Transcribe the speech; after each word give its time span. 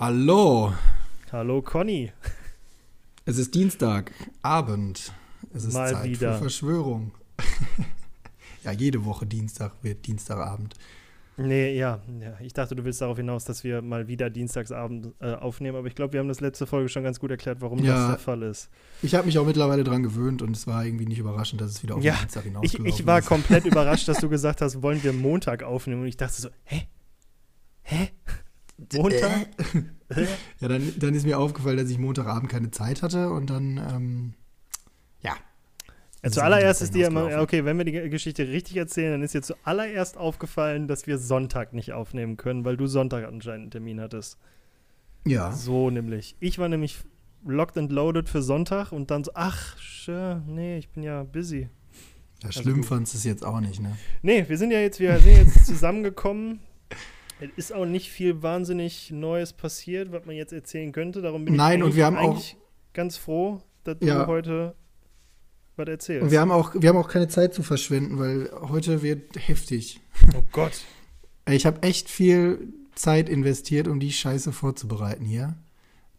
Hallo. 0.00 0.72
Hallo 1.30 1.60
Conny. 1.60 2.10
Es 3.26 3.36
ist 3.36 3.54
Dienstagabend. 3.54 5.12
Es 5.52 5.64
ist 5.64 5.74
Mal 5.74 5.92
Zeit 5.92 6.04
wieder. 6.06 6.32
für 6.36 6.38
Verschwörung. 6.40 7.12
ja, 8.64 8.72
jede 8.72 9.04
Woche 9.04 9.26
Dienstag 9.26 9.72
wird 9.82 10.06
Dienstagabend. 10.06 10.74
Nee, 11.36 11.76
ja, 11.76 12.00
ja. 12.18 12.32
Ich 12.40 12.54
dachte, 12.54 12.74
du 12.74 12.82
willst 12.84 13.02
darauf 13.02 13.18
hinaus, 13.18 13.44
dass 13.44 13.62
wir 13.62 13.82
mal 13.82 14.08
wieder 14.08 14.30
Dienstagsabend 14.30 15.12
äh, 15.20 15.34
aufnehmen, 15.34 15.76
aber 15.76 15.86
ich 15.86 15.94
glaube, 15.94 16.14
wir 16.14 16.20
haben 16.20 16.28
das 16.28 16.40
letzte 16.40 16.66
Folge 16.66 16.88
schon 16.88 17.02
ganz 17.04 17.20
gut 17.20 17.30
erklärt, 17.30 17.60
warum 17.60 17.84
Ja. 17.84 17.92
das 17.94 18.06
der 18.08 18.18
Fall 18.20 18.42
ist. 18.42 18.70
Ich 19.02 19.14
habe 19.14 19.26
mich 19.26 19.38
auch 19.38 19.44
mittlerweile 19.44 19.84
dran 19.84 20.02
gewöhnt 20.02 20.40
und 20.40 20.56
es 20.56 20.66
war 20.66 20.82
irgendwie 20.82 21.04
nicht 21.04 21.18
überraschend, 21.18 21.60
dass 21.60 21.72
es 21.72 21.82
wieder 21.82 21.96
auf 21.96 22.02
Ja, 22.02 22.14
Dienstag 22.14 22.44
Ich, 22.46 22.48
hinausgelaufen 22.48 22.86
ich 22.86 23.06
war 23.06 23.18
ist. 23.18 23.26
komplett 23.26 23.66
überrascht, 23.66 24.08
dass 24.08 24.16
du 24.18 24.30
gesagt 24.30 24.62
hast, 24.62 24.80
wollen 24.82 25.02
wir 25.02 25.12
Montag 25.12 25.62
aufnehmen 25.62 26.00
und 26.00 26.08
ich 26.08 26.16
dachte 26.16 26.40
so, 26.40 26.48
hä? 26.64 26.88
Hä? 27.82 28.08
Montag? 28.94 29.48
Hä? 30.12 30.26
Ja, 30.58 30.68
dann, 30.68 30.92
dann 30.98 31.14
ist 31.14 31.24
mir 31.24 31.38
aufgefallen, 31.38 31.76
dass 31.76 31.88
ich 31.90 31.98
Montagabend 31.98 32.50
keine 32.50 32.70
Zeit 32.70 33.02
hatte 33.02 33.30
und 33.30 33.48
dann, 33.50 33.76
ähm, 33.76 34.34
ja. 35.22 35.36
Ja, 36.22 36.28
ist 36.28 36.34
zuallererst 36.34 36.80
am 36.80 36.84
ist 36.84 36.94
dir 36.94 37.06
immer, 37.06 37.40
okay, 37.40 37.64
wenn 37.64 37.78
wir 37.78 37.84
die 37.84 38.10
Geschichte 38.10 38.48
richtig 38.48 38.76
erzählen, 38.76 39.12
dann 39.12 39.22
ist 39.22 39.34
dir 39.34 39.42
zuallererst 39.42 40.16
aufgefallen, 40.16 40.88
dass 40.88 41.06
wir 41.06 41.18
Sonntag 41.18 41.72
nicht 41.72 41.92
aufnehmen 41.92 42.36
können, 42.36 42.64
weil 42.64 42.76
du 42.76 42.86
Sonntag 42.86 43.24
anscheinend 43.26 43.62
einen 43.62 43.70
Termin 43.70 44.00
hattest. 44.00 44.38
Ja, 45.26 45.52
So 45.52 45.90
nämlich. 45.90 46.36
Ich 46.40 46.58
war 46.58 46.68
nämlich 46.68 46.98
locked 47.46 47.78
and 47.78 47.92
loaded 47.92 48.28
für 48.28 48.42
Sonntag 48.42 48.92
und 48.92 49.10
dann 49.10 49.24
so, 49.24 49.32
ach, 49.34 49.76
sure, 49.78 50.42
nee, 50.46 50.78
ich 50.78 50.88
bin 50.90 51.02
ja 51.02 51.22
busy. 51.22 51.68
ja 52.42 52.52
schlimm 52.52 52.76
gut. 52.76 52.86
fandst 52.86 53.14
du 53.14 53.18
es 53.18 53.24
jetzt 53.24 53.44
auch 53.44 53.60
nicht, 53.60 53.80
ne? 53.80 53.96
Nee, 54.22 54.44
wir 54.48 54.58
sind 54.58 54.70
ja 54.70 54.80
jetzt, 54.80 55.00
wir 55.00 55.18
sind 55.20 55.36
jetzt 55.36 55.66
zusammengekommen. 55.66 56.60
Es 57.40 57.48
ist 57.56 57.72
auch 57.72 57.86
nicht 57.86 58.10
viel 58.10 58.42
wahnsinnig 58.42 59.10
Neues 59.10 59.52
passiert, 59.52 60.12
was 60.12 60.26
man 60.26 60.36
jetzt 60.36 60.52
erzählen 60.52 60.92
könnte. 60.92 61.22
Darum 61.22 61.44
bin 61.44 61.54
Nein, 61.54 61.78
ich 61.78 61.82
und 61.82 61.82
eigentlich- 61.84 61.96
wir 61.96 62.06
haben 62.06 62.16
auch- 62.16 62.30
eigentlich 62.32 62.56
ganz 62.92 63.16
froh, 63.16 63.62
dass 63.84 63.96
Ja. 64.00 64.24
du 64.24 64.26
heute 64.26 64.74
was 65.76 65.88
erzählst. 65.88 66.24
Und 66.24 66.30
wir 66.30 66.40
haben 66.40 66.50
auch, 66.50 66.74
wir 66.74 66.88
haben 66.88 66.96
auch 66.98 67.08
keine 67.08 67.28
Zeit 67.28 67.54
zu 67.54 67.62
verschwenden, 67.62 68.18
weil 68.18 68.50
heute 68.68 69.02
wird 69.02 69.36
heftig. 69.48 70.00
oh 70.36 70.42
Gott. 70.52 70.72
Ich 71.48 71.64
habe 71.66 71.82
echt 71.82 72.08
viel 72.10 72.72
Zeit 72.94 73.28
investiert, 73.28 73.88
um 73.88 73.98
die 74.00 74.12
Scheiße 74.12 74.52
vorzubereiten 74.52 75.24
hier. 75.24 75.56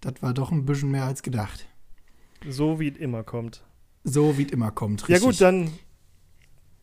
Das 0.02 0.14
war 0.22 0.34
doch 0.34 0.52
ein 0.52 0.66
bisschen 0.66 0.90
mehr 0.90 1.04
als 1.06 1.22
gedacht. 1.22 1.68
So 2.50 2.80
wie 2.80 2.90
es 2.90 2.98
immer 2.98 3.24
kommt. 3.24 3.64
So 4.04 4.38
wie 4.40 4.46
es 4.46 4.52
immer 4.52 4.72
kommt. 4.72 5.02
Ja 5.02 5.08
Richtig. 5.18 5.22
gut, 5.24 5.42
dann, 5.42 5.70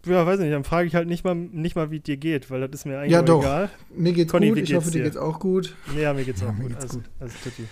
ja, 0.08 0.26
weiß 0.26 0.40
nicht, 0.40 0.52
dann 0.52 0.64
frage 0.64 0.86
ich 0.88 0.94
halt 0.94 1.08
nicht 1.08 1.24
mal, 1.24 1.34
nicht 1.34 1.76
mal, 1.76 1.90
wie 1.90 1.98
es 1.98 2.02
dir 2.02 2.16
geht, 2.16 2.50
weil 2.50 2.60
das 2.60 2.70
ist 2.80 2.84
mir 2.86 2.98
eigentlich 2.98 3.12
Ja, 3.12 3.20
auch 3.20 3.24
doch. 3.24 3.40
egal. 3.42 3.70
Mir 3.94 4.12
geht's 4.12 4.30
Conny, 4.32 4.48
gut. 4.48 4.58
Ich 4.58 4.64
geht's 4.68 4.76
hoffe, 4.76 4.90
dir 4.90 5.02
geht's 5.02 5.16
auch 5.16 5.38
gut. 5.40 5.74
Ja, 5.96 6.12
mir 6.14 6.24
geht's 6.24 6.40
Ja, 6.40 6.48
auch 6.48 6.52
mir 6.52 6.68
gut. 6.68 6.78
geht's 6.80 6.98
Alles, 7.20 7.34
gut. 7.34 7.42
tutti. 7.44 7.64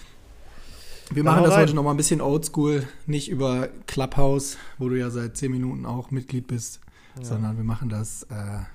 Wir 1.13 1.23
machen 1.23 1.45
das 1.45 1.53
rein. 1.53 1.63
heute 1.63 1.75
noch 1.75 1.85
mal 1.85 1.93
ein 1.93 1.97
bisschen 1.97 2.21
oldschool. 2.21 2.87
Nicht 3.07 3.29
über 3.31 3.69
Clubhouse, 3.87 4.59
wo 4.79 4.89
du 4.89 4.99
ja 4.99 5.11
seit 5.11 5.37
10 5.37 5.53
Minuten 5.53 5.87
auch 5.87 6.11
Mitglied 6.11 6.49
bist, 6.49 6.81
Ja. 7.19 7.25
sondern 7.25 7.57
wir 7.57 7.63
machen 7.65 7.89
das 7.89 8.25
äh, 8.25 8.35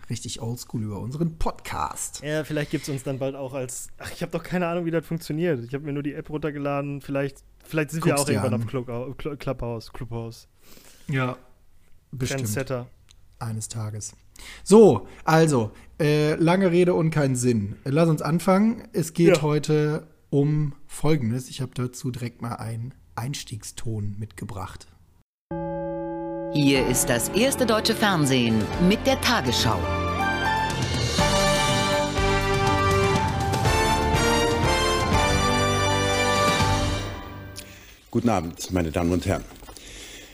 richtig 0.09 0.41
oldschool 0.41 0.81
über 0.83 0.99
unseren 0.99 1.37
Podcast. 1.37 2.21
Ja, 2.23 2.43
vielleicht 2.45 2.71
gibt 2.71 2.83
es 2.83 2.89
uns 2.89 3.03
dann 3.03 3.19
bald 3.19 3.35
auch 3.35 3.53
als. 3.53 3.89
Ach, 3.97 4.09
ich 4.13 4.21
habe 4.21 4.31
doch 4.31 4.43
keine 4.43 4.67
Ahnung, 4.67 4.85
wie 4.85 4.91
das 4.91 5.05
funktioniert. 5.05 5.63
Ich 5.65 5.73
habe 5.73 5.83
mir 5.83 5.91
nur 5.91 6.03
die 6.03 6.13
App 6.13 6.29
runtergeladen. 6.29 7.01
Vielleicht, 7.01 7.39
vielleicht 7.65 7.91
sind 7.91 8.05
wir 8.05 8.11
Guck's 8.11 8.21
auch 8.21 8.25
dir 8.25 8.33
irgendwann 8.33 8.53
an. 8.53 8.61
auf 8.61 8.67
Club, 8.67 9.17
Club, 9.17 9.39
Clubhouse. 9.39 9.91
Clubhouse. 9.91 10.47
Ja. 11.09 11.35
Bestimmt. 12.13 12.41
Trendsetter. 12.41 12.87
Eines 13.41 13.67
Tages. 13.69 14.13
So, 14.63 15.07
also, 15.23 15.71
äh, 15.99 16.35
lange 16.35 16.71
Rede 16.71 16.93
und 16.93 17.09
kein 17.11 17.35
Sinn. 17.35 17.75
Lass 17.85 18.09
uns 18.09 18.21
anfangen. 18.21 18.83
Es 18.93 19.13
geht 19.13 19.37
Ja. 19.37 19.41
heute 19.41 20.07
um 20.29 20.73
Folgendes. 20.87 21.49
Ich 21.49 21.61
habe 21.61 21.71
dazu 21.75 22.11
direkt 22.11 22.41
mal 22.41 22.55
einen 22.55 22.93
Einstiegston 23.15 24.15
mitgebracht. 24.17 24.87
Hier 26.53 26.85
ist 26.87 27.05
das 27.09 27.29
erste 27.29 27.65
deutsche 27.65 27.95
Fernsehen 27.95 28.61
mit 28.87 29.05
der 29.07 29.19
Tagesschau. 29.21 29.79
Guten 38.09 38.29
Abend, 38.29 38.71
meine 38.73 38.91
Damen 38.91 39.11
und 39.13 39.25
Herren. 39.25 39.43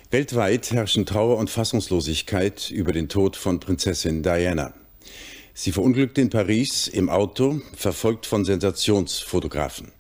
Weltweit 0.09 0.71
herrschen 0.71 1.05
Trauer 1.05 1.35
und 1.35 1.49
Fassungslosigkeit 1.49 2.71
über 2.71 2.93
den 2.93 3.09
Tod 3.09 3.35
von 3.35 3.59
Prinzessin 3.59 4.23
Diana. 4.23 4.73
Sie 5.53 5.73
verunglückte 5.73 6.21
in 6.21 6.29
Paris 6.29 6.87
im 6.87 7.09
Auto, 7.09 7.59
verfolgt 7.75 8.25
von 8.25 8.45
Sensationsfotografen. 8.45 9.91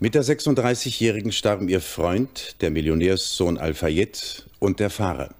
Mit 0.00 0.14
der 0.14 0.24
36-Jährigen 0.24 1.32
starben 1.32 1.68
ihr 1.68 1.82
Freund, 1.82 2.56
der 2.62 2.70
Millionärssohn 2.70 3.58
Al-Fayed 3.58 4.46
und 4.58 4.80
der 4.80 4.88
Fahrer. 4.88 5.34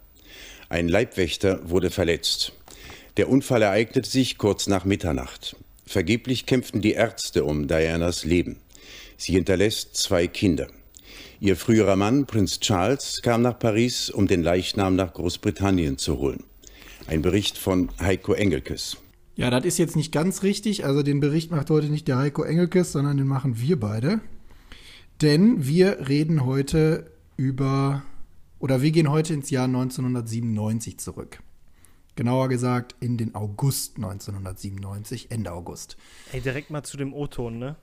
Ein 0.69 0.89
Leibwächter 0.89 1.71
wurde 1.71 1.91
verletzt. 1.91 2.53
Der 3.17 3.31
Unfall 3.31 3.63
ereignete 3.63 4.11
sich 4.11 4.37
kurz 4.37 4.67
nach 4.67 4.85
Mitternacht. 4.85 5.57
Vergeblich 5.87 6.45
kämpften 6.45 6.83
die 6.83 6.93
Ärzte 6.93 7.45
um 7.45 7.67
Dianas 7.67 8.25
Leben. 8.25 8.59
Sie 9.17 9.33
hinterlässt 9.33 9.97
zwei 9.97 10.27
Kinder. 10.27 10.69
Ihr 11.39 11.57
früherer 11.57 11.97
Mann, 11.97 12.25
Prinz 12.25 12.61
Charles, 12.61 13.21
kam 13.23 13.43
nach 13.43 13.59
Paris, 13.59 14.09
um 14.09 14.27
den 14.27 14.43
Leichnam 14.43 14.97
nach 14.97 15.13
Großbritannien 15.13 15.99
zu 15.99 16.19
holen. 16.19 16.45
Ein 17.09 17.21
Bericht 17.21 17.59
von 17.59 17.91
Heiko 18.01 18.33
Engelkes. 18.33 18.97
Ja, 19.35 19.51
das 19.51 19.67
ist 19.67 19.77
jetzt 19.77 19.97
nicht 19.97 20.13
ganz 20.13 20.43
richtig. 20.43 20.87
Also 20.87 21.03
den 21.03 21.21
Bericht 21.21 21.51
macht 21.51 21.69
heute 21.69 21.89
nicht 21.89 22.09
der 22.09 22.17
Heiko 22.17 22.43
Engelkes, 22.43 22.93
sondern 22.93 23.19
den 23.19 23.27
machen 23.27 23.61
wir 23.61 23.79
beide. 23.79 24.21
Denn 25.21 25.67
wir 25.67 26.09
reden 26.09 26.47
heute 26.47 27.11
über, 27.37 28.03
oder 28.59 28.81
wir 28.81 28.91
gehen 28.91 29.11
heute 29.11 29.35
ins 29.35 29.51
Jahr 29.51 29.67
1997 29.67 30.99
zurück. 30.99 31.41
Genauer 32.15 32.49
gesagt 32.49 32.95
in 33.01 33.19
den 33.19 33.35
August 33.35 33.97
1997, 33.97 35.31
Ende 35.31 35.53
August. 35.53 35.99
Ey, 36.33 36.41
direkt 36.41 36.71
mal 36.71 36.83
zu 36.83 36.97
dem 36.97 37.13
O-Ton, 37.13 37.59
ne? 37.59 37.77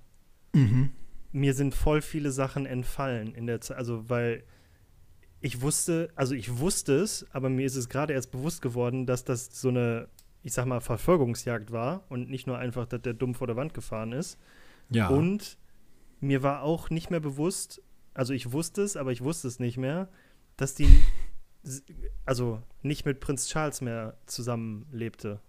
Mhm. 0.53 0.89
Mir 1.33 1.53
sind 1.53 1.75
voll 1.75 2.01
viele 2.01 2.31
Sachen 2.31 2.65
entfallen 2.65 3.35
in 3.35 3.45
der 3.47 3.59
Zeit. 3.59 3.77
Also, 3.77 4.09
weil 4.09 4.43
ich 5.41 5.59
wusste, 5.61 6.09
also 6.15 6.33
ich 6.35 6.59
wusste 6.59 6.95
es, 6.95 7.25
aber 7.31 7.49
mir 7.49 7.65
ist 7.65 7.75
es 7.75 7.89
gerade 7.89 8.13
erst 8.13 8.31
bewusst 8.31 8.61
geworden, 8.61 9.05
dass 9.05 9.25
das 9.25 9.59
so 9.59 9.67
eine, 9.67 10.07
ich 10.41 10.53
sag 10.53 10.65
mal, 10.67 10.79
Verfolgungsjagd 10.79 11.71
war 11.71 12.05
und 12.09 12.29
nicht 12.29 12.47
nur 12.47 12.57
einfach, 12.57 12.85
dass 12.85 13.01
der 13.01 13.13
dumm 13.13 13.35
vor 13.35 13.47
der 13.47 13.57
Wand 13.57 13.73
gefahren 13.73 14.13
ist. 14.13 14.37
Ja. 14.89 15.09
Und 15.09 15.57
mir 16.21 16.43
war 16.43 16.61
auch 16.63 16.89
nicht 16.89 17.09
mehr 17.11 17.19
bewusst, 17.19 17.81
also 18.13 18.31
ich 18.31 18.53
wusste 18.53 18.83
es, 18.83 18.95
aber 18.95 19.11
ich 19.11 19.21
wusste 19.21 19.49
es 19.49 19.59
nicht 19.59 19.75
mehr, 19.77 20.07
dass 20.55 20.75
die 20.75 20.87
also 22.25 22.61
nicht 22.81 23.05
mit 23.05 23.19
Prinz 23.19 23.47
Charles 23.47 23.81
mehr 23.81 24.17
zusammenlebte. 24.27 25.41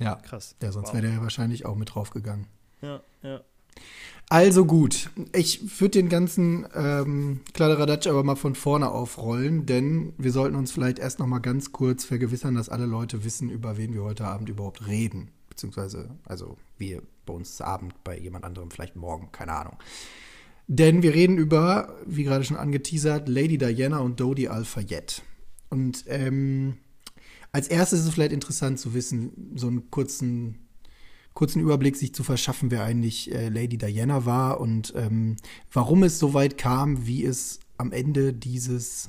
ja. 0.00 0.16
Krass. 0.16 0.56
Ja, 0.62 0.72
sonst 0.72 0.88
Wow. 0.88 0.94
wäre 0.94 1.06
der 1.06 1.14
ja 1.14 1.22
wahrscheinlich 1.22 1.64
auch 1.66 1.76
mit 1.76 1.94
draufgegangen. 1.94 2.46
Ja, 2.82 3.00
ja. 3.22 3.40
Also 4.28 4.64
gut, 4.64 5.10
ich 5.34 5.80
würde 5.80 5.98
den 5.98 6.08
ganzen 6.08 6.64
ähm, 6.74 7.40
Kladderadatsch 7.52 8.06
aber 8.06 8.22
mal 8.22 8.36
von 8.36 8.54
vorne 8.54 8.88
aufrollen, 8.88 9.66
denn 9.66 10.12
wir 10.18 10.30
sollten 10.30 10.54
uns 10.54 10.70
vielleicht 10.70 11.00
erst 11.00 11.18
noch 11.18 11.26
mal 11.26 11.40
ganz 11.40 11.72
kurz 11.72 12.04
vergewissern, 12.04 12.54
dass 12.54 12.68
alle 12.68 12.86
Leute 12.86 13.24
wissen, 13.24 13.50
über 13.50 13.76
wen 13.76 13.92
wir 13.92 14.04
heute 14.04 14.26
Abend 14.26 14.48
überhaupt 14.48 14.86
reden. 14.86 15.32
Beziehungsweise, 15.48 16.10
also 16.24 16.56
wir 16.78 17.02
bei 17.26 17.34
uns 17.34 17.60
Abend, 17.60 18.04
bei 18.04 18.16
jemand 18.16 18.44
anderem 18.44 18.70
vielleicht 18.70 18.94
morgen, 18.94 19.32
keine 19.32 19.52
Ahnung. 19.52 19.76
Denn 20.68 21.02
wir 21.02 21.12
reden 21.12 21.36
über, 21.36 21.96
wie 22.06 22.22
gerade 22.22 22.44
schon 22.44 22.56
angeteasert, 22.56 23.28
Lady 23.28 23.58
Diana 23.58 23.98
und 23.98 24.20
Dodi 24.20 24.46
Al-Fayed. 24.46 25.22
Und 25.70 26.04
ähm, 26.06 26.76
als 27.50 27.66
erstes 27.66 27.98
ist 28.00 28.06
es 28.06 28.14
vielleicht 28.14 28.32
interessant 28.32 28.78
zu 28.78 28.94
wissen, 28.94 29.52
so 29.56 29.66
einen 29.66 29.90
kurzen 29.90 30.69
kurzen 31.40 31.62
Überblick 31.62 31.96
sich 31.96 32.14
zu 32.14 32.22
verschaffen, 32.22 32.70
wer 32.70 32.84
eigentlich 32.84 33.34
äh, 33.34 33.48
Lady 33.48 33.78
Diana 33.78 34.26
war 34.26 34.60
und 34.60 34.92
ähm, 34.94 35.36
warum 35.72 36.02
es 36.02 36.18
so 36.18 36.34
weit 36.34 36.58
kam, 36.58 37.06
wie 37.06 37.24
es 37.24 37.60
am 37.78 37.92
Ende 37.92 38.34
dieses 38.34 39.08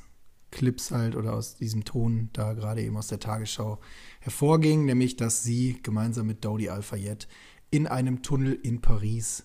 Clips 0.50 0.92
halt 0.92 1.14
oder 1.14 1.34
aus 1.34 1.56
diesem 1.56 1.84
Ton 1.84 2.30
da 2.32 2.54
gerade 2.54 2.80
eben 2.80 2.96
aus 2.96 3.08
der 3.08 3.20
Tagesschau 3.20 3.80
hervorging, 4.20 4.86
nämlich 4.86 5.16
dass 5.16 5.42
sie 5.42 5.78
gemeinsam 5.82 6.26
mit 6.26 6.42
Dodi 6.42 6.70
Al-Fayed 6.70 7.28
in 7.70 7.86
einem 7.86 8.22
Tunnel 8.22 8.54
in 8.62 8.80
Paris 8.80 9.44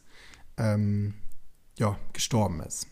ähm, 0.56 1.16
ja, 1.78 2.00
gestorben 2.14 2.62
ist. 2.62 2.88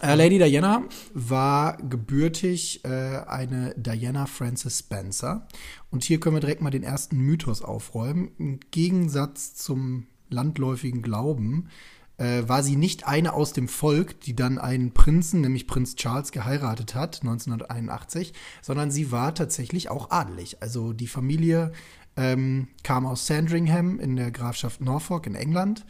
Äh, 0.00 0.14
Lady 0.14 0.38
Diana 0.38 0.84
war 1.12 1.76
gebürtig 1.76 2.84
äh, 2.84 2.88
eine 2.88 3.74
Diana 3.76 4.26
Frances 4.26 4.78
Spencer. 4.78 5.46
Und 5.90 6.04
hier 6.04 6.18
können 6.18 6.36
wir 6.36 6.40
direkt 6.40 6.62
mal 6.62 6.70
den 6.70 6.82
ersten 6.82 7.18
Mythos 7.18 7.62
aufräumen. 7.62 8.30
Im 8.38 8.60
Gegensatz 8.70 9.54
zum 9.54 10.06
landläufigen 10.30 11.02
Glauben 11.02 11.68
äh, 12.16 12.42
war 12.46 12.62
sie 12.62 12.76
nicht 12.76 13.06
eine 13.06 13.34
aus 13.34 13.52
dem 13.52 13.68
Volk, 13.68 14.20
die 14.20 14.34
dann 14.34 14.58
einen 14.58 14.92
Prinzen, 14.92 15.42
nämlich 15.42 15.66
Prinz 15.66 15.94
Charles, 15.96 16.32
geheiratet 16.32 16.94
hat, 16.94 17.20
1981, 17.22 18.32
sondern 18.62 18.90
sie 18.90 19.12
war 19.12 19.34
tatsächlich 19.34 19.90
auch 19.90 20.10
adelig. 20.10 20.62
Also 20.62 20.92
die 20.92 21.06
Familie 21.06 21.72
ähm, 22.16 22.68
kam 22.82 23.06
aus 23.06 23.26
Sandringham 23.26 23.98
in 24.00 24.16
der 24.16 24.30
Grafschaft 24.30 24.80
Norfolk 24.80 25.26
in 25.26 25.34
England. 25.34 25.84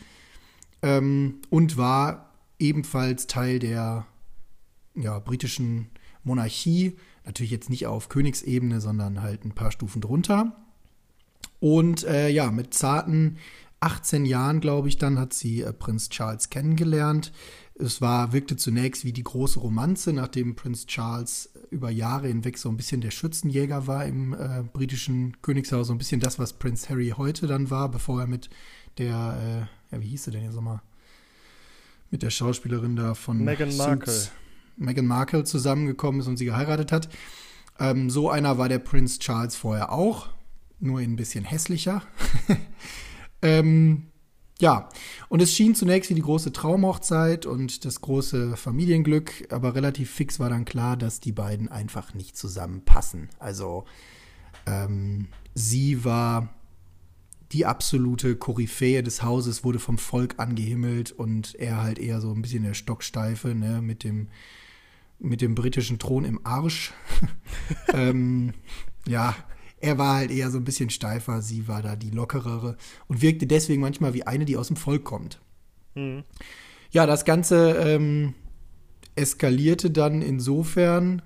ähm, 0.82 1.36
und 1.50 1.76
war 1.76 2.31
ebenfalls 2.62 3.26
Teil 3.26 3.58
der 3.58 4.06
ja, 4.94 5.18
britischen 5.18 5.90
Monarchie. 6.24 6.96
Natürlich 7.24 7.52
jetzt 7.52 7.70
nicht 7.70 7.86
auf 7.86 8.08
Königsebene, 8.08 8.80
sondern 8.80 9.22
halt 9.22 9.44
ein 9.44 9.54
paar 9.54 9.72
Stufen 9.72 10.00
drunter. 10.00 10.56
Und 11.60 12.04
äh, 12.04 12.28
ja, 12.28 12.50
mit 12.50 12.74
zarten 12.74 13.38
18 13.80 14.24
Jahren, 14.24 14.60
glaube 14.60 14.88
ich, 14.88 14.96
dann 14.96 15.18
hat 15.18 15.32
sie 15.32 15.62
äh, 15.62 15.72
Prinz 15.72 16.08
Charles 16.08 16.50
kennengelernt. 16.50 17.32
Es 17.74 18.00
war, 18.00 18.32
wirkte 18.32 18.56
zunächst 18.56 19.04
wie 19.04 19.12
die 19.12 19.24
große 19.24 19.58
Romanze, 19.58 20.12
nachdem 20.12 20.54
Prinz 20.54 20.86
Charles 20.86 21.50
über 21.70 21.90
Jahre 21.90 22.28
hinweg 22.28 22.58
so 22.58 22.68
ein 22.68 22.76
bisschen 22.76 23.00
der 23.00 23.10
Schützenjäger 23.10 23.86
war 23.86 24.04
im 24.06 24.34
äh, 24.34 24.62
britischen 24.72 25.40
Königshaus, 25.42 25.88
so 25.88 25.94
ein 25.94 25.98
bisschen 25.98 26.20
das, 26.20 26.38
was 26.38 26.52
Prinz 26.52 26.88
Harry 26.90 27.14
heute 27.16 27.46
dann 27.46 27.70
war, 27.70 27.90
bevor 27.90 28.20
er 28.20 28.26
mit 28.26 28.50
der, 28.98 29.68
äh, 29.90 29.94
ja, 29.94 30.02
wie 30.02 30.08
hieß 30.08 30.24
sie 30.24 30.30
denn 30.30 30.44
jetzt 30.44 30.54
nochmal? 30.54 30.80
Mit 32.12 32.22
der 32.22 32.30
Schauspielerin 32.30 32.94
da 32.94 33.14
von 33.14 33.38
Meghan 33.38 33.74
Markle. 33.76 34.12
Meghan 34.76 35.06
Markle 35.06 35.44
zusammengekommen 35.44 36.20
ist 36.20 36.26
und 36.26 36.36
sie 36.36 36.44
geheiratet 36.44 36.92
hat. 36.92 37.08
Ähm, 37.78 38.10
so 38.10 38.28
einer 38.28 38.58
war 38.58 38.68
der 38.68 38.78
Prinz 38.78 39.18
Charles 39.18 39.56
vorher 39.56 39.90
auch, 39.90 40.28
nur 40.78 41.00
ein 41.00 41.16
bisschen 41.16 41.44
hässlicher. 41.44 42.02
ähm, 43.42 44.08
ja, 44.60 44.90
und 45.30 45.40
es 45.40 45.54
schien 45.54 45.74
zunächst 45.74 46.10
wie 46.10 46.14
die 46.14 46.20
große 46.22 46.52
Traumhochzeit 46.52 47.46
und 47.46 47.86
das 47.86 48.02
große 48.02 48.58
Familienglück, 48.58 49.50
aber 49.50 49.74
relativ 49.74 50.10
fix 50.10 50.38
war 50.38 50.50
dann 50.50 50.66
klar, 50.66 50.98
dass 50.98 51.18
die 51.18 51.32
beiden 51.32 51.68
einfach 51.68 52.12
nicht 52.12 52.36
zusammenpassen. 52.36 53.30
Also 53.38 53.86
ähm, 54.66 55.28
sie 55.54 56.04
war 56.04 56.52
die 57.52 57.66
absolute 57.66 58.36
Koryphäe 58.36 59.02
des 59.02 59.22
Hauses, 59.22 59.64
wurde 59.64 59.78
vom 59.78 59.98
Volk 59.98 60.34
angehimmelt 60.38 61.12
und 61.12 61.54
er 61.56 61.82
halt 61.82 61.98
eher 61.98 62.20
so 62.20 62.32
ein 62.32 62.42
bisschen 62.42 62.62
der 62.62 62.74
Stocksteife, 62.74 63.54
ne, 63.54 63.82
mit 63.82 64.04
dem, 64.04 64.28
mit 65.18 65.40
dem 65.40 65.54
britischen 65.54 65.98
Thron 65.98 66.24
im 66.24 66.44
Arsch. 66.44 66.92
ähm, 67.92 68.54
ja, 69.06 69.34
er 69.80 69.98
war 69.98 70.16
halt 70.16 70.30
eher 70.30 70.50
so 70.50 70.58
ein 70.58 70.64
bisschen 70.64 70.90
steifer, 70.90 71.42
sie 71.42 71.68
war 71.68 71.82
da 71.82 71.96
die 71.96 72.10
lockerere 72.10 72.76
und 73.08 73.20
wirkte 73.20 73.46
deswegen 73.46 73.82
manchmal 73.82 74.14
wie 74.14 74.26
eine, 74.26 74.44
die 74.44 74.56
aus 74.56 74.68
dem 74.68 74.76
Volk 74.76 75.04
kommt. 75.04 75.40
Mhm. 75.94 76.24
Ja, 76.90 77.06
das 77.06 77.24
Ganze 77.24 77.72
ähm, 77.78 78.34
eskalierte 79.14 79.90
dann 79.90 80.22
insofern, 80.22 81.22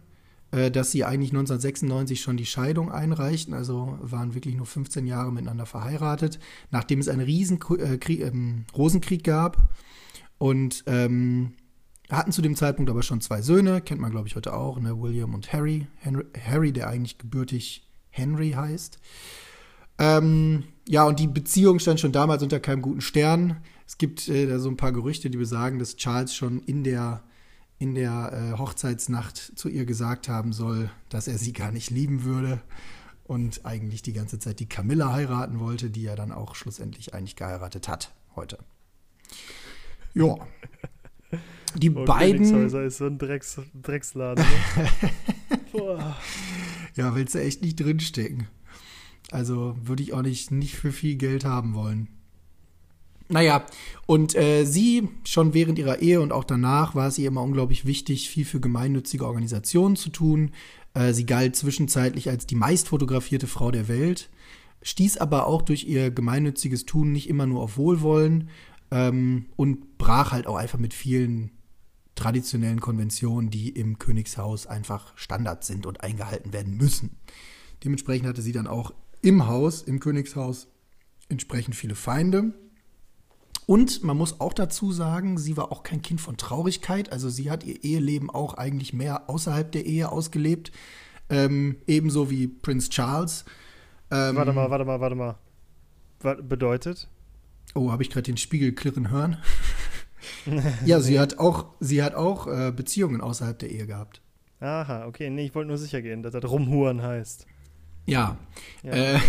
dass 0.70 0.91
sie 0.91 1.05
eigentlich 1.05 1.31
1996 1.31 2.20
schon 2.20 2.37
die 2.37 2.47
Scheidung 2.47 2.91
einreichten, 2.91 3.55
also 3.55 3.99
waren 4.00 4.35
wirklich 4.35 4.55
nur 4.55 4.67
15 4.67 5.06
Jahre 5.06 5.32
miteinander 5.32 5.67
verheiratet, 5.67 6.38
nachdem 6.70 6.99
es 7.00 7.08
einen 7.08 7.23
riesen 7.23 7.58
äh, 7.79 7.99
Krieg, 7.99 8.20
ähm, 8.20 8.64
Rosenkrieg 8.76 9.25
gab 9.25 9.69
und 10.38 10.85
ähm, 10.87 11.53
hatten 12.11 12.32
zu 12.32 12.43
dem 12.43 12.56
Zeitpunkt 12.56 12.91
aber 12.91 13.03
schon 13.03 13.20
zwei 13.20 13.43
Söhne, 13.43 13.81
kennt 13.81 14.00
man 14.00 14.11
glaube 14.11 14.29
ich 14.29 14.37
heute 14.37 14.55
auch, 14.55 14.81
ne, 14.81 15.00
William 15.00 15.35
und 15.35 15.53
Harry. 15.53 15.87
Henry, 15.97 16.25
Harry, 16.41 16.73
der 16.73 16.88
eigentlich 16.88 17.19
gebürtig 17.19 17.87
Henry 18.11 18.53
heißt. 18.53 18.99
Ähm, 19.99 20.64
ja, 20.88 21.05
und 21.05 21.19
die 21.19 21.26
Beziehung 21.26 21.79
stand 21.79 22.00
schon 22.00 22.12
damals 22.12 22.43
unter 22.43 22.61
keinem 22.61 22.82
guten 22.82 23.00
Stern. 23.00 23.56
Es 23.87 23.99
gibt 23.99 24.29
äh, 24.29 24.47
da 24.47 24.58
so 24.58 24.69
ein 24.69 24.76
paar 24.76 24.93
Gerüchte, 24.93 25.31
die 25.31 25.38
besagen, 25.38 25.79
dass 25.79 25.97
Charles 25.97 26.35
schon 26.35 26.61
in 26.61 26.85
der, 26.85 27.23
in 27.78 27.94
der 27.94 28.32
äh, 28.32 28.58
Hochzeitsnacht 28.58 29.37
zu 29.37 29.69
ihr 29.69 29.84
gesagt 29.84 30.28
haben 30.28 30.52
soll, 30.52 30.90
dass 31.08 31.28
er 31.28 31.38
sie 31.38 31.52
gar 31.52 31.73
nicht 31.73 31.90
lieben 31.90 32.25
würde 32.25 32.61
und 33.25 33.67
eigentlich 33.67 34.02
die 34.02 34.12
ganze 34.12 34.38
Zeit 34.38 34.61
die 34.61 34.69
Camilla 34.69 35.12
heiraten 35.12 35.58
wollte, 35.58 35.90
die 35.90 36.06
er 36.06 36.17
dann 36.17 36.32
auch 36.32 36.55
schlussendlich 36.55 37.12
eigentlich 37.12 37.37
geheiratet 37.37 37.88
hat 37.88 38.14
heute. 38.34 38.58
Ja. 40.14 40.37
Die 41.75 41.90
oh, 41.90 42.05
beiden. 42.05 42.64
ist 42.64 42.96
so 42.96 43.06
ein 43.06 43.19
Drecks, 43.19 43.61
Drecksladen. 43.82 44.44
Ne? 44.44 44.90
Boah. 45.72 46.17
Ja, 46.94 47.14
willst 47.14 47.34
du 47.34 47.40
echt 47.40 47.61
nicht 47.62 47.76
drinstecken. 47.76 48.49
Also 49.31 49.76
würde 49.82 50.02
ich 50.02 50.14
auch 50.14 50.22
nicht, 50.22 50.50
nicht 50.50 50.76
für 50.76 50.93
viel 50.93 51.17
Geld 51.17 51.44
haben 51.44 51.75
wollen. 51.75 52.08
Naja, 53.28 53.67
und 54.06 54.37
äh, 54.37 54.64
sie, 54.64 55.08
schon 55.25 55.52
während 55.52 55.78
ihrer 55.78 56.00
Ehe 56.00 56.20
und 56.20 56.32
auch 56.32 56.44
danach, 56.44 56.94
war 56.94 57.08
es 57.08 57.19
ihr 57.19 57.28
immer 57.28 57.43
unglaublich 57.43 57.84
wichtig, 57.84 58.31
viel 58.31 58.44
für 58.44 58.61
gemeinnützige 58.61 59.26
Organisationen 59.26 59.96
zu 59.96 60.11
tun. 60.11 60.52
Äh, 60.94 61.12
sie 61.12 61.26
galt 61.26 61.56
zwischenzeitlich 61.56 62.28
als 62.31 62.46
die 62.46 62.55
meist 62.55 62.88
fotografierte 62.88 63.49
Frau 63.49 63.70
der 63.73 63.88
Welt, 63.88 64.31
stieß 64.82 65.17
aber 65.17 65.46
auch 65.46 65.62
durch 65.62 65.84
ihr 65.84 66.11
gemeinnütziges 66.11 66.87
Tun 66.87 67.11
nicht 67.11 67.28
immer 67.28 67.46
nur 67.46 67.62
auf 67.62 67.76
Wohlwollen 67.76 68.49
ähm, 68.93 69.46
und 69.56 69.99
brach 69.99 70.31
halt 70.31 70.46
auch 70.46 70.56
einfach 70.56 70.79
mit 70.79 70.94
vielen 70.94 71.50
traditionellen 72.14 72.81
Konventionen, 72.81 73.50
die 73.50 73.70
im 73.70 73.99
Königshaus 73.99 74.67
einfach 74.67 75.12
Standard 75.17 75.64
sind 75.64 75.84
und 75.84 76.02
eingehalten 76.02 76.52
werden 76.52 76.76
müssen. 76.76 77.17
Dementsprechend 77.84 78.29
hatte 78.29 78.40
sie 78.40 78.52
dann 78.52 78.67
auch 78.67 78.94
im 79.20 79.46
Haus, 79.46 79.82
im 79.82 80.00
Königshaus, 80.00 80.69
entsprechend 81.29 81.75
viele 81.75 81.94
Feinde. 81.94 82.55
Und 83.67 84.05
man 84.05 84.17
muss 84.17 84.41
auch 84.41 84.53
dazu 84.53 84.93
sagen, 84.93 85.39
sie 85.39 85.57
war 85.57 85.73
auch 85.73 85.83
kein 85.83 86.01
Kind 86.01 86.21
von 86.21 86.37
Traurigkeit. 86.37 87.11
Also 87.13 87.29
sie 87.29 87.51
hat 87.51 87.65
ihr 87.65 87.83
Eheleben 87.83 88.31
auch 88.31 88.55
eigentlich 88.55 88.93
mehr 88.93 89.29
außerhalb 89.29 89.71
der 89.73 89.85
Ehe 89.85 90.11
ausgelebt. 90.11 90.71
Ähm, 91.29 91.77
ebenso 91.89 92.31
wie 92.31 92.47
Prinz 92.47 92.89
Charles. 92.89 93.45
Ähm, 94.13 94.37
warte 94.37 94.53
mal, 94.53 94.71
warte 94.71 94.85
mal, 94.85 95.01
warte 95.01 95.17
mal. 95.17 95.37
Was 96.21 96.39
bedeutet? 96.43 97.09
Oh, 97.75 97.91
habe 97.91 98.05
ich 98.05 98.11
gerade 98.11 98.23
den 98.23 98.37
Spiegel 98.37 98.73
klirren 98.73 99.11
hören? 99.11 99.39
ja, 100.85 101.01
sie 101.01 101.19
hat 101.19 101.39
auch, 101.39 101.67
sie 101.81 102.03
hat 102.03 102.15
auch 102.15 102.47
äh, 102.47 102.73
Beziehungen 102.75 103.21
außerhalb 103.21 103.59
der 103.59 103.71
Ehe 103.71 103.87
gehabt. 103.87 104.23
Aha, 104.61 105.07
okay. 105.07 105.29
Nee, 105.29 105.47
ich 105.47 105.55
wollte 105.55 105.69
nur 105.69 105.79
sicher 105.79 106.01
gehen, 106.03 106.23
dass 106.23 106.33
das 106.33 106.49
rumhuren 106.49 107.03
heißt. 107.03 107.47
Ja. 108.07 108.39
ja. 108.85 108.93
Äh, 108.93 109.21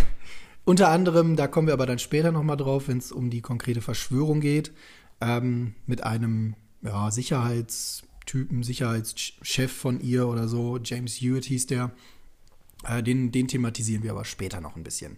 unter 0.68 0.90
anderem, 0.90 1.38
da 1.38 1.48
kommen 1.48 1.68
wir 1.68 1.74
aber 1.74 1.86
dann 1.86 1.98
später 1.98 2.34
nochmal 2.34 2.58
drauf, 2.58 2.90
wenn 2.90 2.98
es 2.98 3.14
um 3.14 3.30
die 3.30 3.40
konkrete 3.40 3.80
Verschwörung 3.80 4.42
geht, 4.42 4.74
ähm, 5.22 5.76
mit 5.86 6.04
einem 6.04 6.56
ja, 6.82 7.10
Sicherheitstypen, 7.10 8.64
Sicherheitschef 8.64 9.72
von 9.72 10.02
ihr 10.02 10.28
oder 10.28 10.50
so, 10.50 10.78
James 10.84 11.16
Hewitt 11.22 11.46
hieß 11.46 11.68
der. 11.68 11.92
Äh, 12.84 13.02
den, 13.02 13.32
den 13.32 13.48
thematisieren 13.48 14.04
wir 14.04 14.12
aber 14.12 14.26
später 14.26 14.60
noch 14.60 14.76
ein 14.76 14.84
bisschen. 14.84 15.16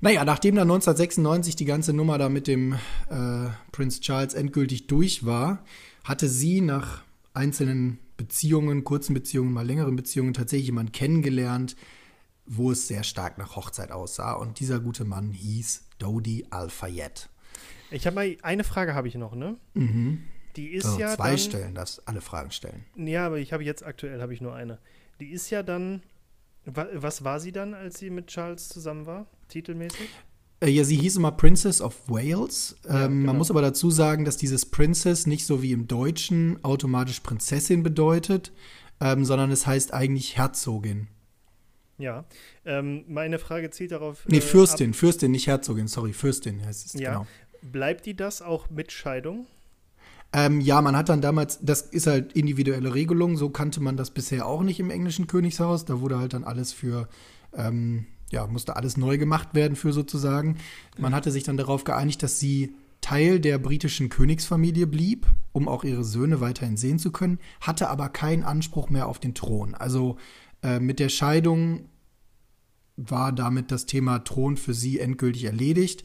Naja, 0.00 0.24
nachdem 0.24 0.56
dann 0.56 0.68
1996 0.68 1.54
die 1.54 1.64
ganze 1.64 1.92
Nummer 1.92 2.18
da 2.18 2.28
mit 2.28 2.48
dem 2.48 2.72
äh, 3.10 3.50
Prince 3.70 4.00
Charles 4.00 4.34
endgültig 4.34 4.88
durch 4.88 5.24
war, 5.24 5.64
hatte 6.02 6.28
sie 6.28 6.62
nach 6.62 7.04
einzelnen 7.32 8.00
Beziehungen, 8.16 8.82
kurzen 8.82 9.14
Beziehungen, 9.14 9.52
mal 9.52 9.64
längeren 9.64 9.94
Beziehungen 9.94 10.34
tatsächlich 10.34 10.66
jemanden 10.66 10.90
kennengelernt, 10.90 11.76
wo 12.48 12.72
es 12.72 12.88
sehr 12.88 13.04
stark 13.04 13.38
nach 13.38 13.56
Hochzeit 13.56 13.92
aussah. 13.92 14.32
Und 14.32 14.60
dieser 14.60 14.80
gute 14.80 15.04
Mann 15.04 15.32
hieß 15.32 15.84
Dodi 15.98 16.46
Al-Fayed. 16.50 17.28
Ich 17.90 18.06
habe 18.06 18.14
mal 18.14 18.36
eine 18.42 18.64
Frage 18.64 18.94
habe 18.94 19.08
ich 19.08 19.14
noch, 19.14 19.34
ne? 19.34 19.56
Mhm. 19.74 20.24
Die 20.56 20.68
ist 20.68 20.86
also 20.86 20.98
ja 20.98 21.14
zwei 21.14 21.30
dann, 21.30 21.38
stellen, 21.38 21.74
das 21.74 22.06
alle 22.06 22.20
Fragen 22.20 22.50
stellen. 22.50 22.84
Ja, 22.96 23.26
aber 23.26 23.38
ich 23.38 23.52
habe 23.52 23.62
jetzt 23.62 23.84
aktuell 23.84 24.20
habe 24.20 24.34
ich 24.34 24.40
nur 24.40 24.54
eine. 24.54 24.78
Die 25.20 25.30
ist 25.30 25.50
ja 25.50 25.62
dann 25.62 26.02
was 26.74 27.24
war 27.24 27.40
sie 27.40 27.52
dann, 27.52 27.74
als 27.74 27.98
sie 27.98 28.10
mit 28.10 28.28
Charles 28.28 28.68
zusammen 28.68 29.06
war, 29.06 29.26
titelmäßig? 29.48 30.08
Äh, 30.60 30.70
ja, 30.70 30.84
sie 30.84 30.96
hieß 30.96 31.16
immer 31.16 31.32
Princess 31.32 31.80
of 31.80 31.94
Wales. 32.08 32.76
Ja, 32.84 33.04
ähm, 33.04 33.20
genau. 33.20 33.26
Man 33.26 33.38
muss 33.38 33.50
aber 33.50 33.62
dazu 33.62 33.90
sagen, 33.90 34.24
dass 34.24 34.36
dieses 34.36 34.66
Princess 34.66 35.26
nicht 35.26 35.46
so 35.46 35.62
wie 35.62 35.72
im 35.72 35.86
Deutschen 35.86 36.62
automatisch 36.64 37.20
Prinzessin 37.20 37.82
bedeutet, 37.82 38.52
ähm, 39.00 39.24
sondern 39.24 39.50
es 39.50 39.66
heißt 39.66 39.94
eigentlich 39.94 40.36
Herzogin. 40.36 41.08
Ja, 41.98 42.24
ähm, 42.64 43.04
meine 43.08 43.38
Frage 43.38 43.70
zielt 43.70 43.90
darauf. 43.90 44.24
Nee, 44.28 44.38
äh, 44.38 44.40
Fürstin, 44.40 44.94
Fürstin, 44.94 45.32
nicht 45.32 45.46
Herzogin, 45.46 45.88
sorry, 45.88 46.12
Fürstin 46.12 46.64
heißt 46.64 46.86
es. 46.86 46.92
Ja. 47.00 47.12
Genau. 47.12 47.26
Bleibt 47.60 48.06
die 48.06 48.14
das 48.14 48.40
auch 48.40 48.70
mit 48.70 48.92
Scheidung? 48.92 49.46
Ähm, 50.32 50.60
ja, 50.60 50.80
man 50.80 50.96
hat 50.96 51.08
dann 51.08 51.20
damals, 51.20 51.58
das 51.62 51.82
ist 51.82 52.06
halt 52.06 52.34
individuelle 52.34 52.94
Regelung, 52.94 53.36
so 53.36 53.48
kannte 53.50 53.80
man 53.80 53.96
das 53.96 54.10
bisher 54.10 54.46
auch 54.46 54.62
nicht 54.62 54.78
im 54.78 54.90
englischen 54.90 55.26
Königshaus. 55.26 55.86
Da 55.86 56.00
wurde 56.00 56.18
halt 56.18 56.34
dann 56.34 56.44
alles 56.44 56.72
für, 56.72 57.08
ähm, 57.54 58.06
ja, 58.30 58.46
musste 58.46 58.76
alles 58.76 58.96
neu 58.96 59.16
gemacht 59.16 59.54
werden 59.54 59.74
für 59.74 59.92
sozusagen. 59.92 60.58
Man 60.98 61.14
hatte 61.14 61.30
sich 61.30 61.44
dann 61.44 61.56
darauf 61.56 61.84
geeinigt, 61.84 62.22
dass 62.22 62.38
sie 62.38 62.74
Teil 63.00 63.40
der 63.40 63.58
britischen 63.58 64.10
Königsfamilie 64.10 64.86
blieb, 64.86 65.26
um 65.52 65.66
auch 65.66 65.82
ihre 65.82 66.04
Söhne 66.04 66.40
weiterhin 66.40 66.76
sehen 66.76 66.98
zu 66.98 67.10
können, 67.10 67.38
hatte 67.60 67.88
aber 67.88 68.10
keinen 68.10 68.42
Anspruch 68.42 68.90
mehr 68.90 69.06
auf 69.06 69.18
den 69.18 69.34
Thron. 69.34 69.74
Also 69.74 70.18
äh, 70.62 70.80
mit 70.80 70.98
der 70.98 71.08
Scheidung 71.08 71.88
war 72.96 73.32
damit 73.32 73.70
das 73.70 73.86
Thema 73.86 74.18
Thron 74.20 74.56
für 74.56 74.74
sie 74.74 74.98
endgültig 74.98 75.44
erledigt. 75.44 76.04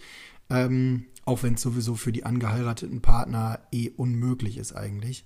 Ähm, 0.49 1.05
auch 1.25 1.41
wenn 1.43 1.53
es 1.53 1.61
sowieso 1.61 1.95
für 1.95 2.11
die 2.11 2.25
angeheirateten 2.25 3.01
Partner 3.01 3.59
eh 3.71 3.89
unmöglich 3.89 4.57
ist 4.57 4.73
eigentlich. 4.73 5.25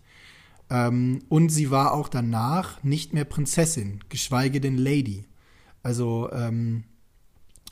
Ähm, 0.69 1.19
und 1.27 1.50
sie 1.50 1.72
war 1.72 1.93
auch 1.93 2.07
danach 2.07 2.84
nicht 2.84 3.13
mehr 3.13 3.25
Prinzessin, 3.25 4.03
geschweige 4.10 4.62
denn 4.62 4.77
Lady. 4.77 5.25
Also 5.81 6.29
ähm, 6.31 6.84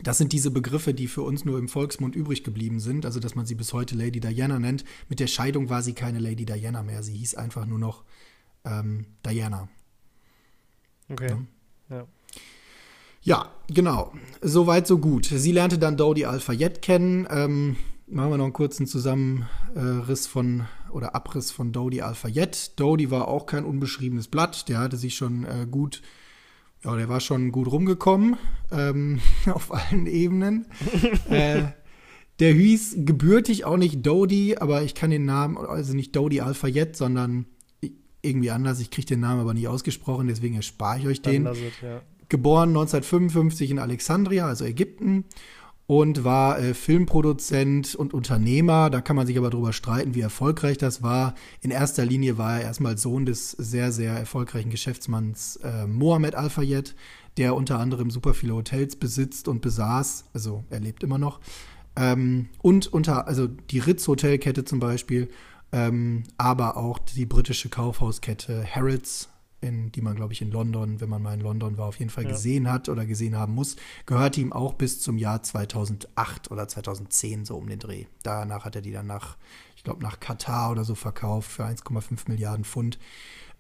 Das 0.02 0.18
sind 0.18 0.34
diese 0.34 0.52
Begriffe, 0.52 0.94
die 0.94 1.08
für 1.08 1.22
uns 1.22 1.46
nur 1.46 1.58
im 1.58 1.70
Volksmund 1.70 2.16
übrig 2.16 2.44
geblieben 2.44 2.80
sind, 2.82 3.06
also 3.06 3.20
dass 3.22 3.36
man 3.36 3.46
sie 3.46 3.56
bis 3.56 3.72
heute 3.72 3.96
Lady 3.96 4.20
Diana 4.20 4.60
nennt. 4.60 4.84
Mit 5.08 5.20
der 5.20 5.28
Scheidung 5.28 5.70
war 5.70 5.82
sie 5.84 5.94
keine 5.94 6.20
Lady 6.20 6.46
Diana 6.46 6.84
mehr, 6.84 7.02
sie 7.02 7.14
hieß 7.16 7.36
einfach 7.36 7.66
nur 7.66 7.80
noch 7.80 8.04
ähm, 8.66 9.06
Diana. 9.26 9.70
Okay. 11.10 11.36
Ja. 11.90 11.98
Ja. 11.98 12.08
Ja, 13.22 13.50
genau. 13.68 14.14
Soweit, 14.42 14.86
so 14.86 15.00
gut. 15.00 15.26
Sie 15.26 15.52
lernte 15.52 15.80
dann 15.80 15.98
Dodie 15.98 16.28
Al-Fayed 16.28 16.84
kennen. 16.84 17.28
Ähm, 17.32 17.76
machen 18.06 18.30
wir 18.30 18.38
noch 18.38 18.46
einen 18.46 18.54
kurzen 18.54 18.86
Zusammenriss 18.86 20.28
von 20.28 20.66
oder 20.92 21.16
Abriss 21.16 21.50
von 21.50 21.72
Dodie 21.72 22.04
Al-Fayed. 22.04 22.80
Dodie 22.80 23.10
war 23.10 23.28
auch 23.28 23.48
kein 23.48 23.66
unbeschriebenes 23.66 24.28
Blatt. 24.28 24.70
Der 24.70 24.78
hatte 24.78 24.98
sich 24.98 25.16
schon 25.16 25.44
äh, 25.44 25.66
gut, 25.70 26.04
ja, 26.84 26.96
der 26.96 27.10
war 27.10 27.20
schon 27.20 27.52
gut 27.52 27.72
rumgekommen 27.72 28.38
ähm, 28.72 29.20
auf 29.52 29.74
allen 29.74 30.06
Ebenen. 30.06 30.68
äh, 31.30 31.64
der 32.40 32.54
hieß 32.54 32.98
gebürtig 33.00 33.66
auch 33.66 33.78
nicht 33.78 34.06
Dodie, 34.06 34.60
aber 34.60 34.84
ich 34.84 34.94
kann 34.94 35.10
den 35.10 35.26
Namen, 35.26 35.58
also 35.58 35.96
nicht 35.96 36.16
Dodie 36.16 36.42
Al-Fayed, 36.42 36.96
sondern 36.96 37.48
irgendwie 38.26 38.52
anders. 38.52 38.80
Ich 38.80 38.92
kriege 38.92 39.08
den 39.08 39.20
Namen 39.20 39.42
aber 39.42 39.54
nicht 39.54 39.68
ausgesprochen, 39.68 40.28
deswegen 40.28 40.56
erspare 40.56 41.00
ich 41.00 41.08
euch 41.08 41.22
Dann 41.22 41.34
den 41.34 41.46
ja. 41.46 42.02
geboren 42.30 42.70
1955 42.70 43.72
in 43.72 43.80
Alexandria, 43.80 44.48
also 44.48 44.66
Ägypten, 44.66 45.26
und 45.88 46.24
war 46.24 46.60
äh, 46.60 46.74
Filmproduzent 46.74 47.96
und 47.96 48.14
Unternehmer. 48.14 48.90
Da 48.90 49.02
kann 49.02 49.16
man 49.16 49.28
sich 49.28 49.38
aber 49.38 49.50
drüber 49.50 49.72
streiten, 49.72 50.16
wie 50.16 50.22
erfolgreich 50.22 50.78
das 50.78 51.04
war. 51.04 51.36
In 51.62 51.72
erster 51.72 52.06
Linie 52.06 52.38
war 52.38 52.60
er 52.60 52.64
erstmal 52.64 52.98
Sohn 52.98 53.26
des 53.26 53.52
sehr, 53.52 53.92
sehr 53.92 54.14
erfolgreichen 54.14 54.72
Geschäftsmanns 54.72 55.58
äh, 55.58 55.86
Mohammed 55.86 56.36
Al-Fayed, 56.36 56.96
der 57.38 57.56
unter 57.56 57.80
anderem 57.80 58.10
super 58.10 58.34
viele 58.34 58.56
Hotels 58.56 58.96
besitzt 58.96 59.48
und 59.48 59.62
besaß. 59.62 60.26
Also 60.34 60.64
er 60.70 60.80
lebt 60.80 61.04
immer 61.04 61.20
noch. 61.20 61.40
Ähm, 61.96 62.50
und 62.62 62.92
unter, 62.92 63.28
also 63.28 63.48
die 63.48 63.80
Ritz-Hotelkette 63.80 64.66
zum 64.66 64.80
Beispiel, 64.80 65.30
ähm, 65.72 66.24
aber 66.38 66.78
auch 66.78 67.00
die 67.00 67.26
britische 67.26 67.70
Kaufhauskette 67.70 68.66
Harrods, 68.66 69.30
in, 69.62 69.92
die 69.92 70.02
man, 70.02 70.16
glaube 70.16 70.34
ich, 70.34 70.42
in 70.42 70.52
London, 70.52 71.02
wenn 71.02 71.10
man 71.10 71.24
mal 71.24 71.34
in 71.34 71.40
London 71.40 71.78
war, 71.78 71.88
auf 71.88 71.98
jeden 71.98 72.12
Fall 72.12 72.26
Ja. 72.26 72.32
gesehen 72.32 72.72
hat 72.72 72.88
oder 72.88 73.06
gesehen 73.06 73.36
haben 73.36 73.54
muss, 73.56 73.76
gehörte 74.06 74.40
ihm 74.42 74.54
auch 74.54 74.74
bis 74.74 75.02
zum 75.02 75.18
Jahr 75.18 75.42
2008 75.42 76.52
oder 76.52 76.68
2010 76.68 77.46
so 77.46 77.56
um 77.58 77.68
den 77.68 77.80
Dreh. 77.80 78.06
Danach 78.22 78.66
hat 78.66 78.76
er 78.76 78.82
die 78.82 78.92
dann 78.92 79.08
nach, 79.08 79.38
ich 79.76 79.84
glaube, 79.84 80.04
nach 80.04 80.20
Katar 80.20 80.72
oder 80.72 80.84
so 80.84 80.94
verkauft 80.94 81.52
für 81.52 81.66
1,5 81.66 82.28
Milliarden 82.30 82.64
Pfund. 82.64 83.00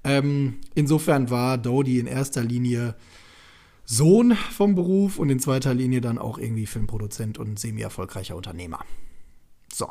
Ähm, 0.03 0.57
insofern 0.75 1.31
war 1.31 1.57
Dodie 1.57 1.97
in 1.99 2.05
erster 2.07 2.43
Linie 2.43 2.95
Sohn 3.85 4.35
vom 4.35 4.75
Beruf 4.75 5.17
und 5.17 5.29
in 5.29 5.39
zweiter 5.39 5.73
Linie 5.73 6.01
dann 6.01 6.17
auch 6.19 6.37
irgendwie 6.37 6.65
Filmproduzent 6.67 7.37
und 7.39 7.59
semi-erfolgreicher 7.59 8.35
Unternehmer. 8.35 8.79
So. 9.73 9.87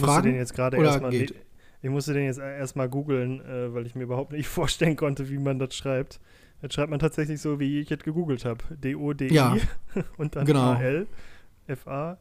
Ich 0.00 0.06
musste 0.06 0.22
den 0.22 0.36
jetzt 0.36 0.54
gerade 0.54 0.76
erstmal. 0.76 1.10
geht? 1.10 1.34
Ich 1.82 1.90
musste 1.90 2.12
den 2.12 2.24
jetzt 2.24 2.38
erstmal 2.38 2.88
googeln, 2.88 3.40
äh, 3.40 3.72
weil 3.72 3.86
ich 3.86 3.94
mir 3.94 4.02
überhaupt 4.04 4.32
nicht 4.32 4.48
vorstellen 4.48 4.96
konnte, 4.96 5.28
wie 5.30 5.38
man 5.38 5.58
das 5.58 5.74
schreibt. 5.74 6.20
Das 6.62 6.74
schreibt 6.74 6.90
man 6.90 6.98
tatsächlich 6.98 7.40
so, 7.40 7.58
wie 7.58 7.80
ich 7.80 7.88
jetzt 7.88 8.04
gegoogelt 8.04 8.44
habe. 8.44 8.62
D-O-D-I 8.76 9.32
Ja. 9.32 9.56
und 10.18 10.36
dann 10.36 10.44
Genau. 10.44 10.72
A-L 10.72 11.06
F-A 11.66 12.18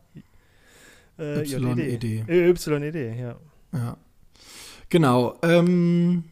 äh, 1.20 1.42
Y-E-D. 1.42 2.24
Y-E-D, 2.30 3.20
ja. 3.20 3.36
Ja. 3.74 3.98
Genau. 4.90 5.38
Ähm, 5.44 6.24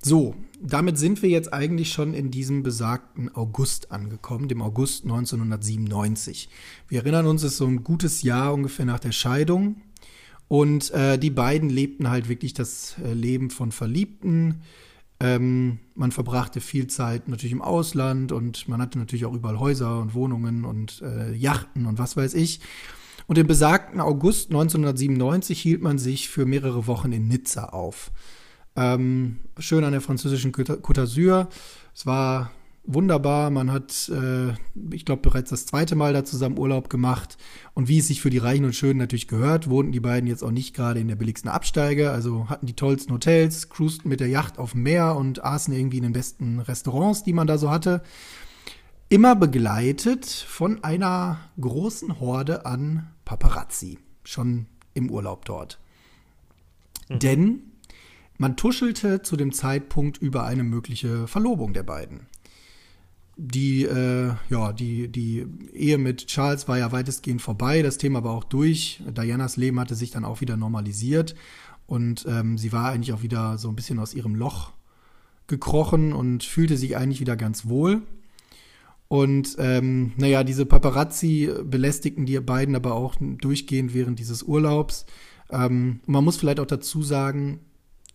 so, 0.00 0.34
damit 0.60 0.96
sind 0.96 1.22
wir 1.22 1.28
jetzt 1.28 1.52
eigentlich 1.52 1.92
schon 1.92 2.14
in 2.14 2.30
diesem 2.30 2.62
besagten 2.62 3.34
August 3.34 3.90
angekommen, 3.90 4.48
dem 4.48 4.62
August 4.62 5.04
1997. 5.04 6.48
Wir 6.88 7.00
erinnern 7.00 7.26
uns, 7.26 7.42
es 7.42 7.52
ist 7.52 7.58
so 7.58 7.66
ein 7.66 7.82
gutes 7.82 8.22
Jahr 8.22 8.54
ungefähr 8.54 8.84
nach 8.84 9.00
der 9.00 9.12
Scheidung. 9.12 9.82
Und 10.48 10.90
äh, 10.92 11.18
die 11.18 11.30
beiden 11.30 11.68
lebten 11.68 12.08
halt 12.08 12.28
wirklich 12.28 12.54
das 12.54 12.96
äh, 13.04 13.12
Leben 13.12 13.50
von 13.50 13.70
Verliebten. 13.70 14.62
Ähm, 15.20 15.78
man 15.94 16.12
verbrachte 16.12 16.60
viel 16.60 16.86
Zeit 16.86 17.28
natürlich 17.28 17.52
im 17.52 17.62
Ausland 17.62 18.32
und 18.32 18.68
man 18.68 18.80
hatte 18.80 18.98
natürlich 18.98 19.26
auch 19.26 19.34
überall 19.34 19.58
Häuser 19.58 20.00
und 20.00 20.14
Wohnungen 20.14 20.64
und 20.64 21.02
äh, 21.02 21.32
Yachten 21.34 21.86
und 21.86 21.98
was 21.98 22.16
weiß 22.16 22.34
ich. 22.34 22.60
Und 23.26 23.36
im 23.36 23.46
besagten 23.46 24.00
August 24.00 24.50
1997 24.50 25.60
hielt 25.60 25.82
man 25.82 25.98
sich 25.98 26.30
für 26.30 26.46
mehrere 26.46 26.86
Wochen 26.86 27.12
in 27.12 27.28
Nizza 27.28 27.64
auf. 27.66 28.10
Ähm, 28.74 29.40
schön 29.58 29.84
an 29.84 29.92
der 29.92 30.00
französischen 30.00 30.52
Côte 30.52 30.80
d'Azur. 30.80 31.48
Es 31.94 32.06
war 32.06 32.52
wunderbar. 32.88 33.50
Man 33.50 33.70
hat, 33.70 34.08
äh, 34.08 34.54
ich 34.92 35.04
glaube, 35.04 35.22
bereits 35.22 35.50
das 35.50 35.66
zweite 35.66 35.94
Mal 35.94 36.12
da 36.12 36.24
zusammen 36.24 36.58
Urlaub 36.58 36.90
gemacht. 36.90 37.36
Und 37.74 37.86
wie 37.86 37.98
es 37.98 38.08
sich 38.08 38.20
für 38.20 38.30
die 38.30 38.38
Reichen 38.38 38.64
und 38.64 38.74
Schönen 38.74 38.98
natürlich 38.98 39.28
gehört, 39.28 39.70
wohnten 39.70 39.92
die 39.92 40.00
beiden 40.00 40.26
jetzt 40.26 40.42
auch 40.42 40.50
nicht 40.50 40.74
gerade 40.74 40.98
in 40.98 41.06
der 41.06 41.16
billigsten 41.16 41.50
Absteige. 41.50 42.10
Also 42.10 42.48
hatten 42.48 42.66
die 42.66 42.74
tollsten 42.74 43.12
Hotels, 43.12 43.68
cruisten 43.68 44.08
mit 44.08 44.20
der 44.20 44.28
Yacht 44.28 44.58
auf 44.58 44.72
dem 44.72 44.82
Meer 44.82 45.14
und 45.14 45.44
aßen 45.44 45.72
irgendwie 45.72 45.98
in 45.98 46.04
den 46.04 46.12
besten 46.12 46.58
Restaurants, 46.58 47.22
die 47.22 47.32
man 47.32 47.46
da 47.46 47.58
so 47.58 47.70
hatte. 47.70 48.02
Immer 49.10 49.36
begleitet 49.36 50.26
von 50.26 50.82
einer 50.82 51.38
großen 51.60 52.18
Horde 52.20 52.66
an 52.66 53.10
Paparazzi. 53.24 53.98
Schon 54.24 54.66
im 54.94 55.10
Urlaub 55.10 55.44
dort. 55.44 55.78
Denn 57.08 57.62
man 58.36 58.56
tuschelte 58.56 59.22
zu 59.22 59.36
dem 59.36 59.52
Zeitpunkt 59.52 60.18
über 60.18 60.44
eine 60.44 60.62
mögliche 60.62 61.26
Verlobung 61.26 61.72
der 61.72 61.82
beiden. 61.82 62.27
Die, 63.40 63.84
äh, 63.84 64.32
ja, 64.50 64.72
die, 64.72 65.06
die 65.06 65.46
Ehe 65.72 65.96
mit 65.96 66.26
Charles 66.26 66.66
war 66.66 66.76
ja 66.76 66.90
weitestgehend 66.90 67.40
vorbei, 67.40 67.82
das 67.82 67.96
Thema 67.96 68.24
war 68.24 68.32
auch 68.32 68.42
durch. 68.42 69.00
Dianas 69.16 69.56
Leben 69.56 69.78
hatte 69.78 69.94
sich 69.94 70.10
dann 70.10 70.24
auch 70.24 70.40
wieder 70.40 70.56
normalisiert 70.56 71.36
und 71.86 72.26
ähm, 72.28 72.58
sie 72.58 72.72
war 72.72 72.90
eigentlich 72.90 73.12
auch 73.12 73.22
wieder 73.22 73.56
so 73.56 73.68
ein 73.68 73.76
bisschen 73.76 74.00
aus 74.00 74.12
ihrem 74.12 74.34
Loch 74.34 74.72
gekrochen 75.46 76.12
und 76.12 76.42
fühlte 76.42 76.76
sich 76.76 76.96
eigentlich 76.96 77.20
wieder 77.20 77.36
ganz 77.36 77.68
wohl. 77.68 78.02
Und 79.06 79.54
ähm, 79.60 80.14
naja, 80.16 80.42
diese 80.42 80.66
Paparazzi 80.66 81.48
belästigten 81.62 82.26
die 82.26 82.40
beiden 82.40 82.74
aber 82.74 82.94
auch 82.94 83.14
durchgehend 83.20 83.94
während 83.94 84.18
dieses 84.18 84.42
Urlaubs. 84.42 85.06
Ähm, 85.50 86.00
man 86.06 86.24
muss 86.24 86.38
vielleicht 86.38 86.58
auch 86.58 86.66
dazu 86.66 87.04
sagen, 87.04 87.60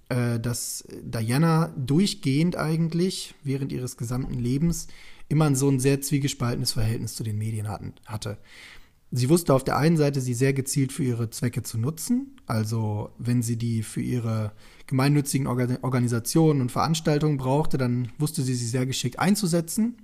äh, 0.10 0.38
dass 0.40 0.86
Diana 1.02 1.74
durchgehend 1.78 2.58
eigentlich 2.58 3.36
während 3.44 3.72
ihres 3.72 3.96
gesamten 3.96 4.38
Lebens 4.38 4.88
immer 5.34 5.54
so 5.56 5.70
ein 5.70 5.80
sehr 5.80 6.00
zwiegespaltenes 6.00 6.74
Verhältnis 6.74 7.16
zu 7.16 7.24
den 7.24 7.38
Medien 7.38 7.68
hatten, 7.68 7.94
hatte. 8.06 8.38
Sie 9.12 9.30
wusste 9.30 9.54
auf 9.54 9.64
der 9.64 9.78
einen 9.78 9.98
Seite, 9.98 10.22
sie 10.22 10.34
sehr 10.34 10.54
gezielt 10.54 10.92
für 10.92 11.04
ihre 11.04 11.30
Zwecke 11.30 11.62
zu 11.62 11.78
nutzen. 11.78 12.38
Also 12.46 13.10
wenn 13.18 13.44
sie 13.44 13.58
die 13.58 13.84
für 13.84 14.02
ihre 14.02 14.54
gemeinnützigen 14.88 15.48
Organ 15.48 15.78
Organisationen 15.82 16.62
und 16.62 16.72
Veranstaltungen 16.72 17.38
brauchte, 17.38 17.78
dann 17.78 18.12
wusste 18.18 18.42
sie 18.42 18.56
sie 18.56 18.68
sehr 18.68 18.86
geschickt 18.86 19.20
einzusetzen. 19.20 19.98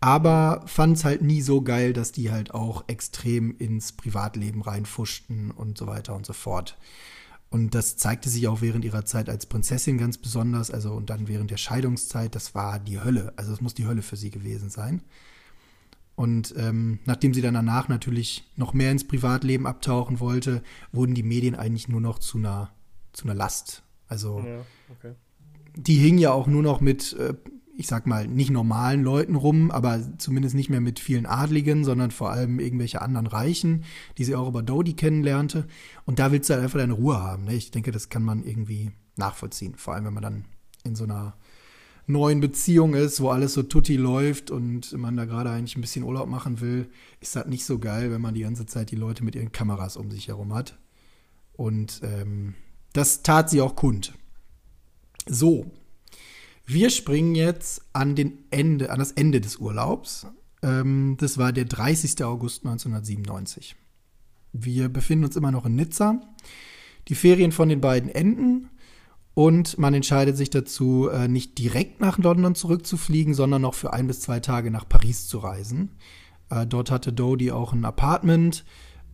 Aber 0.00 0.64
fand 0.66 0.96
es 0.96 1.04
halt 1.04 1.22
nie 1.22 1.42
so 1.42 1.62
geil, 1.62 1.92
dass 1.92 2.10
die 2.10 2.30
halt 2.30 2.54
auch 2.54 2.84
extrem 2.86 3.56
ins 3.58 3.92
Privatleben 3.92 4.62
reinfuschten 4.62 5.50
und 5.50 5.76
so 5.76 5.86
weiter 5.86 6.14
und 6.14 6.26
so 6.26 6.32
fort. 6.32 6.78
Und 7.52 7.74
das 7.74 7.98
zeigte 7.98 8.30
sich 8.30 8.48
auch 8.48 8.62
während 8.62 8.82
ihrer 8.82 9.04
Zeit 9.04 9.28
als 9.28 9.44
Prinzessin 9.44 9.98
ganz 9.98 10.16
besonders, 10.16 10.70
also 10.70 10.94
und 10.94 11.10
dann 11.10 11.28
während 11.28 11.50
der 11.50 11.58
Scheidungszeit, 11.58 12.34
das 12.34 12.54
war 12.54 12.78
die 12.78 12.98
Hölle. 12.98 13.34
Also 13.36 13.52
es 13.52 13.60
muss 13.60 13.74
die 13.74 13.86
Hölle 13.86 14.00
für 14.00 14.16
sie 14.16 14.30
gewesen 14.30 14.70
sein. 14.70 15.02
Und 16.14 16.54
ähm, 16.56 17.00
nachdem 17.04 17.34
sie 17.34 17.42
dann 17.42 17.52
danach 17.52 17.88
natürlich 17.88 18.50
noch 18.56 18.72
mehr 18.72 18.90
ins 18.90 19.06
Privatleben 19.06 19.66
abtauchen 19.66 20.18
wollte, 20.18 20.62
wurden 20.92 21.14
die 21.14 21.22
Medien 21.22 21.54
eigentlich 21.54 21.88
nur 21.88 22.00
noch 22.00 22.18
zu 22.18 22.38
einer, 22.38 22.72
zu 23.12 23.24
einer 23.24 23.34
Last. 23.34 23.82
Also 24.08 24.40
Ja, 24.40 24.64
okay. 24.88 25.14
die 25.76 25.96
hing 25.96 26.16
ja 26.16 26.32
auch 26.32 26.46
nur 26.46 26.62
noch 26.62 26.80
mit, 26.80 27.12
äh, 27.12 27.34
ich 27.76 27.86
sag 27.86 28.06
mal, 28.06 28.28
nicht 28.28 28.50
normalen 28.50 29.02
Leuten 29.02 29.34
rum, 29.34 29.70
aber 29.70 30.00
zumindest 30.18 30.54
nicht 30.54 30.68
mehr 30.68 30.80
mit 30.80 31.00
vielen 31.00 31.26
Adligen, 31.26 31.84
sondern 31.84 32.10
vor 32.10 32.30
allem 32.30 32.60
irgendwelche 32.60 33.00
anderen 33.00 33.26
Reichen, 33.26 33.84
die 34.18 34.24
sie 34.24 34.34
auch 34.34 34.48
über 34.48 34.62
Dodie 34.62 34.94
kennenlernte. 34.94 35.66
Und 36.04 36.18
da 36.18 36.32
willst 36.32 36.50
du 36.50 36.54
halt 36.54 36.64
einfach 36.64 36.78
deine 36.78 36.92
Ruhe 36.92 37.20
haben. 37.20 37.44
Ne? 37.44 37.54
Ich 37.54 37.70
denke, 37.70 37.90
das 37.90 38.08
kann 38.08 38.22
man 38.22 38.44
irgendwie 38.44 38.92
nachvollziehen. 39.16 39.74
Vor 39.76 39.94
allem, 39.94 40.04
wenn 40.04 40.14
man 40.14 40.22
dann 40.22 40.44
in 40.84 40.94
so 40.94 41.04
einer 41.04 41.36
neuen 42.06 42.40
Beziehung 42.40 42.94
ist, 42.94 43.20
wo 43.20 43.30
alles 43.30 43.54
so 43.54 43.62
tutti 43.62 43.96
läuft 43.96 44.50
und 44.50 44.92
man 44.92 45.16
da 45.16 45.24
gerade 45.24 45.50
eigentlich 45.50 45.76
ein 45.76 45.80
bisschen 45.80 46.04
Urlaub 46.04 46.28
machen 46.28 46.60
will, 46.60 46.90
ist 47.20 47.36
das 47.36 47.46
nicht 47.46 47.64
so 47.64 47.78
geil, 47.78 48.10
wenn 48.10 48.20
man 48.20 48.34
die 48.34 48.42
ganze 48.42 48.66
Zeit 48.66 48.90
die 48.90 48.96
Leute 48.96 49.24
mit 49.24 49.34
ihren 49.34 49.52
Kameras 49.52 49.96
um 49.96 50.10
sich 50.10 50.28
herum 50.28 50.52
hat. 50.52 50.78
Und 51.52 52.00
ähm, 52.02 52.54
das 52.92 53.22
tat 53.22 53.50
sie 53.50 53.60
auch 53.60 53.76
kund. 53.76 54.14
So, 55.26 55.70
wir 56.66 56.90
springen 56.90 57.34
jetzt 57.34 57.82
an, 57.92 58.14
den 58.14 58.38
Ende, 58.50 58.90
an 58.90 58.98
das 58.98 59.12
Ende 59.12 59.40
des 59.40 59.56
Urlaubs. 59.56 60.26
Ähm, 60.62 61.16
das 61.18 61.38
war 61.38 61.52
der 61.52 61.64
30. 61.64 62.24
August 62.24 62.64
1997. 62.64 63.76
Wir 64.52 64.88
befinden 64.88 65.24
uns 65.24 65.36
immer 65.36 65.50
noch 65.50 65.66
in 65.66 65.76
Nizza. 65.76 66.20
Die 67.08 67.14
Ferien 67.14 67.52
von 67.52 67.68
den 67.68 67.80
beiden 67.80 68.10
enden 68.10 68.70
Und 69.34 69.78
man 69.78 69.94
entscheidet 69.94 70.36
sich 70.36 70.50
dazu, 70.50 71.08
äh, 71.08 71.26
nicht 71.26 71.58
direkt 71.58 72.00
nach 72.00 72.18
London 72.18 72.54
zurückzufliegen, 72.54 73.32
sondern 73.32 73.62
noch 73.62 73.74
für 73.74 73.92
ein 73.92 74.06
bis 74.06 74.20
zwei 74.20 74.40
Tage 74.40 74.70
nach 74.70 74.86
Paris 74.86 75.26
zu 75.26 75.38
reisen. 75.38 75.92
Äh, 76.50 76.66
dort 76.66 76.90
hatte 76.90 77.12
Dodie 77.12 77.50
auch 77.50 77.72
ein 77.72 77.84
Apartment. 77.86 78.64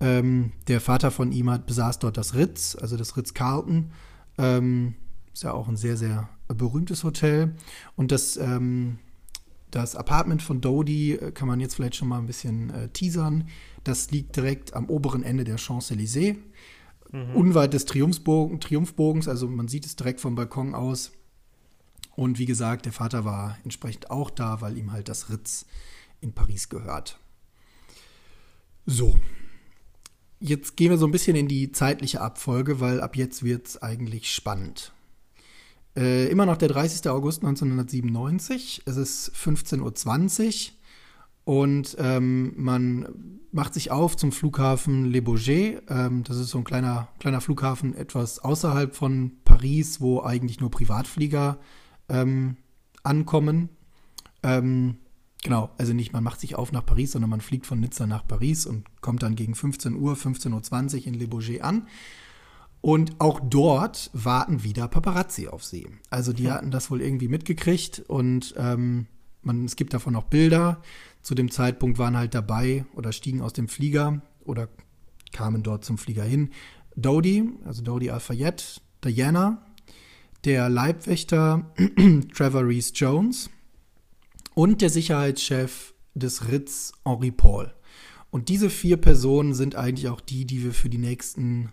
Ähm, 0.00 0.52
der 0.66 0.80
Vater 0.80 1.12
von 1.12 1.30
ihm 1.30 1.56
besaß 1.64 2.00
dort 2.00 2.16
das 2.16 2.34
Ritz, 2.34 2.76
also 2.80 2.96
das 2.96 3.16
Ritz-Carlton. 3.16 3.92
Ähm, 4.38 4.94
ist 5.32 5.44
ja 5.44 5.52
auch 5.52 5.68
ein 5.68 5.76
sehr, 5.76 5.96
sehr 5.96 6.28
berühmtes 6.54 7.04
Hotel. 7.04 7.54
Und 7.96 8.12
das, 8.12 8.36
ähm, 8.36 8.98
das 9.70 9.96
Apartment 9.96 10.42
von 10.42 10.60
Dodie 10.60 11.12
äh, 11.12 11.32
kann 11.32 11.48
man 11.48 11.60
jetzt 11.60 11.74
vielleicht 11.74 11.96
schon 11.96 12.08
mal 12.08 12.18
ein 12.18 12.26
bisschen 12.26 12.70
äh, 12.70 12.88
teasern. 12.88 13.48
Das 13.84 14.10
liegt 14.10 14.36
direkt 14.36 14.74
am 14.74 14.86
oberen 14.86 15.22
Ende 15.22 15.44
der 15.44 15.58
Champs-Élysées 15.58 16.36
mhm. 17.12 17.34
unweit 17.34 17.74
des 17.74 17.84
Triumphbogen, 17.84 18.60
Triumphbogens, 18.60 19.28
also 19.28 19.48
man 19.48 19.68
sieht 19.68 19.86
es 19.86 19.96
direkt 19.96 20.20
vom 20.20 20.34
Balkon 20.34 20.74
aus. 20.74 21.12
Und 22.16 22.38
wie 22.38 22.46
gesagt, 22.46 22.84
der 22.84 22.92
Vater 22.92 23.24
war 23.24 23.58
entsprechend 23.64 24.10
auch 24.10 24.30
da, 24.30 24.60
weil 24.60 24.76
ihm 24.76 24.92
halt 24.92 25.08
das 25.08 25.30
Ritz 25.30 25.66
in 26.20 26.32
Paris 26.32 26.68
gehört. 26.68 27.18
So, 28.86 29.16
jetzt 30.40 30.76
gehen 30.76 30.90
wir 30.90 30.98
so 30.98 31.06
ein 31.06 31.12
bisschen 31.12 31.36
in 31.36 31.46
die 31.46 31.70
zeitliche 31.70 32.20
Abfolge, 32.20 32.80
weil 32.80 33.00
ab 33.00 33.16
jetzt 33.16 33.44
wird 33.44 33.68
es 33.68 33.82
eigentlich 33.82 34.30
spannend. 34.32 34.92
Äh, 35.96 36.28
immer 36.28 36.46
noch 36.46 36.56
der 36.56 36.68
30. 36.68 37.08
August 37.08 37.42
1997, 37.42 38.82
es 38.86 38.96
ist 38.96 39.32
15.20 39.34 40.70
Uhr 40.70 40.78
und 41.48 41.96
ähm, 41.98 42.52
man 42.56 43.40
macht 43.52 43.72
sich 43.72 43.90
auf 43.90 44.16
zum 44.16 44.32
Flughafen 44.32 45.06
Le 45.06 45.22
Bourget. 45.22 45.82
Ähm, 45.88 46.22
das 46.24 46.36
ist 46.36 46.50
so 46.50 46.58
ein 46.58 46.64
kleiner, 46.64 47.08
kleiner 47.18 47.40
Flughafen 47.40 47.94
etwas 47.94 48.38
außerhalb 48.38 48.94
von 48.94 49.32
Paris, 49.44 50.00
wo 50.00 50.22
eigentlich 50.22 50.60
nur 50.60 50.70
Privatflieger 50.70 51.58
ähm, 52.10 52.58
ankommen. 53.02 53.70
Ähm, 54.42 54.98
genau, 55.42 55.70
also 55.78 55.94
nicht 55.94 56.12
man 56.12 56.22
macht 56.22 56.40
sich 56.40 56.54
auf 56.54 56.70
nach 56.70 56.84
Paris, 56.84 57.12
sondern 57.12 57.30
man 57.30 57.40
fliegt 57.40 57.66
von 57.66 57.80
Nizza 57.80 58.06
nach 58.06 58.26
Paris 58.26 58.66
und 58.66 58.84
kommt 59.00 59.22
dann 59.22 59.34
gegen 59.34 59.54
15 59.54 59.94
Uhr, 59.94 60.14
15.20 60.14 60.96
Uhr 61.00 61.06
in 61.06 61.14
Le 61.14 61.28
Bourget 61.28 61.62
an. 61.62 61.88
Und 62.80 63.20
auch 63.20 63.40
dort 63.40 64.10
warten 64.12 64.62
wieder 64.62 64.86
Paparazzi 64.88 65.48
auf 65.48 65.64
sie. 65.64 65.88
Also 66.10 66.32
die 66.32 66.50
hatten 66.50 66.70
das 66.70 66.90
wohl 66.90 67.02
irgendwie 67.02 67.28
mitgekriegt 67.28 68.04
und 68.06 68.54
ähm, 68.56 69.06
man, 69.42 69.64
es 69.64 69.76
gibt 69.76 69.94
davon 69.94 70.14
auch 70.14 70.24
Bilder 70.24 70.80
zu 71.22 71.34
dem 71.34 71.50
Zeitpunkt 71.50 71.98
waren 71.98 72.16
halt 72.16 72.34
dabei 72.34 72.86
oder 72.94 73.12
stiegen 73.12 73.42
aus 73.42 73.52
dem 73.52 73.68
Flieger 73.68 74.22
oder 74.44 74.68
kamen 75.32 75.62
dort 75.62 75.84
zum 75.84 75.98
Flieger 75.98 76.24
hin. 76.24 76.50
Dodie, 76.96 77.50
also 77.64 77.82
Dodie 77.82 78.10
Al-Fayed, 78.10 78.80
Diana, 79.04 79.62
der 80.44 80.68
Leibwächter 80.68 81.70
Trevor 82.34 82.66
Reese 82.66 82.92
Jones 82.94 83.50
und 84.54 84.80
der 84.80 84.90
Sicherheitschef 84.90 85.92
des 86.14 86.48
Ritz 86.48 86.92
Henri 87.04 87.30
Paul. 87.30 87.74
Und 88.30 88.48
diese 88.48 88.70
vier 88.70 88.96
Personen 88.96 89.54
sind 89.54 89.74
eigentlich 89.74 90.08
auch 90.08 90.20
die, 90.20 90.44
die 90.44 90.64
wir 90.64 90.72
für 90.72 90.88
die 90.88 90.98
nächsten 90.98 91.72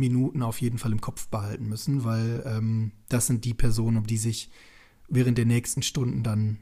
Minuten 0.00 0.42
auf 0.42 0.60
jeden 0.60 0.78
Fall 0.78 0.92
im 0.92 1.00
Kopf 1.00 1.28
behalten 1.28 1.68
müssen, 1.68 2.04
weil 2.04 2.42
ähm, 2.44 2.92
das 3.08 3.28
sind 3.28 3.44
die 3.44 3.54
Personen, 3.54 3.98
um 3.98 4.06
die 4.06 4.16
sich 4.16 4.50
während 5.08 5.38
der 5.38 5.46
nächsten 5.46 5.82
Stunden 5.82 6.22
dann 6.22 6.58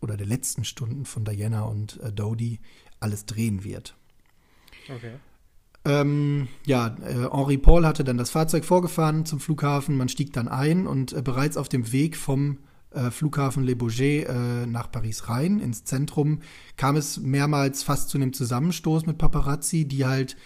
oder 0.00 0.16
der 0.16 0.26
letzten 0.26 0.64
Stunden 0.64 1.04
von 1.04 1.24
Diana 1.24 1.62
und 1.62 2.00
äh, 2.00 2.12
Dodie 2.12 2.60
alles 3.00 3.26
drehen 3.26 3.64
wird. 3.64 3.96
Okay. 4.94 5.14
Ähm, 5.86 6.48
ja, 6.64 6.96
äh, 7.04 7.28
Henri 7.30 7.58
Paul 7.58 7.86
hatte 7.86 8.04
dann 8.04 8.16
das 8.16 8.30
Fahrzeug 8.30 8.64
vorgefahren 8.64 9.26
zum 9.26 9.40
Flughafen. 9.40 9.96
Man 9.96 10.08
stieg 10.08 10.32
dann 10.32 10.48
ein 10.48 10.86
und 10.86 11.12
äh, 11.12 11.22
bereits 11.22 11.56
auf 11.56 11.68
dem 11.68 11.92
Weg 11.92 12.16
vom 12.16 12.58
äh, 12.90 13.10
Flughafen 13.10 13.64
Le 13.64 13.76
Bourget 13.76 14.28
äh, 14.28 14.66
nach 14.66 14.90
Paris 14.90 15.28
rein, 15.28 15.58
ins 15.60 15.84
Zentrum, 15.84 16.40
kam 16.76 16.96
es 16.96 17.18
mehrmals 17.18 17.82
fast 17.82 18.08
zu 18.08 18.18
einem 18.18 18.32
Zusammenstoß 18.32 19.06
mit 19.06 19.18
Paparazzi, 19.18 19.84
die 19.86 20.06
halt 20.06 20.36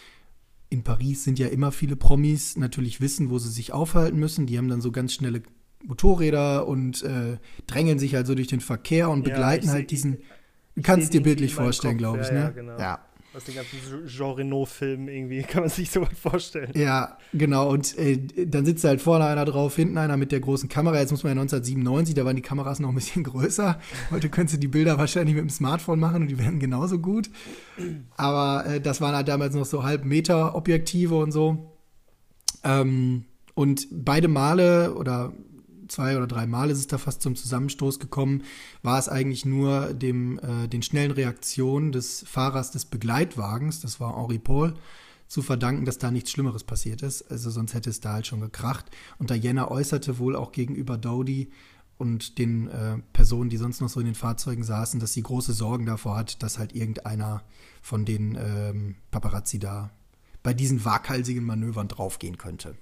in 0.70 0.82
Paris 0.82 1.24
sind 1.24 1.38
ja 1.38 1.48
immer 1.48 1.72
viele 1.72 1.96
Promis, 1.96 2.56
natürlich 2.56 3.00
wissen, 3.00 3.30
wo 3.30 3.38
sie 3.38 3.50
sich 3.50 3.72
aufhalten 3.72 4.18
müssen. 4.18 4.46
Die 4.46 4.58
haben 4.58 4.68
dann 4.68 4.80
so 4.80 4.92
ganz 4.92 5.14
schnelle 5.14 5.42
Motorräder 5.84 6.66
und 6.66 7.02
äh, 7.02 7.38
drängeln 7.66 7.98
sich 7.98 8.16
also 8.16 8.34
durch 8.34 8.48
den 8.48 8.60
Verkehr 8.60 9.08
und 9.10 9.22
begleiten 9.22 9.66
ja, 9.66 9.72
halt 9.72 9.90
diesen. 9.90 10.18
Du 10.74 10.82
kannst 10.82 11.04
es 11.04 11.10
dir 11.10 11.22
bildlich 11.22 11.54
vorstellen, 11.54 11.98
glaube 11.98 12.20
ich, 12.20 12.28
ja, 12.28 12.32
ne? 12.32 12.40
Ja, 12.40 12.50
genau. 12.50 12.78
ja. 12.78 13.07
Aus 13.34 13.44
den 13.44 13.56
ganzen 13.56 14.06
Jean 14.06 14.32
Reno-Filmen 14.32 15.08
irgendwie 15.08 15.42
kann 15.48 15.60
man 15.60 15.70
sich 15.70 15.90
so 15.90 16.00
weit 16.00 16.16
vorstellen. 16.16 16.72
Ja, 16.74 17.18
genau. 17.34 17.68
Und 17.70 17.96
äh, 17.98 18.18
dann 18.46 18.64
sitzt 18.64 18.84
halt 18.84 19.02
vorne 19.02 19.26
einer 19.26 19.44
drauf, 19.44 19.76
hinten 19.76 19.98
einer 19.98 20.16
mit 20.16 20.32
der 20.32 20.40
großen 20.40 20.68
Kamera. 20.68 20.98
Jetzt 20.98 21.10
muss 21.10 21.24
man 21.24 21.36
ja 21.36 21.40
1997, 21.42 22.14
da 22.14 22.24
waren 22.24 22.36
die 22.36 22.42
Kameras 22.42 22.80
noch 22.80 22.88
ein 22.88 22.94
bisschen 22.94 23.24
größer. 23.24 23.78
Heute 24.10 24.30
könntest 24.30 24.56
du 24.56 24.60
die 24.60 24.68
Bilder 24.68 24.96
wahrscheinlich 24.96 25.34
mit 25.34 25.42
dem 25.42 25.50
Smartphone 25.50 26.00
machen 26.00 26.22
und 26.22 26.28
die 26.28 26.38
werden 26.38 26.58
genauso 26.58 26.98
gut. 26.98 27.28
Aber 28.16 28.64
äh, 28.66 28.80
das 28.80 29.00
waren 29.00 29.14
halt 29.14 29.28
damals 29.28 29.54
noch 29.54 29.66
so 29.66 29.82
halb 29.82 30.04
Meter 30.04 30.54
Objektive 30.54 31.16
und 31.16 31.30
so. 31.30 31.76
Ähm, 32.64 33.26
und 33.54 33.88
beide 33.90 34.28
Male 34.28 34.94
oder 34.94 35.32
zwei 35.88 36.16
oder 36.16 36.26
drei 36.26 36.46
Mal 36.46 36.70
ist 36.70 36.78
es 36.78 36.86
da 36.86 36.98
fast 36.98 37.22
zum 37.22 37.36
Zusammenstoß 37.36 37.98
gekommen, 37.98 38.44
war 38.82 38.98
es 38.98 39.08
eigentlich 39.08 39.44
nur 39.44 39.94
dem, 39.94 40.38
äh, 40.38 40.68
den 40.68 40.82
schnellen 40.82 41.10
Reaktionen 41.10 41.92
des 41.92 42.24
Fahrers 42.26 42.70
des 42.70 42.84
Begleitwagens, 42.84 43.80
das 43.80 44.00
war 44.00 44.16
Henri 44.16 44.38
Paul, 44.38 44.74
zu 45.28 45.42
verdanken, 45.42 45.84
dass 45.84 45.98
da 45.98 46.10
nichts 46.10 46.30
Schlimmeres 46.30 46.64
passiert 46.64 47.02
ist. 47.02 47.30
Also 47.30 47.50
sonst 47.50 47.74
hätte 47.74 47.90
es 47.90 48.00
da 48.00 48.14
halt 48.14 48.26
schon 48.26 48.40
gekracht. 48.40 48.86
Und 49.18 49.30
Diana 49.30 49.70
äußerte 49.70 50.18
wohl 50.18 50.34
auch 50.34 50.52
gegenüber 50.52 50.96
Dodie 50.96 51.50
und 51.98 52.38
den 52.38 52.68
äh, 52.68 52.98
Personen, 53.12 53.50
die 53.50 53.56
sonst 53.56 53.80
noch 53.80 53.88
so 53.88 54.00
in 54.00 54.06
den 54.06 54.14
Fahrzeugen 54.14 54.64
saßen, 54.64 55.00
dass 55.00 55.12
sie 55.12 55.22
große 55.22 55.52
Sorgen 55.52 55.84
davor 55.84 56.16
hat, 56.16 56.42
dass 56.42 56.58
halt 56.58 56.74
irgendeiner 56.74 57.42
von 57.82 58.04
den 58.04 58.38
ähm, 58.40 58.94
Paparazzi 59.10 59.58
da 59.58 59.90
bei 60.42 60.54
diesen 60.54 60.84
waghalsigen 60.84 61.44
Manövern 61.44 61.88
draufgehen 61.88 62.38
könnte. 62.38 62.76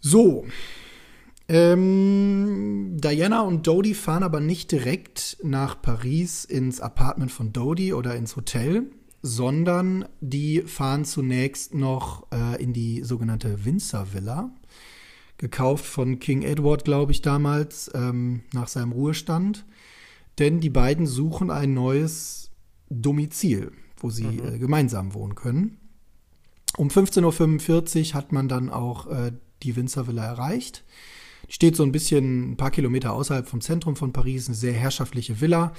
So, 0.00 0.46
ähm, 1.48 2.96
Diana 2.96 3.42
und 3.42 3.66
Dodie 3.66 3.94
fahren 3.94 4.22
aber 4.22 4.40
nicht 4.40 4.72
direkt 4.72 5.38
nach 5.42 5.80
Paris 5.80 6.44
ins 6.44 6.80
Apartment 6.80 7.30
von 7.30 7.52
Dodie 7.52 7.92
oder 7.92 8.16
ins 8.16 8.36
Hotel, 8.36 8.90
sondern 9.22 10.06
die 10.20 10.62
fahren 10.62 11.04
zunächst 11.04 11.74
noch 11.74 12.26
äh, 12.32 12.62
in 12.62 12.72
die 12.72 13.02
sogenannte 13.02 13.64
Windsor 13.64 14.12
Villa, 14.12 14.50
gekauft 15.38 15.84
von 15.84 16.18
King 16.18 16.42
Edward, 16.42 16.84
glaube 16.84 17.12
ich, 17.12 17.22
damals, 17.22 17.90
ähm, 17.94 18.42
nach 18.52 18.68
seinem 18.68 18.92
Ruhestand. 18.92 19.66
Denn 20.38 20.60
die 20.60 20.70
beiden 20.70 21.06
suchen 21.06 21.50
ein 21.50 21.74
neues 21.74 22.50
Domizil, 22.88 23.72
wo 23.98 24.10
sie 24.10 24.24
mhm. 24.24 24.54
äh, 24.54 24.58
gemeinsam 24.58 25.14
wohnen 25.14 25.34
können. 25.34 25.78
Um 26.76 26.88
15.45 26.88 28.08
Uhr 28.10 28.14
hat 28.14 28.32
man 28.32 28.48
dann 28.48 28.68
auch 28.70 29.06
äh, 29.06 29.32
die 29.62 29.76
Windsor 29.76 30.06
Villa 30.06 30.24
erreicht. 30.24 30.84
Die 31.48 31.52
steht 31.52 31.76
so 31.76 31.82
ein 31.82 31.92
bisschen 31.92 32.52
ein 32.52 32.56
paar 32.56 32.70
Kilometer 32.70 33.12
außerhalb 33.12 33.48
vom 33.48 33.60
Zentrum 33.60 33.96
von 33.96 34.12
Paris, 34.12 34.46
eine 34.46 34.56
sehr 34.56 34.72
herrschaftliche 34.72 35.40
Villa. 35.40 35.72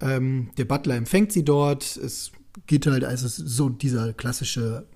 Ähm, 0.00 0.50
der 0.58 0.64
Butler 0.64 0.96
empfängt 0.96 1.32
sie 1.32 1.44
dort. 1.44 1.96
Es 1.96 2.32
geht 2.66 2.86
halt, 2.86 3.04
also 3.04 3.26
es 3.26 3.36
so 3.36 3.68
dieser 3.68 4.12
klassische, 4.12 4.86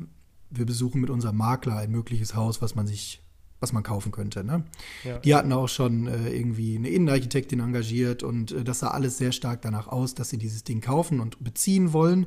wir 0.51 0.67
besuchen 0.67 1.01
mit 1.01 1.11
unserem 1.11 1.37
Makler 1.37 1.77
ein 1.77 1.91
mögliches 1.91 2.35
Haus, 2.35 2.63
was 2.63 2.75
man 2.75 2.87
sich, 2.87 3.23
was 3.61 3.73
man 3.73 3.83
kaufen 3.83 4.13
könnte. 4.13 4.45
Ne? 4.45 4.65
Ja. 5.05 5.19
Die 5.19 5.35
hatten 5.35 5.53
auch 5.53 5.69
schon 5.69 6.07
äh, 6.07 6.31
irgendwie 6.31 6.77
eine 6.77 6.89
Innenarchitektin 6.89 7.61
engagiert 7.61 8.23
und 8.23 8.53
äh, 8.53 8.65
das 8.65 8.81
sah 8.81 8.89
alles 8.89 9.19
sehr 9.19 9.33
stark 9.33 9.63
danach 9.63 9.89
aus, 9.89 10.15
dass 10.15 10.31
sie 10.31 10.39
dieses 10.39 10.65
Ding 10.65 10.81
kaufen 10.81 11.21
und 11.21 11.43
beziehen 11.43 11.93
wollen. 11.93 12.27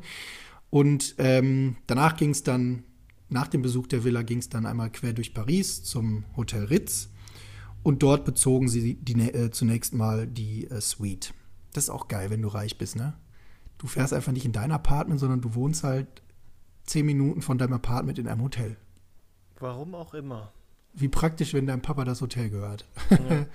Und 0.69 1.15
ähm, 1.17 1.75
danach 1.87 2.15
ging 2.15 2.31
es 2.31 2.43
dann, 2.43 2.83
nach 3.29 3.47
dem 3.47 3.61
Besuch 3.61 3.87
der 3.87 4.03
Villa 4.03 4.23
ging 4.23 4.39
es 4.39 4.49
dann 4.49 4.65
einmal 4.65 4.89
quer 4.89 5.13
durch 5.13 5.33
Paris 5.33 5.83
zum 5.83 6.25
Hotel 6.35 6.65
Ritz. 6.65 7.09
Und 7.83 8.03
dort 8.03 8.25
bezogen 8.25 8.67
sie 8.67 8.95
die, 8.95 9.13
äh, 9.13 9.51
zunächst 9.51 9.93
mal 9.93 10.27
die 10.27 10.69
äh, 10.69 10.81
Suite. 10.81 11.33
Das 11.73 11.85
ist 11.85 11.89
auch 11.89 12.07
geil, 12.07 12.29
wenn 12.29 12.41
du 12.41 12.47
reich 12.47 12.77
bist, 12.77 12.95
ne? 12.95 13.13
Du 13.77 13.87
fährst 13.87 14.13
einfach 14.13 14.31
nicht 14.31 14.45
in 14.45 14.51
dein 14.51 14.71
Apartment, 14.71 15.19
sondern 15.19 15.41
du 15.41 15.55
wohnst 15.55 15.83
halt 15.83 16.21
zehn 16.83 17.05
Minuten 17.05 17.41
von 17.41 17.57
deinem 17.57 17.73
Apartment 17.73 18.19
in 18.19 18.27
einem 18.27 18.43
Hotel. 18.43 18.77
Warum 19.59 19.95
auch 19.95 20.13
immer. 20.13 20.51
Wie 20.93 21.07
praktisch, 21.07 21.53
wenn 21.53 21.65
deinem 21.65 21.81
Papa 21.81 22.03
das 22.03 22.21
Hotel 22.21 22.49
gehört. 22.49 22.85
Ja. 23.09 23.45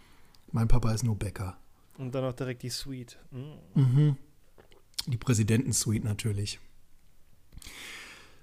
mein 0.52 0.66
Papa 0.66 0.92
ist 0.92 1.04
nur 1.04 1.16
Bäcker. 1.16 1.56
Und 1.98 2.14
dann 2.14 2.24
auch 2.24 2.32
direkt 2.32 2.62
die 2.62 2.70
Suite. 2.70 3.18
Mhm. 3.30 3.82
Mhm. 3.82 4.16
Die 5.06 5.18
Präsidentensuite 5.18 6.04
natürlich. 6.04 6.58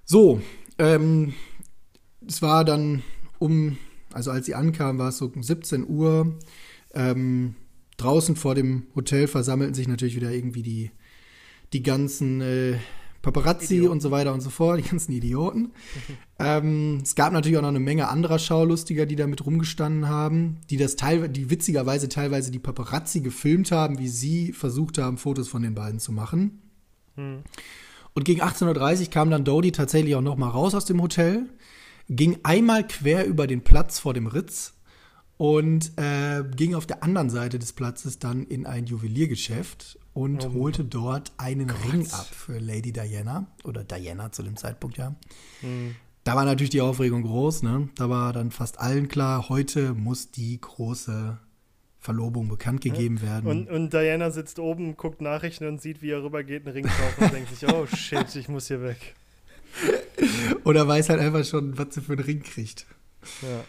So, 0.06 0.42
ähm, 0.78 1.34
es 2.26 2.42
war 2.42 2.64
dann 2.64 3.04
um 3.40 3.78
also 4.14 4.32
als 4.32 4.46
sie 4.46 4.56
ankam, 4.56 4.98
war 4.98 5.10
es 5.10 5.18
so 5.18 5.32
17 5.36 5.88
Uhr. 5.88 6.38
Ähm, 6.94 7.56
draußen 7.98 8.36
vor 8.36 8.56
dem 8.56 8.88
Hotel 8.96 9.28
versammelten 9.28 9.74
sich 9.74 9.88
natürlich 9.88 10.16
wieder 10.16 10.32
irgendwie 10.32 10.64
die, 10.64 10.92
die 11.74 11.84
ganzen 11.84 12.42
äh, 12.42 12.78
Paparazzi 13.22 13.76
Idioten. 13.76 13.92
und 13.92 14.02
so 14.02 14.12
weiter 14.12 14.34
und 14.34 14.42
so 14.42 14.50
fort, 14.50 14.80
die 14.80 14.90
ganzen 14.90 15.14
Idioten. 15.14 15.72
ähm, 16.40 17.00
es 17.02 17.16
gab 17.16 17.32
natürlich 17.34 17.58
auch 17.58 17.62
noch 17.62 17.70
eine 17.70 17.80
Menge 17.80 18.10
anderer 18.10 18.38
Schaulustiger, 18.38 19.06
die 19.06 19.16
da 19.16 19.28
mit 19.28 19.46
rumgestanden 19.46 20.10
haben, 20.10 20.58
die 20.70 20.78
das 20.78 20.98
teilweise, 20.98 21.30
die 21.30 21.50
witzigerweise 21.50 22.10
teilweise 22.10 22.52
die 22.52 22.60
Paparazzi 22.60 23.22
gefilmt 23.22 23.72
haben, 23.72 23.98
wie 23.98 24.10
sie 24.10 24.52
versucht 24.52 24.98
haben, 24.98 25.18
Fotos 25.18 25.48
von 25.48 25.62
den 25.62 25.74
beiden 25.74 26.00
zu 26.00 26.12
machen. 26.12 26.62
Und 28.14 28.26
gegen 28.26 28.42
18.30 28.42 29.02
Uhr 29.02 29.10
kam 29.10 29.30
dann 29.30 29.46
Dodie 29.46 29.72
tatsächlich 29.72 30.16
auch 30.16 30.22
noch 30.22 30.36
mal 30.36 30.50
raus 30.50 30.76
aus 30.76 30.86
dem 30.86 31.02
Hotel, 31.02 31.48
ging 32.10 32.40
einmal 32.44 32.88
quer 32.88 33.26
über 33.26 33.48
den 33.48 33.64
Platz 33.64 34.00
vor 34.00 34.14
dem 34.14 34.28
Ritz 34.28 34.74
und 35.38 35.98
äh, 35.98 36.44
ging 36.56 36.76
auf 36.76 36.86
der 36.86 37.04
anderen 37.04 37.30
Seite 37.30 37.60
des 37.60 37.74
Platzes 37.74 38.20
dann 38.20 38.44
in 38.46 38.66
ein 38.66 38.86
Juweliergeschäft 38.86 40.00
und 40.14 40.54
holte 40.54 40.84
dort 40.84 41.32
einen 41.38 41.70
Ring 41.70 42.08
ab 42.12 42.28
für 42.32 42.60
Lady 42.60 42.94
Diana 42.94 43.48
oder 43.64 43.84
Diana 43.84 44.32
zu 44.32 44.44
dem 44.44 44.56
Zeitpunkt 44.56 44.98
ja. 44.98 45.16
Da 46.24 46.36
war 46.36 46.46
natürlich 46.46 46.70
die 46.70 46.82
Aufregung 46.82 47.24
groß, 47.24 47.64
ne? 47.64 47.90
Da 47.96 48.10
war 48.10 48.32
dann 48.32 48.52
fast 48.52 48.80
allen 48.80 49.08
klar, 49.08 49.50
heute 49.50 49.94
muss 49.94 50.32
die 50.32 50.62
große 50.62 51.38
Verlobung 52.00 52.48
bekannt 52.48 52.82
gegeben 52.82 53.22
werden. 53.22 53.50
Und, 53.50 53.70
und 53.70 53.94
Diana 53.94 54.30
sitzt 54.30 54.60
oben, 54.60 54.98
guckt 54.98 55.22
Nachrichten 55.22 55.68
und 55.68 55.82
sieht, 55.82 56.02
wie 56.02 56.12
er 56.12 56.24
rübergeht, 56.24 56.66
einen 56.66 56.74
Ring 56.74 56.86
kaufen 56.86 57.24
und 57.24 57.34
denkt 57.34 57.50
sich, 57.50 57.68
oh 57.74 57.88
shit, 57.88 58.36
ich 58.36 58.48
muss 58.50 58.68
hier 58.68 58.82
weg. 58.82 59.16
Oder 60.64 60.88
weiß 60.88 61.10
halt 61.10 61.20
einfach 61.20 61.46
schon, 61.46 61.78
was 61.78 61.96
sie 61.96 62.02
für 62.02 62.14
einen 62.14 62.24
Ring 62.24 62.44
kriegt. 62.44 62.86
Ja. 63.42 63.64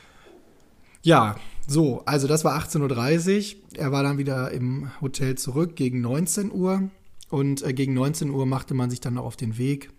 Ja, 1.03 1.37
so, 1.67 2.03
also 2.07 2.27
das 2.27 2.45
war 2.45 2.59
18.30 2.59 3.57
Uhr. 3.57 3.63
Er 3.77 3.93
war 3.93 4.03
dann 4.03 4.17
wieder 4.17 4.51
im 4.53 4.91
Hotel 5.01 5.37
zurück 5.37 5.77
gegen 5.77 6.01
19 6.01 6.51
Uhr. 6.51 6.89
Und 7.29 7.63
äh, 7.63 7.75
gegen 7.75 7.95
19 7.95 8.31
Uhr 8.31 8.47
machte 8.47 8.75
man 8.75 8.91
sich 8.91 9.01
dann 9.01 9.15
noch 9.15 9.25
auf 9.25 9.37
den 9.37 9.59
Weg 9.59 9.91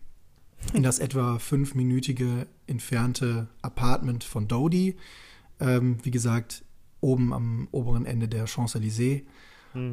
in 0.74 0.84
das 0.84 1.00
etwa 1.00 1.38
fünfminütige 1.38 2.48
entfernte 2.66 3.48
Apartment 3.62 4.24
von 4.24 4.48
Dodie. 4.48 4.96
Ähm, 5.60 5.98
wie 6.04 6.12
gesagt, 6.12 6.64
oben 7.02 7.34
am 7.34 7.68
oberen 7.72 8.06
Ende 8.06 8.28
der 8.28 8.48
Champs-Élysées. 8.48 9.24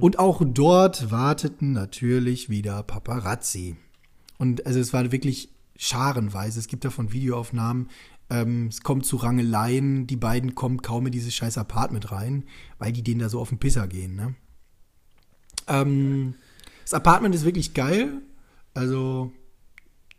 Und 0.00 0.20
auch 0.20 0.40
dort 0.44 1.10
warteten 1.10 1.72
natürlich 1.72 2.48
wieder 2.48 2.84
Paparazzi. 2.84 3.74
Und 4.38 4.64
also 4.64 4.78
es 4.78 4.92
war 4.92 5.10
wirklich 5.10 5.48
scharenweise. 5.82 6.60
Es 6.60 6.68
gibt 6.68 6.84
davon 6.84 7.12
Videoaufnahmen. 7.12 7.88
Ähm, 8.30 8.68
es 8.68 8.82
kommt 8.82 9.04
zu 9.04 9.16
Rangeleien. 9.16 10.06
Die 10.06 10.16
beiden 10.16 10.54
kommen 10.54 10.80
kaum 10.80 11.06
in 11.06 11.12
dieses 11.12 11.34
scheiß 11.34 11.58
Apartment 11.58 12.12
rein, 12.12 12.44
weil 12.78 12.92
die 12.92 13.02
denen 13.02 13.20
da 13.20 13.28
so 13.28 13.40
auf 13.40 13.48
den 13.48 13.58
Pisser 13.58 13.88
gehen. 13.88 14.14
Ne? 14.14 14.34
Ähm, 15.66 16.34
das 16.82 16.94
Apartment 16.94 17.34
ist 17.34 17.44
wirklich 17.44 17.74
geil. 17.74 18.22
Also 18.74 19.32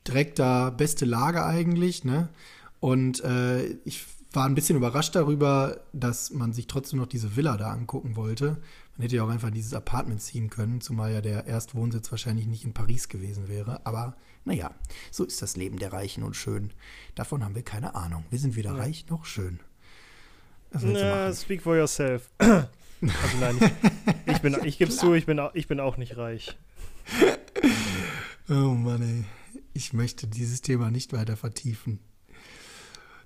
direkt 0.05 0.37
da 0.37 0.69
beste 0.69 1.05
Lage 1.05 1.45
eigentlich. 1.45 2.03
Ne? 2.03 2.27
Und 2.81 3.23
äh, 3.23 3.63
ich 3.85 4.03
war 4.33 4.45
ein 4.45 4.55
bisschen 4.55 4.75
überrascht 4.75 5.15
darüber, 5.15 5.79
dass 5.93 6.31
man 6.31 6.51
sich 6.51 6.67
trotzdem 6.67 6.99
noch 6.99 7.07
diese 7.07 7.37
Villa 7.37 7.55
da 7.55 7.71
angucken 7.71 8.17
wollte. 8.17 8.61
Man 8.97 9.03
hätte 9.03 9.15
ja 9.15 9.23
auch 9.23 9.29
einfach 9.29 9.47
in 9.47 9.53
dieses 9.53 9.73
Apartment 9.73 10.21
ziehen 10.21 10.49
können, 10.49 10.81
zumal 10.81 11.13
ja 11.13 11.21
der 11.21 11.45
Erstwohnsitz 11.45 12.11
wahrscheinlich 12.11 12.47
nicht 12.47 12.65
in 12.65 12.73
Paris 12.73 13.07
gewesen 13.07 13.47
wäre. 13.47 13.85
Aber 13.85 14.17
naja, 14.45 14.73
so 15.11 15.23
ist 15.23 15.41
das 15.41 15.55
Leben 15.55 15.77
der 15.77 15.93
Reichen 15.93 16.23
und 16.23 16.35
Schön. 16.35 16.71
Davon 17.15 17.43
haben 17.43 17.55
wir 17.55 17.63
keine 17.63 17.95
Ahnung. 17.95 18.25
Wir 18.29 18.39
sind 18.39 18.55
weder 18.55 18.77
reich 18.77 19.05
noch 19.09 19.25
schön. 19.25 19.59
Na, 20.71 21.31
speak 21.33 21.61
for 21.61 21.77
yourself. 21.77 22.29
also 22.39 22.67
nein, 23.39 23.57
ich, 24.25 24.33
ich, 24.33 24.41
bin, 24.41 24.57
ich 24.63 24.77
gebe 24.77 24.91
zu, 24.91 25.13
ich 25.13 25.25
bin, 25.25 25.39
ich 25.53 25.67
bin 25.67 25.79
auch 25.79 25.97
nicht 25.97 26.17
reich. 26.17 26.57
Oh 28.49 28.73
Mann, 28.73 29.01
ey. 29.01 29.23
Ich 29.73 29.93
möchte 29.93 30.27
dieses 30.27 30.61
Thema 30.61 30.91
nicht 30.91 31.13
weiter 31.13 31.37
vertiefen. 31.37 31.99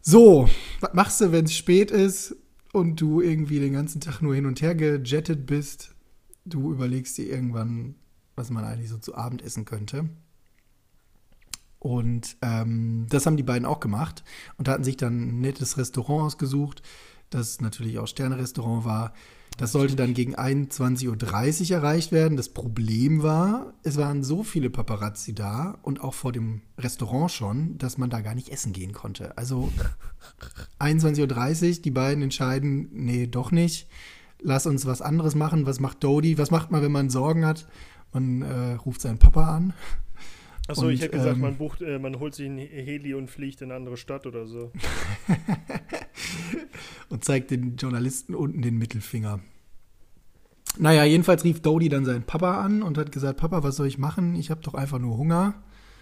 So, 0.01 0.49
was 0.79 0.93
machst 0.93 1.21
du, 1.21 1.31
wenn 1.31 1.45
es 1.45 1.55
spät 1.55 1.91
ist 1.91 2.35
und 2.71 3.01
du 3.01 3.21
irgendwie 3.21 3.59
den 3.59 3.73
ganzen 3.73 3.99
Tag 3.99 4.21
nur 4.21 4.35
hin 4.35 4.45
und 4.45 4.61
her 4.61 4.75
gejettet 4.75 5.45
bist? 5.45 5.95
Du 6.45 6.71
überlegst 6.71 7.17
dir 7.17 7.29
irgendwann, 7.29 7.95
was 8.35 8.49
man 8.49 8.63
eigentlich 8.63 8.89
so 8.89 8.97
zu 8.97 9.15
Abend 9.15 9.41
essen 9.41 9.65
könnte. 9.65 10.09
Und 11.79 12.37
ähm, 12.41 13.05
das 13.09 13.25
haben 13.25 13.37
die 13.37 13.43
beiden 13.43 13.65
auch 13.65 13.79
gemacht 13.79 14.23
und 14.57 14.67
hatten 14.67 14.83
sich 14.83 14.97
dann 14.97 15.29
ein 15.29 15.41
nettes 15.41 15.77
Restaurant 15.77 16.23
ausgesucht, 16.23 16.81
das 17.29 17.61
natürlich 17.61 17.99
auch 17.99 18.07
Sterne-Restaurant 18.07 18.85
war. 18.85 19.13
Das 19.57 19.71
sollte 19.71 19.95
dann 19.95 20.13
gegen 20.13 20.35
21.30 20.35 21.71
Uhr 21.71 21.77
erreicht 21.77 22.11
werden. 22.11 22.37
Das 22.37 22.49
Problem 22.49 23.23
war, 23.23 23.73
es 23.81 23.97
waren 23.97 24.23
so 24.23 24.43
viele 24.43 24.69
Paparazzi 24.69 25.33
da 25.33 25.79
und 25.81 25.99
auch 25.99 26.13
vor 26.13 26.31
dem 26.31 26.61
Restaurant 26.77 27.31
schon, 27.31 27.77
dass 27.79 27.97
man 27.97 28.11
da 28.11 28.21
gar 28.21 28.35
nicht 28.35 28.49
essen 28.49 28.71
gehen 28.71 28.93
konnte. 28.93 29.35
Also 29.35 29.71
21.30 30.79 31.77
Uhr, 31.77 31.81
die 31.81 31.91
beiden 31.91 32.23
entscheiden, 32.23 32.89
nee, 32.93 33.25
doch 33.25 33.51
nicht. 33.51 33.87
Lass 34.39 34.67
uns 34.67 34.85
was 34.85 35.01
anderes 35.01 35.33
machen. 35.33 35.65
Was 35.65 35.79
macht 35.79 36.03
Dodie? 36.03 36.37
Was 36.37 36.51
macht 36.51 36.69
man, 36.69 36.83
wenn 36.83 36.91
man 36.91 37.09
Sorgen 37.09 37.43
hat? 37.43 37.67
Man 38.13 38.43
äh, 38.43 38.73
ruft 38.73 39.01
seinen 39.01 39.17
Papa 39.17 39.55
an. 39.55 39.73
Achso, 40.67 40.89
ich 40.89 41.01
hätte 41.01 41.17
gesagt, 41.17 41.35
ähm, 41.35 41.41
man 41.41 41.55
bucht, 41.55 41.81
äh, 41.81 41.97
man 41.97 42.19
holt 42.19 42.35
sich 42.35 42.45
ein 42.45 42.57
Heli 42.57 43.13
und 43.13 43.29
fliegt 43.29 43.61
in 43.61 43.71
eine 43.71 43.75
andere 43.75 43.95
Stadt 43.97 44.27
oder 44.27 44.45
so. 44.45 44.71
und 47.09 47.23
zeigt 47.23 47.51
den 47.51 47.77
Journalisten 47.77 48.35
unten 48.35 48.61
den 48.61 48.77
Mittelfinger. 48.77 49.39
Naja, 50.77 51.05
jedenfalls 51.05 51.43
rief 51.43 51.61
Dodie 51.61 51.89
dann 51.89 52.05
seinen 52.05 52.23
Papa 52.23 52.61
an 52.61 52.83
und 52.83 52.97
hat 52.97 53.11
gesagt, 53.11 53.39
Papa, 53.39 53.63
was 53.63 53.77
soll 53.77 53.87
ich 53.87 53.97
machen? 53.97 54.35
Ich 54.35 54.51
habe 54.51 54.61
doch 54.61 54.73
einfach 54.73 54.99
nur 54.99 55.17
Hunger. 55.17 55.55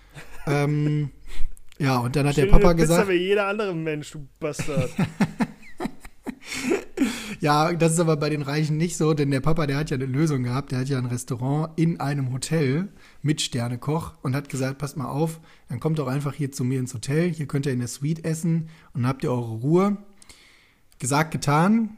ähm, 0.47 1.11
ja, 1.77 1.97
und 1.99 2.15
dann 2.15 2.27
hat 2.27 2.37
der 2.37 2.43
Stell 2.43 2.45
dir 2.45 2.51
Papa 2.51 2.73
Pizza 2.73 2.87
gesagt, 2.87 3.09
wie 3.09 3.13
jeder 3.13 3.47
andere 3.47 3.75
Mensch, 3.75 4.11
du 4.11 4.27
Bastard. 4.39 4.89
ja, 7.39 7.73
das 7.73 7.93
ist 7.93 7.99
aber 7.99 8.17
bei 8.17 8.29
den 8.29 8.41
Reichen 8.41 8.77
nicht 8.77 8.97
so, 8.97 9.13
denn 9.13 9.29
der 9.31 9.41
Papa, 9.41 9.67
der 9.67 9.77
hat 9.77 9.89
ja 9.89 9.95
eine 9.95 10.05
Lösung 10.05 10.43
gehabt, 10.43 10.71
der 10.71 10.79
hat 10.79 10.89
ja 10.89 10.97
ein 10.97 11.05
Restaurant 11.05 11.77
in 11.77 11.99
einem 11.99 12.33
Hotel 12.33 12.89
mit 13.25 13.41
Sternekoch 13.41 14.13
und 14.21 14.35
hat 14.35 14.49
gesagt, 14.49 14.77
passt 14.77 14.97
mal 14.97 15.09
auf, 15.09 15.39
dann 15.67 15.79
kommt 15.79 15.97
doch 15.97 16.07
einfach 16.07 16.35
hier 16.35 16.51
zu 16.51 16.63
mir 16.63 16.79
ins 16.79 16.93
Hotel, 16.93 17.33
hier 17.33 17.47
könnt 17.47 17.65
ihr 17.65 17.73
in 17.73 17.79
der 17.79 17.87
Suite 17.87 18.23
essen 18.23 18.69
und 18.93 19.07
habt 19.07 19.23
ihr 19.23 19.31
eure 19.31 19.55
Ruhe. 19.55 19.97
Gesagt, 20.99 21.31
getan. 21.31 21.97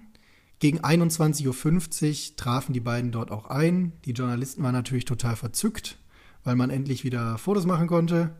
Gegen 0.59 0.79
21.50 0.79 2.29
Uhr 2.31 2.35
trafen 2.37 2.71
die 2.71 2.79
beiden 2.79 3.11
dort 3.11 3.29
auch 3.29 3.49
ein. 3.49 3.91
Die 4.05 4.13
Journalisten 4.13 4.63
waren 4.63 4.73
natürlich 4.73 5.03
total 5.03 5.35
verzückt, 5.35 5.99
weil 6.45 6.55
man 6.55 6.69
endlich 6.69 7.03
wieder 7.03 7.37
Fotos 7.37 7.65
machen 7.65 7.87
konnte 7.87 8.33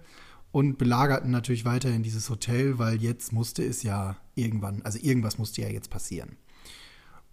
und 0.52 0.78
belagerten 0.78 1.30
natürlich 1.30 1.66
weiterhin 1.66 2.04
dieses 2.04 2.30
Hotel, 2.30 2.80
weil 2.80 3.02
jetzt 3.04 3.34
musste 3.34 3.66
es 3.66 3.84
ja 3.84 4.16
irgendwann, 4.34 4.82
also 4.84 4.98
irgendwas 5.00 5.38
musste 5.38 5.62
ja 5.62 5.68
jetzt 5.68 5.90
passieren. 5.90 6.38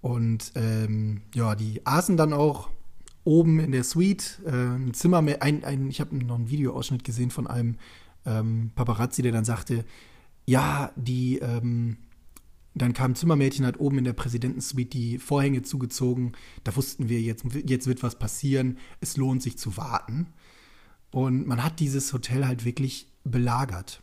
Und 0.00 0.50
ähm, 0.56 1.22
ja, 1.32 1.54
die 1.54 1.86
aßen 1.86 2.16
dann 2.16 2.32
auch 2.32 2.70
oben 3.24 3.58
in 3.58 3.72
der 3.72 3.84
Suite 3.84 4.40
äh, 4.44 4.50
ein 4.50 4.94
Zimmer, 4.94 5.22
mehr, 5.22 5.42
ein, 5.42 5.64
ein, 5.64 5.88
ich 5.88 6.00
habe 6.00 6.16
noch 6.16 6.36
einen 6.36 6.50
Videoausschnitt 6.50 7.04
gesehen 7.04 7.30
von 7.30 7.46
einem 7.46 7.76
ähm, 8.26 8.70
Paparazzi, 8.74 9.22
der 9.22 9.32
dann 9.32 9.44
sagte, 9.44 9.84
ja, 10.46 10.92
die, 10.96 11.38
ähm, 11.38 11.96
dann 12.74 12.92
kam 12.92 13.12
ein 13.12 13.16
Zimmermädchen, 13.16 13.66
hat 13.66 13.80
oben 13.80 13.98
in 13.98 14.04
der 14.04 14.12
Präsidentensuite 14.12 14.90
die 14.90 15.18
Vorhänge 15.18 15.62
zugezogen. 15.62 16.32
Da 16.64 16.74
wussten 16.76 17.08
wir, 17.08 17.20
jetzt, 17.20 17.44
jetzt 17.66 17.86
wird 17.86 18.02
was 18.02 18.18
passieren. 18.18 18.78
Es 19.00 19.16
lohnt 19.16 19.42
sich 19.42 19.56
zu 19.58 19.76
warten. 19.76 20.26
Und 21.10 21.46
man 21.46 21.62
hat 21.62 21.78
dieses 21.78 22.12
Hotel 22.12 22.46
halt 22.46 22.64
wirklich 22.64 23.06
belagert. 23.22 24.02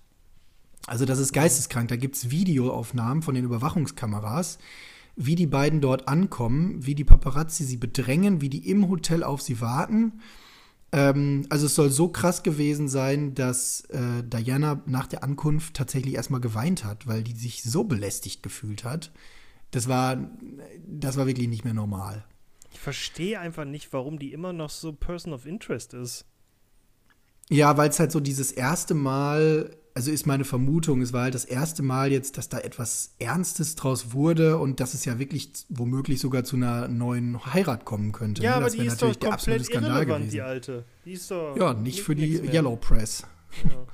Also 0.88 1.06
das 1.06 1.20
ist 1.20 1.34
geisteskrank. 1.34 1.90
Da 1.90 1.98
gibt 1.98 2.16
es 2.16 2.32
Videoaufnahmen 2.32 3.22
von 3.22 3.36
den 3.36 3.44
Überwachungskameras, 3.44 4.58
wie 5.16 5.36
die 5.36 5.48
beiden 5.48 5.82
dort 5.82 6.08
ankommen, 6.08 6.86
wie 6.86 6.96
die 6.96 7.04
Paparazzi 7.04 7.64
sie 7.64 7.78
bedrängen, 7.78 8.42
wie 8.42 8.50
die 8.50 8.70
im 8.70 8.90
Hotel 8.90 9.24
auf 9.24 9.42
sie 9.42 9.62
warten. 9.62 10.22
Ähm, 10.92 11.46
also 11.50 11.66
es 11.66 11.76
soll 11.76 11.90
so 11.90 12.10
krass 12.10 12.44
gewesen 12.44 12.88
sein, 12.88 13.34
dass 13.34 13.82
äh, 13.90 14.24
Diana 14.24 14.82
nach 14.86 15.08
der 15.08 15.24
Ankunft 15.24 15.76
tatsächlich 15.76 16.16
erstmal 16.16 16.42
geweint 16.42 16.84
hat, 16.84 17.08
weil 17.08 17.24
die 17.24 17.36
sich 17.36 17.64
so 17.64 17.84
belästigt 17.84 18.44
gefühlt 18.44 18.84
hat. 18.84 19.12
Das 19.72 19.88
war, 19.88 20.18
das 20.86 21.16
war 21.18 21.28
wirklich 21.28 21.48
nicht 21.48 21.64
mehr 21.64 21.74
normal. 21.74 22.26
Ich 22.74 22.80
verstehe 22.80 23.40
einfach 23.40 23.66
nicht, 23.66 23.92
warum 23.94 24.20
die 24.20 24.34
immer 24.34 24.54
noch 24.54 24.70
so 24.70 24.94
Person 24.94 25.34
of 25.34 25.46
Interest 25.46 25.94
ist. 25.94 26.26
Ja, 27.50 27.76
weil 27.78 27.90
es 27.90 28.00
halt 28.00 28.12
so 28.12 28.20
dieses 28.20 28.52
erste 28.52 28.94
Mal, 28.94 29.76
also 29.94 30.12
ist 30.12 30.26
meine 30.26 30.44
Vermutung, 30.46 31.02
es 31.02 31.14
war 31.14 31.24
halt 31.24 31.36
das 31.36 31.46
erste 31.46 31.84
Mal 31.84 32.12
jetzt, 32.12 32.38
dass 32.38 32.50
da 32.50 32.60
etwas 32.60 33.16
Ernstes 33.20 33.76
draus 33.76 34.14
wurde 34.14 34.58
und 34.58 34.80
dass 34.80 34.94
es 34.94 35.06
ja 35.06 35.20
wirklich 35.20 35.52
womöglich 35.70 36.20
sogar 36.20 36.44
zu 36.44 36.56
einer 36.56 36.88
neuen 36.88 37.54
Heirat 37.54 37.86
kommen 37.86 38.12
könnte. 38.12 38.42
Ja, 38.44 38.52
ne? 38.52 38.56
aber 38.58 38.66
das 38.66 38.74
die 38.74 38.80
ist 38.80 38.88
doch 38.88 38.92
natürlich 39.08 39.20
der 39.20 39.34
absolute 39.34 39.64
Skandal 39.66 39.92
irrelevant, 39.92 40.20
gewesen. 40.20 40.32
die 40.34 40.42
alte. 40.42 40.86
Die 41.06 41.12
ist 41.14 41.30
doch 41.32 41.56
Ja, 41.58 41.74
nicht 41.74 42.02
für 42.02 42.16
die 42.16 42.40
mehr. 42.40 42.54
Yellow 42.54 42.76
Press. 42.76 43.24
Ja. 43.64 43.86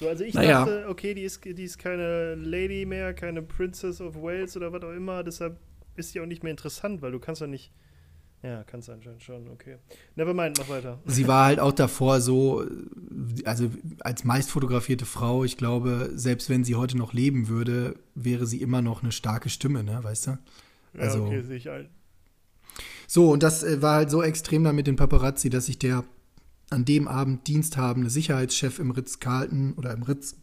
So, 0.00 0.08
also 0.08 0.24
ich 0.24 0.34
Naja. 0.34 0.60
dachte, 0.64 0.86
okay, 0.88 1.14
die 1.14 1.22
ist, 1.22 1.44
die 1.44 1.62
ist 1.62 1.78
keine 1.78 2.34
Lady 2.34 2.84
mehr, 2.84 3.14
keine 3.14 3.42
Princess 3.42 4.00
of 4.00 4.16
Wales 4.16 4.56
oder 4.56 4.72
was 4.72 4.82
auch 4.82 4.92
immer, 4.92 5.22
deshalb 5.22 5.58
ist 5.96 6.12
sie 6.12 6.20
auch 6.20 6.26
nicht 6.26 6.42
mehr 6.42 6.50
interessant, 6.50 7.00
weil 7.00 7.12
du 7.12 7.20
kannst 7.20 7.40
ja 7.40 7.46
nicht 7.46 7.70
Ja, 8.44 8.62
kann 8.62 8.80
es 8.80 8.90
anscheinend 8.90 9.22
schon, 9.22 9.48
okay. 9.48 9.78
Nevermind, 10.16 10.58
mach 10.58 10.68
weiter. 10.68 11.00
Sie 11.06 11.26
war 11.26 11.46
halt 11.46 11.60
auch 11.60 11.72
davor 11.72 12.20
so, 12.20 12.62
also 13.46 13.70
als 14.00 14.24
meist 14.24 14.50
fotografierte 14.50 15.06
Frau, 15.06 15.44
ich 15.44 15.56
glaube, 15.56 16.10
selbst 16.14 16.50
wenn 16.50 16.62
sie 16.62 16.74
heute 16.74 16.98
noch 16.98 17.14
leben 17.14 17.48
würde, 17.48 17.96
wäre 18.14 18.46
sie 18.46 18.60
immer 18.60 18.82
noch 18.82 19.02
eine 19.02 19.12
starke 19.12 19.48
Stimme, 19.48 19.82
ne, 19.82 20.04
weißt 20.04 20.26
du? 20.26 20.38
Also, 20.98 21.20
ja, 21.20 21.24
okay, 21.24 21.42
sehe 21.42 21.56
ich 21.56 21.70
ein. 21.70 21.88
So, 23.06 23.30
und 23.30 23.42
das 23.42 23.62
äh, 23.62 23.80
war 23.80 23.94
halt 23.94 24.10
so 24.10 24.22
extrem 24.22 24.62
da 24.62 24.74
mit 24.74 24.86
den 24.86 24.96
Paparazzi, 24.96 25.48
dass 25.48 25.66
sich 25.66 25.78
der 25.78 26.04
an 26.68 26.84
dem 26.84 27.08
Abend 27.08 27.46
diensthabende 27.46 28.10
Sicherheitschef 28.10 28.78
im 28.78 28.90
Ritz-Carlton 28.90 29.72
oder 29.74 29.94
im 29.94 30.02
Ritz 30.02 30.36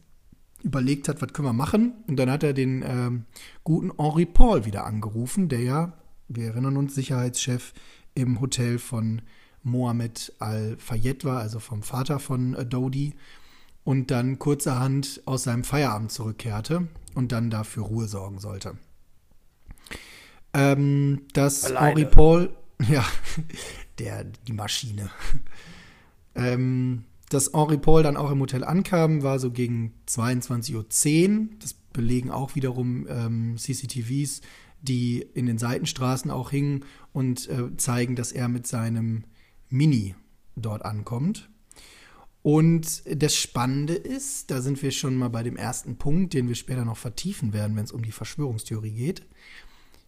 überlegt 0.64 1.08
hat, 1.08 1.22
was 1.22 1.34
können 1.34 1.48
wir 1.48 1.54
machen? 1.54 1.94
Und 2.08 2.18
dann 2.18 2.32
hat 2.32 2.44
er 2.44 2.54
den 2.54 2.84
ähm, 2.84 3.26
guten 3.64 3.92
Henri 3.98 4.26
Paul 4.26 4.66
wieder 4.66 4.86
angerufen, 4.86 5.50
der 5.50 5.62
ja 5.62 6.01
wir 6.36 6.48
erinnern 6.48 6.78
uns, 6.78 6.96
Sicherheitschef 6.96 7.74
im 8.16 8.42
Hotel 8.42 8.80
von 8.80 9.22
Mohammed 9.64 10.34
Al-Fayed 10.40 11.24
war, 11.24 11.40
also 11.40 11.60
vom 11.60 11.84
Vater 11.84 12.20
von 12.20 12.56
äh, 12.56 12.66
Dodi, 12.66 13.14
und 13.84 14.12
dann 14.12 14.40
kurzerhand 14.40 15.22
aus 15.26 15.44
seinem 15.44 15.64
Feierabend 15.64 16.12
zurückkehrte 16.12 16.88
und 17.16 17.32
dann 17.32 17.50
dafür 17.50 17.84
Ruhe 17.84 18.08
sorgen 18.08 18.40
sollte. 18.40 18.78
Ähm, 20.54 21.24
dass 21.34 21.66
Alleine. 21.66 22.02
Henri 22.02 22.06
Paul, 22.06 22.56
ja, 22.90 23.06
der, 24.00 24.26
die 24.26 24.54
Maschine. 24.54 25.10
ähm, 26.36 27.06
dass 27.30 27.54
Henri 27.54 27.78
Paul 27.78 28.04
dann 28.04 28.18
auch 28.18 28.32
im 28.32 28.40
Hotel 28.42 28.64
ankam, 28.64 29.24
war 29.24 29.40
so 29.40 29.52
gegen 29.52 29.94
22.10 30.08 30.76
Uhr. 30.76 31.48
Das 31.60 31.74
belegen 31.74 32.30
auch 32.30 32.56
wiederum 32.56 33.08
ähm, 33.10 33.56
CCTVs, 33.58 34.42
die 34.82 35.22
in 35.34 35.46
den 35.46 35.58
Seitenstraßen 35.58 36.32
auch 36.32 36.52
hingen 36.52 36.86
und 37.14 37.50
äh, 37.50 37.76
zeigen, 37.78 38.16
dass 38.16 38.32
er 38.32 38.48
mit 38.48 38.68
seinem 38.68 39.24
Mini 39.70 40.16
dort 40.56 40.84
ankommt. 40.84 41.50
Und 42.44 43.04
das 43.06 43.36
Spannende 43.36 43.94
ist, 43.94 44.50
da 44.50 44.62
sind 44.62 44.82
wir 44.82 44.92
schon 44.92 45.16
mal 45.16 45.30
bei 45.30 45.44
dem 45.44 45.58
ersten 45.58 45.98
Punkt, 45.98 46.34
den 46.34 46.48
wir 46.48 46.56
später 46.56 46.86
noch 46.86 46.98
vertiefen 46.98 47.54
werden, 47.54 47.76
wenn 47.76 47.86
es 47.86 47.92
um 47.92 48.04
die 48.04 48.12
Verschwörungstheorie 48.12 48.94
geht. 48.94 49.28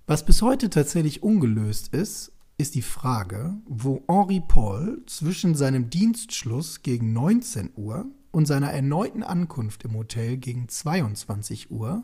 Was 0.07 0.25
bis 0.25 0.41
heute 0.41 0.69
tatsächlich 0.69 1.21
ungelöst 1.21 1.93
ist, 1.93 2.31
ist 2.57 2.75
die 2.75 2.81
Frage, 2.81 3.55
wo 3.65 4.03
Henri 4.07 4.41
Paul 4.41 5.03
zwischen 5.05 5.55
seinem 5.55 5.89
Dienstschluss 5.89 6.81
gegen 6.81 7.13
19 7.13 7.71
Uhr 7.75 8.05
und 8.31 8.47
seiner 8.47 8.71
erneuten 8.71 9.23
Ankunft 9.23 9.83
im 9.85 9.95
Hotel 9.95 10.37
gegen 10.37 10.67
22 10.67 11.71
Uhr 11.71 12.03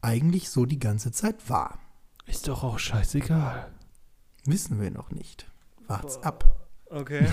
eigentlich 0.00 0.48
so 0.48 0.64
die 0.64 0.78
ganze 0.78 1.12
Zeit 1.12 1.48
war. 1.50 1.78
Ist 2.28 2.46
doch 2.46 2.62
auch 2.62 2.78
scheißegal. 2.78 3.70
Wissen 4.44 4.80
wir 4.80 4.90
noch 4.90 5.10
nicht. 5.10 5.46
Wart's 5.86 6.22
ab. 6.22 6.68
Okay. 6.86 7.26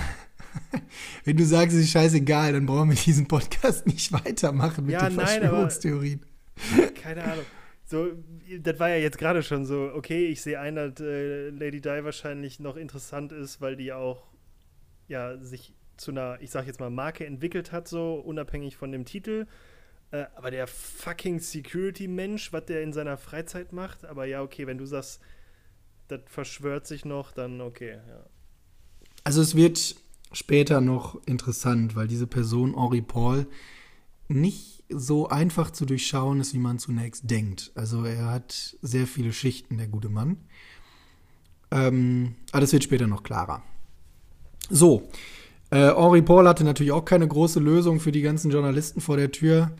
Wenn 1.23 1.37
du 1.37 1.45
sagst, 1.45 1.75
es 1.75 1.83
ist 1.83 1.91
scheißegal, 1.91 2.53
dann 2.53 2.65
brauchen 2.65 2.89
wir 2.89 2.97
diesen 2.97 3.27
Podcast 3.27 3.85
nicht 3.85 4.11
weitermachen 4.11 4.85
mit 4.85 4.93
ja, 4.93 5.09
den 5.09 5.15
nein, 5.15 5.27
Verschwörungstheorien. 5.27 6.25
Aber, 6.73 6.87
keine 6.91 7.23
Ahnung. 7.23 7.45
So, 7.85 8.07
das 8.59 8.79
war 8.79 8.89
ja 8.89 8.95
jetzt 8.95 9.17
gerade 9.17 9.43
schon 9.43 9.65
so, 9.65 9.91
okay, 9.93 10.27
ich 10.27 10.41
sehe 10.41 10.59
ein, 10.59 10.75
dass 10.75 10.99
äh, 10.99 11.49
Lady 11.49 11.81
Di 11.81 12.03
wahrscheinlich 12.03 12.59
noch 12.59 12.77
interessant 12.77 13.31
ist, 13.31 13.61
weil 13.61 13.75
die 13.75 13.93
auch 13.93 14.23
ja 15.07 15.37
sich 15.37 15.75
zu 15.97 16.11
einer, 16.11 16.37
ich 16.41 16.51
sag 16.51 16.65
jetzt 16.65 16.79
mal, 16.79 16.89
Marke 16.89 17.25
entwickelt 17.25 17.71
hat, 17.71 17.87
so 17.87 18.15
unabhängig 18.15 18.75
von 18.75 18.91
dem 18.91 19.05
Titel. 19.05 19.45
Äh, 20.11 20.25
aber 20.35 20.51
der 20.51 20.67
fucking 20.67 21.39
Security-Mensch, 21.39 22.53
was 22.53 22.65
der 22.65 22.83
in 22.83 22.93
seiner 22.93 23.17
Freizeit 23.17 23.73
macht, 23.73 24.05
aber 24.05 24.25
ja, 24.25 24.41
okay, 24.41 24.67
wenn 24.67 24.77
du 24.77 24.85
sagst, 24.85 25.19
das 26.07 26.21
verschwört 26.25 26.87
sich 26.87 27.05
noch, 27.05 27.31
dann 27.31 27.61
okay, 27.61 27.99
ja. 28.07 28.25
Also 29.23 29.41
es 29.41 29.55
wird 29.55 29.95
später 30.31 30.81
noch 30.81 31.19
interessant, 31.25 31.95
weil 31.95 32.07
diese 32.07 32.27
Person, 32.27 32.75
Henri 32.75 33.01
Paul, 33.01 33.47
nicht 34.27 34.83
so 34.89 35.27
einfach 35.29 35.71
zu 35.71 35.85
durchschauen 35.85 36.39
ist, 36.39 36.53
wie 36.53 36.59
man 36.59 36.77
zunächst 36.77 37.29
denkt. 37.29 37.71
Also 37.75 38.03
er 38.03 38.27
hat 38.27 38.77
sehr 38.81 39.07
viele 39.07 39.33
Schichten, 39.33 39.77
der 39.77 39.87
gute 39.87 40.09
Mann. 40.09 40.37
Ähm, 41.71 42.35
aber 42.51 42.61
das 42.61 42.73
wird 42.73 42.83
später 42.83 43.07
noch 43.07 43.23
klarer. 43.23 43.63
So, 44.69 45.09
äh, 45.75 45.93
Henri 45.95 46.21
Paul 46.21 46.47
hatte 46.47 46.63
natürlich 46.63 46.91
auch 46.91 47.05
keine 47.05 47.27
große 47.27 47.59
Lösung 47.59 47.99
für 47.99 48.11
die 48.11 48.21
ganzen 48.21 48.49
Journalisten 48.49 49.01
vor 49.01 49.17
der 49.17 49.31
Tür. 49.31 49.71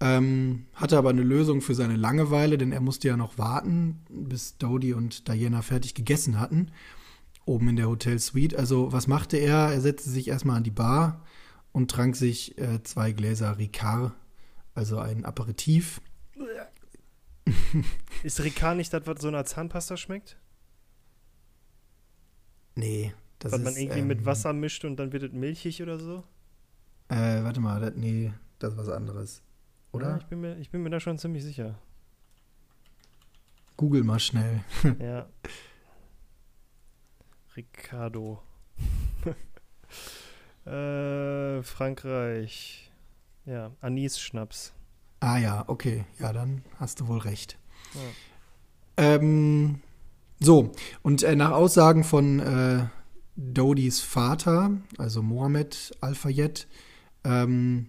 Ähm, 0.00 0.66
hatte 0.74 0.98
aber 0.98 1.10
eine 1.10 1.22
Lösung 1.22 1.60
für 1.60 1.74
seine 1.74 1.96
Langeweile, 1.96 2.58
denn 2.58 2.72
er 2.72 2.80
musste 2.80 3.08
ja 3.08 3.16
noch 3.16 3.38
warten, 3.38 4.00
bis 4.08 4.58
Dodie 4.58 4.92
und 4.92 5.28
Diana 5.28 5.62
fertig 5.62 5.94
gegessen 5.94 6.40
hatten, 6.40 6.70
oben 7.46 7.68
in 7.68 7.76
der 7.76 7.88
Hotelsuite. 7.88 8.58
Also, 8.58 8.92
was 8.92 9.06
machte 9.06 9.36
er? 9.36 9.72
Er 9.72 9.80
setzte 9.80 10.10
sich 10.10 10.28
erstmal 10.28 10.58
an 10.58 10.64
die 10.64 10.70
Bar 10.70 11.24
und 11.72 11.90
trank 11.90 12.16
sich 12.16 12.58
äh, 12.58 12.82
zwei 12.82 13.12
Gläser 13.12 13.58
Ricard, 13.58 14.12
also 14.74 14.98
ein 14.98 15.24
Aperitif. 15.24 16.00
Ist 18.22 18.42
Ricard 18.42 18.76
nicht 18.76 18.92
das, 18.92 19.06
was 19.06 19.20
so 19.20 19.28
einer 19.28 19.44
Zahnpasta 19.44 19.96
schmeckt? 19.96 20.36
Nee, 22.74 23.14
das 23.44 23.52
was 23.52 23.60
man 23.62 23.76
irgendwie 23.76 24.00
ähm, 24.00 24.06
mit 24.06 24.24
Wasser 24.24 24.52
mischt 24.52 24.84
und 24.84 24.96
dann 24.96 25.12
wird 25.12 25.22
es 25.22 25.32
milchig 25.32 25.82
oder 25.82 25.98
so? 25.98 26.24
Äh, 27.08 27.44
warte 27.44 27.60
mal, 27.60 27.80
das, 27.80 27.94
nee, 27.94 28.32
das 28.58 28.72
ist 28.72 28.78
was 28.78 28.88
anderes. 28.88 29.42
Oder? 29.92 30.08
Ja, 30.08 30.16
ich, 30.16 30.26
bin 30.26 30.40
mir, 30.40 30.56
ich 30.56 30.70
bin 30.70 30.82
mir 30.82 30.90
da 30.90 30.98
schon 30.98 31.18
ziemlich 31.18 31.44
sicher. 31.44 31.78
Google 33.76 34.02
mal 34.02 34.18
schnell. 34.18 34.64
ja. 34.98 35.26
Ricardo. 37.56 38.42
äh, 40.70 41.62
Frankreich. 41.62 42.90
Ja, 43.44 43.72
Anis-Schnaps. 43.82 44.72
Ah 45.20 45.36
ja, 45.36 45.64
okay. 45.66 46.06
Ja, 46.18 46.32
dann 46.32 46.64
hast 46.78 47.00
du 47.00 47.08
wohl 47.08 47.18
recht. 47.18 47.58
Ja. 47.94 48.00
Ähm, 48.96 49.80
so, 50.40 50.72
und 51.02 51.22
äh, 51.22 51.36
nach 51.36 51.50
Aussagen 51.50 52.04
von 52.04 52.40
äh, 52.40 52.86
Dodis 53.36 54.00
Vater, 54.00 54.70
also 54.98 55.22
Mohammed 55.22 55.96
Al-Fayed, 56.00 56.66
ähm, 57.24 57.88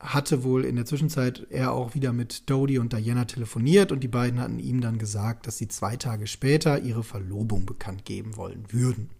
hatte 0.00 0.44
wohl 0.44 0.64
in 0.64 0.76
der 0.76 0.84
Zwischenzeit 0.84 1.46
er 1.50 1.72
auch 1.72 1.94
wieder 1.94 2.12
mit 2.12 2.48
Dodie 2.50 2.78
und 2.78 2.92
Diana 2.92 3.24
telefoniert 3.24 3.92
und 3.92 4.00
die 4.00 4.08
beiden 4.08 4.40
hatten 4.40 4.58
ihm 4.58 4.80
dann 4.80 4.98
gesagt, 4.98 5.46
dass 5.46 5.58
sie 5.58 5.68
zwei 5.68 5.96
Tage 5.96 6.26
später 6.26 6.80
ihre 6.80 7.02
Verlobung 7.02 7.64
bekannt 7.64 8.04
geben 8.04 8.36
wollen 8.36 8.64
würden. 8.72 9.10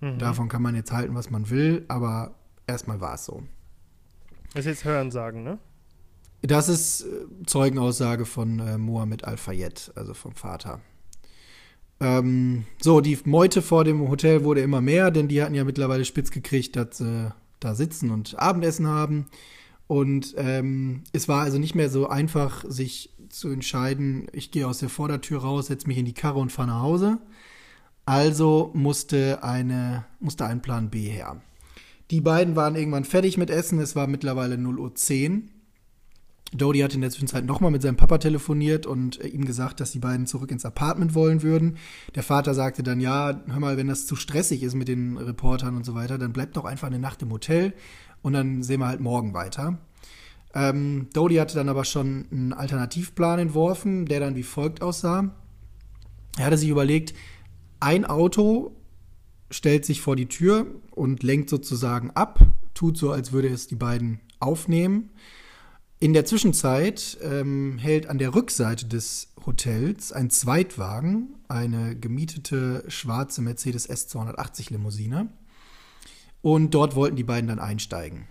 Mhm. 0.00 0.18
Davon 0.18 0.48
kann 0.48 0.62
man 0.62 0.74
jetzt 0.74 0.92
halten, 0.92 1.14
was 1.14 1.30
man 1.30 1.50
will, 1.50 1.84
aber 1.88 2.34
erstmal 2.66 3.00
war 3.00 3.14
es 3.14 3.24
so. 3.24 3.42
Das 4.54 4.60
ist 4.60 4.66
jetzt 4.66 4.84
Hörensagen, 4.84 5.42
ne? 5.42 5.58
Das 6.42 6.68
ist 6.68 7.02
äh, 7.02 7.44
Zeugenaussage 7.46 8.26
von 8.26 8.58
äh, 8.60 8.78
Mohammed 8.78 9.24
Al-Fayed, 9.24 9.92
also 9.96 10.14
vom 10.14 10.34
Vater. 10.34 10.80
Ähm, 12.04 12.64
so, 12.82 13.00
die 13.00 13.18
Meute 13.24 13.62
vor 13.62 13.82
dem 13.84 14.06
Hotel 14.10 14.44
wurde 14.44 14.60
immer 14.60 14.82
mehr, 14.82 15.10
denn 15.10 15.26
die 15.26 15.42
hatten 15.42 15.54
ja 15.54 15.64
mittlerweile 15.64 16.04
spitz 16.04 16.30
gekriegt, 16.30 16.76
dass 16.76 17.00
äh, 17.00 17.30
da 17.60 17.74
sitzen 17.74 18.10
und 18.10 18.38
Abendessen 18.38 18.86
haben. 18.86 19.26
Und 19.86 20.34
ähm, 20.36 21.02
es 21.14 21.28
war 21.28 21.42
also 21.42 21.58
nicht 21.58 21.74
mehr 21.74 21.88
so 21.88 22.06
einfach, 22.06 22.62
sich 22.68 23.10
zu 23.30 23.48
entscheiden, 23.48 24.26
ich 24.32 24.50
gehe 24.50 24.68
aus 24.68 24.78
der 24.78 24.90
Vordertür 24.90 25.40
raus, 25.40 25.66
setze 25.66 25.88
mich 25.88 25.96
in 25.96 26.04
die 26.04 26.12
Karre 26.12 26.40
und 26.40 26.52
fahre 26.52 26.68
nach 26.68 26.82
Hause. 26.82 27.18
Also 28.04 28.70
musste, 28.74 29.42
eine, 29.42 30.04
musste 30.20 30.44
ein 30.44 30.60
Plan 30.60 30.90
B 30.90 31.08
her. 31.08 31.40
Die 32.10 32.20
beiden 32.20 32.54
waren 32.54 32.76
irgendwann 32.76 33.04
fertig 33.04 33.38
mit 33.38 33.48
Essen, 33.48 33.78
es 33.78 33.96
war 33.96 34.06
mittlerweile 34.06 34.56
0.10 34.56 35.36
Uhr. 35.36 35.42
Dodie 36.52 36.84
hat 36.84 36.94
in 36.94 37.00
der 37.00 37.10
Zwischenzeit 37.10 37.44
nochmal 37.44 37.70
mit 37.70 37.82
seinem 37.82 37.96
Papa 37.96 38.18
telefoniert 38.18 38.86
und 38.86 39.20
äh, 39.20 39.28
ihm 39.28 39.44
gesagt, 39.44 39.80
dass 39.80 39.92
die 39.92 39.98
beiden 39.98 40.26
zurück 40.26 40.50
ins 40.50 40.64
Apartment 40.64 41.14
wollen 41.14 41.42
würden. 41.42 41.78
Der 42.14 42.22
Vater 42.22 42.54
sagte 42.54 42.82
dann, 42.82 43.00
ja, 43.00 43.42
hör 43.46 43.60
mal, 43.60 43.76
wenn 43.76 43.88
das 43.88 44.06
zu 44.06 44.16
stressig 44.16 44.62
ist 44.62 44.74
mit 44.74 44.88
den 44.88 45.16
Reportern 45.16 45.76
und 45.76 45.84
so 45.84 45.94
weiter, 45.94 46.18
dann 46.18 46.32
bleibt 46.32 46.56
doch 46.56 46.64
einfach 46.64 46.86
eine 46.86 46.98
Nacht 46.98 47.22
im 47.22 47.32
Hotel 47.32 47.74
und 48.22 48.32
dann 48.32 48.62
sehen 48.62 48.80
wir 48.80 48.86
halt 48.86 49.00
morgen 49.00 49.34
weiter. 49.34 49.78
Ähm, 50.54 51.08
Dodie 51.12 51.40
hatte 51.40 51.56
dann 51.56 51.68
aber 51.68 51.84
schon 51.84 52.26
einen 52.30 52.52
Alternativplan 52.52 53.40
entworfen, 53.40 54.06
der 54.06 54.20
dann 54.20 54.36
wie 54.36 54.44
folgt 54.44 54.82
aussah. 54.82 55.34
Er 56.38 56.46
hatte 56.46 56.58
sich 56.58 56.68
überlegt, 56.68 57.14
ein 57.80 58.04
Auto 58.04 58.76
stellt 59.50 59.84
sich 59.84 60.00
vor 60.00 60.16
die 60.16 60.26
Tür 60.26 60.66
und 60.92 61.22
lenkt 61.22 61.50
sozusagen 61.50 62.10
ab, 62.12 62.40
tut 62.74 62.96
so, 62.96 63.12
als 63.12 63.32
würde 63.32 63.48
es 63.48 63.66
die 63.66 63.76
beiden 63.76 64.20
aufnehmen. 64.40 65.10
In 66.00 66.12
der 66.12 66.24
Zwischenzeit 66.24 67.18
ähm, 67.22 67.78
hält 67.78 68.08
an 68.08 68.18
der 68.18 68.34
Rückseite 68.34 68.86
des 68.86 69.32
Hotels 69.46 70.12
ein 70.12 70.28
Zweitwagen, 70.30 71.34
eine 71.48 71.96
gemietete 71.96 72.84
schwarze 72.88 73.40
Mercedes 73.42 73.88
S280 73.88 74.72
Limousine. 74.72 75.28
Und 76.42 76.74
dort 76.74 76.94
wollten 76.94 77.16
die 77.16 77.24
beiden 77.24 77.48
dann 77.48 77.58
einsteigen. 77.58 78.26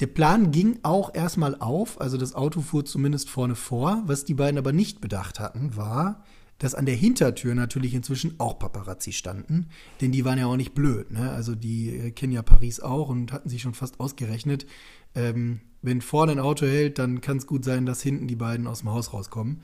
Der 0.00 0.06
Plan 0.06 0.50
ging 0.50 0.78
auch 0.82 1.14
erstmal 1.14 1.56
auf, 1.56 2.00
also 2.00 2.16
das 2.16 2.34
Auto 2.34 2.60
fuhr 2.60 2.84
zumindest 2.84 3.30
vorne 3.30 3.54
vor. 3.54 4.02
Was 4.06 4.24
die 4.24 4.34
beiden 4.34 4.58
aber 4.58 4.72
nicht 4.72 5.00
bedacht 5.00 5.40
hatten, 5.40 5.76
war, 5.76 6.24
dass 6.58 6.74
an 6.74 6.86
der 6.86 6.94
Hintertür 6.94 7.54
natürlich 7.54 7.94
inzwischen 7.94 8.38
auch 8.38 8.58
Paparazzi 8.58 9.12
standen, 9.12 9.68
denn 10.00 10.12
die 10.12 10.24
waren 10.24 10.38
ja 10.38 10.46
auch 10.46 10.56
nicht 10.56 10.74
blöd. 10.74 11.10
Ne? 11.12 11.30
Also 11.30 11.54
die 11.54 11.90
äh, 11.90 12.10
kennen 12.10 12.32
ja 12.32 12.42
Paris 12.42 12.80
auch 12.80 13.08
und 13.08 13.32
hatten 13.32 13.48
sich 13.48 13.62
schon 13.62 13.74
fast 13.74 14.00
ausgerechnet. 14.00 14.66
Ähm, 15.14 15.60
wenn 15.82 16.00
vorne 16.00 16.32
ein 16.32 16.40
Auto 16.40 16.66
hält, 16.66 16.98
dann 16.98 17.20
kann 17.20 17.36
es 17.36 17.46
gut 17.46 17.64
sein, 17.64 17.86
dass 17.86 18.02
hinten 18.02 18.26
die 18.26 18.36
beiden 18.36 18.66
aus 18.66 18.80
dem 18.80 18.90
Haus 18.90 19.12
rauskommen. 19.12 19.62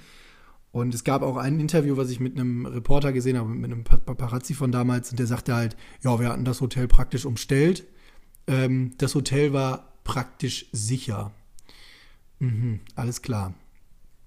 Und 0.73 0.93
es 0.95 1.05
gab 1.05 1.23
auch 1.23 1.37
ein 1.37 1.61
Interview, 1.61 1.97
was 1.97 2.11
ich 2.11 2.19
mit 2.19 2.35
einem 2.35 2.67
Reporter 2.67 3.13
gesehen 3.13 3.39
habe, 3.39 3.49
mit 3.49 3.71
einem 3.71 3.85
Paparazzi 3.85 4.55
von 4.55 4.73
damals, 4.73 5.11
und 5.11 5.19
der 5.19 5.27
sagte 5.27 5.55
halt, 5.55 5.77
ja, 6.03 6.19
wir 6.19 6.29
hatten 6.29 6.45
das 6.45 6.61
Hotel 6.61 6.89
praktisch 6.89 7.25
umstellt. 7.25 7.87
Ähm, 8.47 8.93
das 8.99 9.15
Hotel 9.15 9.53
war 9.53 9.93
praktisch 10.03 10.67
sicher. 10.73 11.33
Mhm, 12.41 12.81
alles 12.97 13.23
klar. 13.23 13.55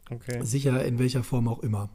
Okay. 0.10 0.40
Sicher 0.44 0.86
in 0.86 1.00
welcher 1.00 1.24
Form 1.24 1.48
auch 1.50 1.60
immer. 1.60 1.90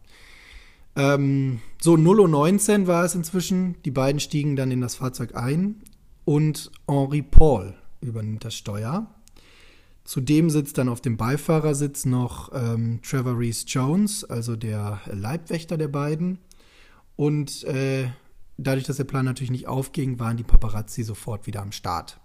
Ähm, 0.97 1.61
so 1.81 1.95
0.19 1.95 2.81
Uhr 2.81 2.87
war 2.87 3.05
es 3.05 3.15
inzwischen. 3.15 3.77
Die 3.85 3.91
beiden 3.91 4.21
stiegen 4.21 4.57
dann 4.57 4.71
in 4.71 4.81
das 4.81 4.97
Fahrzeug 4.97 5.35
ein 5.35 5.83
und 6.25 6.71
Henri 6.87 7.23
Paul 7.23 7.75
übernimmt 8.01 8.45
das 8.45 8.55
Steuer. 8.55 9.07
Zudem 10.05 10.51
sitzt 10.51 10.79
dann 10.79 10.89
auf 10.89 11.01
dem 11.01 11.17
Beifahrersitz 11.17 12.05
noch 12.05 12.51
ähm, 12.53 13.01
Trevor 13.03 13.39
Reese 13.39 13.67
Jones, 13.67 14.25
also 14.25 14.57
der 14.57 15.01
Leibwächter 15.07 15.79
der 15.79 15.89
beiden. 15.89 16.39
Und 17.17 17.65
äh, 17.65 18.09
dadurch, 18.59 18.85
dass 18.85 18.97
der 18.97 19.05
Plan 19.05 19.25
natürlich 19.25 19.51
nicht 19.51 19.69
aufging, 19.69 20.19
waren 20.19 20.37
die 20.37 20.43
Paparazzi 20.43 21.05
sofort 21.05 21.47
wieder 21.47 21.63
am 21.63 21.73
Start. 21.73 22.19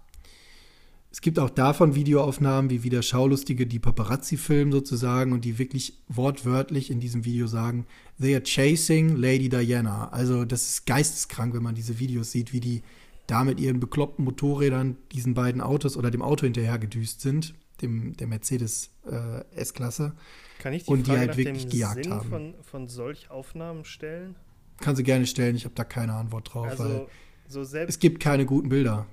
Es 1.10 1.22
gibt 1.22 1.38
auch 1.38 1.50
davon 1.50 1.94
Videoaufnahmen, 1.94 2.70
wie 2.70 2.82
wieder 2.82 3.02
Schaulustige 3.02 3.66
die 3.66 3.78
Paparazzi 3.78 4.36
filmen 4.36 4.72
sozusagen 4.72 5.32
und 5.32 5.44
die 5.44 5.58
wirklich 5.58 5.94
wortwörtlich 6.08 6.90
in 6.90 7.00
diesem 7.00 7.24
Video 7.24 7.46
sagen, 7.46 7.86
they 8.20 8.34
are 8.34 8.42
chasing 8.42 9.16
Lady 9.16 9.48
Diana. 9.48 10.08
Also 10.10 10.44
das 10.44 10.68
ist 10.68 10.86
geisteskrank, 10.86 11.54
wenn 11.54 11.62
man 11.62 11.74
diese 11.74 11.98
Videos 11.98 12.30
sieht, 12.32 12.52
wie 12.52 12.60
die 12.60 12.82
da 13.26 13.44
mit 13.44 13.58
ihren 13.58 13.80
bekloppten 13.80 14.24
Motorrädern 14.24 14.96
diesen 15.12 15.34
beiden 15.34 15.60
Autos 15.60 15.96
oder 15.96 16.10
dem 16.10 16.22
Auto 16.22 16.44
hinterher 16.44 16.78
gedüst 16.78 17.20
sind, 17.20 17.54
dem, 17.82 18.16
der 18.16 18.26
Mercedes 18.26 18.90
äh, 19.06 19.44
S-Klasse. 19.54 20.14
Kann 20.58 20.72
ich 20.72 20.84
die 20.84 20.90
und 20.90 21.06
Frage 21.06 21.12
die 21.12 21.18
halt 21.20 21.30
nach 21.30 21.36
wirklich 21.36 21.62
dem 21.64 21.70
gejagt 21.70 22.04
Sinn 22.04 22.12
haben. 22.12 22.28
Von, 22.28 22.54
von 22.62 22.88
solch 22.88 23.30
Aufnahmen 23.30 23.84
stellen? 23.84 24.36
Kannst 24.80 25.00
du 25.00 25.04
gerne 25.04 25.26
stellen, 25.26 25.56
ich 25.56 25.64
habe 25.64 25.74
da 25.74 25.84
keine 25.84 26.14
Antwort 26.14 26.52
drauf, 26.54 26.66
weil 26.66 26.86
Also, 26.86 27.08
so 27.48 27.64
selbst. 27.64 27.94
es 27.94 27.98
gibt 27.98 28.20
keine 28.20 28.46
guten 28.46 28.68
Bilder. 28.68 29.06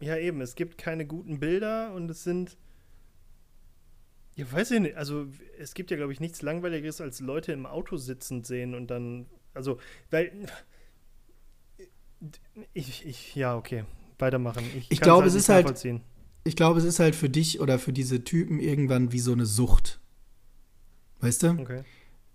Ja, 0.00 0.16
eben, 0.16 0.40
es 0.40 0.54
gibt 0.56 0.78
keine 0.78 1.06
guten 1.06 1.38
Bilder 1.38 1.92
und 1.94 2.10
es 2.10 2.24
sind. 2.24 2.56
Ja, 4.34 4.50
weiß 4.50 4.72
ich 4.72 4.80
nicht. 4.80 4.96
Also, 4.96 5.26
es 5.58 5.74
gibt 5.74 5.90
ja, 5.90 5.96
glaube 5.96 6.12
ich, 6.12 6.18
nichts 6.18 6.42
Langweiligeres, 6.42 7.00
als 7.00 7.20
Leute 7.20 7.52
im 7.52 7.66
Auto 7.66 7.96
sitzend 7.96 8.46
sehen 8.46 8.74
und 8.74 8.88
dann. 8.90 9.26
Also, 9.54 9.78
weil. 10.10 10.32
Ich, 12.72 13.04
ich, 13.06 13.34
ja, 13.34 13.56
okay. 13.56 13.84
Weitermachen. 14.18 14.64
Ich, 14.76 14.90
Ich 14.90 15.00
glaube, 15.00 15.26
es 15.26 15.34
nicht 15.34 15.42
ist 15.42 15.48
halt-. 15.48 15.86
Ich 16.44 16.56
glaube, 16.56 16.78
es 16.80 16.84
ist 16.84 16.98
halt 16.98 17.14
für 17.14 17.28
dich 17.30 17.60
oder 17.60 17.78
für 17.78 17.92
diese 17.92 18.24
Typen 18.24 18.58
irgendwann 18.60 19.12
wie 19.12 19.20
so 19.20 19.32
eine 19.32 19.46
Sucht. 19.46 20.00
Weißt 21.20 21.42
du? 21.44 21.50
Okay. 21.60 21.82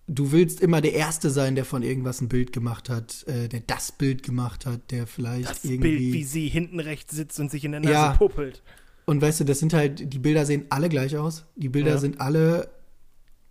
Du 0.09 0.31
willst 0.31 0.61
immer 0.61 0.79
der 0.79 0.93
Erste 0.93 1.29
sein, 1.29 1.55
der 1.55 1.65
von 1.65 1.83
irgendwas 1.83 2.21
ein 2.21 2.29
Bild 2.29 2.53
gemacht 2.53 2.89
hat, 2.89 3.25
äh, 3.27 3.49
der 3.49 3.59
das 3.59 3.91
Bild 3.91 4.23
gemacht 4.23 4.65
hat, 4.65 4.91
der 4.91 5.05
vielleicht 5.05 5.49
Das 5.49 5.65
irgendwie. 5.65 5.97
Bild, 5.97 6.13
wie 6.13 6.23
sie 6.23 6.47
hinten 6.47 6.79
rechts 6.79 7.13
sitzt 7.13 7.37
und 7.41 7.51
sich 7.51 7.65
in 7.65 7.71
der 7.73 7.81
Nase 7.81 7.93
Ja. 7.93 8.13
puppelt. 8.15 8.63
Und 9.05 9.21
weißt 9.21 9.41
du, 9.41 9.43
das 9.43 9.59
sind 9.59 9.73
halt, 9.73 10.13
die 10.13 10.19
Bilder 10.19 10.45
sehen 10.45 10.65
alle 10.69 10.87
gleich 10.87 11.17
aus. 11.17 11.45
Die 11.57 11.67
Bilder 11.69 11.91
Ja. 11.91 11.97
sind 11.97 12.21
alle 12.21 12.69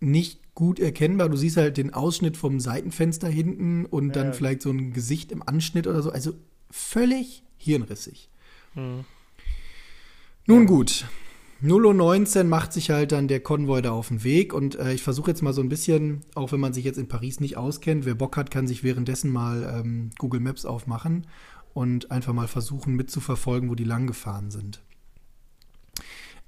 nicht 0.01 0.55
gut 0.55 0.81
erkennbar. 0.81 1.29
Du 1.29 1.37
siehst 1.37 1.59
halt 1.59 1.77
den 1.77 1.93
Ausschnitt 1.93 2.39
vom 2.39 2.61
Seitenfenster 2.61 3.29
hinten 3.29 3.85
und 3.85 4.17
dann 4.17 4.29
Ja. 4.29 4.33
vielleicht 4.33 4.63
so 4.63 4.71
ein 4.71 4.95
Gesicht 4.95 5.33
im 5.33 5.47
Anschnitt 5.47 5.87
oder 5.87 6.01
so. 6.03 6.11
Also 6.11 6.33
völlig 6.71 7.43
hirnrissig. 7.59 8.31
Hm. 8.73 9.05
Nun 10.49 10.67
gut. 10.67 11.07
0.19 11.63 12.39
Uhr 12.39 12.45
macht 12.45 12.73
sich 12.73 12.91
halt 12.91 13.11
dann 13.11 13.27
der 13.27 13.41
Konvoi 13.41 13.81
da 13.83 13.91
auf 13.91 14.09
den 14.09 14.23
Weg 14.23 14.53
und 14.53 14.77
äh, 14.77 14.93
ich 14.93 15.03
versuche 15.03 15.31
jetzt 15.31 15.43
mal 15.43 15.53
so 15.53 15.61
ein 15.61 15.69
bisschen, 15.69 16.21
auch 16.35 16.53
wenn 16.53 16.61
man 16.61 16.73
sich 16.73 16.85
jetzt 16.85 16.99
in 16.99 17.09
Paris 17.09 17.41
nicht 17.41 17.57
auskennt, 17.57 18.05
wer 18.05 18.15
Bock 18.15 18.37
hat, 18.37 18.51
kann 18.51 18.69
sich 18.69 18.85
währenddessen 18.85 19.33
mal 19.33 19.81
ähm, 19.81 20.11
Google 20.19 20.41
Maps 20.41 20.65
aufmachen 20.65 21.27
und 21.75 22.13
einfach 22.13 22.33
mal 22.33 22.47
versuchen 22.47 22.95
mitzuverfolgen, 22.95 23.71
wo 23.71 23.75
die 23.75 23.85
lang 23.85 24.07
gefahren 24.07 24.51
sind. 24.51 24.83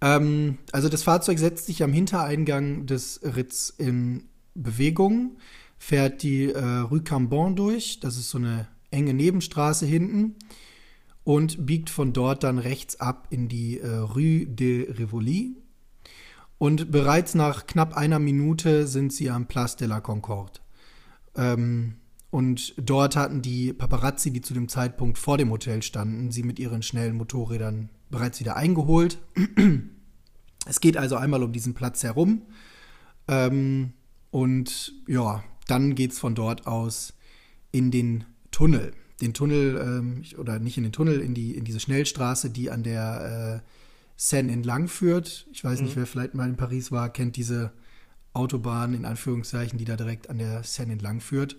Ähm, 0.01 0.59
also 0.71 0.89
das 0.89 1.03
Fahrzeug 1.03 1.39
setzt 1.39 1.67
sich 1.67 1.83
am 1.83 1.93
Hintereingang 1.93 2.87
des 2.87 3.21
Ritz 3.25 3.75
in 3.79 4.29
Bewegung, 4.55 5.39
fährt 5.79 6.23
die 6.23 6.53
äh, 6.53 6.63
Rue 6.63 7.03
Cambon 7.03 7.57
durch, 7.57 7.99
das 7.99 8.17
ist 8.17 8.31
so 8.31 8.39
eine 8.39 8.69
enge 8.91 9.15
Nebenstraße 9.15 9.87
hinten 9.87 10.37
und 11.29 11.67
biegt 11.67 11.91
von 11.91 12.15
dort 12.15 12.43
dann 12.43 12.59
rechts 12.59 13.01
ab 13.01 13.27
in 13.29 13.49
die 13.49 13.79
äh, 13.81 13.97
Rue 13.97 14.47
de 14.47 14.91
Rivoli. 14.91 15.59
Und 16.57 16.91
bereits 16.91 17.35
nach 17.35 17.67
knapp 17.67 17.95
einer 17.95 18.19
Minute 18.19 18.87
sind 18.87 19.13
sie 19.13 19.29
am 19.29 19.45
Place 19.45 19.77
de 19.77 19.89
la 19.89 20.01
Concorde. 20.01 20.61
Ähm, 21.37 21.97
und 22.31 22.73
dort 22.79 23.15
hatten 23.15 23.43
die 23.43 23.75
Paparazzi, 23.75 24.31
die 24.31 24.41
zu 24.41 24.55
dem 24.55 24.69
Zeitpunkt 24.69 25.19
vor 25.19 25.37
dem 25.37 25.51
Hotel 25.51 25.83
standen, 25.83 26.31
sie 26.31 26.43
mit 26.43 26.59
ihren 26.59 26.81
schnellen 26.81 27.19
Motorrädern 27.19 27.91
bereits 28.09 28.41
wieder 28.41 28.57
eingeholt. 28.57 29.19
Es 30.67 30.81
geht 30.81 30.97
also 30.97 31.17
einmal 31.17 31.43
um 31.43 31.53
diesen 31.53 31.75
Platz 31.75 32.03
herum. 32.05 32.41
Ähm, 33.27 33.93
und 34.31 34.95
ja, 35.07 35.45
dann 35.67 35.95
geht 35.95 36.13
es 36.13 36.19
von 36.19 36.35
dort 36.35 36.67
aus 36.67 37.13
in 37.71 37.91
den 37.91 38.25
Tunnel. 38.51 38.95
Den 39.21 39.35
Tunnel, 39.35 39.77
ähm, 39.77 40.23
oder 40.39 40.59
nicht 40.59 40.77
in 40.77 40.85
den 40.85 40.93
Tunnel, 40.93 41.21
in, 41.21 41.35
die, 41.35 41.57
in 41.57 41.65
diese 41.65 41.81
Schnellstraße, 41.81 42.51
die 42.51 42.71
an 42.71 42.83
der 42.83 43.63
äh, 43.65 43.69
Seine 44.17 44.53
entlang 44.53 44.89
führt. 44.89 45.47
Ich 45.53 45.63
weiß 45.63 45.81
nicht, 45.81 45.97
wer 45.97 46.07
vielleicht 46.07 46.35
mal 46.35 46.49
in 46.49 46.57
Paris 46.57 46.91
war, 46.91 47.09
kennt 47.13 47.37
diese 47.37 47.73
Autobahn 48.33 48.95
in 48.95 49.05
Anführungszeichen, 49.05 49.79
die 49.79 49.85
da 49.85 49.97
direkt 49.97 50.29
an 50.29 50.39
der 50.39 50.65
Seine 50.65 50.93
entlang 50.93 51.21
führt. 51.21 51.57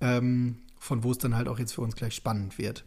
Ähm, 0.00 0.58
von 0.78 1.02
wo 1.02 1.10
es 1.10 1.18
dann 1.18 1.34
halt 1.34 1.48
auch 1.48 1.58
jetzt 1.58 1.72
für 1.72 1.80
uns 1.80 1.96
gleich 1.96 2.14
spannend 2.14 2.58
wird. 2.58 2.84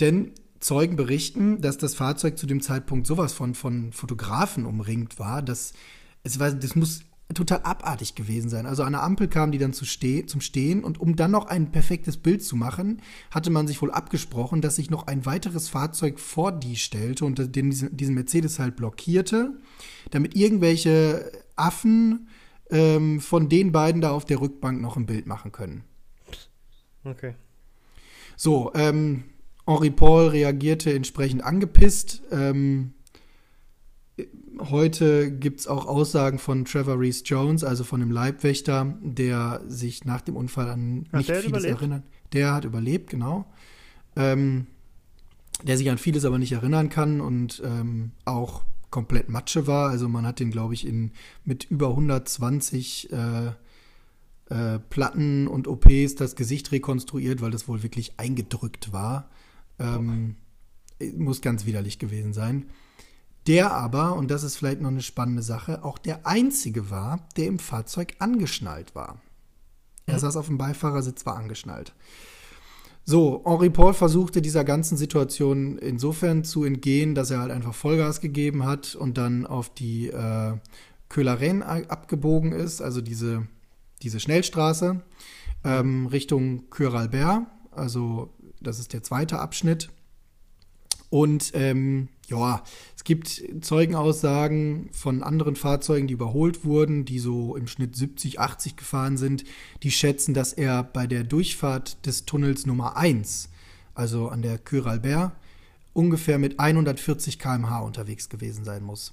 Denn 0.00 0.32
Zeugen 0.60 0.96
berichten, 0.96 1.60
dass 1.60 1.76
das 1.76 1.94
Fahrzeug 1.94 2.38
zu 2.38 2.46
dem 2.46 2.62
Zeitpunkt 2.62 3.06
sowas 3.06 3.34
von, 3.34 3.54
von 3.54 3.92
Fotografen 3.92 4.64
umringt 4.64 5.18
war, 5.18 5.42
dass 5.42 5.74
es 6.22 6.38
war, 6.38 6.50
das 6.52 6.74
muss 6.74 7.02
total 7.34 7.62
abartig 7.62 8.14
gewesen 8.14 8.48
sein. 8.48 8.66
Also 8.66 8.82
an 8.82 8.92
der 8.92 9.02
Ampel 9.02 9.28
kamen 9.28 9.52
die 9.52 9.58
dann 9.58 9.72
zu 9.72 9.84
ste 9.84 10.26
zum 10.26 10.40
Stehen 10.40 10.82
und 10.82 11.00
um 11.00 11.16
dann 11.16 11.30
noch 11.30 11.46
ein 11.46 11.70
perfektes 11.72 12.16
Bild 12.16 12.42
zu 12.42 12.56
machen, 12.56 13.02
hatte 13.30 13.50
man 13.50 13.66
sich 13.66 13.82
wohl 13.82 13.90
abgesprochen, 13.90 14.60
dass 14.60 14.76
sich 14.76 14.90
noch 14.90 15.06
ein 15.06 15.26
weiteres 15.26 15.68
Fahrzeug 15.68 16.18
vor 16.18 16.52
die 16.52 16.76
stellte 16.76 17.24
und 17.24 17.54
den, 17.54 17.70
diesen, 17.70 17.96
diesen 17.96 18.14
Mercedes 18.14 18.58
halt 18.58 18.76
blockierte, 18.76 19.58
damit 20.10 20.36
irgendwelche 20.36 21.30
Affen 21.56 22.28
ähm, 22.70 23.20
von 23.20 23.48
den 23.48 23.72
beiden 23.72 24.00
da 24.00 24.10
auf 24.10 24.24
der 24.24 24.40
Rückbank 24.40 24.80
noch 24.80 24.96
ein 24.96 25.06
Bild 25.06 25.26
machen 25.26 25.52
können. 25.52 25.84
Okay. 27.04 27.34
So, 28.36 28.72
ähm, 28.74 29.24
Henri 29.66 29.90
Paul 29.90 30.28
reagierte 30.28 30.92
entsprechend 30.92 31.44
angepisst. 31.44 32.22
Ähm, 32.30 32.93
heute 34.60 35.32
gibt 35.32 35.60
es 35.60 35.66
auch 35.66 35.86
Aussagen 35.86 36.38
von 36.38 36.64
Trevor 36.64 36.98
Reese 36.98 37.24
Jones, 37.24 37.64
also 37.64 37.84
von 37.84 38.00
dem 38.00 38.10
Leibwächter, 38.10 38.96
der 39.02 39.62
sich 39.66 40.04
nach 40.04 40.20
dem 40.20 40.36
Unfall 40.36 40.68
an 40.70 41.06
nicht 41.12 41.26
vieles 41.26 41.44
überlebt? 41.46 41.80
erinnert. 41.80 42.04
Der 42.32 42.52
hat 42.54 42.64
überlebt, 42.64 43.10
genau. 43.10 43.46
Ähm, 44.16 44.66
der 45.62 45.78
sich 45.78 45.90
an 45.90 45.98
vieles 45.98 46.24
aber 46.24 46.38
nicht 46.38 46.52
erinnern 46.52 46.88
kann 46.88 47.20
und 47.20 47.62
ähm, 47.64 48.12
auch 48.24 48.62
komplett 48.90 49.28
Matsche 49.28 49.66
war. 49.66 49.90
Also 49.90 50.08
man 50.08 50.26
hat 50.26 50.40
den, 50.40 50.50
glaube 50.50 50.74
ich, 50.74 50.86
in, 50.86 51.12
mit 51.44 51.64
über 51.64 51.90
120 51.90 53.12
äh, 53.12 53.46
äh, 54.50 54.78
Platten 54.78 55.48
und 55.48 55.66
OPs 55.66 56.14
das 56.16 56.36
Gesicht 56.36 56.70
rekonstruiert, 56.70 57.40
weil 57.40 57.50
das 57.50 57.66
wohl 57.66 57.82
wirklich 57.82 58.18
eingedrückt 58.18 58.92
war. 58.92 59.30
Ähm, 59.78 60.36
muss 61.16 61.40
ganz 61.40 61.66
widerlich 61.66 61.98
gewesen 61.98 62.32
sein. 62.32 62.66
Der 63.46 63.72
aber, 63.72 64.14
und 64.14 64.30
das 64.30 64.42
ist 64.42 64.56
vielleicht 64.56 64.80
noch 64.80 64.88
eine 64.88 65.02
spannende 65.02 65.42
Sache, 65.42 65.84
auch 65.84 65.98
der 65.98 66.26
einzige 66.26 66.90
war, 66.90 67.28
der 67.36 67.46
im 67.46 67.58
Fahrzeug 67.58 68.14
angeschnallt 68.18 68.94
war. 68.94 69.20
Er 70.06 70.18
saß 70.18 70.36
auf 70.36 70.46
dem 70.46 70.58
Beifahrersitz, 70.58 71.26
war 71.26 71.36
angeschnallt. 71.36 71.94
So, 73.06 73.42
Henri 73.44 73.68
Paul 73.68 73.92
versuchte 73.92 74.40
dieser 74.40 74.64
ganzen 74.64 74.96
Situation 74.96 75.76
insofern 75.76 76.42
zu 76.42 76.64
entgehen, 76.64 77.14
dass 77.14 77.30
er 77.30 77.40
halt 77.40 77.50
einfach 77.50 77.74
Vollgas 77.74 78.22
gegeben 78.22 78.64
hat 78.64 78.94
und 78.94 79.18
dann 79.18 79.46
auf 79.46 79.68
die 79.68 80.08
äh, 80.08 80.54
Köhleren 81.10 81.62
abgebogen 81.62 82.52
ist, 82.52 82.80
also 82.80 83.02
diese, 83.02 83.46
diese 84.02 84.20
Schnellstraße, 84.20 85.02
ähm, 85.64 86.06
Richtung 86.06 86.70
Küralbert, 86.70 87.42
also 87.72 88.32
das 88.60 88.78
ist 88.78 88.94
der 88.94 89.02
zweite 89.02 89.38
Abschnitt. 89.38 89.90
Und 91.10 91.52
ähm, 91.54 92.08
ja, 92.28 92.62
es 93.04 93.06
gibt 93.06 93.44
Zeugenaussagen 93.62 94.88
von 94.90 95.22
anderen 95.22 95.56
Fahrzeugen, 95.56 96.06
die 96.06 96.14
überholt 96.14 96.64
wurden, 96.64 97.04
die 97.04 97.18
so 97.18 97.54
im 97.54 97.66
Schnitt 97.66 97.94
70, 97.94 98.40
80 98.40 98.76
gefahren 98.76 99.18
sind. 99.18 99.44
Die 99.82 99.90
schätzen, 99.90 100.32
dass 100.32 100.54
er 100.54 100.82
bei 100.82 101.06
der 101.06 101.22
Durchfahrt 101.22 102.06
des 102.06 102.24
Tunnels 102.24 102.64
Nummer 102.64 102.96
1, 102.96 103.50
also 103.92 104.30
an 104.30 104.40
der 104.40 104.56
Cure 104.56 104.88
Albert, 104.88 105.32
ungefähr 105.92 106.38
mit 106.38 106.58
140 106.58 107.38
km/h 107.38 107.80
unterwegs 107.80 108.30
gewesen 108.30 108.64
sein 108.64 108.82
muss. 108.82 109.12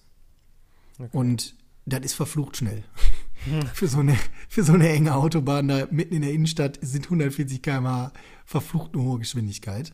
Okay. 0.98 1.10
Und 1.12 1.56
das 1.86 2.00
ist 2.06 2.14
verflucht 2.14 2.56
schnell. 2.56 2.86
für, 3.74 3.88
so 3.88 4.00
eine, 4.00 4.18
für 4.48 4.64
so 4.64 4.72
eine 4.72 4.88
enge 4.88 5.16
Autobahn 5.16 5.68
da 5.68 5.90
mitten 5.92 6.16
in 6.16 6.22
der 6.22 6.32
Innenstadt 6.32 6.80
sind 6.82 7.08
140 7.08 7.62
km/h 7.62 8.14
verflucht 8.46 8.94
eine 8.94 9.04
hohe 9.04 9.20
Geschwindigkeit. 9.20 9.92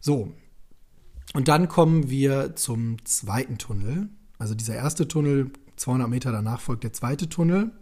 So, 0.00 0.32
und 1.34 1.48
dann 1.48 1.68
kommen 1.68 2.08
wir 2.08 2.56
zum 2.56 3.04
zweiten 3.04 3.58
Tunnel. 3.58 4.08
Also 4.38 4.54
dieser 4.54 4.76
erste 4.76 5.08
Tunnel, 5.08 5.50
200 5.76 6.08
Meter 6.08 6.32
danach 6.32 6.60
folgt 6.60 6.84
der 6.84 6.92
zweite 6.92 7.28
Tunnel. 7.28 7.72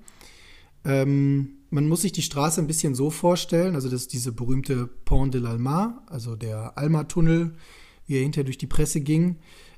Ähm, 0.85 1.59
man 1.71 1.87
muss 1.87 2.03
sich 2.03 2.13
die 2.13 2.23
Straße 2.23 2.61
ein 2.61 2.67
bisschen 2.67 2.95
so 2.95 3.11
vorstellen, 3.11 3.75
also 3.75 3.89
das 3.89 4.03
ist 4.03 4.13
diese 4.15 4.33
berühmte 4.33 4.87
Pont 4.87 5.35
de 5.35 5.43
l'Alma, 5.43 5.99
also 6.07 6.35
der 6.35 6.77
Alma-Tunnel, 6.77 7.53
wie 8.07 8.17
er 8.17 8.23
hinterher 8.23 8.45
durch 8.45 8.59
die 8.59 8.67
Presse 8.67 9.01
ging. 9.01 9.37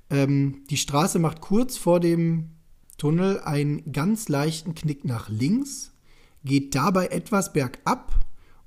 Ähm, 0.09 0.63
die 0.71 0.77
Straße 0.77 1.19
macht 1.19 1.41
kurz 1.41 1.77
vor 1.77 1.99
dem 1.99 2.51
Tunnel 2.97 3.41
einen 3.41 3.93
ganz 3.93 4.29
leichten 4.29 4.75
Knick 4.75 5.05
nach 5.05 5.29
links, 5.29 5.93
geht 6.45 6.75
dabei 6.77 7.09
etwas 7.09 7.53
bergab 7.53 8.15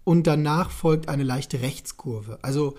und 0.03 0.27
danach 0.27 0.69
folgt 0.69 1.07
eine 1.07 1.23
leichte 1.23 1.61
Rechtskurve. 1.61 2.39
Also 2.41 2.75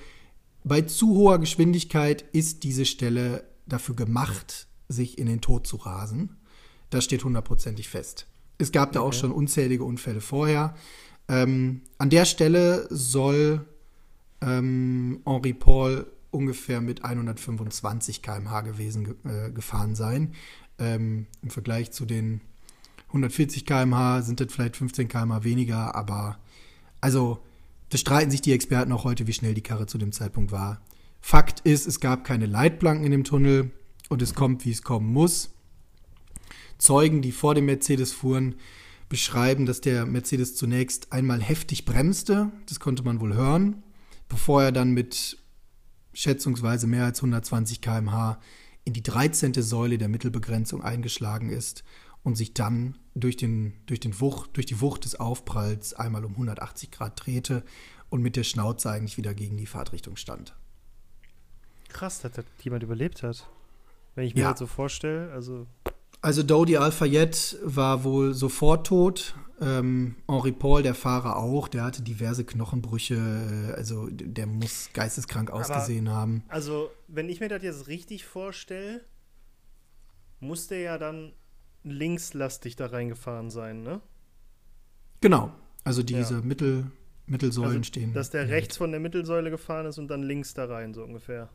bei 0.64 0.82
zu 0.82 1.14
hoher 1.14 1.38
Geschwindigkeit 1.38 2.22
ist 2.32 2.62
diese 2.62 2.84
Stelle 2.84 3.44
dafür 3.66 3.94
gemacht, 3.94 4.66
sich 4.88 5.18
in 5.18 5.26
den 5.26 5.40
Tod 5.40 5.66
zu 5.66 5.76
rasen. 5.76 6.36
Das 6.90 7.04
steht 7.04 7.24
hundertprozentig 7.24 7.88
fest. 7.88 8.26
Es 8.58 8.72
gab 8.72 8.92
da 8.92 9.00
auch 9.00 9.12
schon 9.12 9.30
unzählige 9.30 9.84
Unfälle 9.84 10.20
vorher. 10.20 10.74
Ähm, 11.28 11.82
an 11.98 12.10
der 12.10 12.24
Stelle 12.24 12.86
soll 12.90 13.66
ähm, 14.40 15.20
Henri 15.24 15.52
Paul 15.52 16.06
ungefähr 16.30 16.80
mit 16.80 17.04
125 17.04 18.22
km/h 18.22 18.62
gewesen 18.62 19.14
äh, 19.24 19.50
gefahren 19.50 19.94
sein. 19.94 20.34
Ähm, 20.78 21.26
Im 21.42 21.50
Vergleich 21.50 21.92
zu 21.92 22.04
den 22.04 22.40
140 23.08 23.64
km/h 23.64 24.22
sind 24.22 24.40
das 24.40 24.52
vielleicht 24.52 24.76
15 24.76 25.08
km/h 25.08 25.44
weniger, 25.44 25.94
aber 25.94 26.38
also 27.00 27.38
das 27.90 28.00
streiten 28.00 28.30
sich 28.30 28.42
die 28.42 28.52
Experten 28.52 28.92
auch 28.92 29.04
heute, 29.04 29.26
wie 29.26 29.32
schnell 29.32 29.54
die 29.54 29.62
Karre 29.62 29.86
zu 29.86 29.98
dem 29.98 30.12
Zeitpunkt 30.12 30.52
war. 30.52 30.82
Fakt 31.20 31.60
ist, 31.60 31.86
es 31.86 32.00
gab 32.00 32.24
keine 32.24 32.46
Leitplanken 32.46 33.04
in 33.04 33.12
dem 33.12 33.24
Tunnel 33.24 33.70
und 34.08 34.22
es 34.22 34.34
kommt, 34.34 34.64
wie 34.64 34.70
es 34.70 34.82
kommen 34.82 35.12
muss. 35.12 35.50
Zeugen, 36.78 37.22
die 37.22 37.32
vor 37.32 37.54
dem 37.54 37.66
Mercedes 37.66 38.12
fuhren, 38.12 38.54
beschreiben, 39.08 39.66
dass 39.66 39.80
der 39.80 40.06
Mercedes 40.06 40.54
zunächst 40.54 41.12
einmal 41.12 41.42
heftig 41.42 41.84
bremste, 41.84 42.52
das 42.66 42.78
konnte 42.78 43.02
man 43.02 43.20
wohl 43.20 43.34
hören, 43.34 43.82
bevor 44.28 44.62
er 44.62 44.72
dann 44.72 44.92
mit 44.92 45.38
schätzungsweise 46.12 46.86
mehr 46.86 47.04
als 47.04 47.20
120 47.20 47.80
km/h 47.80 48.38
in 48.84 48.92
die 48.92 49.02
13. 49.02 49.54
Säule 49.54 49.98
der 49.98 50.08
Mittelbegrenzung 50.08 50.82
eingeschlagen 50.82 51.50
ist 51.50 51.84
und 52.28 52.34
sich 52.34 52.52
dann 52.52 52.94
durch, 53.14 53.38
den, 53.38 53.72
durch, 53.86 54.00
den 54.00 54.20
Wucht, 54.20 54.50
durch 54.52 54.66
die 54.66 54.82
Wucht 54.82 55.06
des 55.06 55.18
Aufpralls 55.18 55.94
einmal 55.94 56.26
um 56.26 56.32
180 56.32 56.90
Grad 56.90 57.24
drehte 57.24 57.62
und 58.10 58.20
mit 58.20 58.36
der 58.36 58.44
Schnauze 58.44 58.90
eigentlich 58.90 59.16
wieder 59.16 59.32
gegen 59.32 59.56
die 59.56 59.64
Fahrtrichtung 59.64 60.16
stand. 60.16 60.54
Krass, 61.88 62.20
dass 62.20 62.32
das 62.32 62.44
jemand 62.60 62.82
überlebt 62.82 63.22
hat. 63.22 63.48
Wenn 64.14 64.26
ich 64.26 64.34
mir 64.34 64.42
ja. 64.42 64.50
das 64.50 64.58
so 64.58 64.66
vorstelle, 64.66 65.32
also. 65.32 65.66
Also 66.20 66.42
Dodi 66.42 66.76
Al-Fayed 66.76 67.60
war 67.62 68.04
wohl 68.04 68.34
sofort 68.34 68.86
tot. 68.86 69.34
Ähm, 69.62 70.16
Henri 70.28 70.52
Paul, 70.52 70.82
der 70.82 70.94
Fahrer 70.94 71.36
auch, 71.36 71.66
der 71.66 71.84
hatte 71.84 72.02
diverse 72.02 72.44
Knochenbrüche, 72.44 73.72
also 73.74 74.06
der 74.10 74.46
muss 74.46 74.90
geisteskrank 74.92 75.50
Aber, 75.50 75.60
ausgesehen 75.60 76.10
haben. 76.10 76.44
Also, 76.48 76.90
wenn 77.06 77.30
ich 77.30 77.40
mir 77.40 77.48
das 77.48 77.62
jetzt 77.62 77.88
richtig 77.88 78.26
vorstelle, 78.26 79.00
muss 80.40 80.66
der 80.66 80.80
ja 80.80 80.98
dann 80.98 81.32
linkslastig 81.90 82.76
da 82.76 82.86
reingefahren 82.86 83.50
sein, 83.50 83.82
ne? 83.82 84.00
Genau. 85.20 85.52
Also 85.84 86.02
diese 86.02 86.34
ja. 86.34 86.40
Mittel, 86.42 86.90
Mittelsäulen 87.26 87.78
also, 87.78 87.82
stehen. 87.84 88.12
Dass 88.12 88.30
der 88.30 88.48
rechts 88.48 88.76
von 88.76 88.90
der 88.90 89.00
Mittelsäule 89.00 89.50
gefahren 89.50 89.86
ist 89.86 89.98
und 89.98 90.08
dann 90.08 90.22
links 90.22 90.54
da 90.54 90.66
rein, 90.66 90.94
so 90.94 91.02
ungefähr. 91.02 91.48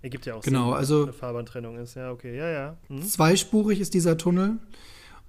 Ergibt 0.00 0.26
ja 0.26 0.34
auch 0.34 0.42
genau, 0.42 0.70
Sinn, 0.70 0.76
also 0.76 1.02
eine 1.04 1.12
Fahrbahntrennung 1.12 1.76
ist. 1.78 1.94
Ja, 1.94 2.12
okay, 2.12 2.36
ja, 2.36 2.48
ja. 2.48 2.76
Hm. 2.88 3.02
Zweispurig 3.02 3.80
ist 3.80 3.94
dieser 3.94 4.16
Tunnel. 4.16 4.58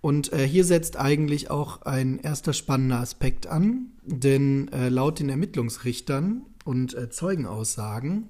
Und 0.02 0.32
äh, 0.32 0.48
hier 0.48 0.64
setzt 0.64 0.98
eigentlich 0.98 1.50
auch 1.50 1.82
ein 1.82 2.20
erster 2.20 2.54
spannender 2.54 3.00
Aspekt 3.00 3.48
an, 3.48 3.92
denn 4.04 4.72
äh, 4.72 4.90
laut 4.90 5.20
den 5.20 5.30
Ermittlungsrichtern 5.30 6.46
und 6.64 6.94
äh, 6.94 7.10
Zeugenaussagen 7.10 8.30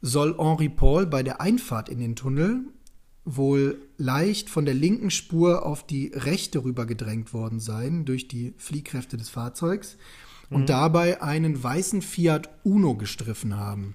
soll 0.00 0.36
Henri 0.38 0.68
Paul 0.68 1.06
bei 1.06 1.22
der 1.22 1.40
Einfahrt 1.40 1.88
in 1.88 1.98
den 1.98 2.16
Tunnel 2.16 2.64
wohl 3.24 3.78
leicht 3.96 4.50
von 4.50 4.64
der 4.64 4.74
linken 4.74 5.10
Spur 5.10 5.64
auf 5.64 5.86
die 5.86 6.12
rechte 6.14 6.62
rüber 6.64 6.86
gedrängt 6.86 7.32
worden 7.32 7.58
sein 7.58 8.04
durch 8.04 8.28
die 8.28 8.54
Fliehkräfte 8.58 9.16
des 9.16 9.30
Fahrzeugs 9.30 9.96
und 10.50 10.62
mhm. 10.62 10.66
dabei 10.66 11.22
einen 11.22 11.62
weißen 11.62 12.02
Fiat 12.02 12.50
Uno 12.64 12.94
gestriffen 12.96 13.56
haben. 13.56 13.94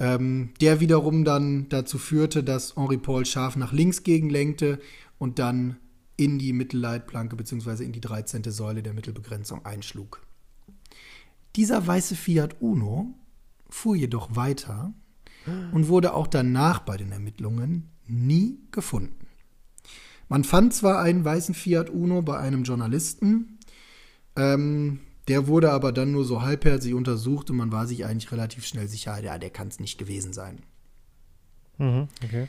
Ähm, 0.00 0.50
der 0.60 0.80
wiederum 0.80 1.24
dann 1.24 1.68
dazu 1.68 1.98
führte, 1.98 2.42
dass 2.42 2.74
Henri 2.76 2.98
Paul 2.98 3.24
scharf 3.24 3.54
nach 3.54 3.72
links 3.72 4.02
gegenlenkte 4.02 4.80
und 5.18 5.38
dann 5.38 5.76
in 6.16 6.38
die 6.38 6.52
Mittelleitplanke 6.52 7.36
bzw. 7.36 7.84
in 7.84 7.92
die 7.92 8.00
13. 8.00 8.42
Säule 8.44 8.82
der 8.82 8.94
Mittelbegrenzung 8.94 9.64
einschlug. 9.64 10.20
Dieser 11.54 11.86
weiße 11.86 12.16
Fiat 12.16 12.56
Uno 12.60 13.14
fuhr 13.70 13.94
jedoch 13.94 14.34
weiter 14.34 14.92
und 15.72 15.88
wurde 15.88 16.14
auch 16.14 16.26
danach 16.26 16.80
bei 16.80 16.96
den 16.96 17.12
Ermittlungen 17.12 17.90
nie 18.06 18.58
gefunden. 18.70 19.26
Man 20.28 20.44
fand 20.44 20.74
zwar 20.74 21.00
einen 21.00 21.24
weißen 21.24 21.54
Fiat 21.54 21.90
Uno 21.90 22.22
bei 22.22 22.38
einem 22.38 22.64
Journalisten, 22.64 23.58
ähm, 24.36 25.00
der 25.28 25.46
wurde 25.46 25.72
aber 25.72 25.92
dann 25.92 26.12
nur 26.12 26.24
so 26.24 26.42
halbherzig 26.42 26.94
untersucht 26.94 27.50
und 27.50 27.56
man 27.56 27.72
war 27.72 27.86
sich 27.86 28.04
eigentlich 28.04 28.32
relativ 28.32 28.66
schnell 28.66 28.88
sicher, 28.88 29.18
ja, 29.22 29.38
der 29.38 29.50
kann 29.50 29.68
es 29.68 29.80
nicht 29.80 29.98
gewesen 29.98 30.32
sein. 30.32 30.62
Mhm, 31.78 32.08
okay. 32.22 32.48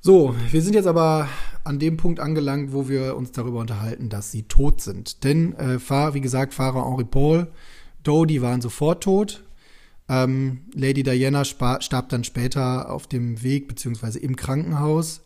So, 0.00 0.34
wir 0.50 0.60
sind 0.60 0.74
jetzt 0.74 0.86
aber 0.86 1.28
an 1.62 1.78
dem 1.78 1.96
Punkt 1.96 2.20
angelangt, 2.20 2.72
wo 2.72 2.88
wir 2.88 3.16
uns 3.16 3.32
darüber 3.32 3.60
unterhalten, 3.60 4.10
dass 4.10 4.30
sie 4.30 4.42
tot 4.42 4.82
sind. 4.82 5.24
Denn, 5.24 5.54
äh, 5.54 5.78
wie 5.78 6.20
gesagt, 6.20 6.52
Fahrer 6.52 6.84
Henri 6.84 7.04
Paul, 7.04 7.50
Doe, 8.02 8.26
die 8.26 8.42
waren 8.42 8.60
sofort 8.60 9.02
tot. 9.02 9.44
Ähm, 10.08 10.60
Lady 10.74 11.02
Diana 11.02 11.44
starb 11.44 12.08
dann 12.08 12.24
später 12.24 12.90
auf 12.90 13.06
dem 13.06 13.42
Weg 13.42 13.68
beziehungsweise 13.68 14.18
im 14.18 14.36
Krankenhaus. 14.36 15.22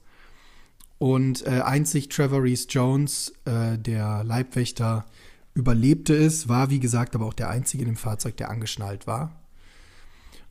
Und 0.99 1.47
äh, 1.47 1.61
einzig 1.61 2.09
Trevor 2.09 2.43
Reese 2.43 2.67
Jones, 2.69 3.33
äh, 3.45 3.79
der 3.79 4.25
Leibwächter, 4.25 5.07
überlebte 5.55 6.15
es, 6.15 6.49
war 6.49 6.71
wie 6.71 6.81
gesagt 6.81 7.15
aber 7.15 7.27
auch 7.27 7.35
der 7.35 7.51
einzige 7.51 7.83
in 7.83 7.91
dem 7.91 7.97
Fahrzeug, 7.97 8.37
der 8.37 8.51
angeschnallt 8.51 9.07
war. 9.07 9.41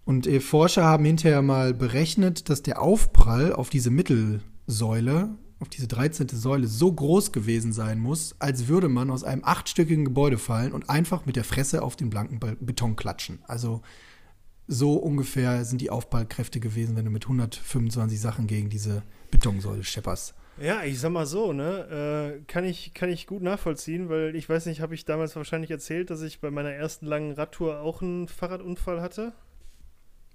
Und 0.05 0.25
äh, 0.25 0.39
Forscher 0.39 0.85
haben 0.85 1.05
hinterher 1.05 1.41
mal 1.41 1.73
berechnet, 1.73 2.49
dass 2.49 2.63
der 2.63 2.81
Aufprall 2.81 3.51
auf 3.53 3.69
diese 3.69 3.89
Mittelsäule, 3.89 5.29
auf 5.59 5.69
diese 5.69 5.87
13. 5.87 6.29
Säule 6.29 6.67
so 6.67 6.91
groß 6.93 7.31
gewesen 7.33 7.73
sein 7.73 7.99
muss, 7.99 8.35
als 8.39 8.67
würde 8.67 8.87
man 8.87 9.09
aus 9.09 9.23
einem 9.23 9.43
achtstöckigen 9.43 10.05
Gebäude 10.05 10.37
fallen 10.37 10.71
und 10.71 10.89
einfach 10.89 11.25
mit 11.25 11.35
der 11.35 11.43
Fresse 11.43 11.81
auf 11.81 11.95
den 11.95 12.09
blanken 12.09 12.39
Beton 12.39 12.95
klatschen. 12.95 13.39
Also 13.47 13.81
so 14.67 14.93
ungefähr 14.93 15.63
sind 15.65 15.81
die 15.81 15.89
Aufprallkräfte 15.89 16.59
gewesen, 16.59 16.95
wenn 16.95 17.05
du 17.05 17.11
mit 17.11 17.25
125 17.25 18.19
Sachen 18.19 18.47
gegen 18.47 18.69
diese 18.69 19.03
Betonsäule 19.31 19.83
schepperst. 19.83 20.35
Ja, 20.59 20.83
ich 20.83 20.99
sag 20.99 21.11
mal 21.11 21.25
so, 21.25 21.53
ne, 21.53 22.39
äh, 22.39 22.43
kann, 22.47 22.65
ich, 22.65 22.93
kann 22.93 23.09
ich 23.09 23.27
gut 23.27 23.43
nachvollziehen, 23.43 24.09
weil 24.09 24.35
ich 24.35 24.49
weiß 24.49 24.65
nicht, 24.65 24.81
habe 24.81 24.95
ich 24.95 25.05
damals 25.05 25.35
wahrscheinlich 25.35 25.69
erzählt, 25.69 26.09
dass 26.09 26.21
ich 26.23 26.41
bei 26.41 26.49
meiner 26.49 26.71
ersten 26.71 27.05
langen 27.05 27.33
Radtour 27.33 27.79
auch 27.79 28.01
einen 28.01 28.27
Fahrradunfall 28.27 29.01
hatte? 29.01 29.33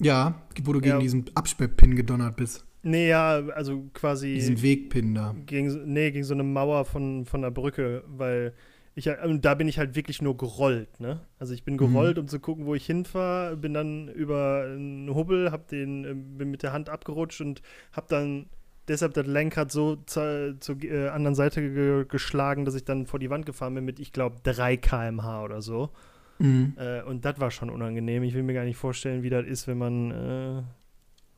Ja, 0.01 0.43
wo 0.63 0.73
du 0.73 0.81
gegen 0.81 0.95
ja. 0.95 1.01
diesen 1.01 1.25
Absperrpin 1.35 1.97
gedonnert 1.97 2.37
bist. 2.37 2.65
Nee, 2.83 3.09
ja, 3.09 3.37
also 3.55 3.89
quasi. 3.95 4.35
Diesen 4.35 4.63
Wegpin 4.63 5.15
da. 5.15 5.35
Gegen, 5.47 5.93
nee, 5.93 6.11
gegen 6.11 6.25
so 6.25 6.35
eine 6.35 6.43
Mauer 6.43 6.85
von, 6.85 7.27
von 7.27 7.43
der 7.43 7.51
Brücke, 7.51 8.03
weil 8.09 8.55
ich, 8.95 9.09
und 9.09 9.45
da 9.45 9.55
bin 9.55 9.69
ich 9.69 9.79
halt 9.79 9.95
wirklich 9.95 10.21
nur 10.21 10.37
gerollt, 10.37 11.01
ne? 11.01 11.21
Also 11.39 11.55
ich 11.55 11.65
bin 11.65 11.79
gerollt, 11.79 12.17
mhm. 12.17 12.23
um 12.23 12.29
zu 12.29 12.41
gucken, 12.41 12.67
wo 12.67 12.75
ich 12.75 12.85
hinfahre, 12.85 13.57
bin 13.57 13.73
dann 13.73 14.09
über 14.09 14.65
einen 14.67 15.15
Hubbel, 15.15 15.51
hab 15.51 15.69
den, 15.69 16.05
äh, 16.05 16.15
bin 16.15 16.51
mit 16.51 16.63
der 16.63 16.73
Hand 16.73 16.91
abgerutscht 16.91 17.41
und 17.41 17.63
hab 17.93 18.09
dann 18.09 18.47
deshalb 18.89 19.15
das 19.15 19.27
Lenkrad 19.27 19.73
so 19.73 19.97
zur, 20.07 20.57
zur 20.61 20.83
äh, 20.83 21.09
anderen 21.09 21.35
Seite 21.35 21.63
ge 21.63 22.05
geschlagen, 22.07 22.65
dass 22.65 22.75
ich 22.75 22.85
dann 22.85 23.07
vor 23.07 23.19
die 23.19 23.31
Wand 23.31 23.47
gefahren 23.47 23.75
bin 23.75 23.85
mit, 23.85 23.99
ich 23.99 24.13
glaube, 24.13 24.37
3 24.43 24.77
km/h 24.77 25.43
oder 25.43 25.63
so. 25.63 25.91
Mhm. 26.39 26.75
Äh, 26.77 27.03
und 27.03 27.25
das 27.25 27.41
war 27.41 27.51
schon 27.51 27.71
unangenehm. 27.71 28.23
Ich 28.25 28.35
will 28.35 28.43
mir 28.43 28.55
gar 28.55 28.65
nicht 28.65 28.77
vorstellen, 28.77 29.23
wie 29.23 29.31
das 29.31 29.47
ist, 29.47 29.67
wenn 29.69 29.79
man 29.79 30.11
äh, 30.11 30.59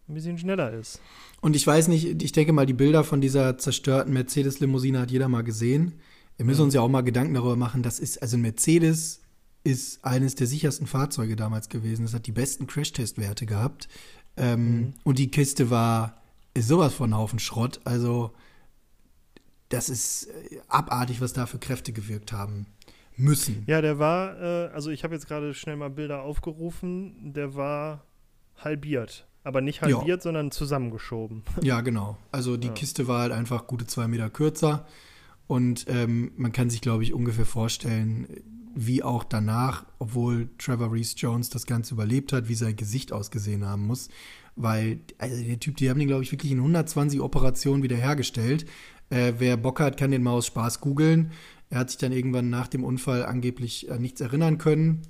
ein 0.08 0.14
bisschen 0.14 0.38
schneller 0.38 0.72
ist. 0.72 1.00
Und 1.40 1.54
ich 1.54 1.66
weiß 1.66 1.88
nicht, 1.88 2.22
ich 2.22 2.32
denke 2.32 2.52
mal, 2.52 2.66
die 2.66 2.72
Bilder 2.72 3.04
von 3.04 3.20
dieser 3.20 3.58
zerstörten 3.58 4.12
Mercedes-Limousine 4.12 5.00
hat 5.00 5.10
jeder 5.10 5.28
mal 5.28 5.42
gesehen. 5.42 6.00
Wir 6.36 6.46
müssen 6.46 6.62
uns 6.62 6.74
ja 6.74 6.80
auch 6.80 6.88
mal 6.88 7.02
Gedanken 7.02 7.34
darüber 7.34 7.56
machen, 7.56 7.82
das 7.82 7.98
ist, 7.98 8.20
also 8.22 8.36
ein 8.36 8.42
Mercedes 8.42 9.20
ist 9.62 10.04
eines 10.04 10.34
der 10.34 10.46
sichersten 10.46 10.86
Fahrzeuge 10.86 11.36
damals 11.36 11.68
gewesen. 11.68 12.04
Es 12.04 12.14
hat 12.14 12.26
die 12.26 12.32
besten 12.32 12.66
Crashtest-Werte 12.66 13.46
gehabt. 13.46 13.88
Ähm, 14.36 14.76
mhm. 14.76 14.94
Und 15.04 15.18
die 15.18 15.30
Kiste 15.30 15.70
war 15.70 16.22
sowas 16.56 16.92
von 16.92 17.16
Haufen 17.16 17.38
Schrott. 17.38 17.80
Also, 17.84 18.34
das 19.70 19.88
ist 19.88 20.26
äh, 20.26 20.60
abartig, 20.68 21.20
was 21.20 21.32
da 21.32 21.46
für 21.46 21.58
Kräfte 21.58 21.92
gewirkt 21.92 22.32
haben 22.32 22.66
müssen. 23.16 23.64
Ja, 23.66 23.80
der 23.80 23.98
war, 23.98 24.40
äh, 24.40 24.68
also 24.68 24.90
ich 24.90 25.04
habe 25.04 25.14
jetzt 25.14 25.28
gerade 25.28 25.54
schnell 25.54 25.76
mal 25.76 25.90
Bilder 25.90 26.22
aufgerufen, 26.22 27.32
der 27.32 27.54
war 27.54 28.04
halbiert. 28.56 29.26
Aber 29.44 29.60
nicht 29.60 29.82
halbiert, 29.82 30.06
ja. 30.06 30.20
sondern 30.20 30.50
zusammengeschoben. 30.50 31.42
Ja, 31.62 31.82
genau. 31.82 32.16
Also 32.32 32.56
die 32.56 32.68
ja. 32.68 32.72
Kiste 32.72 33.08
war 33.08 33.20
halt 33.20 33.32
einfach 33.32 33.66
gute 33.66 33.86
zwei 33.86 34.08
Meter 34.08 34.30
kürzer. 34.30 34.86
Und 35.46 35.86
ähm, 35.88 36.32
man 36.36 36.52
kann 36.52 36.70
sich, 36.70 36.80
glaube 36.80 37.02
ich, 37.02 37.12
ungefähr 37.12 37.46
vorstellen, 37.46 38.26
wie 38.74 39.02
auch 39.02 39.24
danach, 39.24 39.86
obwohl 39.98 40.48
Trevor 40.58 40.92
Reese 40.92 41.14
Jones 41.16 41.50
das 41.50 41.66
Ganze 41.66 41.94
überlebt 41.94 42.32
hat, 42.32 42.48
wie 42.48 42.54
sein 42.54 42.76
Gesicht 42.76 43.12
ausgesehen 43.12 43.64
haben 43.64 43.86
muss. 43.86 44.08
Weil, 44.56 45.00
also 45.18 45.42
der 45.42 45.60
Typ, 45.60 45.76
die 45.76 45.90
haben 45.90 45.98
den, 45.98 46.08
glaube 46.08 46.22
ich, 46.22 46.32
wirklich 46.32 46.52
in 46.52 46.58
120 46.58 47.20
Operationen 47.20 47.82
wiederhergestellt. 47.82 48.66
Äh, 49.10 49.34
wer 49.38 49.56
Bock 49.56 49.80
hat, 49.80 49.96
kann 49.96 50.10
den 50.10 50.22
mal 50.22 50.32
aus 50.32 50.46
Spaß 50.46 50.80
googeln. 50.80 51.32
Er 51.70 51.80
hat 51.80 51.90
sich 51.90 51.98
dann 51.98 52.12
irgendwann 52.12 52.50
nach 52.50 52.68
dem 52.68 52.84
Unfall 52.84 53.24
angeblich 53.24 53.90
an 53.90 54.02
nichts 54.02 54.20
erinnern 54.20 54.58
können 54.58 55.02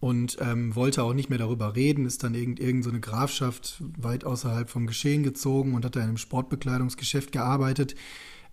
und 0.00 0.38
ähm, 0.40 0.74
wollte 0.74 1.02
auch 1.02 1.14
nicht 1.14 1.30
mehr 1.30 1.38
darüber 1.38 1.76
reden, 1.76 2.06
ist 2.06 2.22
dann 2.22 2.34
irgend, 2.34 2.60
irgend 2.60 2.84
so 2.84 2.90
Grafschaft 3.00 3.82
weit 3.98 4.24
außerhalb 4.24 4.68
vom 4.68 4.86
Geschehen 4.86 5.22
gezogen 5.22 5.74
und 5.74 5.84
hat 5.84 5.96
da 5.96 6.00
in 6.00 6.08
einem 6.08 6.16
Sportbekleidungsgeschäft 6.16 7.32
gearbeitet. 7.32 7.94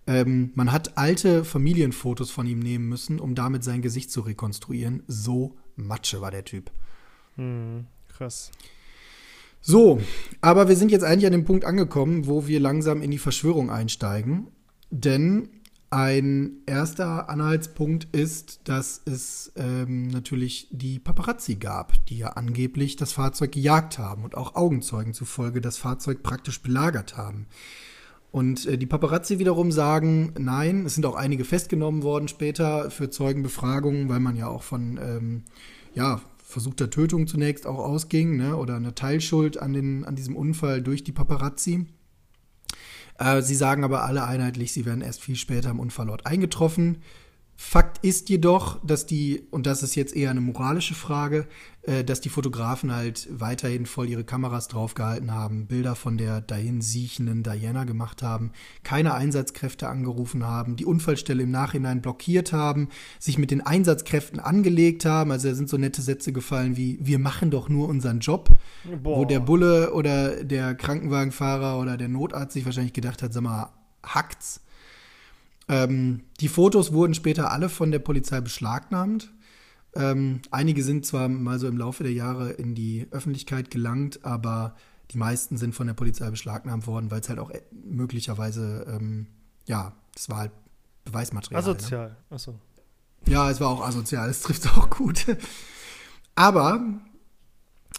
Ähm, 0.06 0.50
man 0.54 0.72
hat 0.72 0.98
alte 0.98 1.44
Familienfotos 1.44 2.30
von 2.30 2.46
ihm 2.46 2.58
nehmen 2.58 2.88
müssen, 2.88 3.20
um 3.20 3.34
damit 3.34 3.62
sein 3.62 3.82
Gesicht 3.82 4.10
zu 4.10 4.22
rekonstruieren. 4.22 5.02
So 5.06 5.56
Matsche 5.76 6.20
war 6.20 6.30
der 6.30 6.44
Typ. 6.44 6.70
Hm, 7.36 7.86
krass. 8.08 8.50
So, 9.60 10.00
aber 10.40 10.68
wir 10.68 10.74
sind 10.74 10.90
jetzt 10.90 11.04
eigentlich 11.04 11.26
an 11.26 11.32
dem 11.32 11.44
Punkt 11.44 11.64
angekommen, 11.64 12.26
wo 12.26 12.48
wir 12.48 12.58
langsam 12.58 13.00
in 13.00 13.12
die 13.12 13.18
Verschwörung 13.18 13.70
einsteigen. 13.70 14.48
Denn 14.90 15.48
ein 15.92 16.62
erster 16.66 17.28
Anhaltspunkt 17.28 18.08
ist, 18.12 18.62
dass 18.64 19.02
es 19.04 19.52
ähm, 19.56 20.08
natürlich 20.08 20.68
die 20.72 20.98
Paparazzi 20.98 21.56
gab, 21.56 22.04
die 22.06 22.18
ja 22.18 22.28
angeblich 22.28 22.96
das 22.96 23.12
Fahrzeug 23.12 23.52
gejagt 23.52 23.98
haben 23.98 24.24
und 24.24 24.34
auch 24.34 24.54
Augenzeugen 24.54 25.14
zufolge 25.14 25.60
das 25.60 25.76
Fahrzeug 25.76 26.22
praktisch 26.22 26.62
belagert 26.62 27.16
haben. 27.16 27.46
Und 28.32 28.66
äh, 28.66 28.78
die 28.78 28.86
Paparazzi 28.86 29.38
wiederum 29.38 29.70
sagen, 29.70 30.32
nein, 30.38 30.86
es 30.86 30.94
sind 30.94 31.04
auch 31.04 31.14
einige 31.14 31.44
festgenommen 31.44 32.02
worden 32.02 32.28
später 32.28 32.90
für 32.90 33.10
Zeugenbefragungen, 33.10 34.08
weil 34.08 34.20
man 34.20 34.36
ja 34.36 34.48
auch 34.48 34.62
von 34.62 34.98
ähm, 35.00 35.44
ja, 35.94 36.20
versuchter 36.38 36.88
Tötung 36.88 37.26
zunächst 37.26 37.66
auch 37.66 37.78
ausging, 37.78 38.38
ne? 38.38 38.56
oder 38.56 38.76
eine 38.76 38.94
Teilschuld 38.94 39.58
an, 39.58 39.74
den, 39.74 40.04
an 40.04 40.16
diesem 40.16 40.34
Unfall 40.34 40.82
durch 40.82 41.04
die 41.04 41.12
Paparazzi. 41.12 41.86
Äh, 43.18 43.42
sie 43.42 43.54
sagen 43.54 43.84
aber 43.84 44.04
alle 44.04 44.24
einheitlich, 44.24 44.72
sie 44.72 44.86
werden 44.86 45.02
erst 45.02 45.20
viel 45.20 45.36
später 45.36 45.68
im 45.68 45.78
Unfallort 45.78 46.24
eingetroffen. 46.24 47.02
Fakt 47.54 48.04
ist 48.04 48.28
jedoch, 48.28 48.80
dass 48.84 49.06
die, 49.06 49.46
und 49.50 49.66
das 49.66 49.82
ist 49.82 49.94
jetzt 49.94 50.16
eher 50.16 50.30
eine 50.30 50.40
moralische 50.40 50.94
Frage, 50.94 51.46
äh, 51.82 52.02
dass 52.02 52.20
die 52.20 52.28
Fotografen 52.28 52.92
halt 52.92 53.28
weiterhin 53.30 53.86
voll 53.86 54.08
ihre 54.08 54.24
Kameras 54.24 54.68
draufgehalten 54.68 55.32
haben, 55.32 55.66
Bilder 55.66 55.94
von 55.94 56.16
der 56.16 56.40
dahin 56.40 56.80
siechenden 56.80 57.42
Diana 57.42 57.84
gemacht 57.84 58.22
haben, 58.22 58.52
keine 58.82 59.14
Einsatzkräfte 59.14 59.88
angerufen 59.88 60.44
haben, 60.46 60.76
die 60.76 60.86
Unfallstelle 60.86 61.42
im 61.42 61.50
Nachhinein 61.50 62.02
blockiert 62.02 62.52
haben, 62.52 62.88
sich 63.18 63.38
mit 63.38 63.50
den 63.50 63.60
Einsatzkräften 63.60 64.40
angelegt 64.40 65.04
haben. 65.04 65.30
Also 65.30 65.48
da 65.48 65.54
sind 65.54 65.68
so 65.68 65.76
nette 65.76 66.02
Sätze 66.02 66.32
gefallen 66.32 66.76
wie, 66.76 66.98
wir 67.00 67.18
machen 67.18 67.50
doch 67.50 67.68
nur 67.68 67.88
unseren 67.88 68.20
Job, 68.20 68.50
Boah. 69.02 69.18
wo 69.18 69.24
der 69.24 69.40
Bulle 69.40 69.92
oder 69.92 70.42
der 70.44 70.74
Krankenwagenfahrer 70.74 71.78
oder 71.78 71.96
der 71.96 72.08
Notarzt 72.08 72.54
sich 72.54 72.64
wahrscheinlich 72.64 72.92
gedacht 72.92 73.22
hat, 73.22 73.32
sag 73.32 73.42
mal, 73.42 73.70
hackt's. 74.02 74.61
Ähm, 75.68 76.24
die 76.40 76.48
Fotos 76.48 76.92
wurden 76.92 77.14
später 77.14 77.50
alle 77.50 77.68
von 77.68 77.90
der 77.90 77.98
Polizei 77.98 78.40
beschlagnahmt. 78.40 79.32
Ähm, 79.94 80.40
einige 80.50 80.82
sind 80.82 81.06
zwar 81.06 81.28
mal 81.28 81.58
so 81.58 81.68
im 81.68 81.76
Laufe 81.76 82.02
der 82.02 82.12
Jahre 82.12 82.50
in 82.50 82.74
die 82.74 83.06
Öffentlichkeit 83.10 83.70
gelangt, 83.70 84.24
aber 84.24 84.74
die 85.10 85.18
meisten 85.18 85.58
sind 85.58 85.74
von 85.74 85.86
der 85.86 85.94
Polizei 85.94 86.30
beschlagnahmt 86.30 86.86
worden, 86.86 87.10
weil 87.10 87.20
es 87.20 87.28
halt 87.28 87.38
auch 87.38 87.50
äh, 87.50 87.60
möglicherweise, 87.84 88.86
ähm, 88.88 89.26
ja, 89.66 89.92
es 90.16 90.28
war 90.30 90.38
halt 90.38 90.52
Beweismaterial. 91.04 91.62
Ne? 91.62 91.68
Asozial, 91.68 92.08
ne? 92.08 92.16
achso. 92.30 92.58
Ja, 93.26 93.50
es 93.50 93.60
war 93.60 93.68
auch 93.68 93.82
asozial, 93.82 94.28
es 94.30 94.40
trifft 94.40 94.66
auch 94.76 94.90
gut. 94.90 95.26
Aber 96.34 96.80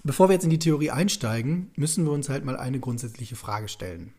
bevor 0.03 0.30
wir 0.30 0.34
jetzt 0.34 0.43
in 0.43 0.49
die 0.49 0.59
Theorie 0.59 0.91
einsteigen, 0.91 1.72
müssen 1.76 2.05
wir 2.05 2.11
uns 2.11 2.30
halt 2.30 2.43
mal 2.43 2.57
eine 2.57 2.80
grundsätzliche 2.80 3.36
Frage 3.36 3.68
stellen. 3.68 4.14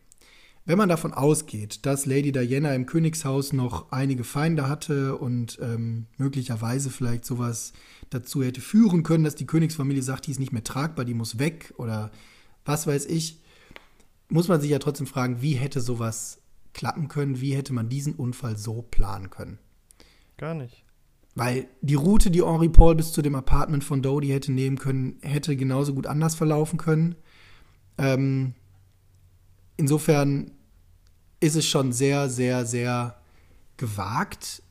Wenn 0.67 0.79
man 0.79 0.89
davon 0.89 1.13
ausgeht, 1.13 1.85
dass 1.85 2.07
Lady 2.07 2.31
Diana 2.31 2.73
im 2.73 2.87
Königshaus 2.87 3.53
noch 3.53 3.91
einige 3.91 4.23
Feinde 4.23 4.67
hatte 4.67 5.15
und 5.15 5.59
ähm, 5.61 6.07
möglicherweise 6.17 6.89
vielleicht 6.89 7.23
sowas 7.23 7.71
dazu 8.09 8.43
hätte 8.43 8.61
führen 8.61 9.03
können, 9.03 9.23
dass 9.23 9.35
die 9.35 9.45
Königsfamilie 9.45 10.01
sagt, 10.01 10.25
die 10.25 10.31
ist 10.31 10.39
nicht 10.39 10.53
mehr 10.53 10.63
tragbar, 10.63 11.05
die 11.05 11.13
muss 11.13 11.37
weg 11.37 11.73
oder 11.77 12.11
was 12.65 12.87
weiß 12.87 13.05
ich, 13.05 13.41
muss 14.27 14.47
man 14.47 14.59
sich 14.59 14.71
ja 14.71 14.79
trotzdem 14.79 15.05
fragen, 15.05 15.43
wie 15.43 15.53
hätte 15.53 15.81
sowas 15.81 16.41
klappen 16.73 17.09
können, 17.09 17.41
wie 17.41 17.55
hätte 17.55 17.71
man 17.71 17.87
diesen 17.87 18.15
Unfall 18.15 18.57
so 18.57 18.81
planen 18.81 19.29
können? 19.29 19.59
Gar 20.37 20.55
nicht. 20.55 20.83
Weil 21.35 21.67
die 21.81 21.95
Route, 21.95 22.31
die 22.31 22.43
Henri 22.43 22.69
Paul 22.69 22.95
bis 22.95 23.11
zu 23.11 23.21
dem 23.21 23.35
Apartment 23.35 23.83
von 23.83 24.01
Dodie 24.01 24.33
hätte 24.33 24.51
nehmen 24.51 24.79
können, 24.79 25.19
hätte 25.21 25.55
genauso 25.55 25.93
gut 25.93 26.07
anders 26.07 26.33
verlaufen 26.33 26.79
können. 26.79 27.15
Ähm, 27.99 28.55
insofern 29.77 30.51
ist 31.45 31.55
es 31.55 31.67
schon 31.67 31.91
sehr, 31.91 32.29
sehr, 32.29 32.65
sehr 32.65 33.15
gewagt, 33.77 34.63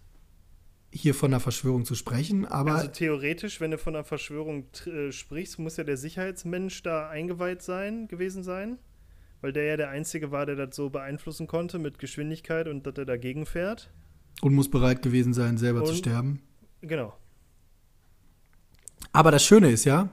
hier 0.90 1.14
von 1.14 1.32
einer 1.32 1.40
Verschwörung 1.40 1.84
zu 1.84 1.94
sprechen. 1.94 2.46
Aber 2.46 2.74
also 2.74 2.88
theoretisch, 2.88 3.60
wenn 3.60 3.70
du 3.70 3.78
von 3.78 3.94
einer 3.94 4.04
Verschwörung 4.04 4.66
äh, 4.86 5.12
sprichst, 5.12 5.58
muss 5.58 5.76
ja 5.76 5.84
der 5.84 5.96
Sicherheitsmensch 5.96 6.82
da 6.82 7.08
eingeweiht 7.08 7.62
sein, 7.62 8.08
gewesen 8.08 8.42
sein. 8.42 8.78
Weil 9.40 9.52
der 9.52 9.64
ja 9.64 9.76
der 9.76 9.90
Einzige 9.90 10.30
war, 10.30 10.46
der 10.46 10.56
das 10.56 10.74
so 10.74 10.90
beeinflussen 10.90 11.46
konnte 11.46 11.78
mit 11.78 11.98
Geschwindigkeit 11.98 12.66
und 12.66 12.86
dass 12.86 12.96
er 12.96 13.04
dagegen 13.04 13.46
fährt. 13.46 13.90
Und 14.40 14.54
muss 14.54 14.70
bereit 14.70 15.02
gewesen 15.02 15.32
sein, 15.34 15.58
selber 15.58 15.80
und, 15.80 15.86
zu 15.86 15.94
sterben. 15.94 16.40
Genau. 16.80 17.14
Aber 19.12 19.30
das 19.30 19.44
Schöne 19.44 19.70
ist 19.70 19.84
ja, 19.84 20.08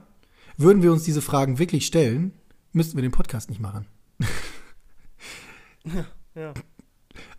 würden 0.56 0.82
wir 0.82 0.92
uns 0.92 1.02
diese 1.02 1.22
Fragen 1.22 1.58
wirklich 1.58 1.86
stellen, 1.86 2.32
müssten 2.72 2.96
wir 2.96 3.02
den 3.02 3.10
Podcast 3.10 3.48
nicht 3.48 3.60
machen. 3.60 3.86
Ja. 5.84 6.06
Ja. 6.34 6.54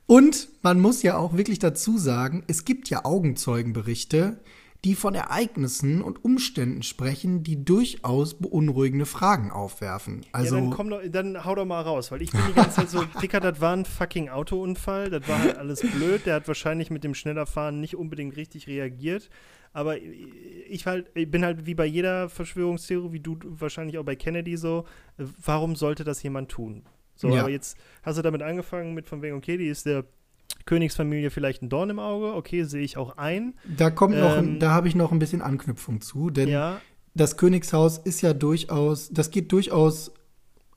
Und 0.06 0.50
man 0.62 0.80
muss 0.80 1.02
ja 1.02 1.18
auch 1.18 1.36
wirklich 1.36 1.60
dazu 1.60 1.98
sagen, 1.98 2.44
es 2.48 2.66
gibt 2.66 2.90
ja 2.90 3.06
Augenzeugenberichte, 3.06 4.40
die 4.84 4.96
von 4.96 5.16
Ereignissen 5.16 6.02
und 6.02 6.26
Umständen 6.26 6.84
sprechen, 6.84 7.42
die 7.44 7.64
durchaus 7.64 8.34
beunruhigende 8.38 9.06
Fragen 9.06 9.50
aufwerfen. 9.50 10.26
Also 10.34 10.56
ja, 10.56 10.62
dann, 10.62 10.72
komm 10.72 10.90
doch, 10.90 11.02
dann 11.10 11.46
hau 11.46 11.56
doch 11.56 11.66
mal 11.66 11.82
raus, 11.82 12.12
weil 12.12 12.22
ich 12.22 12.32
bin 12.32 12.42
die 12.50 12.54
ganze 12.54 12.76
Zeit 12.78 12.90
so, 12.90 13.04
Dicker, 13.22 13.40
das 13.40 13.62
war 13.62 13.76
ein 13.76 13.86
fucking 13.86 14.28
Autounfall, 14.28 15.10
das 15.10 15.28
war 15.28 15.40
halt 15.40 15.58
alles 15.58 15.80
blöd, 15.82 16.26
der 16.26 16.36
hat 16.36 16.48
wahrscheinlich 16.50 16.90
mit 16.90 17.06
dem 17.06 17.16
Schnellerfahren 17.16 17.80
nicht 17.80 17.96
unbedingt 17.96 18.36
richtig 18.36 18.68
reagiert, 18.68 19.30
aber 19.72 19.98
ich, 20.02 20.86
halt, 20.86 21.10
ich 21.16 21.32
bin 21.32 21.46
halt 21.46 21.66
wie 21.66 21.76
bei 21.76 21.86
jeder 21.86 22.28
Verschwörungstheorie, 22.28 23.14
wie 23.14 23.20
du 23.22 23.38
wahrscheinlich 23.42 23.98
auch 23.98 24.04
bei 24.04 24.18
Kennedy 24.18 24.58
so, 24.58 24.84
warum 25.18 25.78
sollte 25.78 26.04
das 26.04 26.22
jemand 26.24 26.50
tun? 26.50 26.84
So, 27.16 27.30
ja. 27.30 27.42
aber 27.42 27.50
jetzt 27.50 27.78
hast 28.04 28.18
du 28.18 28.22
damit 28.22 28.42
angefangen 28.42 28.94
mit 28.94 29.08
von 29.08 29.22
wegen, 29.22 29.36
okay, 29.36 29.58
die 29.58 29.68
ist 29.68 29.86
der 29.86 30.06
Königsfamilie 30.66 31.30
vielleicht 31.30 31.62
ein 31.62 31.70
Dorn 31.70 31.90
im 31.90 32.00
Auge, 32.00 32.34
okay, 32.34 32.64
sehe 32.64 32.84
ich 32.84 32.98
auch 32.98 33.18
ein. 33.18 33.54
Da 33.78 33.90
kommt 33.90 34.18
noch, 34.18 34.38
ähm, 34.38 34.60
da 34.60 34.72
habe 34.72 34.88
ich 34.88 34.96
noch 34.96 35.12
ein 35.12 35.20
bisschen 35.20 35.42
Anknüpfung 35.42 36.02
zu, 36.02 36.30
denn 36.30 36.48
ja. 36.48 36.80
das 37.14 37.38
Königshaus 37.38 37.98
ist 37.98 38.22
ja 38.22 38.34
durchaus, 38.34 39.10
das 39.10 39.32
geht 39.32 39.52
durchaus 39.52 40.12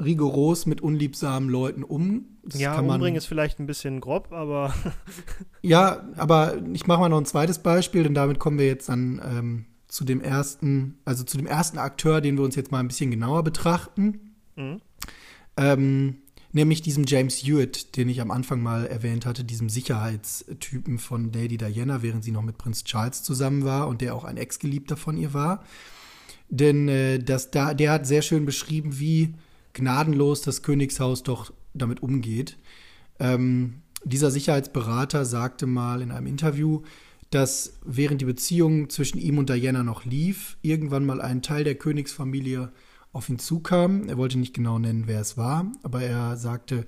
rigoros 0.03 0.66
mit 0.66 0.80
unliebsamen 0.80 1.49
Leuten 1.49 1.82
um. 1.82 2.39
Das 2.43 2.61
ja, 2.61 2.78
umbringen 2.78 3.16
ist 3.16 3.26
vielleicht 3.26 3.59
ein 3.59 3.66
bisschen 3.66 4.01
grob, 4.01 4.32
aber. 4.32 4.74
ja, 5.62 6.09
aber 6.16 6.59
ich 6.72 6.87
mache 6.87 7.01
mal 7.01 7.09
noch 7.09 7.18
ein 7.18 7.26
zweites 7.26 7.61
Beispiel, 7.61 8.03
denn 8.03 8.14
damit 8.14 8.39
kommen 8.39 8.59
wir 8.59 8.66
jetzt 8.66 8.89
dann 8.89 9.20
ähm, 9.24 9.64
zu 9.89 10.05
dem 10.05 10.20
ersten, 10.20 10.99
also 11.05 11.24
zu 11.24 11.39
dem 11.39 11.47
ersten 11.47 11.78
Akteur, 11.78 12.20
den 12.20 12.37
wir 12.37 12.45
uns 12.45 12.57
jetzt 12.57 12.70
mal 12.70 12.80
ein 12.80 12.89
bisschen 12.89 13.11
genauer 13.11 13.43
betrachten. 13.43 14.37
Mhm. 14.57 14.80
Ähm, 15.57 16.18
Nämlich 16.57 16.80
diesem 16.80 17.04
James 17.04 17.36
Hewitt, 17.36 17.98
den 17.98 18.09
ich 18.09 18.22
am 18.22 18.30
Anfang 18.30 18.62
mal 18.62 18.86
erwähnt 18.86 19.26
hatte, 19.26 19.44
diesem 19.44 19.68
Sicherheitstypen 19.68 20.98
von 20.98 21.30
Lady 21.30 21.59
Diana, 21.59 22.00
während 22.00 22.24
sie 22.24 22.30
noch 22.30 22.40
mit 22.40 22.57
Prinz 22.57 22.82
Charles 22.84 23.22
zusammen 23.22 23.66
war 23.66 23.88
und 23.88 24.00
der 24.00 24.14
auch 24.14 24.24
ein 24.24 24.38
Ex-Geliebter 24.38 24.96
von 24.96 25.18
ihr 25.18 25.34
war. 25.34 25.62
Denn 26.48 26.88
äh, 26.88 27.18
das, 27.18 27.50
da, 27.50 27.74
der 27.74 27.92
hat 27.92 28.07
sehr 28.07 28.22
schön 28.22 28.46
beschrieben, 28.46 28.98
wie 28.98 29.34
gnadenlos 29.74 30.40
das 30.40 30.62
Königshaus 30.62 31.22
doch 31.22 31.52
damit 31.74 32.02
umgeht. 32.02 32.57
Ähm, 33.20 33.82
dieser 34.04 34.30
Sicherheitsberater 34.30 35.26
sagte 35.26 35.66
mal 35.66 36.00
in 36.00 36.11
einem 36.11 36.26
Interview, 36.26 36.80
dass 37.28 37.80
während 37.84 38.22
die 38.22 38.24
Beziehung 38.24 38.88
zwischen 38.88 39.18
ihm 39.18 39.36
und 39.36 39.50
Diana 39.50 39.82
noch 39.82 40.07
lief, 40.07 40.57
irgendwann 40.62 41.04
mal 41.04 41.20
ein 41.20 41.42
Teil 41.42 41.64
der 41.64 41.74
Königsfamilie 41.74 42.72
auf 43.16 43.30
ihn 43.30 43.38
zukam. 43.38 44.08
Er 44.08 44.18
wollte 44.18 44.38
nicht 44.38 44.54
genau 44.54 44.78
nennen, 44.78 45.04
wer 45.06 45.20
es 45.20 45.36
war, 45.38 45.72
aber 45.82 46.02
er 46.02 46.36
sagte, 46.36 46.86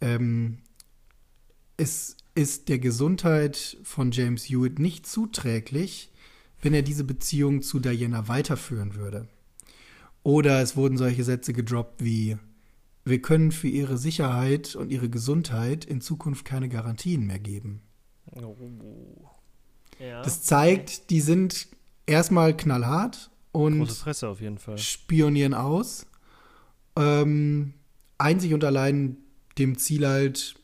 ähm, 0.00 0.58
es 1.76 2.16
ist 2.34 2.70
der 2.70 2.78
Gesundheit 2.78 3.76
von 3.82 4.10
James 4.10 4.44
Hewitt 4.44 4.78
nicht 4.78 5.06
zuträglich, 5.06 6.10
wenn 6.62 6.72
er 6.72 6.82
diese 6.82 7.04
Beziehung 7.04 7.60
zu 7.62 7.80
Diana 7.80 8.28
weiterführen 8.28 8.94
würde. 8.94 9.28
Oder 10.22 10.62
es 10.62 10.74
wurden 10.76 10.96
solche 10.96 11.22
Sätze 11.22 11.52
gedroppt 11.52 12.02
wie, 12.02 12.38
wir 13.04 13.20
können 13.20 13.52
für 13.52 13.68
ihre 13.68 13.98
Sicherheit 13.98 14.74
und 14.74 14.90
ihre 14.90 15.10
Gesundheit 15.10 15.84
in 15.84 16.00
Zukunft 16.00 16.44
keine 16.44 16.68
Garantien 16.68 17.26
mehr 17.26 17.38
geben. 17.38 17.82
Oh. 18.32 18.56
Ja. 19.98 20.22
Das 20.22 20.42
zeigt, 20.42 21.10
die 21.10 21.20
sind 21.20 21.68
erstmal 22.06 22.56
knallhart 22.56 23.30
und 23.58 23.78
spionieren 24.78 25.54
aus. 25.54 26.06
Ähm, 26.96 27.74
einzig 28.16 28.54
und 28.54 28.64
allein 28.64 29.16
dem 29.58 29.76
Ziel 29.78 30.06
halt, 30.06 30.54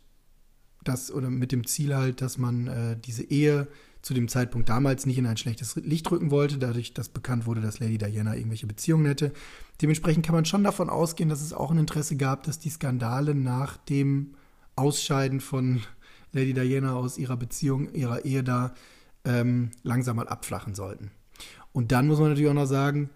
dass, 0.84 1.10
oder 1.10 1.30
mit 1.30 1.52
dem 1.52 1.66
Ziel 1.66 1.94
halt, 1.94 2.20
dass 2.20 2.38
man 2.38 2.66
äh, 2.66 2.96
diese 2.96 3.24
Ehe 3.24 3.68
zu 4.02 4.14
dem 4.14 4.28
Zeitpunkt 4.28 4.68
damals 4.68 5.06
nicht 5.06 5.18
in 5.18 5.26
ein 5.26 5.38
schlechtes 5.38 5.76
Licht 5.76 6.10
rücken 6.10 6.30
wollte, 6.30 6.58
dadurch, 6.58 6.92
dass 6.92 7.08
bekannt 7.08 7.46
wurde, 7.46 7.62
dass 7.62 7.80
Lady 7.80 7.96
Diana 7.98 8.36
irgendwelche 8.36 8.66
Beziehungen 8.66 9.06
hätte. 9.06 9.32
Dementsprechend 9.80 10.24
kann 10.24 10.34
man 10.34 10.44
schon 10.44 10.62
davon 10.62 10.90
ausgehen, 10.90 11.30
dass 11.30 11.40
es 11.40 11.52
auch 11.54 11.70
ein 11.70 11.78
Interesse 11.78 12.16
gab, 12.16 12.42
dass 12.42 12.58
die 12.58 12.70
Skandale 12.70 13.34
nach 13.34 13.76
dem 13.78 14.34
Ausscheiden 14.76 15.40
von 15.40 15.82
Lady 16.32 16.52
Diana 16.52 16.94
aus 16.94 17.16
ihrer 17.16 17.36
Beziehung, 17.36 17.92
ihrer 17.94 18.24
Ehe 18.24 18.44
da 18.44 18.74
ähm, 19.24 19.70
langsam 19.82 20.16
mal 20.16 20.28
abflachen 20.28 20.74
sollten. 20.74 21.10
Und 21.74 21.92
dann 21.92 22.06
muss 22.06 22.20
man 22.20 22.30
natürlich 22.30 22.48
auch 22.48 22.54
noch 22.54 22.66
sagen, 22.66 23.10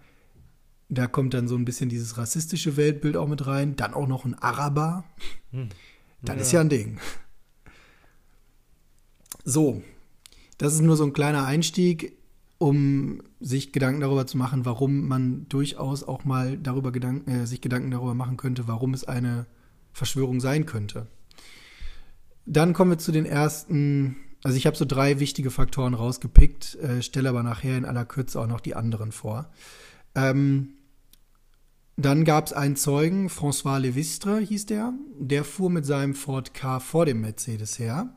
da 0.89 1.07
kommt 1.07 1.33
dann 1.33 1.47
so 1.47 1.55
ein 1.55 1.65
bisschen 1.65 1.89
dieses 1.89 2.17
rassistische 2.17 2.75
Weltbild 2.77 3.15
auch 3.15 3.27
mit 3.27 3.47
rein. 3.47 3.75
Dann 3.77 3.93
auch 3.93 4.07
noch 4.07 4.25
ein 4.25 4.35
Araber. 4.35 5.05
Hm. 5.51 5.69
Das 6.21 6.35
ja. 6.35 6.41
ist 6.41 6.51
ja 6.51 6.61
ein 6.61 6.69
Ding. 6.69 6.99
So, 9.45 9.81
das 10.57 10.73
ist 10.73 10.81
nur 10.81 10.97
so 10.97 11.05
ein 11.05 11.13
kleiner 11.13 11.45
Einstieg, 11.45 12.17
um 12.57 13.21
sich 13.39 13.71
Gedanken 13.71 14.01
darüber 14.01 14.27
zu 14.27 14.37
machen, 14.37 14.65
warum 14.65 15.07
man 15.07 15.47
durchaus 15.47 16.03
auch 16.03 16.25
mal 16.25 16.57
darüber 16.57 16.91
Gedanken, 16.91 17.31
äh, 17.31 17.47
sich 17.47 17.61
Gedanken 17.61 17.91
darüber 17.91 18.13
machen 18.13 18.35
könnte, 18.35 18.67
warum 18.67 18.93
es 18.93 19.05
eine 19.05 19.45
Verschwörung 19.93 20.41
sein 20.41 20.65
könnte. 20.65 21.07
Dann 22.45 22.73
kommen 22.73 22.91
wir 22.91 22.97
zu 22.97 23.13
den 23.13 23.25
ersten, 23.25 24.17
also 24.43 24.57
ich 24.57 24.65
habe 24.65 24.77
so 24.77 24.85
drei 24.85 25.19
wichtige 25.19 25.51
Faktoren 25.51 25.93
rausgepickt, 25.93 26.75
äh, 26.75 27.01
stelle 27.01 27.29
aber 27.29 27.43
nachher 27.43 27.77
in 27.77 27.85
aller 27.85 28.05
Kürze 28.05 28.39
auch 28.39 28.47
noch 28.47 28.61
die 28.61 28.75
anderen 28.75 29.11
vor. 29.11 29.49
Ähm, 30.15 30.75
dann 31.97 32.23
gab 32.23 32.47
es 32.47 32.53
einen 32.53 32.77
Zeugen, 32.77 33.27
François 33.27 33.77
Levistre 33.79 34.39
hieß 34.39 34.67
der, 34.67 34.93
der 35.19 35.43
fuhr 35.43 35.69
mit 35.69 35.85
seinem 35.85 36.15
Ford 36.15 36.53
K 36.53 36.79
vor 36.79 37.05
dem 37.05 37.21
Mercedes 37.21 37.77
her 37.77 38.13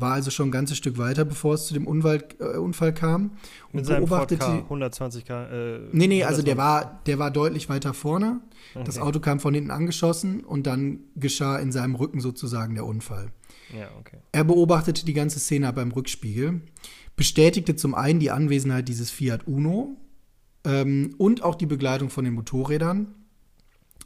war 0.00 0.12
also 0.12 0.30
schon 0.30 0.48
ein 0.48 0.50
ganzes 0.50 0.76
Stück 0.76 0.98
weiter, 0.98 1.24
bevor 1.24 1.54
es 1.54 1.66
zu 1.66 1.74
dem 1.74 1.86
Unfall, 1.86 2.24
äh, 2.38 2.56
Unfall 2.56 2.94
kam. 2.94 3.32
Und 3.72 3.86
Mit 3.86 3.86
beobachtete. 3.86 4.44
Ford 4.44 4.58
K, 4.58 4.64
120 4.64 5.24
K. 5.24 5.44
Äh, 5.44 5.80
nee, 5.92 6.06
nee, 6.06 6.24
also 6.24 6.42
der 6.42 6.56
war, 6.56 7.00
der 7.06 7.18
war 7.18 7.30
deutlich 7.30 7.68
weiter 7.68 7.94
vorne. 7.94 8.40
Okay. 8.74 8.84
Das 8.84 8.98
Auto 8.98 9.20
kam 9.20 9.40
von 9.40 9.54
hinten 9.54 9.70
angeschossen 9.70 10.44
und 10.44 10.66
dann 10.66 11.00
geschah 11.16 11.58
in 11.58 11.72
seinem 11.72 11.94
Rücken 11.94 12.20
sozusagen 12.20 12.74
der 12.74 12.86
Unfall. 12.86 13.32
Ja, 13.78 13.90
okay. 13.98 14.18
Er 14.32 14.44
beobachtete 14.44 15.04
die 15.04 15.12
ganze 15.12 15.40
Szene 15.40 15.72
beim 15.72 15.92
Rückspiegel, 15.92 16.60
bestätigte 17.16 17.76
zum 17.76 17.94
einen 17.94 18.20
die 18.20 18.30
Anwesenheit 18.30 18.88
dieses 18.88 19.10
Fiat 19.10 19.46
Uno 19.46 19.96
ähm, 20.64 21.14
und 21.18 21.42
auch 21.42 21.54
die 21.54 21.66
Begleitung 21.66 22.10
von 22.10 22.24
den 22.24 22.34
Motorrädern. 22.34 23.14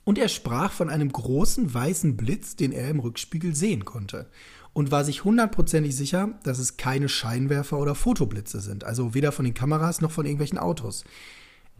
Und 0.04 0.18
er 0.18 0.28
sprach 0.28 0.70
von 0.70 0.90
einem 0.90 1.10
großen 1.10 1.72
weißen 1.72 2.16
Blitz, 2.16 2.56
den 2.56 2.72
er 2.72 2.90
im 2.90 3.00
Rückspiegel 3.00 3.54
sehen 3.54 3.84
konnte 3.86 4.28
und 4.74 4.90
war 4.90 5.04
sich 5.04 5.24
hundertprozentig 5.24 5.96
sicher, 5.96 6.38
dass 6.42 6.58
es 6.58 6.76
keine 6.76 7.08
Scheinwerfer 7.08 7.78
oder 7.78 7.94
Fotoblitze 7.94 8.60
sind. 8.60 8.84
Also 8.84 9.14
weder 9.14 9.32
von 9.32 9.46
den 9.46 9.54
Kameras 9.54 10.02
noch 10.02 10.10
von 10.10 10.26
irgendwelchen 10.26 10.58
Autos. 10.58 11.04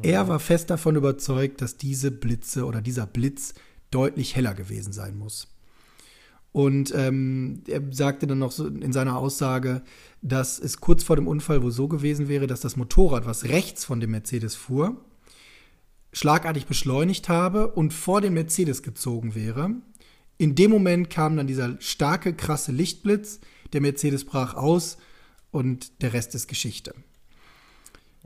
Er 0.03 0.27
war 0.27 0.41
fest 0.41 0.71
davon 0.71 0.97
überzeugt, 0.97 1.61
dass 1.61 1.77
diese 1.77 2.11
Blitze 2.11 2.65
oder 2.65 2.81
dieser 2.81 3.07
Blitz 3.07 3.55
deutlich 3.91 4.35
heller 4.35 4.55
gewesen 4.55 4.93
sein 4.93 5.17
muss. 5.17 5.54
Und 6.55 6.95
ähm, 6.97 7.63
er 7.69 7.83
sagte 7.91 8.27
dann 8.27 8.39
noch 8.39 8.53
so 8.53 8.67
in 8.67 8.93
seiner 8.93 9.19
Aussage, 9.19 9.83
dass 10.23 10.59
es 10.59 10.81
kurz 10.81 11.05
vor 11.05 11.17
dem 11.17 11.29
Unfall 11.29 11.63
wohl 11.63 11.73
so 11.73 11.89
gewesen 11.89 12.29
wäre, 12.29 12.47
dass 12.47 12.63
das 12.63 12.77
Motorrad, 12.77 13.27
was 13.27 13.45
rechts 13.45 13.85
von 13.85 14.01
dem 14.01 14.13
Mercedes 14.13 14.55
fuhr, 14.55 14.97
schlagartig 16.15 16.65
beschleunigt 16.65 17.29
habe 17.29 17.69
und 17.69 17.93
vor 17.93 18.23
dem 18.23 18.35
Mercedes 18.35 18.83
gezogen 18.83 19.35
wäre 19.35 19.75
in 20.39 20.55
dem 20.55 20.71
Moment 20.71 21.11
kam 21.11 21.37
dann 21.37 21.47
dieser 21.47 21.81
starke, 21.81 22.35
krasse 22.35 22.73
Lichtblitz, 22.73 23.41
der 23.73 23.81
Mercedes 23.81 24.25
brach 24.25 24.55
aus 24.55 24.99
und 25.51 26.03
der 26.03 26.13
Rest 26.13 26.35
ist 26.35 26.49
Geschichte. 26.49 26.95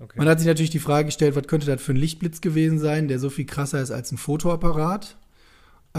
Okay. 0.01 0.19
Man 0.19 0.29
hat 0.29 0.39
sich 0.39 0.47
natürlich 0.47 0.71
die 0.71 0.79
Frage 0.79 1.07
gestellt, 1.07 1.37
was 1.37 1.47
könnte 1.47 1.67
das 1.67 1.83
für 1.83 1.93
ein 1.93 1.97
Lichtblitz 1.97 2.41
gewesen 2.41 2.79
sein, 2.79 3.09
der 3.09 3.19
so 3.19 3.31
viel 3.31 3.47
krasser 3.47 3.83
ist 3.83 3.91
als 3.91 4.13
ein 4.13 4.17
Fotoapparat. 4.17 5.17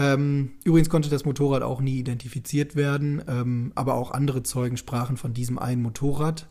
Ähm, 0.00 0.52
übrigens 0.64 0.88
konnte 0.88 1.10
das 1.10 1.26
Motorrad 1.26 1.62
auch 1.62 1.82
nie 1.82 1.98
identifiziert 1.98 2.74
werden, 2.74 3.22
ähm, 3.28 3.72
aber 3.74 3.94
auch 3.94 4.12
andere 4.12 4.42
Zeugen 4.42 4.78
sprachen 4.78 5.18
von 5.18 5.34
diesem 5.34 5.58
einen 5.58 5.82
Motorrad. 5.82 6.48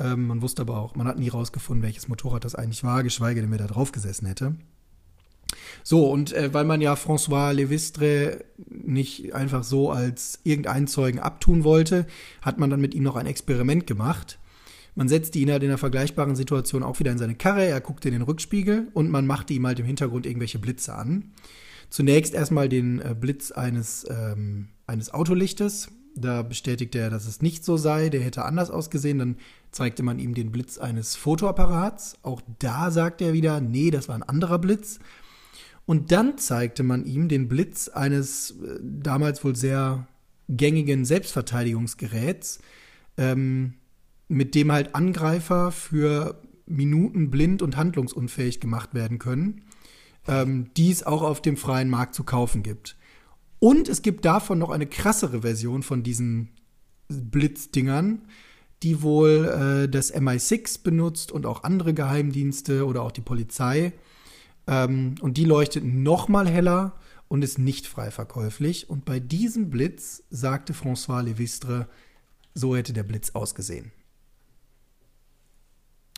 Ähm, 0.00 0.26
man 0.26 0.42
wusste 0.42 0.62
aber 0.62 0.78
auch, 0.78 0.96
man 0.96 1.06
hat 1.06 1.16
nie 1.16 1.28
rausgefunden, 1.28 1.84
welches 1.84 2.08
Motorrad 2.08 2.44
das 2.44 2.56
eigentlich 2.56 2.82
war, 2.82 3.04
geschweige 3.04 3.40
denn, 3.40 3.52
wer 3.52 3.58
da 3.58 3.68
drauf 3.68 3.92
gesessen 3.92 4.26
hätte. 4.26 4.56
So, 5.84 6.10
und 6.10 6.32
äh, 6.32 6.52
weil 6.54 6.64
man 6.64 6.80
ja 6.80 6.94
François 6.94 7.52
Levistre 7.52 8.44
nicht 8.68 9.32
einfach 9.32 9.62
so 9.62 9.92
als 9.92 10.40
irgendeinen 10.42 10.88
Zeugen 10.88 11.20
abtun 11.20 11.62
wollte, 11.62 12.06
hat 12.40 12.58
man 12.58 12.68
dann 12.68 12.80
mit 12.80 12.94
ihm 12.94 13.04
noch 13.04 13.14
ein 13.14 13.26
Experiment 13.26 13.86
gemacht. 13.86 14.40
Man 14.96 15.08
setzte 15.08 15.38
ihn 15.38 15.52
halt 15.52 15.62
in 15.62 15.68
einer 15.68 15.78
vergleichbaren 15.78 16.34
Situation 16.34 16.82
auch 16.82 16.98
wieder 16.98 17.12
in 17.12 17.18
seine 17.18 17.36
Karre, 17.36 17.64
er 17.64 17.80
guckte 17.80 18.08
in 18.08 18.14
den 18.14 18.22
Rückspiegel 18.22 18.88
und 18.92 19.08
man 19.08 19.24
machte 19.24 19.54
ihm 19.54 19.66
halt 19.68 19.78
im 19.78 19.86
Hintergrund 19.86 20.26
irgendwelche 20.26 20.58
Blitze 20.58 20.96
an. 20.96 21.30
Zunächst 21.92 22.32
erstmal 22.32 22.70
den 22.70 23.02
äh, 23.02 23.14
Blitz 23.14 23.50
eines, 23.52 24.06
ähm, 24.08 24.68
eines 24.86 25.12
Autolichtes. 25.12 25.90
Da 26.14 26.40
bestätigte 26.40 26.98
er, 26.98 27.10
dass 27.10 27.26
es 27.26 27.42
nicht 27.42 27.66
so 27.66 27.76
sei, 27.76 28.08
der 28.08 28.22
hätte 28.22 28.46
anders 28.46 28.70
ausgesehen. 28.70 29.18
Dann 29.18 29.36
zeigte 29.72 30.02
man 30.02 30.18
ihm 30.18 30.32
den 30.32 30.52
Blitz 30.52 30.78
eines 30.78 31.16
Fotoapparats. 31.16 32.16
Auch 32.22 32.40
da 32.58 32.90
sagte 32.90 33.26
er 33.26 33.32
wieder, 33.34 33.60
nee, 33.60 33.90
das 33.90 34.08
war 34.08 34.14
ein 34.14 34.22
anderer 34.22 34.58
Blitz. 34.58 35.00
Und 35.84 36.12
dann 36.12 36.38
zeigte 36.38 36.82
man 36.82 37.04
ihm 37.04 37.28
den 37.28 37.46
Blitz 37.46 37.88
eines 37.88 38.52
äh, 38.52 38.78
damals 38.82 39.44
wohl 39.44 39.54
sehr 39.54 40.06
gängigen 40.48 41.04
Selbstverteidigungsgeräts, 41.04 42.60
ähm, 43.18 43.74
mit 44.28 44.54
dem 44.54 44.72
halt 44.72 44.94
Angreifer 44.94 45.70
für 45.72 46.40
Minuten 46.64 47.30
blind 47.30 47.60
und 47.60 47.76
handlungsunfähig 47.76 48.60
gemacht 48.60 48.94
werden 48.94 49.18
können, 49.18 49.66
ähm, 50.26 50.70
die 50.76 50.90
es 50.90 51.02
auch 51.02 51.22
auf 51.22 51.42
dem 51.42 51.56
freien 51.56 51.90
Markt 51.90 52.14
zu 52.14 52.24
kaufen 52.24 52.62
gibt. 52.62 52.96
Und 53.58 53.88
es 53.88 54.02
gibt 54.02 54.24
davon 54.24 54.58
noch 54.58 54.70
eine 54.70 54.86
krassere 54.86 55.42
Version 55.42 55.82
von 55.82 56.02
diesen 56.02 56.48
Blitzdingern, 57.08 58.22
die 58.82 59.02
wohl 59.02 59.84
äh, 59.84 59.88
das 59.88 60.12
MI6 60.12 60.82
benutzt 60.82 61.30
und 61.30 61.46
auch 61.46 61.62
andere 61.62 61.94
Geheimdienste 61.94 62.86
oder 62.86 63.02
auch 63.02 63.12
die 63.12 63.20
Polizei. 63.20 63.92
Ähm, 64.66 65.14
und 65.20 65.36
die 65.36 65.44
leuchtet 65.44 65.84
noch 65.84 66.28
mal 66.28 66.48
heller 66.48 66.98
und 67.28 67.42
ist 67.42 67.58
nicht 67.58 67.86
frei 67.86 68.10
verkäuflich. 68.10 68.90
Und 68.90 69.04
bei 69.04 69.20
diesem 69.20 69.70
Blitz 69.70 70.24
sagte 70.30 70.72
François 70.72 71.22
Levistre, 71.22 71.88
so 72.54 72.76
hätte 72.76 72.92
der 72.92 73.04
Blitz 73.04 73.30
ausgesehen. 73.30 73.92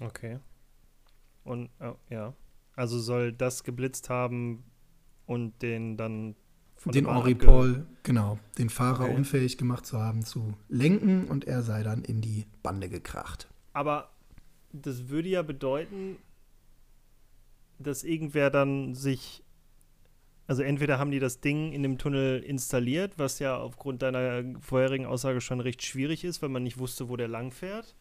Okay. 0.01 0.39
Und 1.45 1.71
oh, 1.81 1.95
ja, 2.11 2.35
also 2.77 2.99
soll 2.99 3.33
das 3.33 3.65
geblitzt 3.65 4.11
haben 4.11 4.65
und 5.27 5.63
den 5.63 5.97
dann 5.97 6.37
von 6.77 6.93
den 6.93 7.07
Henri 7.07 7.35
Paul, 7.35 7.87
genau, 8.03 8.39
den 8.59 8.69
Fahrer 8.69 9.05
okay. 9.05 9.15
unfähig 9.15 9.57
gemacht 9.57 9.87
zu 9.87 9.99
haben 9.99 10.23
zu 10.23 10.55
lenken 10.69 11.29
und 11.29 11.47
er 11.47 11.63
sei 11.63 11.83
dann 11.83 12.03
in 12.03 12.21
die 12.21 12.47
Bande 12.63 12.89
gekracht. 12.89 13.49
Aber 13.73 14.11
das 14.73 15.09
würde 15.09 15.29
ja 15.29 15.43
bedeuten, 15.43 16.17
dass 17.79 18.05
irgendwer 18.05 18.51
dann 18.51 18.95
sich, 18.95 19.43
also 20.47 20.63
entweder 20.63 20.99
haben 20.99 21.11
die 21.11 21.21
das 21.21 21.41
Ding 21.41 21.73
in 21.73 21.83
dem 21.83 21.97
Tunnel 21.97 22.43
installiert, 22.43 23.15
was 23.19 23.39
ja 23.39 23.57
aufgrund 23.57 24.03
deiner 24.03 24.45
vorherigen 24.61 25.07
Aussage 25.07 25.41
schon 25.41 25.61
recht 25.61 25.83
schwierig 25.83 26.25
ist, 26.25 26.43
weil 26.43 26.51
man 26.51 26.65
nicht 26.65 26.79
wusste, 26.79 27.09
wo 27.09 27.17
der 27.17 27.29
lang 27.29 27.51
fährt. 27.51 27.95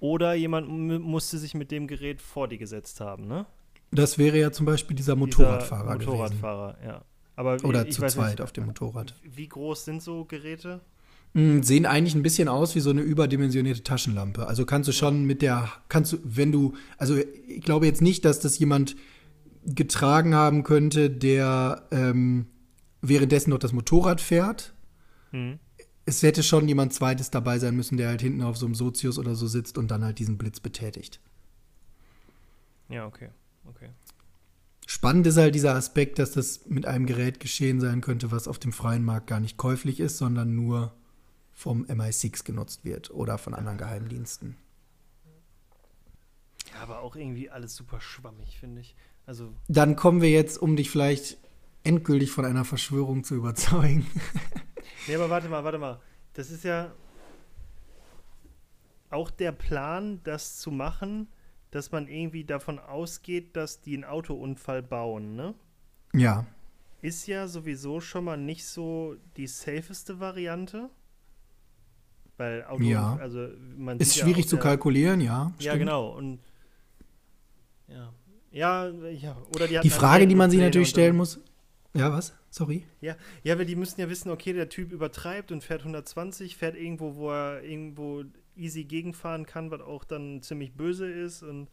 Oder 0.00 0.34
jemand 0.34 0.68
musste 0.68 1.38
sich 1.38 1.54
mit 1.54 1.70
dem 1.70 1.86
Gerät 1.86 2.20
vor 2.20 2.48
die 2.48 2.58
gesetzt 2.58 3.00
haben, 3.00 3.26
ne? 3.26 3.46
Das 3.90 4.18
wäre 4.18 4.38
ja 4.38 4.52
zum 4.52 4.66
Beispiel 4.66 4.96
dieser 4.96 5.16
Motorradfahrer, 5.16 5.98
dieser 5.98 6.10
Motorradfahrer 6.10 6.72
gewesen. 6.74 6.88
ja. 6.88 7.04
Aber 7.36 7.56
Oder 7.62 7.86
ich 7.86 7.94
zu 7.94 8.02
weiß 8.02 8.14
zweit 8.14 8.30
nicht, 8.30 8.40
auf 8.40 8.52
dem 8.52 8.66
Motorrad. 8.66 9.14
Wie 9.22 9.48
groß 9.48 9.84
sind 9.84 10.02
so 10.02 10.24
Geräte? 10.24 10.80
Mm, 11.34 11.62
Sehen 11.62 11.86
eigentlich 11.86 12.16
ein 12.16 12.22
bisschen 12.22 12.48
aus 12.48 12.74
wie 12.74 12.80
so 12.80 12.90
eine 12.90 13.02
überdimensionierte 13.02 13.84
Taschenlampe. 13.84 14.46
Also 14.48 14.66
kannst 14.66 14.88
du 14.88 14.92
schon 14.92 15.24
mit 15.24 15.40
der, 15.40 15.68
kannst 15.88 16.14
du, 16.14 16.18
wenn 16.24 16.50
du, 16.50 16.74
also 16.96 17.16
ich 17.16 17.62
glaube 17.62 17.86
jetzt 17.86 18.02
nicht, 18.02 18.24
dass 18.24 18.40
das 18.40 18.58
jemand 18.58 18.96
getragen 19.64 20.34
haben 20.34 20.64
könnte, 20.64 21.10
der 21.10 21.86
ähm, 21.92 22.46
währenddessen 23.02 23.50
noch 23.50 23.58
das 23.58 23.72
Motorrad 23.72 24.20
fährt. 24.20 24.74
Hm. 25.30 25.60
Es 26.06 26.22
hätte 26.22 26.42
schon 26.42 26.66
jemand 26.66 26.92
zweites 26.94 27.30
dabei 27.30 27.58
sein 27.58 27.76
müssen, 27.76 27.98
der 27.98 28.08
halt 28.08 28.22
hinten 28.22 28.42
auf 28.42 28.56
so 28.56 28.66
einem 28.66 28.74
Sozius 28.74 29.18
oder 29.18 29.34
so 29.34 29.46
sitzt 29.46 29.78
und 29.78 29.90
dann 29.90 30.02
halt 30.02 30.18
diesen 30.18 30.38
Blitz 30.38 30.58
betätigt. 30.58 31.20
Ja, 32.88 33.06
okay. 33.06 33.28
Okay. 33.68 33.90
Spannend 34.86 35.26
ist 35.26 35.36
halt 35.36 35.54
dieser 35.54 35.74
Aspekt, 35.74 36.18
dass 36.18 36.32
das 36.32 36.66
mit 36.66 36.86
einem 36.86 37.06
Gerät 37.06 37.40
geschehen 37.40 37.80
sein 37.80 38.00
könnte, 38.00 38.30
was 38.32 38.48
auf 38.48 38.58
dem 38.58 38.72
freien 38.72 39.04
Markt 39.04 39.26
gar 39.26 39.38
nicht 39.38 39.58
käuflich 39.58 40.00
ist, 40.00 40.16
sondern 40.16 40.54
nur 40.54 40.94
vom 41.52 41.84
MI6 41.84 42.44
genutzt 42.44 42.84
wird 42.84 43.10
oder 43.10 43.36
von 43.36 43.52
anderen 43.52 43.78
Geheimdiensten. 43.78 44.56
Ja, 46.72 46.80
aber 46.82 47.00
auch 47.00 47.16
irgendwie 47.16 47.50
alles 47.50 47.74
super 47.74 48.00
schwammig, 48.00 48.58
finde 48.58 48.80
ich. 48.80 48.96
Also, 49.26 49.52
Dann 49.68 49.94
kommen 49.94 50.22
wir 50.22 50.30
jetzt, 50.30 50.56
um 50.56 50.76
dich 50.76 50.90
vielleicht 50.90 51.36
endgültig 51.84 52.30
von 52.30 52.44
einer 52.44 52.64
Verschwörung 52.64 53.24
zu 53.24 53.34
überzeugen. 53.34 54.06
nee, 55.06 55.14
aber 55.14 55.28
warte 55.28 55.48
mal, 55.48 55.64
warte 55.64 55.78
mal. 55.78 56.00
Das 56.32 56.50
ist 56.50 56.64
ja 56.64 56.92
auch 59.10 59.30
der 59.30 59.52
Plan, 59.52 60.20
das 60.24 60.58
zu 60.58 60.70
machen, 60.70 61.28
dass 61.70 61.92
man 61.92 62.08
irgendwie 62.08 62.44
davon 62.44 62.78
ausgeht, 62.78 63.56
dass 63.56 63.80
die 63.80 63.94
einen 63.94 64.04
Autounfall 64.04 64.82
bauen, 64.82 65.36
ne? 65.36 65.54
ja, 66.14 66.46
Ist 67.02 67.26
ja 67.26 67.46
sowieso 67.46 68.00
schon 68.00 68.24
mal 68.24 68.36
nicht 68.36 68.64
so 68.66 69.16
die 69.36 69.46
safeste 69.46 70.18
Variante. 70.20 70.90
Weil 72.36 72.64
Auto, 72.64 72.82
Ja. 72.82 73.16
also 73.16 73.48
man 73.76 73.98
ist 73.98 74.16
schwierig 74.16 74.44
ja 74.44 74.50
zu 74.50 74.56
kalkulieren, 74.58 75.20
ja. 75.20 75.52
Ja, 75.58 75.72
stimmt. 75.72 75.78
genau. 75.80 76.08
Und 76.16 76.38
ja. 77.88 78.12
Ja, 78.50 78.88
ja. 79.10 79.36
Oder 79.54 79.66
die, 79.68 79.78
Die 79.80 79.90
Frage, 79.90 80.26
die 80.26 80.34
man 80.34 80.50
sich 80.50 80.60
natürlich 80.60 80.88
stellen 80.88 81.16
muss. 81.16 81.40
Ja, 81.94 82.12
was? 82.12 82.32
Sorry. 82.50 82.84
Ja, 83.00 83.16
ja, 83.42 83.58
weil 83.58 83.66
die 83.66 83.76
müssen 83.76 84.00
ja 84.00 84.08
wissen, 84.08 84.30
okay, 84.30 84.52
der 84.52 84.68
Typ 84.68 84.92
übertreibt 84.92 85.52
und 85.52 85.62
fährt 85.62 85.80
120, 85.82 86.56
fährt 86.56 86.76
irgendwo, 86.76 87.16
wo 87.16 87.30
er 87.30 87.62
irgendwo 87.62 88.24
easy 88.58 88.84
gegenfahren 88.84 89.46
kann, 89.46 89.70
was 89.70 89.80
auch 89.80 90.04
dann 90.04 90.42
ziemlich 90.42 90.72
böse 90.72 91.10
ist 91.10 91.42
und 91.42 91.68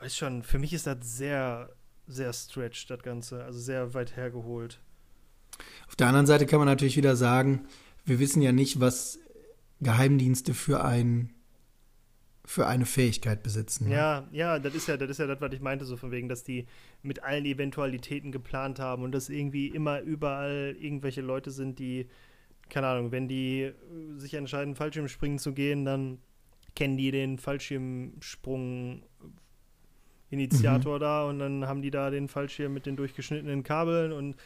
weiß 0.00 0.16
schon, 0.16 0.42
für 0.42 0.58
mich 0.58 0.72
ist 0.72 0.86
das 0.86 0.98
sehr, 1.02 1.70
sehr 2.06 2.32
stretched, 2.32 2.90
das 2.90 3.02
Ganze, 3.02 3.44
also 3.44 3.58
sehr 3.58 3.94
weit 3.94 4.16
hergeholt. 4.16 4.80
Auf 5.88 5.96
der 5.96 6.08
anderen 6.08 6.26
Seite 6.26 6.46
kann 6.46 6.58
man 6.58 6.68
natürlich 6.68 6.96
wieder 6.96 7.16
sagen, 7.16 7.66
wir 8.04 8.18
wissen 8.18 8.42
ja 8.42 8.52
nicht, 8.52 8.80
was 8.80 9.18
Geheimdienste 9.80 10.54
für 10.54 10.84
ein 10.84 11.34
für 12.44 12.66
eine 12.66 12.86
Fähigkeit 12.86 13.42
besitzen. 13.42 13.88
ne? 13.88 13.94
Ja, 13.94 14.28
ja, 14.32 14.58
das 14.58 14.74
ist 14.74 14.88
ja, 14.88 14.96
das 14.96 15.10
ist 15.10 15.18
ja 15.18 15.26
das, 15.26 15.40
was 15.40 15.52
ich 15.52 15.60
meinte, 15.60 15.84
so 15.84 15.96
von 15.96 16.10
wegen, 16.10 16.28
dass 16.28 16.42
die 16.42 16.66
mit 17.02 17.22
allen 17.22 17.44
Eventualitäten 17.44 18.32
geplant 18.32 18.80
haben 18.80 19.04
und 19.04 19.12
dass 19.12 19.28
irgendwie 19.28 19.68
immer 19.68 20.00
überall 20.00 20.76
irgendwelche 20.78 21.20
Leute 21.20 21.52
sind, 21.52 21.78
die, 21.78 22.08
keine 22.72 22.86
Ahnung, 22.86 23.12
wenn 23.12 23.28
die 23.28 23.60
äh, 23.60 23.72
sich 24.16 24.34
entscheiden, 24.34 24.74
Fallschirmspringen 24.74 25.38
zu 25.38 25.52
gehen, 25.52 25.84
dann 25.84 26.18
kennen 26.74 26.96
die 26.96 27.10
den 27.10 27.38
Fallschirmsprung 27.38 29.02
Initiator 30.30 30.98
da 30.98 31.28
und 31.28 31.38
dann 31.38 31.66
haben 31.68 31.82
die 31.82 31.90
da 31.90 32.08
den 32.08 32.28
Fallschirm 32.28 32.72
mit 32.72 32.86
den 32.86 32.96
durchgeschnittenen 32.96 33.62
Kabeln 33.62 34.12
und 34.12 34.36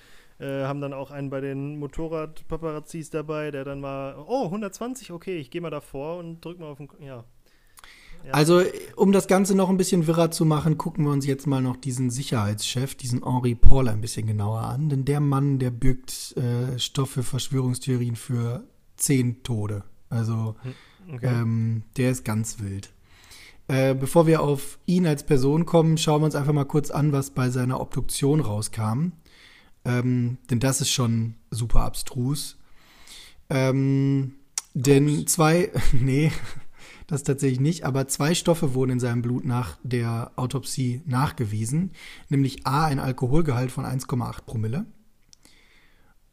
äh, 0.40 0.64
haben 0.64 0.80
dann 0.80 0.92
auch 0.92 1.12
einen 1.12 1.30
bei 1.30 1.40
den 1.40 1.78
Motorrad-Paparazzis 1.78 3.10
dabei, 3.10 3.52
der 3.52 3.64
dann 3.64 3.80
mal, 3.80 4.16
oh, 4.26 4.46
120, 4.46 5.12
okay, 5.12 5.36
ich 5.36 5.50
gehe 5.50 5.60
mal 5.60 5.70
davor 5.70 6.18
und 6.18 6.44
drück 6.44 6.58
mal 6.58 6.66
auf 6.66 6.78
den, 6.78 6.88
ja. 6.98 7.24
Ja. 8.26 8.32
Also, 8.32 8.62
um 8.96 9.12
das 9.12 9.28
Ganze 9.28 9.54
noch 9.54 9.70
ein 9.70 9.76
bisschen 9.76 10.06
wirrer 10.08 10.32
zu 10.32 10.44
machen, 10.44 10.76
gucken 10.78 11.04
wir 11.04 11.12
uns 11.12 11.26
jetzt 11.26 11.46
mal 11.46 11.62
noch 11.62 11.76
diesen 11.76 12.10
Sicherheitschef, 12.10 12.96
diesen 12.96 13.24
Henri 13.24 13.54
Paul, 13.54 13.88
ein 13.88 14.00
bisschen 14.00 14.26
genauer 14.26 14.62
an. 14.62 14.88
Denn 14.88 15.04
der 15.04 15.20
Mann, 15.20 15.58
der 15.60 15.70
birgt 15.70 16.36
äh, 16.36 16.76
Stoff 16.78 17.10
für 17.10 17.22
Verschwörungstheorien 17.22 18.16
für 18.16 18.64
zehn 18.96 19.42
Tode. 19.44 19.84
Also, 20.10 20.56
Okay. 21.08 21.26
ähm, 21.26 21.84
der 21.96 22.10
ist 22.10 22.24
ganz 22.24 22.58
wild. 22.58 22.90
Äh, 23.68 23.94
bevor 23.94 24.26
wir 24.26 24.40
auf 24.42 24.78
ihn 24.86 25.06
als 25.06 25.24
Person 25.24 25.64
kommen, 25.66 25.98
schauen 25.98 26.20
wir 26.20 26.26
uns 26.26 26.34
einfach 26.34 26.52
mal 26.52 26.64
kurz 26.64 26.90
an, 26.90 27.12
was 27.12 27.30
bei 27.30 27.50
seiner 27.50 27.80
Obduktion 27.80 28.40
rauskam. 28.40 29.12
Ähm, 29.84 30.38
denn 30.50 30.58
das 30.58 30.80
ist 30.80 30.90
schon 30.90 31.34
super 31.50 31.82
abstrus. 31.82 32.56
Ähm, 33.50 34.34
denn 34.74 35.26
zwei, 35.28 35.70
nee, 35.92 36.32
das 37.06 37.22
tatsächlich 37.22 37.60
nicht, 37.60 37.84
aber 37.84 38.08
zwei 38.08 38.34
Stoffe 38.34 38.74
wurden 38.74 38.92
in 38.92 39.00
seinem 39.00 39.22
Blut 39.22 39.44
nach 39.44 39.78
der 39.82 40.32
Autopsie 40.36 41.02
nachgewiesen, 41.06 41.92
nämlich 42.28 42.66
A, 42.66 42.86
ein 42.86 42.98
Alkoholgehalt 42.98 43.70
von 43.70 43.84
1,8 43.84 44.42
Promille 44.44 44.86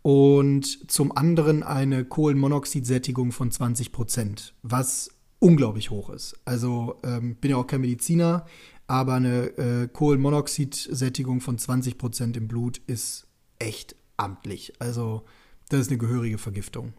und 0.04 0.92
zum 0.92 1.16
anderen 1.16 1.64
eine 1.64 2.06
Kohlenmonoxidsättigung 2.06 3.32
von 3.32 3.52
20 3.52 3.92
Prozent, 3.92 4.54
was 4.62 5.10
unglaublich 5.40 5.90
hoch 5.90 6.10
ist. 6.10 6.40
Also 6.46 7.00
ähm, 7.04 7.36
bin 7.36 7.52
ja 7.52 7.58
auch 7.58 7.68
kein 7.68 7.82
Mediziner, 7.82 8.46
aber 8.86 9.16
eine 9.16 9.58
äh, 9.58 9.88
Kohlenmonoxidsättigung 9.88 11.40
von 11.40 11.58
20 11.58 11.98
Prozent 11.98 12.38
im 12.38 12.48
Blut 12.48 12.82
ist 12.86 13.28
echt 13.60 13.96
amtlich. 14.18 14.74
Also 14.80 15.24
das 15.70 15.82
ist 15.82 15.90
eine 15.90 15.98
gehörige 15.98 16.38
Vergiftung. 16.38 16.94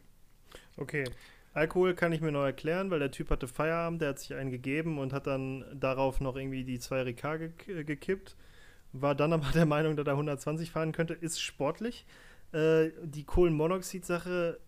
Okay. 0.76 1.04
Alkohol 1.54 1.94
kann 1.94 2.12
ich 2.12 2.20
mir 2.20 2.32
noch 2.32 2.44
erklären, 2.44 2.90
weil 2.90 2.98
der 2.98 3.12
Typ 3.12 3.30
hatte 3.30 3.46
Feierabend, 3.46 4.02
der 4.02 4.10
hat 4.10 4.18
sich 4.18 4.34
einen 4.34 4.50
gegeben 4.50 4.98
und 4.98 5.12
hat 5.12 5.28
dann 5.28 5.64
darauf 5.72 6.20
noch 6.20 6.36
irgendwie 6.36 6.64
die 6.64 6.80
2 6.80 7.02
Ricard 7.02 7.58
ge 7.58 7.84
gekippt. 7.84 8.36
War 8.92 9.14
dann 9.14 9.32
aber 9.32 9.46
der 9.54 9.66
Meinung, 9.66 9.96
dass 9.96 10.06
er 10.06 10.12
120 10.12 10.70
fahren 10.72 10.92
könnte. 10.92 11.14
Ist 11.14 11.40
sportlich. 11.40 12.06
Äh, 12.52 12.90
die 13.02 13.24
Kohlenmonoxid-Sache, 13.24 14.58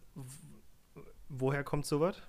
woher 1.29 1.65
kommt 1.65 1.87
sowas? 1.87 2.23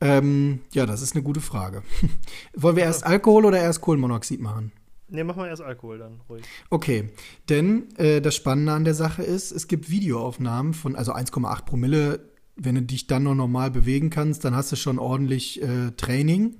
Ähm, 0.00 0.60
ja, 0.72 0.86
das 0.86 1.02
ist 1.02 1.16
eine 1.16 1.24
gute 1.24 1.40
Frage. 1.40 1.82
Wollen 2.54 2.76
wir 2.76 2.84
erst 2.84 3.04
Alkohol 3.04 3.44
oder 3.44 3.58
erst 3.58 3.80
Kohlenmonoxid 3.80 4.40
machen? 4.40 4.72
Ne, 5.08 5.24
mach 5.24 5.36
mal 5.36 5.48
erst 5.48 5.62
Alkohol 5.62 5.98
dann, 5.98 6.20
ruhig. 6.28 6.44
Okay, 6.70 7.08
denn 7.48 7.96
äh, 7.96 8.20
das 8.20 8.36
Spannende 8.36 8.72
an 8.72 8.84
der 8.84 8.94
Sache 8.94 9.22
ist, 9.22 9.50
es 9.52 9.66
gibt 9.66 9.90
Videoaufnahmen 9.90 10.74
von, 10.74 10.94
also 10.94 11.12
1,8 11.14 11.64
Promille, 11.64 12.20
wenn 12.60 12.74
du 12.74 12.82
dich 12.82 13.06
dann 13.06 13.22
noch 13.24 13.34
normal 13.34 13.70
bewegen 13.70 14.10
kannst, 14.10 14.44
dann 14.44 14.54
hast 14.54 14.72
du 14.72 14.76
schon 14.76 14.98
ordentlich 14.98 15.62
äh, 15.62 15.92
Training. 15.92 16.56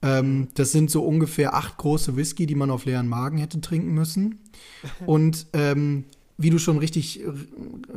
Ähm, 0.00 0.48
das 0.54 0.72
sind 0.72 0.90
so 0.90 1.04
ungefähr 1.04 1.54
acht 1.54 1.76
große 1.76 2.16
Whisky, 2.16 2.46
die 2.46 2.54
man 2.54 2.70
auf 2.70 2.84
leeren 2.84 3.08
Magen 3.08 3.38
hätte 3.38 3.60
trinken 3.60 3.92
müssen. 3.92 4.40
Und 5.06 5.46
ähm, 5.52 6.04
wie 6.36 6.50
du 6.50 6.58
schon 6.58 6.78
richtig 6.78 7.20
äh, 7.20 7.32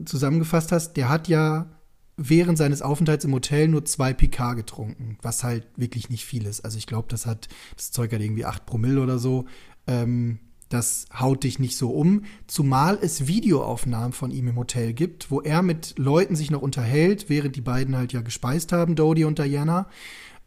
zusammengefasst 0.06 0.72
hast, 0.72 0.94
der 0.94 1.10
hat 1.10 1.28
ja 1.28 1.70
während 2.18 2.58
seines 2.58 2.82
Aufenthalts 2.82 3.26
im 3.26 3.34
Hotel 3.34 3.68
nur 3.68 3.86
zwei 3.86 4.14
PK 4.14 4.54
getrunken, 4.54 5.18
was 5.22 5.44
halt 5.44 5.68
wirklich 5.76 6.10
nicht 6.10 6.26
viel 6.26 6.46
ist. 6.46 6.62
Also 6.62 6.78
ich 6.78 6.88
glaube, 6.88 7.08
das 7.10 7.26
hat, 7.26 7.48
das 7.76 7.92
Zeug 7.92 8.12
hat 8.14 8.22
irgendwie 8.22 8.46
acht 8.46 8.66
Promille 8.66 9.02
oder 9.02 9.18
so. 9.18 9.46
Ähm, 9.88 10.40
das 10.74 11.06
haut 11.18 11.44
dich 11.44 11.60
nicht 11.60 11.78
so 11.78 11.92
um, 11.92 12.24
zumal 12.48 12.98
es 13.02 13.28
Videoaufnahmen 13.28 14.14
von 14.14 14.32
ihm 14.32 14.48
im 14.48 14.56
Hotel 14.56 14.94
gibt, 14.94 15.32
wo 15.32 15.42
er 15.42 15.62
mit 15.62 15.98
Leuten 15.98 16.36
sich 16.36 16.52
noch 16.52 16.62
unterhält, 16.62 17.30
während 17.30 17.56
die 17.56 17.62
beiden 17.62 17.96
halt 17.96 18.14
ja 18.14 18.22
gespeist 18.22 18.72
haben, 18.72 18.96
Dodie 18.96 19.26
und 19.26 19.40
Diana. 19.40 19.88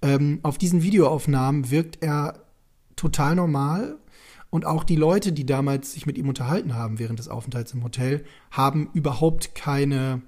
Ähm, 0.03 0.41
auf 0.43 0.59
diesen 0.59 0.83
Videoaufnahmen 0.83 1.70
wirkt 1.70 2.03
er 2.03 2.45
total 2.97 3.37
normal 3.37 3.99
und 4.51 4.66
auch 4.66 4.85
die 4.85 4.97
Leute, 4.97 5.33
die 5.33 5.47
damals 5.47 5.93
sich 5.93 6.07
mit 6.07 6.16
ihm 6.16 6.29
unterhalten 6.29 6.75
haben 6.75 6.99
während 6.99 7.18
des 7.18 7.29
Aufenthalts 7.29 7.72
im 7.72 7.83
Hotel, 7.83 8.25
haben 8.51 8.89
überhaupt 8.93 9.55
keine 9.55 10.22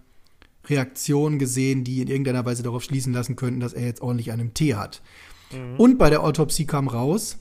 Reaktion 0.66 1.38
gesehen, 1.38 1.84
die 1.84 2.00
in 2.00 2.08
irgendeiner 2.08 2.44
Weise 2.44 2.62
darauf 2.62 2.82
schließen 2.82 3.12
lassen 3.12 3.36
könnten, 3.36 3.60
dass 3.60 3.72
er 3.72 3.84
jetzt 3.84 4.02
ordentlich 4.02 4.32
einen 4.32 4.52
Tee 4.52 4.74
hat. 4.74 5.00
Und 5.78 5.96
bei 5.96 6.10
der 6.10 6.24
Autopsie 6.24 6.66
kam 6.66 6.88
raus, 6.88 7.38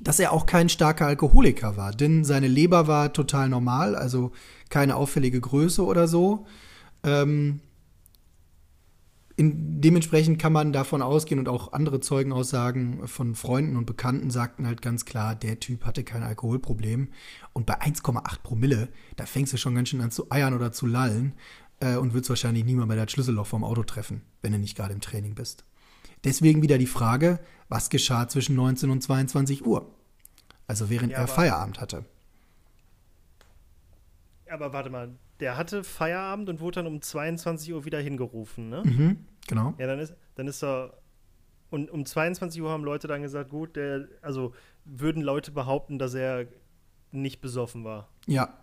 dass 0.00 0.18
er 0.18 0.32
auch 0.32 0.46
kein 0.46 0.68
starker 0.68 1.06
Alkoholiker 1.06 1.76
war, 1.76 1.92
denn 1.92 2.24
seine 2.24 2.48
Leber 2.48 2.86
war 2.86 3.12
total 3.12 3.48
normal, 3.48 3.94
also 3.94 4.32
keine 4.70 4.96
auffällige 4.96 5.40
Größe 5.40 5.84
oder 5.84 6.08
so. 6.08 6.46
Ähm, 7.04 7.60
in, 9.36 9.80
dementsprechend 9.80 10.38
kann 10.38 10.52
man 10.52 10.72
davon 10.72 11.00
ausgehen 11.00 11.38
und 11.38 11.48
auch 11.48 11.72
andere 11.72 12.00
Zeugenaussagen 12.00 13.08
von 13.08 13.34
Freunden 13.34 13.76
und 13.76 13.86
Bekannten 13.86 14.30
sagten 14.30 14.66
halt 14.66 14.82
ganz 14.82 15.04
klar, 15.06 15.34
der 15.34 15.60
Typ 15.60 15.86
hatte 15.86 16.04
kein 16.04 16.22
Alkoholproblem. 16.22 17.08
Und 17.54 17.64
bei 17.64 17.80
1,8 17.80 18.42
Promille, 18.42 18.88
da 19.16 19.24
fängst 19.24 19.52
du 19.52 19.56
schon 19.56 19.74
ganz 19.74 19.88
schön 19.88 20.02
an 20.02 20.10
zu 20.10 20.30
eiern 20.30 20.52
oder 20.52 20.72
zu 20.72 20.86
lallen 20.86 21.32
äh, 21.80 21.96
und 21.96 22.12
würdest 22.12 22.28
wahrscheinlich 22.28 22.64
niemand 22.64 22.88
bei 22.88 22.96
der 22.96 23.08
Schlüsselloch 23.08 23.46
vom 23.46 23.64
Auto 23.64 23.82
treffen, 23.82 24.22
wenn 24.42 24.52
du 24.52 24.58
nicht 24.58 24.76
gerade 24.76 24.92
im 24.92 25.00
Training 25.00 25.34
bist. 25.34 25.64
Deswegen 26.24 26.62
wieder 26.62 26.78
die 26.78 26.86
Frage, 26.86 27.40
was 27.68 27.90
geschah 27.90 28.28
zwischen 28.28 28.56
19 28.56 28.90
und 28.90 29.02
22 29.02 29.64
Uhr? 29.64 29.90
Also 30.66 30.90
während 30.90 31.12
Ja, 31.12 31.18
er 31.18 31.28
Feierabend 31.28 31.80
hatte. 31.80 32.04
Aber 34.48 34.72
warte 34.72 34.90
mal, 34.90 35.10
der 35.40 35.56
hatte 35.56 35.84
Feierabend 35.84 36.48
und 36.48 36.60
wurde 36.60 36.76
dann 36.76 36.86
um 36.86 37.00
22 37.00 37.72
Uhr 37.72 37.84
wieder 37.84 38.00
hingerufen, 38.00 38.68
ne? 38.68 38.82
Mhm, 38.84 39.26
genau. 39.46 39.74
Ja, 39.78 39.86
dann 39.86 39.98
ist, 39.98 40.14
dann 40.34 40.46
ist 40.48 40.62
er. 40.62 40.94
Und 41.70 41.90
um 41.90 42.04
22 42.04 42.60
Uhr 42.60 42.70
haben 42.70 42.84
Leute 42.84 43.06
dann 43.06 43.22
gesagt, 43.22 43.50
gut, 43.50 43.76
der, 43.76 44.08
also 44.22 44.52
würden 44.84 45.22
Leute 45.22 45.52
behaupten, 45.52 45.98
dass 45.98 46.14
er 46.14 46.46
nicht 47.12 47.40
besoffen 47.40 47.84
war. 47.84 48.08
Ja. 48.26 48.58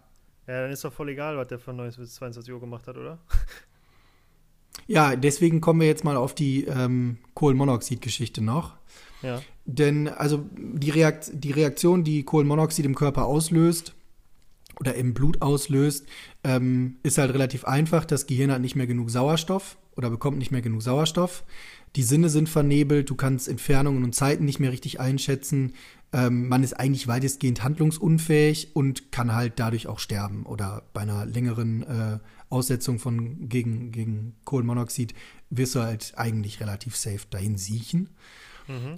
Ja, 0.45 0.61
dann 0.61 0.71
ist 0.71 0.83
doch 0.83 0.93
voll 0.93 1.09
egal, 1.09 1.37
was 1.37 1.47
der 1.47 1.59
von 1.59 1.75
19 1.75 2.03
bis 2.03 2.15
22 2.15 2.53
Uhr 2.53 2.59
gemacht 2.59 2.87
hat, 2.87 2.97
oder? 2.97 3.19
Ja, 4.87 5.15
deswegen 5.15 5.61
kommen 5.61 5.81
wir 5.81 5.87
jetzt 5.87 6.03
mal 6.03 6.15
auf 6.15 6.33
die 6.33 6.63
ähm, 6.63 7.17
Kohlenmonoxid-Geschichte 7.33 8.41
noch. 8.41 8.75
Ja. 9.21 9.41
Denn 9.65 10.07
also 10.07 10.45
die, 10.55 10.89
Reakt 10.89 11.31
die 11.33 11.51
Reaktion, 11.51 12.03
die 12.03 12.23
Kohlenmonoxid 12.23 12.85
im 12.85 12.95
Körper 12.95 13.25
auslöst 13.25 13.93
oder 14.79 14.95
im 14.95 15.13
Blut 15.13 15.41
auslöst, 15.41 16.05
ähm, 16.43 16.97
ist 17.03 17.17
halt 17.17 17.33
relativ 17.33 17.65
einfach. 17.65 18.05
Das 18.05 18.27
Gehirn 18.27 18.51
hat 18.51 18.61
nicht 18.61 18.75
mehr 18.75 18.87
genug 18.87 19.09
Sauerstoff 19.09 19.77
oder 19.97 20.09
bekommt 20.09 20.37
nicht 20.37 20.51
mehr 20.51 20.61
genug 20.61 20.81
Sauerstoff. 20.81 21.43
Die 21.95 22.03
Sinne 22.03 22.29
sind 22.29 22.47
vernebelt, 22.47 23.09
du 23.09 23.15
kannst 23.15 23.47
Entfernungen 23.47 24.03
und 24.03 24.13
Zeiten 24.13 24.45
nicht 24.45 24.59
mehr 24.59 24.71
richtig 24.71 24.99
einschätzen. 24.99 25.73
Ähm, 26.13 26.47
man 26.47 26.63
ist 26.63 26.73
eigentlich 26.73 27.07
weitestgehend 27.07 27.63
handlungsunfähig 27.63 28.75
und 28.75 29.11
kann 29.11 29.33
halt 29.33 29.53
dadurch 29.57 29.87
auch 29.87 29.99
sterben 29.99 30.45
oder 30.45 30.83
bei 30.93 31.01
einer 31.01 31.25
längeren 31.25 31.83
äh, 31.83 32.19
Aussetzung 32.49 32.99
von 32.99 33.49
gegen, 33.49 33.91
gegen 33.91 34.35
Kohlenmonoxid 34.45 35.13
wirst 35.49 35.75
du 35.75 35.81
halt 35.81 36.13
eigentlich 36.15 36.59
relativ 36.59 36.95
safe 36.95 37.25
dahin 37.29 37.57
siechen. 37.57 38.09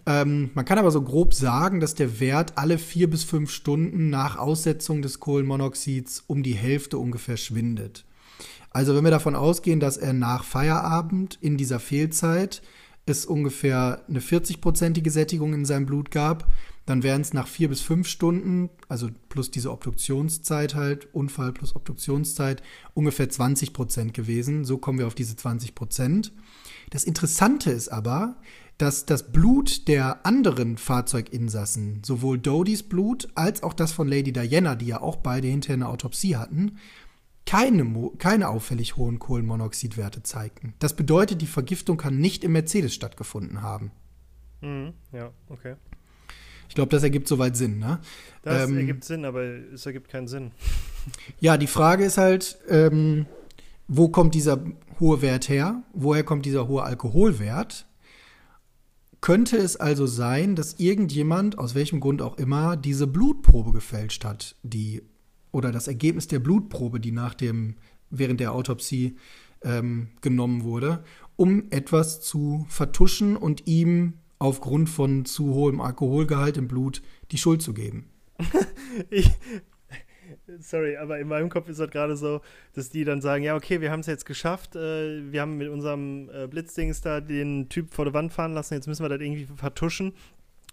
Ähm, 0.05 0.49
man 0.55 0.65
kann 0.65 0.79
aber 0.79 0.91
so 0.91 1.01
grob 1.01 1.33
sagen, 1.33 1.79
dass 1.79 1.93
der 1.93 2.19
Wert 2.19 2.53
alle 2.57 2.77
vier 2.77 3.09
bis 3.09 3.23
fünf 3.23 3.51
Stunden 3.51 4.09
nach 4.09 4.37
Aussetzung 4.37 5.01
des 5.01 5.19
Kohlenmonoxids 5.19 6.23
um 6.25 6.41
die 6.41 6.55
Hälfte 6.55 6.97
ungefähr 6.97 7.37
schwindet. 7.37 8.05
Also 8.71 8.95
wenn 8.95 9.03
wir 9.03 9.11
davon 9.11 9.35
ausgehen, 9.35 9.79
dass 9.79 9.97
er 9.97 10.13
nach 10.13 10.43
Feierabend 10.43 11.37
in 11.41 11.57
dieser 11.57 11.79
Fehlzeit 11.79 12.61
es 13.09 13.25
ungefähr 13.25 14.03
eine 14.07 14.19
40-prozentige 14.19 15.09
Sättigung 15.09 15.53
in 15.53 15.65
seinem 15.65 15.85
Blut 15.85 16.11
gab, 16.11 16.51
dann 16.85 17.03
wären 17.03 17.21
es 17.21 17.33
nach 17.33 17.47
vier 17.47 17.69
bis 17.69 17.81
fünf 17.81 18.07
Stunden, 18.07 18.71
also 18.87 19.09
plus 19.29 19.51
diese 19.51 19.71
Obduktionszeit 19.71 20.73
halt, 20.73 21.13
Unfall 21.13 21.51
plus 21.51 21.75
Obduktionszeit, 21.75 22.63
ungefähr 22.95 23.29
20 23.29 23.73
Prozent 23.73 24.13
gewesen. 24.15 24.65
So 24.65 24.79
kommen 24.79 24.97
wir 24.97 25.05
auf 25.05 25.13
diese 25.13 25.35
20 25.35 25.75
Prozent. 25.75 26.31
Das 26.89 27.03
Interessante 27.03 27.69
ist 27.69 27.89
aber, 27.89 28.37
dass 28.79 29.05
das 29.05 29.31
Blut 29.31 29.87
der 29.87 30.25
anderen 30.25 30.77
Fahrzeuginsassen, 30.77 32.01
sowohl 32.03 32.39
Dodys 32.39 32.81
Blut 32.81 33.27
als 33.35 33.61
auch 33.61 33.73
das 33.73 33.91
von 33.91 34.07
Lady 34.07 34.31
Diana, 34.31 34.73
die 34.73 34.87
ja 34.87 35.01
auch 35.01 35.17
beide 35.17 35.47
hinterher 35.47 35.75
eine 35.75 35.89
Autopsie 35.89 36.37
hatten, 36.37 36.77
keine, 37.49 38.11
keine 38.19 38.49
auffällig 38.49 38.95
hohen 38.95 39.17
Kohlenmonoxidwerte 39.17 40.21
zeigten. 40.21 40.75
Das 40.77 40.95
bedeutet, 40.95 41.41
die 41.41 41.47
Vergiftung 41.47 41.97
kann 41.97 42.19
nicht 42.19 42.43
im 42.43 42.51
Mercedes 42.51 42.93
stattgefunden 42.93 43.63
haben. 43.63 43.91
Mhm. 44.61 44.93
Ja, 45.11 45.31
okay. 45.49 45.75
Ich 46.67 46.75
glaube, 46.75 46.91
das 46.91 47.01
ergibt 47.01 47.27
soweit 47.27 47.57
Sinn, 47.57 47.79
ne? 47.79 48.01
Das 48.43 48.69
Ähm, 48.69 48.77
ergibt 48.77 49.03
Sinn, 49.03 49.25
aber 49.25 49.41
es 49.41 49.83
ergibt 49.83 50.09
keinen 50.09 50.27
Sinn. 50.27 50.51
Ja, 51.39 51.57
die 51.57 51.65
Frage 51.65 52.03
ist 52.03 52.19
halt, 52.19 52.59
ähm, 52.67 53.25
wo 53.87 54.09
kommt 54.09 54.35
dieser 54.35 54.63
hohe 54.99 55.23
Wert 55.23 55.49
her? 55.49 55.81
Woher 55.93 56.23
kommt 56.23 56.45
dieser 56.45 56.67
hohe 56.67 56.83
Alkoholwert? 56.83 57.87
Könnte 59.21 59.57
es 59.57 59.75
also 59.75 60.05
sein, 60.05 60.55
dass 60.55 60.73
irgendjemand, 60.73 61.57
aus 61.57 61.73
welchem 61.73 61.99
Grund 61.99 62.21
auch 62.21 62.37
immer, 62.37 62.77
diese 62.77 63.07
Blutprobe 63.07 63.71
gefälscht 63.71 64.23
hat, 64.23 64.55
die 64.61 65.01
oder 65.51 65.71
das 65.71 65.87
Ergebnis 65.87 66.27
der 66.27 66.39
Blutprobe, 66.39 66.99
die 66.99 67.11
nach 67.11 67.33
dem 67.33 67.75
während 68.09 68.39
der 68.39 68.53
Autopsie 68.53 69.17
ähm, 69.61 70.09
genommen 70.21 70.63
wurde, 70.63 71.03
um 71.35 71.65
etwas 71.69 72.21
zu 72.21 72.65
vertuschen 72.69 73.35
und 73.35 73.67
ihm 73.67 74.13
aufgrund 74.39 74.89
von 74.89 75.25
zu 75.25 75.53
hohem 75.53 75.81
Alkoholgehalt 75.81 76.57
im 76.57 76.67
Blut 76.67 77.01
die 77.31 77.37
Schuld 77.37 77.61
zu 77.61 77.73
geben? 77.73 78.09
Ich, 79.11 79.29
sorry, 80.59 80.97
aber 80.97 81.19
in 81.19 81.27
meinem 81.27 81.49
Kopf 81.49 81.69
ist 81.69 81.79
das 81.79 81.89
gerade 81.89 82.17
so, 82.17 82.41
dass 82.73 82.89
die 82.89 83.03
dann 83.03 83.21
sagen, 83.21 83.43
ja, 83.43 83.55
okay, 83.55 83.81
wir 83.81 83.91
haben 83.91 83.99
es 83.99 84.07
jetzt 84.07 84.25
geschafft, 84.25 84.75
äh, 84.75 85.31
wir 85.31 85.41
haben 85.41 85.57
mit 85.57 85.69
unserem 85.69 86.29
äh, 86.33 86.47
Blitzdings 86.47 87.01
da 87.01 87.21
den 87.21 87.69
Typ 87.69 87.93
vor 87.93 88.05
der 88.05 88.13
Wand 88.13 88.33
fahren 88.33 88.53
lassen, 88.53 88.73
jetzt 88.73 88.87
müssen 88.87 89.03
wir 89.03 89.09
das 89.09 89.21
irgendwie 89.21 89.47
vertuschen. 89.55 90.13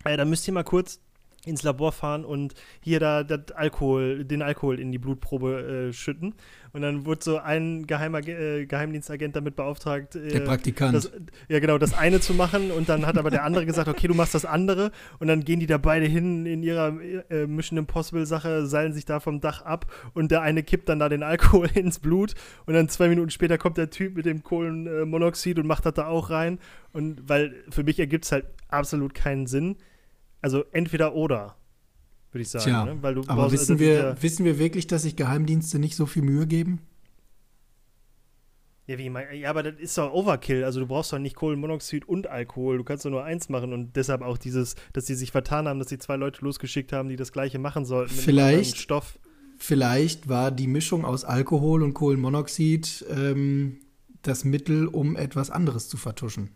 Äh, 0.05 0.16
dann 0.16 0.31
müsst 0.31 0.47
ihr 0.49 0.55
mal 0.55 0.64
kurz 0.64 1.01
ins 1.47 1.62
Labor 1.62 1.92
fahren 1.92 2.24
und 2.24 2.55
hier 2.80 3.01
da 3.01 3.24
Alkohol, 3.55 4.24
den 4.24 4.42
Alkohol 4.42 4.78
in 4.78 4.92
die 4.92 4.99
Blutprobe 4.99 5.88
äh, 5.88 5.92
schütten. 5.92 6.34
Und 6.72 6.82
dann 6.82 7.07
wurde 7.07 7.24
so 7.24 7.38
ein 7.38 7.86
geheimer 7.86 8.18
äh, 8.26 8.66
Geheimdienstagent 8.66 9.34
damit 9.34 9.57
beauftragt, 9.57 10.14
äh, 10.14 10.28
Der 10.28 10.40
Praktikant. 10.40 10.94
das, 10.94 11.11
ja, 11.49 11.59
genau, 11.59 11.78
das 11.78 11.94
eine 11.94 12.20
zu 12.20 12.34
machen 12.34 12.70
und 12.70 12.88
dann 12.90 13.07
hat 13.07 13.16
aber 13.16 13.30
der 13.30 13.44
andere 13.44 13.64
gesagt, 13.64 13.88
okay, 13.88 14.09
du 14.09 14.14
machst 14.14 14.34
das 14.34 14.44
andere 14.44 14.90
und 15.18 15.28
dann 15.28 15.44
gehen 15.44 15.61
die 15.61 15.66
da 15.66 15.78
beide 15.78 16.05
hin 16.05 16.44
in 16.44 16.62
ihrer 16.62 16.92
äh, 17.30 17.47
Mission 17.47 17.78
Impossible 17.78 18.26
Sache, 18.26 18.66
seilen 18.66 18.92
sich 18.92 19.07
da 19.07 19.20
vom 19.20 19.40
Dach 19.40 19.62
ab 19.62 19.86
und 20.12 20.30
der 20.30 20.42
eine 20.42 20.62
kippt 20.62 20.88
dann 20.88 20.99
da 20.99 21.09
den 21.09 21.22
Alkohol 21.22 21.70
ins 21.74 21.99
Blut 21.99 22.34
und 22.66 22.74
dann 22.74 22.88
zwei 22.90 23.09
Minuten 23.09 23.30
später 23.30 23.57
kommt 23.57 23.78
der 23.78 23.88
Typ 23.88 24.16
mit 24.16 24.26
dem 24.26 24.42
Kohlenmonoxid 24.42 25.59
und 25.59 25.66
macht 25.66 25.86
das 25.86 25.94
da 25.94 26.09
auch 26.09 26.28
rein 26.28 26.59
und 26.92 27.28
weil 27.28 27.55
für 27.70 27.84
mich 27.84 27.99
ergibt 27.99 28.24
es 28.24 28.32
halt 28.32 28.44
absolut 28.68 29.14
keinen 29.14 29.47
Sinn. 29.47 29.76
Also 30.47 30.62
entweder 30.70 31.16
oder, 31.16 31.57
würde 32.30 32.42
ich 32.42 32.49
sagen. 32.49 32.66
Tja, 32.66 32.84
ne? 32.84 32.99
Weil 33.03 33.16
du 33.16 33.22
aber 33.22 33.34
brauchst- 33.34 33.55
wissen 33.55 33.72
also 33.72 33.80
wir, 33.84 34.16
wissen 34.20 34.44
wir 34.44 34.61
wirklich, 34.61 34.86
dass 34.86 35.03
sich 35.03 35.16
Geheimdienste 35.16 35.80
nicht 35.80 35.97
so 35.97 36.07
viel 36.07 36.22
Mühe 36.22 36.47
geben? 36.47 36.78
Ja, 38.86 38.97
wie 38.97 39.11
ja, 39.40 39.51
aber 39.51 39.64
das 39.64 39.74
ist 39.80 39.99
doch 39.99 40.12
Overkill. 40.12 40.62
Also 40.62 40.78
du 40.78 40.86
brauchst 40.86 41.12
doch 41.12 41.18
nicht 41.18 41.34
Kohlenmonoxid 41.34 42.09
und 42.09 42.28
Alkohol. 42.28 42.78
Du 42.78 42.84
kannst 42.84 43.05
doch 43.05 43.11
nur 43.11 43.24
eins 43.24 43.49
machen 43.49 43.72
und 43.72 43.97
deshalb 43.97 44.22
auch 44.22 44.38
dieses, 44.38 44.76
dass 44.92 45.07
sie 45.07 45.16
sich 45.16 45.32
vertan 45.32 45.66
haben, 45.66 45.80
dass 45.80 45.88
sie 45.88 45.99
zwei 45.99 46.14
Leute 46.14 46.44
losgeschickt 46.44 46.92
haben, 46.92 47.09
die 47.09 47.16
das 47.16 47.32
gleiche 47.32 47.59
machen 47.59 47.84
sollten. 47.84 48.14
Vielleicht- 48.14 48.76
Stoff. 48.76 49.18
Vielleicht 49.59 50.28
war 50.28 50.53
die 50.53 50.68
Mischung 50.68 51.05
aus 51.05 51.24
Alkohol 51.24 51.82
und 51.82 51.92
Kohlenmonoxid 51.94 53.05
ähm, 53.11 53.78
das 54.22 54.44
Mittel, 54.44 54.86
um 54.86 55.16
etwas 55.16 55.51
anderes 55.51 55.88
zu 55.88 55.97
vertuschen. 55.97 56.51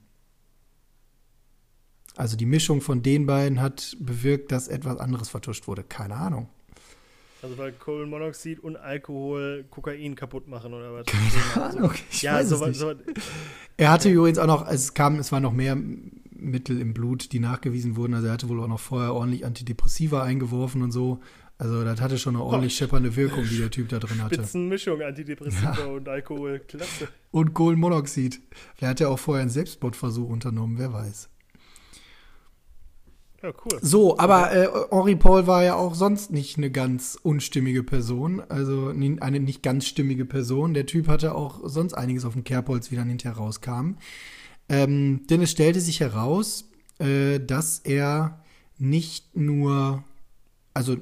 Also 2.20 2.36
die 2.36 2.44
Mischung 2.44 2.82
von 2.82 3.02
den 3.02 3.24
beiden 3.24 3.62
hat 3.62 3.96
bewirkt, 3.98 4.52
dass 4.52 4.68
etwas 4.68 4.98
anderes 4.98 5.30
vertuscht 5.30 5.66
wurde. 5.66 5.82
Keine 5.82 6.16
Ahnung. 6.16 6.50
Also 7.40 7.56
weil 7.56 7.72
Kohlenmonoxid 7.72 8.60
und 8.60 8.76
Alkohol 8.76 9.64
Kokain 9.70 10.16
kaputt 10.16 10.46
machen 10.46 10.74
oder 10.74 10.92
was? 10.92 11.06
Keine 11.06 11.64
Ahnung. 11.64 11.92
Ich 12.10 12.20
ja, 12.20 12.34
weiß 12.34 12.50
so, 12.50 12.56
es 12.56 12.68
nicht. 12.68 12.78
so, 12.78 12.92
Er 13.78 13.90
hatte 13.90 14.10
übrigens 14.10 14.36
auch 14.36 14.46
noch, 14.46 14.68
es 14.68 14.92
kam, 14.92 15.18
es 15.18 15.32
waren 15.32 15.42
noch 15.42 15.54
mehr 15.54 15.78
Mittel 16.30 16.78
im 16.78 16.92
Blut, 16.92 17.32
die 17.32 17.40
nachgewiesen 17.40 17.96
wurden. 17.96 18.12
Also 18.12 18.26
er 18.26 18.34
hatte 18.34 18.50
wohl 18.50 18.60
auch 18.60 18.68
noch 18.68 18.80
vorher 18.80 19.14
ordentlich 19.14 19.46
Antidepressiva 19.46 20.22
eingeworfen 20.22 20.82
und 20.82 20.92
so. 20.92 21.20
Also 21.56 21.82
das 21.84 22.02
hatte 22.02 22.18
schon 22.18 22.36
eine 22.36 22.44
ordentlich 22.44 22.74
scheppernde 22.74 23.16
Wirkung, 23.16 23.44
die 23.48 23.56
der 23.56 23.70
Typ 23.70 23.88
da 23.88 23.98
drin 23.98 24.22
hatte. 24.22 24.34
Spitzenmischung, 24.34 25.00
Antidepressiva 25.00 25.86
und 25.86 26.06
Alkohol. 26.06 26.58
Klasse. 26.68 27.08
Und 27.30 27.54
Kohlenmonoxid. 27.54 28.42
Vielleicht 28.74 28.90
hat 28.90 29.00
er 29.00 29.08
auch 29.08 29.18
vorher 29.18 29.40
einen 29.40 29.50
Selbstmordversuch 29.50 30.28
unternommen, 30.28 30.76
wer 30.76 30.92
weiß. 30.92 31.30
Ja, 33.42 33.52
cool. 33.64 33.78
So, 33.80 34.18
aber 34.18 34.52
äh, 34.52 34.68
Henri 34.90 35.16
Paul 35.16 35.46
war 35.46 35.64
ja 35.64 35.74
auch 35.74 35.94
sonst 35.94 36.30
nicht 36.30 36.58
eine 36.58 36.70
ganz 36.70 37.18
unstimmige 37.22 37.82
Person, 37.82 38.42
also 38.48 38.88
eine 38.88 39.40
nicht 39.40 39.62
ganz 39.62 39.86
stimmige 39.86 40.26
Person. 40.26 40.74
Der 40.74 40.86
Typ 40.86 41.08
hatte 41.08 41.34
auch 41.34 41.60
sonst 41.64 41.94
einiges 41.94 42.24
auf 42.26 42.34
dem 42.34 42.44
Kerbholz, 42.44 42.90
wie 42.90 42.96
dann 42.96 43.08
hinterher 43.08 43.38
rauskam. 43.38 43.94
Ähm, 44.68 45.26
denn 45.28 45.40
es 45.40 45.50
stellte 45.50 45.80
sich 45.80 46.00
heraus, 46.00 46.68
äh, 46.98 47.40
dass 47.40 47.78
er 47.78 48.44
nicht 48.78 49.36
nur, 49.36 50.04
also 50.74 50.96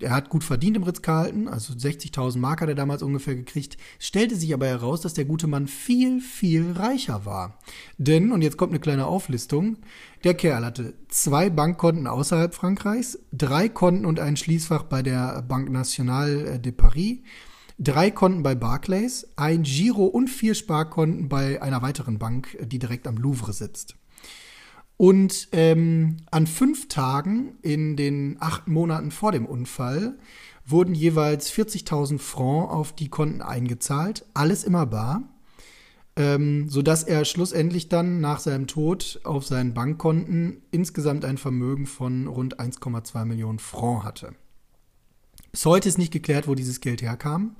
er 0.00 0.10
hat 0.10 0.28
gut 0.28 0.44
verdient 0.44 0.76
im 0.76 0.82
Ritz-Carlton, 0.82 1.48
also 1.48 1.74
60.000 1.74 2.38
Mark 2.38 2.60
hat 2.60 2.68
er 2.68 2.74
damals 2.74 3.02
ungefähr 3.02 3.34
gekriegt. 3.34 3.76
Stellte 3.98 4.36
sich 4.36 4.52
aber 4.54 4.66
heraus, 4.66 5.00
dass 5.00 5.14
der 5.14 5.24
gute 5.24 5.46
Mann 5.46 5.66
viel, 5.66 6.20
viel 6.20 6.72
reicher 6.72 7.24
war. 7.24 7.58
Denn, 7.98 8.32
und 8.32 8.42
jetzt 8.42 8.56
kommt 8.56 8.72
eine 8.72 8.80
kleine 8.80 9.06
Auflistung, 9.06 9.78
der 10.24 10.34
Kerl 10.34 10.64
hatte 10.64 10.94
zwei 11.08 11.50
Bankkonten 11.50 12.06
außerhalb 12.06 12.54
Frankreichs, 12.54 13.18
drei 13.32 13.68
Konten 13.68 14.06
und 14.06 14.20
ein 14.20 14.36
Schließfach 14.36 14.84
bei 14.84 15.02
der 15.02 15.42
Banque 15.42 15.72
Nationale 15.72 16.58
de 16.58 16.72
Paris, 16.72 17.18
drei 17.78 18.10
Konten 18.10 18.42
bei 18.42 18.54
Barclays, 18.54 19.26
ein 19.36 19.62
Giro 19.62 20.04
und 20.04 20.28
vier 20.28 20.54
Sparkonten 20.54 21.28
bei 21.28 21.60
einer 21.60 21.82
weiteren 21.82 22.18
Bank, 22.18 22.56
die 22.62 22.78
direkt 22.78 23.06
am 23.06 23.16
Louvre 23.16 23.52
sitzt. 23.52 23.96
Und 24.96 25.48
ähm, 25.52 26.18
an 26.30 26.46
fünf 26.46 26.88
Tagen 26.88 27.58
in 27.62 27.96
den 27.96 28.36
acht 28.40 28.68
Monaten 28.68 29.10
vor 29.10 29.32
dem 29.32 29.46
Unfall 29.46 30.18
wurden 30.66 30.94
jeweils 30.94 31.52
40.000 31.52 32.18
Francs 32.18 32.72
auf 32.72 32.92
die 32.92 33.08
Konten 33.08 33.42
eingezahlt, 33.42 34.24
alles 34.34 34.64
immer 34.64 34.86
bar, 34.86 35.22
ähm, 36.16 36.68
sodass 36.68 37.02
er 37.02 37.24
schlussendlich 37.24 37.88
dann 37.88 38.20
nach 38.20 38.38
seinem 38.38 38.66
Tod 38.66 39.20
auf 39.24 39.44
seinen 39.44 39.74
Bankkonten 39.74 40.62
insgesamt 40.70 41.24
ein 41.24 41.38
Vermögen 41.38 41.86
von 41.86 42.28
rund 42.28 42.60
1,2 42.60 43.24
Millionen 43.24 43.58
Francs 43.58 44.04
hatte. 44.04 44.34
Bis 45.50 45.66
heute 45.66 45.88
ist 45.88 45.98
nicht 45.98 46.12
geklärt, 46.12 46.48
wo 46.48 46.54
dieses 46.54 46.80
Geld 46.80 47.02
herkam, 47.02 47.56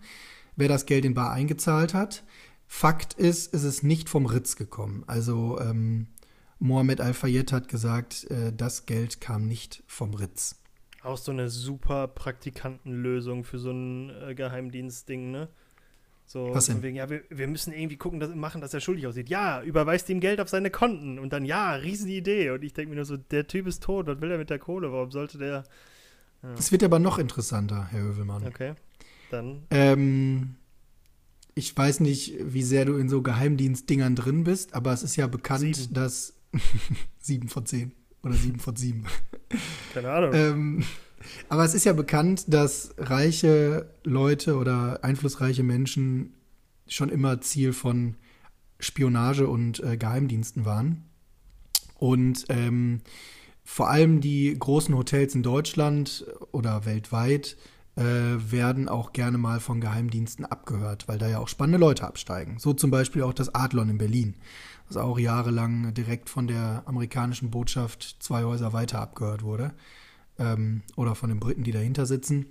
wer 0.56 0.68
das 0.68 0.86
Geld 0.86 1.04
in 1.04 1.14
Bar 1.14 1.32
eingezahlt 1.32 1.94
hat. 1.94 2.24
Fakt 2.66 3.14
ist, 3.14 3.52
es 3.54 3.62
ist 3.62 3.82
nicht 3.82 4.08
vom 4.08 4.26
Ritz 4.26 4.56
gekommen. 4.56 5.04
Also 5.06 5.60
ähm, 5.60 6.08
Mohamed 6.64 7.02
Al-Fayed 7.02 7.52
hat 7.52 7.68
gesagt, 7.68 8.24
äh, 8.30 8.50
das 8.50 8.86
Geld 8.86 9.20
kam 9.20 9.46
nicht 9.46 9.82
vom 9.86 10.14
Ritz. 10.14 10.62
Auch 11.02 11.18
so 11.18 11.30
eine 11.30 11.50
super 11.50 12.08
Praktikantenlösung 12.08 13.44
für 13.44 13.58
so 13.58 13.70
ein 13.70 14.10
äh, 14.10 14.34
Geheimdienstding, 14.34 15.30
ne? 15.30 15.48
So 16.24 16.54
Was 16.54 16.66
denn? 16.66 16.82
wegen, 16.82 16.96
ja, 16.96 17.10
wir, 17.10 17.22
wir 17.28 17.48
müssen 17.48 17.74
irgendwie 17.74 17.98
gucken, 17.98 18.18
dass, 18.18 18.34
machen, 18.34 18.62
dass 18.62 18.72
er 18.72 18.80
schuldig 18.80 19.06
aussieht. 19.06 19.28
Ja, 19.28 19.62
überweist 19.62 20.08
ihm 20.08 20.20
Geld 20.20 20.40
auf 20.40 20.48
seine 20.48 20.70
Konten. 20.70 21.18
Und 21.18 21.34
dann, 21.34 21.44
ja, 21.44 21.74
Riesenidee. 21.74 22.48
Und 22.48 22.64
ich 22.64 22.72
denke 22.72 22.88
mir 22.88 22.96
nur 22.96 23.04
so, 23.04 23.18
der 23.18 23.46
Typ 23.46 23.66
ist 23.66 23.82
tot, 23.82 24.06
was 24.06 24.22
will 24.22 24.30
er 24.30 24.38
mit 24.38 24.48
der 24.48 24.58
Kohle? 24.58 24.90
Warum 24.90 25.10
sollte 25.10 25.36
der. 25.36 25.64
Es 26.56 26.72
wird 26.72 26.82
aber 26.82 26.98
noch 26.98 27.18
interessanter, 27.18 27.88
Herr 27.90 28.00
Hövelmann. 28.00 28.46
Okay. 28.46 28.72
Dann. 29.30 29.64
Ähm, 29.70 30.54
ich 31.54 31.76
weiß 31.76 32.00
nicht, 32.00 32.36
wie 32.40 32.62
sehr 32.62 32.86
du 32.86 32.96
in 32.96 33.10
so 33.10 33.20
Geheimdienstdingern 33.20 34.16
drin 34.16 34.44
bist, 34.44 34.72
aber 34.72 34.94
es 34.94 35.02
ist 35.02 35.16
ja 35.16 35.26
bekannt, 35.26 35.76
Sieben. 35.76 35.92
dass 35.92 36.33
sieben 37.18 37.48
von 37.48 37.66
zehn 37.66 37.92
oder 38.22 38.34
sieben 38.34 38.58
von 38.58 38.76
sieben. 38.76 39.04
Keine 39.92 40.10
Ahnung. 40.10 40.30
Ähm, 40.34 40.84
aber 41.48 41.64
es 41.64 41.74
ist 41.74 41.84
ja 41.84 41.92
bekannt, 41.92 42.44
dass 42.48 42.94
reiche 42.98 43.90
Leute 44.02 44.56
oder 44.56 45.02
einflussreiche 45.02 45.62
Menschen 45.62 46.34
schon 46.86 47.08
immer 47.08 47.40
Ziel 47.40 47.72
von 47.72 48.16
Spionage 48.78 49.46
und 49.48 49.82
äh, 49.82 49.96
Geheimdiensten 49.96 50.64
waren. 50.64 51.04
Und 51.98 52.44
ähm, 52.48 53.00
vor 53.64 53.88
allem 53.88 54.20
die 54.20 54.54
großen 54.58 54.94
Hotels 54.96 55.34
in 55.34 55.42
Deutschland 55.42 56.26
oder 56.52 56.84
weltweit 56.84 57.56
äh, 57.96 58.02
werden 58.02 58.88
auch 58.88 59.12
gerne 59.12 59.38
mal 59.38 59.60
von 59.60 59.80
Geheimdiensten 59.80 60.44
abgehört, 60.44 61.08
weil 61.08 61.18
da 61.18 61.28
ja 61.28 61.38
auch 61.38 61.48
spannende 61.48 61.78
Leute 61.78 62.06
absteigen. 62.06 62.58
So 62.58 62.72
zum 62.72 62.90
Beispiel 62.90 63.22
auch 63.22 63.32
das 63.32 63.54
Adlon 63.54 63.88
in 63.88 63.98
Berlin, 63.98 64.34
das 64.88 64.96
auch 64.96 65.18
jahrelang 65.18 65.94
direkt 65.94 66.28
von 66.28 66.46
der 66.46 66.82
amerikanischen 66.86 67.50
Botschaft 67.50 68.16
zwei 68.20 68.44
Häuser 68.44 68.72
weiter 68.72 69.00
abgehört 69.00 69.42
wurde. 69.42 69.72
Ähm, 70.38 70.82
oder 70.96 71.14
von 71.14 71.28
den 71.28 71.40
Briten, 71.40 71.62
die 71.62 71.72
dahinter 71.72 72.06
sitzen. 72.06 72.46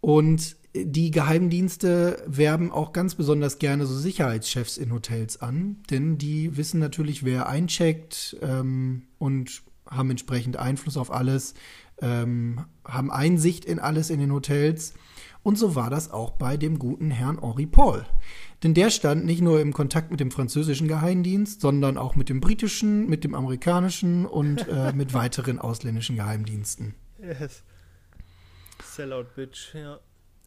Und 0.00 0.56
die 0.74 1.10
Geheimdienste 1.10 2.22
werben 2.26 2.70
auch 2.70 2.92
ganz 2.92 3.14
besonders 3.14 3.58
gerne 3.58 3.86
so 3.86 3.96
Sicherheitschefs 3.96 4.76
in 4.76 4.92
Hotels 4.92 5.40
an, 5.40 5.78
denn 5.90 6.16
die 6.16 6.56
wissen 6.56 6.78
natürlich, 6.78 7.24
wer 7.24 7.48
eincheckt 7.48 8.36
ähm, 8.40 9.02
und 9.18 9.62
haben 9.88 10.10
entsprechend 10.10 10.56
Einfluss 10.56 10.96
auf 10.96 11.10
alles, 11.10 11.54
ähm, 12.00 12.64
haben 12.84 13.10
Einsicht 13.10 13.64
in 13.64 13.80
alles 13.80 14.10
in 14.10 14.20
den 14.20 14.32
Hotels. 14.32 14.94
Und 15.42 15.58
so 15.58 15.74
war 15.74 15.90
das 15.90 16.10
auch 16.10 16.32
bei 16.32 16.56
dem 16.56 16.78
guten 16.78 17.10
Herrn 17.10 17.40
Henri 17.40 17.66
Paul. 17.66 18.06
Denn 18.62 18.74
der 18.74 18.90
stand 18.90 19.24
nicht 19.24 19.40
nur 19.40 19.60
im 19.60 19.72
Kontakt 19.72 20.10
mit 20.10 20.20
dem 20.20 20.30
französischen 20.30 20.86
Geheimdienst, 20.86 21.60
sondern 21.62 21.96
auch 21.96 22.14
mit 22.14 22.28
dem 22.28 22.40
britischen, 22.40 23.08
mit 23.08 23.24
dem 23.24 23.34
amerikanischen 23.34 24.26
und 24.26 24.68
äh, 24.68 24.92
mit 24.94 25.14
weiteren 25.14 25.58
ausländischen 25.58 26.16
Geheimdiensten. 26.16 26.94
Yes. 27.18 27.62
Sellout 28.84 29.26
Bitch, 29.34 29.74
ja. 29.74 29.98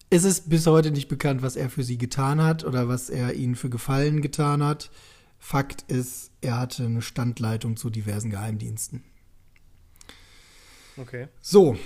Es 0.10 0.26
ist 0.26 0.48
bis 0.48 0.68
heute 0.68 0.92
nicht 0.92 1.08
bekannt, 1.08 1.42
was 1.42 1.56
er 1.56 1.72
für 1.72 1.84
sie 1.84 1.98
getan 1.98 2.42
hat 2.42 2.64
oder 2.64 2.88
was 2.88 3.10
er 3.10 3.34
ihnen 3.34 3.56
für 3.56 3.72
Gefallen 3.72 4.22
getan 4.22 4.62
hat. 4.62 4.92
Fakt 5.40 5.84
ist, 5.92 6.32
er 6.42 6.60
hatte 6.60 6.86
eine 6.86 7.02
Standleitung 7.02 7.78
zu 7.78 7.90
diversen 7.90 8.30
Geheimdiensten. 8.30 9.04
Okay. 10.98 11.30
So. 11.42 11.78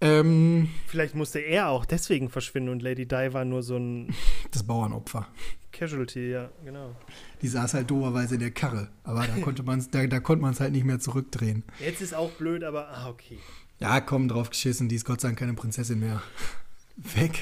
Ähm, 0.00 0.68
Vielleicht 0.86 1.14
musste 1.14 1.38
er 1.38 1.68
auch 1.68 1.86
deswegen 1.86 2.28
verschwinden 2.28 2.68
und 2.70 2.82
Lady 2.82 3.06
Di 3.06 3.32
war 3.32 3.44
nur 3.44 3.62
so 3.62 3.76
ein 3.76 4.14
das 4.50 4.62
Bauernopfer. 4.62 5.26
Casualty, 5.72 6.30
ja, 6.30 6.50
genau. 6.64 6.96
Die 7.42 7.48
saß 7.48 7.74
halt 7.74 7.90
doberweise 7.90 8.34
in 8.34 8.40
der 8.40 8.50
Karre. 8.50 8.88
Aber 9.04 9.26
da 9.26 9.40
konnte 9.42 9.62
man 9.62 9.78
es 9.78 9.90
da, 9.90 10.06
da 10.06 10.20
konnte 10.20 10.42
man's 10.42 10.60
halt 10.60 10.72
nicht 10.72 10.84
mehr 10.84 11.00
zurückdrehen. 11.00 11.64
Jetzt 11.80 12.00
ist 12.00 12.14
auch 12.14 12.30
blöd, 12.32 12.64
aber 12.64 12.88
ah, 12.88 13.08
okay. 13.10 13.38
Ja, 13.78 14.00
komm, 14.00 14.28
drauf 14.28 14.50
geschissen, 14.50 14.88
die 14.88 14.96
ist 14.96 15.04
Gott 15.04 15.20
sei 15.20 15.28
Dank 15.28 15.38
keine 15.38 15.54
Prinzessin 15.54 15.98
mehr. 15.98 16.22
Weg. 16.96 17.38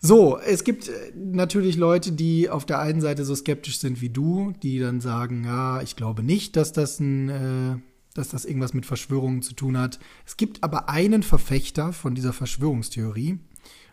So, 0.00 0.38
es 0.38 0.64
gibt 0.64 0.88
äh, 0.88 1.12
natürlich 1.14 1.76
Leute, 1.76 2.12
die 2.12 2.48
auf 2.48 2.64
der 2.64 2.78
einen 2.78 3.00
Seite 3.00 3.24
so 3.24 3.34
skeptisch 3.34 3.78
sind 3.78 4.00
wie 4.00 4.08
du, 4.08 4.52
die 4.62 4.78
dann 4.78 5.00
sagen, 5.00 5.44
ja, 5.44 5.82
ich 5.82 5.96
glaube 5.96 6.22
nicht, 6.22 6.56
dass 6.56 6.72
das 6.72 7.00
ein, 7.00 7.28
äh, 7.28 7.76
dass 8.14 8.28
das 8.28 8.44
irgendwas 8.44 8.74
mit 8.74 8.86
Verschwörungen 8.86 9.42
zu 9.42 9.54
tun 9.54 9.78
hat. 9.78 9.98
Es 10.26 10.36
gibt 10.36 10.62
aber 10.62 10.88
einen 10.88 11.22
Verfechter 11.22 11.92
von 11.92 12.14
dieser 12.14 12.32
Verschwörungstheorie 12.32 13.38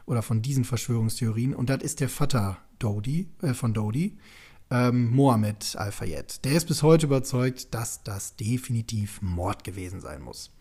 oder 0.06 0.22
von 0.22 0.42
diesen 0.42 0.64
Verschwörungstheorien 0.64 1.54
und 1.54 1.70
das 1.70 1.84
ist 1.84 2.00
der 2.00 2.10
Vater 2.10 2.58
Dodi, 2.80 3.28
äh, 3.42 3.54
von 3.54 3.74
Dodi, 3.74 4.18
ähm, 4.70 5.12
Mohammed 5.12 5.76
Al-Fayed. 5.78 6.44
Der 6.46 6.54
ist 6.54 6.68
bis 6.68 6.84
heute 6.84 7.06
überzeugt, 7.06 7.74
dass 7.74 8.04
das 8.04 8.36
definitiv 8.36 9.22
Mord 9.22 9.64
gewesen 9.64 10.02
sein 10.02 10.22
muss. 10.22 10.52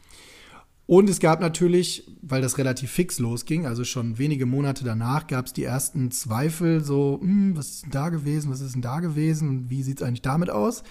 Und 0.86 1.10
es 1.10 1.18
gab 1.18 1.40
natürlich, 1.40 2.04
weil 2.22 2.40
das 2.40 2.58
relativ 2.58 2.92
fix 2.92 3.18
losging, 3.18 3.66
also 3.66 3.82
schon 3.82 4.18
wenige 4.18 4.46
Monate 4.46 4.84
danach, 4.84 5.26
gab 5.26 5.46
es 5.46 5.52
die 5.52 5.64
ersten 5.64 6.12
Zweifel, 6.12 6.84
so, 6.84 7.18
hm, 7.20 7.56
was 7.56 7.70
ist 7.70 7.82
denn 7.84 7.90
da 7.90 8.08
gewesen, 8.08 8.52
was 8.52 8.60
ist 8.60 8.74
denn 8.74 8.82
da 8.82 9.00
gewesen 9.00 9.48
und 9.48 9.70
wie 9.70 9.82
sieht 9.82 10.00
es 10.00 10.06
eigentlich 10.06 10.22
damit 10.22 10.48
aus? 10.48 10.84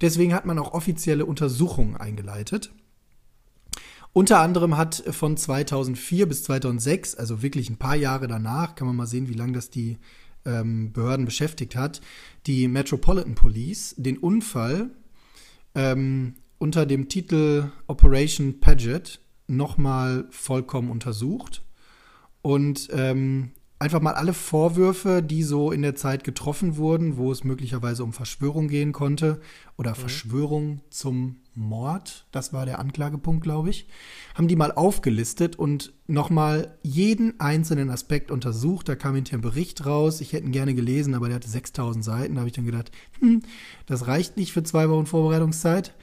Deswegen 0.00 0.34
hat 0.34 0.46
man 0.46 0.58
auch 0.58 0.72
offizielle 0.72 1.26
Untersuchungen 1.26 1.96
eingeleitet. 1.96 2.72
Unter 4.12 4.40
anderem 4.40 4.76
hat 4.76 5.04
von 5.10 5.36
2004 5.36 6.26
bis 6.26 6.42
2006, 6.44 7.14
also 7.14 7.42
wirklich 7.42 7.70
ein 7.70 7.76
paar 7.76 7.94
Jahre 7.94 8.26
danach, 8.26 8.74
kann 8.74 8.86
man 8.88 8.96
mal 8.96 9.06
sehen, 9.06 9.28
wie 9.28 9.34
lange 9.34 9.52
das 9.52 9.70
die 9.70 9.98
ähm, 10.44 10.92
Behörden 10.92 11.26
beschäftigt 11.26 11.76
hat, 11.76 12.00
die 12.46 12.66
Metropolitan 12.66 13.34
Police 13.34 13.94
den 13.98 14.18
Unfall 14.18 14.90
ähm, 15.74 16.34
unter 16.58 16.86
dem 16.86 17.08
Titel 17.08 17.70
Operation 17.86 18.58
Paget 18.58 19.20
nochmal 19.46 20.26
vollkommen 20.30 20.90
untersucht 20.90 21.62
und 22.42 22.88
ähm, 22.92 23.52
einfach 23.80 24.02
mal 24.02 24.12
alle 24.12 24.34
Vorwürfe, 24.34 25.22
die 25.22 25.42
so 25.42 25.72
in 25.72 25.80
der 25.80 25.96
Zeit 25.96 26.22
getroffen 26.22 26.76
wurden, 26.76 27.16
wo 27.16 27.32
es 27.32 27.44
möglicherweise 27.44 28.04
um 28.04 28.12
Verschwörung 28.12 28.68
gehen 28.68 28.92
konnte 28.92 29.40
oder 29.78 29.94
Verschwörung 29.94 30.82
zum 30.90 31.36
Mord, 31.54 32.26
das 32.30 32.52
war 32.52 32.66
der 32.66 32.78
Anklagepunkt, 32.78 33.42
glaube 33.42 33.70
ich, 33.70 33.88
haben 34.34 34.48
die 34.48 34.56
mal 34.56 34.70
aufgelistet 34.70 35.56
und 35.56 35.94
nochmal 36.06 36.78
jeden 36.82 37.40
einzelnen 37.40 37.88
Aspekt 37.90 38.30
untersucht. 38.30 38.88
Da 38.88 38.96
kam 38.96 39.14
hinterher 39.14 39.38
ein 39.38 39.42
Bericht 39.42 39.86
raus. 39.86 40.20
Ich 40.20 40.34
hätte 40.34 40.44
ihn 40.46 40.52
gerne 40.52 40.74
gelesen, 40.74 41.14
aber 41.14 41.28
der 41.28 41.36
hatte 41.36 41.48
6000 41.48 42.04
Seiten. 42.04 42.34
Da 42.34 42.40
habe 42.40 42.48
ich 42.48 42.54
dann 42.54 42.66
gedacht, 42.66 42.92
hm, 43.18 43.40
das 43.86 44.06
reicht 44.06 44.36
nicht 44.36 44.52
für 44.52 44.62
zwei 44.62 44.88
Wochen 44.90 45.06
Vorbereitungszeit. 45.06 45.94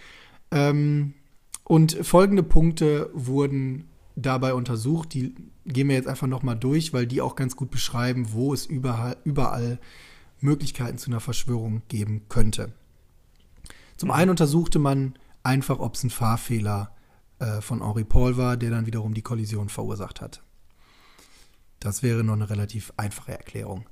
Ähm, 0.51 1.13
und 1.63 1.93
folgende 2.01 2.43
Punkte 2.43 3.09
wurden 3.13 3.85
dabei 4.15 4.53
untersucht. 4.53 5.13
Die 5.13 5.35
gehen 5.67 5.89
wir 5.89 5.95
jetzt 5.95 6.07
einfach 6.07 6.27
nochmal 6.27 6.57
durch, 6.57 6.93
weil 6.93 7.05
die 7.05 7.21
auch 7.21 7.35
ganz 7.35 7.55
gut 7.55 7.69
beschreiben, 7.69 8.31
wo 8.31 8.53
es 8.53 8.65
überall, 8.65 9.17
überall 9.23 9.79
Möglichkeiten 10.39 10.97
zu 10.97 11.09
einer 11.11 11.19
Verschwörung 11.19 11.81
geben 11.87 12.23
könnte. 12.29 12.73
Zum 13.97 14.11
einen 14.11 14.29
untersuchte 14.29 14.79
man 14.79 15.17
einfach, 15.43 15.79
ob 15.79 15.95
es 15.95 16.03
ein 16.03 16.09
Fahrfehler 16.09 16.95
äh, 17.39 17.61
von 17.61 17.83
Henri 17.83 18.03
Paul 18.03 18.37
war, 18.37 18.57
der 18.57 18.69
dann 18.69 18.85
wiederum 18.85 19.13
die 19.13 19.21
Kollision 19.21 19.69
verursacht 19.69 20.21
hat. 20.21 20.41
Das 21.79 22.03
wäre 22.03 22.23
noch 22.23 22.33
eine 22.33 22.49
relativ 22.49 22.93
einfache 22.97 23.33
Erklärung. 23.33 23.85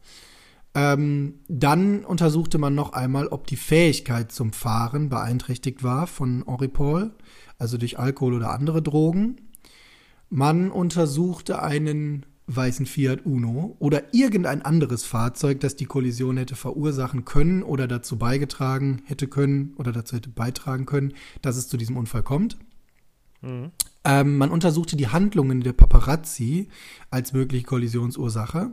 Ähm, 0.73 1.39
dann 1.47 2.03
untersuchte 2.03 2.57
man 2.57 2.76
noch 2.76 2.93
einmal, 2.93 3.28
ob 3.28 3.47
die 3.47 3.55
Fähigkeit 3.55 4.32
zum 4.32 4.51
Fahren 4.51 5.09
beeinträchtigt 5.09 5.84
war 5.84 6.05
von 6.05 6.43
Henri 6.45 6.67
Paul, 6.67 7.15
also 7.57 7.78
durch 7.78 7.97
Alkohol 7.97 8.34
oder 8.34 8.51
andere 8.51 8.82
Drogen. 8.82 9.39
Man 10.36 10.69
untersuchte 10.69 11.61
einen 11.61 12.25
weißen 12.47 12.86
Fiat 12.86 13.25
Uno 13.25 13.77
oder 13.79 14.13
irgendein 14.13 14.63
anderes 14.63 15.05
Fahrzeug, 15.05 15.61
das 15.61 15.77
die 15.77 15.86
Kollision 15.86 16.36
hätte 16.36 16.57
verursachen 16.57 17.23
können 17.23 17.63
oder 17.63 17.88
dazu 17.88 18.17
beigetragen 18.17 19.01
hätte 19.05 19.29
können 19.29 19.73
oder 19.77 19.93
dazu 19.93 20.17
hätte 20.17 20.27
beitragen 20.27 20.86
können, 20.86 21.13
dass 21.41 21.55
es 21.55 21.69
zu 21.69 21.77
diesem 21.77 21.95
Unfall 21.95 22.21
kommt. 22.21 22.57
Ähm, 24.03 24.38
man 24.38 24.51
untersuchte 24.51 24.97
die 24.97 25.07
Handlungen 25.07 25.61
der 25.61 25.71
Paparazzi 25.71 26.67
als 27.09 27.31
mögliche 27.31 27.63
Kollisionsursache. 27.63 28.71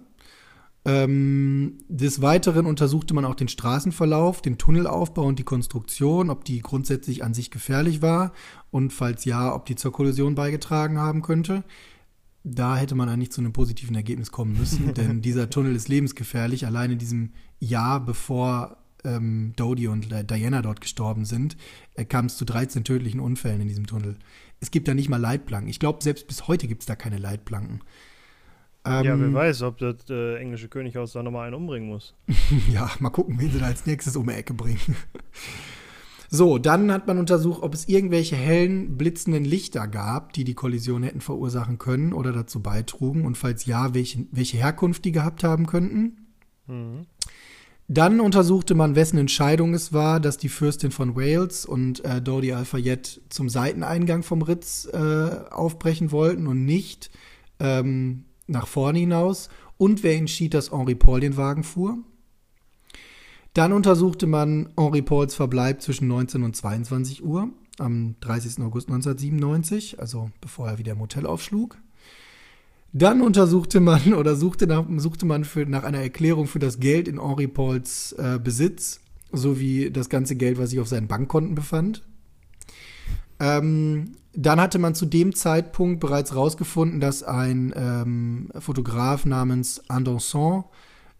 Ähm, 0.84 1.78
des 1.88 2.22
Weiteren 2.22 2.66
untersuchte 2.66 3.14
man 3.14 3.24
auch 3.24 3.36
den 3.36 3.48
Straßenverlauf, 3.48 4.42
den 4.42 4.58
Tunnelaufbau 4.58 5.22
und 5.22 5.38
die 5.38 5.44
Konstruktion, 5.44 6.28
ob 6.28 6.44
die 6.44 6.60
grundsätzlich 6.60 7.22
an 7.22 7.34
sich 7.34 7.52
gefährlich 7.52 8.02
war 8.02 8.32
und 8.70 8.92
falls 8.92 9.24
ja, 9.24 9.54
ob 9.54 9.66
die 9.66 9.76
zur 9.76 9.92
Kollision 9.92 10.34
beigetragen 10.34 10.98
haben 10.98 11.22
könnte. 11.22 11.62
Da 12.42 12.76
hätte 12.76 12.96
man 12.96 13.08
eigentlich 13.08 13.30
zu 13.30 13.40
einem 13.40 13.52
positiven 13.52 13.94
Ergebnis 13.94 14.32
kommen 14.32 14.58
müssen, 14.58 14.92
denn 14.96 15.22
dieser 15.22 15.50
Tunnel 15.50 15.76
ist 15.76 15.88
lebensgefährlich. 15.88 16.66
Allein 16.66 16.90
in 16.90 16.98
diesem 16.98 17.32
Jahr, 17.60 18.04
bevor 18.04 18.78
ähm, 19.04 19.52
Dodie 19.54 19.86
und 19.86 20.08
Diana 20.28 20.62
dort 20.62 20.80
gestorben 20.80 21.24
sind, 21.24 21.56
kam 22.08 22.26
es 22.26 22.36
zu 22.36 22.44
13 22.44 22.82
tödlichen 22.82 23.20
Unfällen 23.20 23.60
in 23.60 23.68
diesem 23.68 23.86
Tunnel. 23.86 24.16
es 24.58 24.72
gibt 24.72 24.88
da 24.88 24.94
nicht 24.94 25.08
mal 25.08 25.20
Leitplanken. 25.20 25.70
Ich 25.70 25.78
glaube, 25.78 26.02
selbst 26.02 26.26
bis 26.26 26.48
heute 26.48 26.66
gibt 26.66 26.82
es 26.82 26.86
da 26.86 26.96
keine 26.96 27.18
Leitplanken. 27.18 27.82
Ja, 28.84 29.04
wer 29.04 29.14
Ähm, 29.14 29.34
weiß, 29.34 29.62
ob 29.62 29.78
das 29.78 30.10
äh, 30.10 30.36
englische 30.36 30.68
Könighaus 30.68 31.12
da 31.12 31.22
nochmal 31.22 31.46
einen 31.46 31.54
umbringen 31.54 31.88
muss. 31.88 32.14
Ja, 32.72 32.90
mal 32.98 33.10
gucken, 33.10 33.38
wen 33.38 33.50
sie 33.50 33.58
da 33.58 33.66
als 33.66 33.86
nächstes 33.86 34.16
um 34.16 34.26
die 34.26 34.34
Ecke 34.34 34.54
bringen. 34.54 34.80
So, 36.34 36.56
dann 36.56 36.90
hat 36.90 37.06
man 37.06 37.18
untersucht, 37.18 37.62
ob 37.62 37.74
es 37.74 37.88
irgendwelche 37.88 38.36
hellen, 38.36 38.96
blitzenden 38.96 39.44
Lichter 39.44 39.86
gab, 39.86 40.32
die 40.32 40.44
die 40.44 40.54
Kollision 40.54 41.02
hätten 41.02 41.20
verursachen 41.20 41.76
können 41.76 42.14
oder 42.14 42.32
dazu 42.32 42.62
beitrugen. 42.62 43.26
Und 43.26 43.36
falls 43.36 43.66
ja, 43.66 43.92
welche, 43.92 44.24
welche 44.30 44.56
Herkunft 44.56 45.04
die 45.04 45.12
gehabt 45.12 45.44
haben 45.44 45.66
könnten. 45.66 46.28
Mhm. 46.66 47.02
Dann 47.86 48.20
untersuchte 48.20 48.74
man, 48.74 48.96
wessen 48.96 49.18
Entscheidung 49.18 49.74
es 49.74 49.92
war, 49.92 50.20
dass 50.20 50.38
die 50.38 50.48
Fürstin 50.48 50.90
von 50.90 51.16
Wales 51.16 51.66
und 51.66 52.02
äh, 52.06 52.22
Dodi 52.22 52.54
Al-Fayed 52.54 53.20
zum 53.28 53.50
Seiteneingang 53.50 54.22
vom 54.22 54.40
Ritz 54.40 54.88
äh, 54.90 54.96
aufbrechen 55.50 56.12
wollten 56.12 56.46
und 56.46 56.64
nicht 56.64 57.10
ähm, 57.60 58.24
nach 58.52 58.66
vorne 58.66 59.00
hinaus. 59.00 59.48
Und 59.78 60.02
wer 60.02 60.16
entschied, 60.16 60.54
dass 60.54 60.70
Henri 60.70 60.94
Paul 60.94 61.20
den 61.20 61.36
Wagen 61.36 61.64
fuhr. 61.64 61.98
Dann 63.54 63.72
untersuchte 63.72 64.26
man 64.26 64.70
Henri 64.78 65.02
Pauls 65.02 65.34
Verbleib 65.34 65.82
zwischen 65.82 66.08
19 66.08 66.42
und 66.42 66.56
22 66.56 67.24
Uhr 67.24 67.50
am 67.78 68.14
30. 68.20 68.62
August 68.62 68.88
1997, 68.88 69.98
also 70.00 70.30
bevor 70.40 70.68
er 70.68 70.78
wieder 70.78 70.92
im 70.92 71.00
Hotel 71.00 71.26
aufschlug. 71.26 71.76
Dann 72.92 73.22
untersuchte 73.22 73.80
man 73.80 74.14
oder 74.14 74.36
suchte, 74.36 74.66
nach, 74.66 74.84
suchte 74.96 75.26
man 75.26 75.44
für, 75.44 75.66
nach 75.66 75.84
einer 75.84 76.00
Erklärung 76.00 76.46
für 76.46 76.58
das 76.58 76.80
Geld 76.80 77.08
in 77.08 77.20
Henri 77.20 77.48
Pauls 77.48 78.12
äh, 78.12 78.38
Besitz 78.42 79.00
sowie 79.32 79.90
das 79.90 80.08
ganze 80.08 80.36
Geld, 80.36 80.58
was 80.58 80.70
sich 80.70 80.80
auf 80.80 80.88
seinen 80.88 81.08
Bankkonten 81.08 81.54
befand. 81.54 82.02
Ähm, 83.40 84.12
dann 84.34 84.60
hatte 84.60 84.78
man 84.78 84.94
zu 84.94 85.04
dem 85.06 85.34
Zeitpunkt 85.34 86.00
bereits 86.00 86.30
herausgefunden, 86.32 87.00
dass 87.00 87.22
ein 87.22 87.72
ähm, 87.76 88.48
Fotograf 88.58 89.24
namens 89.26 89.82
Anderson 89.90 90.64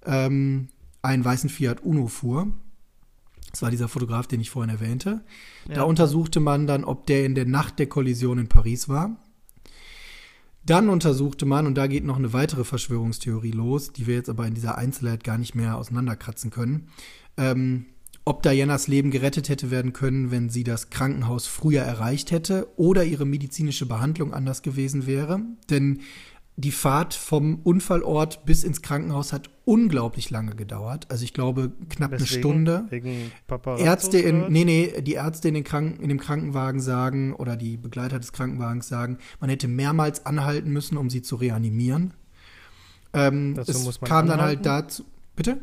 ähm, 0.07 0.69
einen 1.03 1.25
weißen 1.25 1.51
Fiat 1.51 1.83
Uno 1.83 2.07
fuhr. 2.07 2.49
Das 3.51 3.61
war 3.61 3.71
dieser 3.71 3.89
Fotograf, 3.89 4.27
den 4.27 4.41
ich 4.41 4.49
vorhin 4.51 4.71
erwähnte. 4.71 5.21
Da 5.69 5.75
Ja. 5.75 5.83
untersuchte 5.83 6.41
man 6.41 6.67
dann, 6.67 6.85
ob 6.85 7.07
der 7.07 7.27
in 7.27 7.35
der 7.35 7.45
Nacht 7.45 7.79
der 7.79 7.87
Kollision 7.87 8.39
in 8.39 8.49
Paris 8.49 8.89
war. 8.89 9.17
Dann 10.65 10.89
untersuchte 10.89 11.45
man, 11.45 11.67
und 11.67 11.75
da 11.75 11.87
geht 11.89 12.05
noch 12.05 12.17
eine 12.17 12.33
weitere 12.33 12.65
Verschwörungstheorie 12.65 13.51
los, 13.51 13.93
die 13.93 14.07
wir 14.07 14.15
jetzt 14.15 14.31
aber 14.31 14.47
in 14.47 14.55
dieser 14.55 14.79
Einzelheit 14.79 15.25
gar 15.25 15.37
nicht 15.37 15.55
mehr 15.55 15.77
auseinanderkratzen 15.77 16.51
können, 16.51 16.89
ähm, 17.37 17.87
ob 18.25 18.43
Dianas 18.43 18.87
Leben 18.87 19.11
gerettet 19.11 19.49
hätte 19.49 19.71
werden 19.71 19.93
können, 19.93 20.31
wenn 20.31 20.49
sie 20.49 20.65
das 20.65 20.91
Krankenhaus 20.91 21.47
früher 21.47 21.83
erreicht 21.83 22.31
hätte 22.31 22.69
oder 22.77 23.05
ihre 23.05 23.25
medizinische 23.25 23.87
Behandlung 23.87 24.33
anders 24.33 24.63
gewesen 24.63 25.07
wäre. 25.07 25.41
Denn 25.71 26.01
die 26.57 26.71
Fahrt 26.71 27.15
vom 27.15 27.61
Unfallort 27.65 28.45
bis 28.45 28.63
ins 28.63 28.83
Krankenhaus 28.83 29.33
hat 29.33 29.51
unglaublich 29.65 30.31
lange 30.31 30.55
gedauert. 30.55 31.07
Also 31.11 31.25
ich 31.25 31.33
glaube 31.33 31.73
knapp 31.89 32.13
eine 32.13 32.21
Weswegen? 32.21 32.41
Stunde. 32.41 32.87
Wegen 32.91 33.33
Paparazzi. 33.47 33.85
Ärzte 33.85 34.19
in, 34.19 34.53
nee, 34.53 34.65
nee, 34.65 35.01
die 35.01 35.15
Ärzte 35.15 35.49
in, 35.49 35.55
den 35.55 35.65
Kranken, 35.65 36.03
in 36.03 36.11
dem 36.11 36.21
Krankenwagen 36.21 36.81
sagen 36.81 37.33
oder 37.35 37.57
die 37.57 37.77
Begleiter 37.79 38.19
des 38.19 38.33
Krankenwagens 38.33 38.87
sagen, 38.87 39.19
man 39.41 39.49
hätte 39.49 39.67
mehrmals 39.67 40.27
anhalten 40.27 40.71
müssen, 40.71 40.99
um 40.99 41.09
sie 41.09 41.23
zu 41.23 41.37
reanimieren. 41.37 42.15
Ähm, 43.15 43.57
es 43.59 44.01
kam 44.01 44.27
dann 44.27 44.39
anhalten? 44.39 44.43
halt 44.43 44.67
dazu. 44.67 45.05
Bitte? 45.35 45.59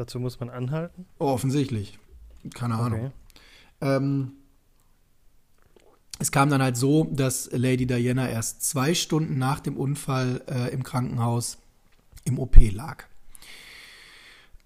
Dazu 0.00 0.18
muss 0.18 0.40
man 0.40 0.48
anhalten. 0.48 1.04
Oh, 1.18 1.26
offensichtlich. 1.26 1.98
Keine 2.54 2.76
Ahnung. 2.76 3.12
Okay. 3.80 3.96
Ähm, 3.96 4.32
es 6.18 6.32
kam 6.32 6.48
dann 6.48 6.62
halt 6.62 6.78
so, 6.78 7.04
dass 7.04 7.50
Lady 7.52 7.84
Diana 7.84 8.26
erst 8.26 8.62
zwei 8.62 8.94
Stunden 8.94 9.36
nach 9.36 9.60
dem 9.60 9.76
Unfall 9.76 10.42
äh, 10.48 10.72
im 10.72 10.84
Krankenhaus 10.84 11.58
im 12.24 12.38
OP 12.38 12.56
lag. 12.72 13.04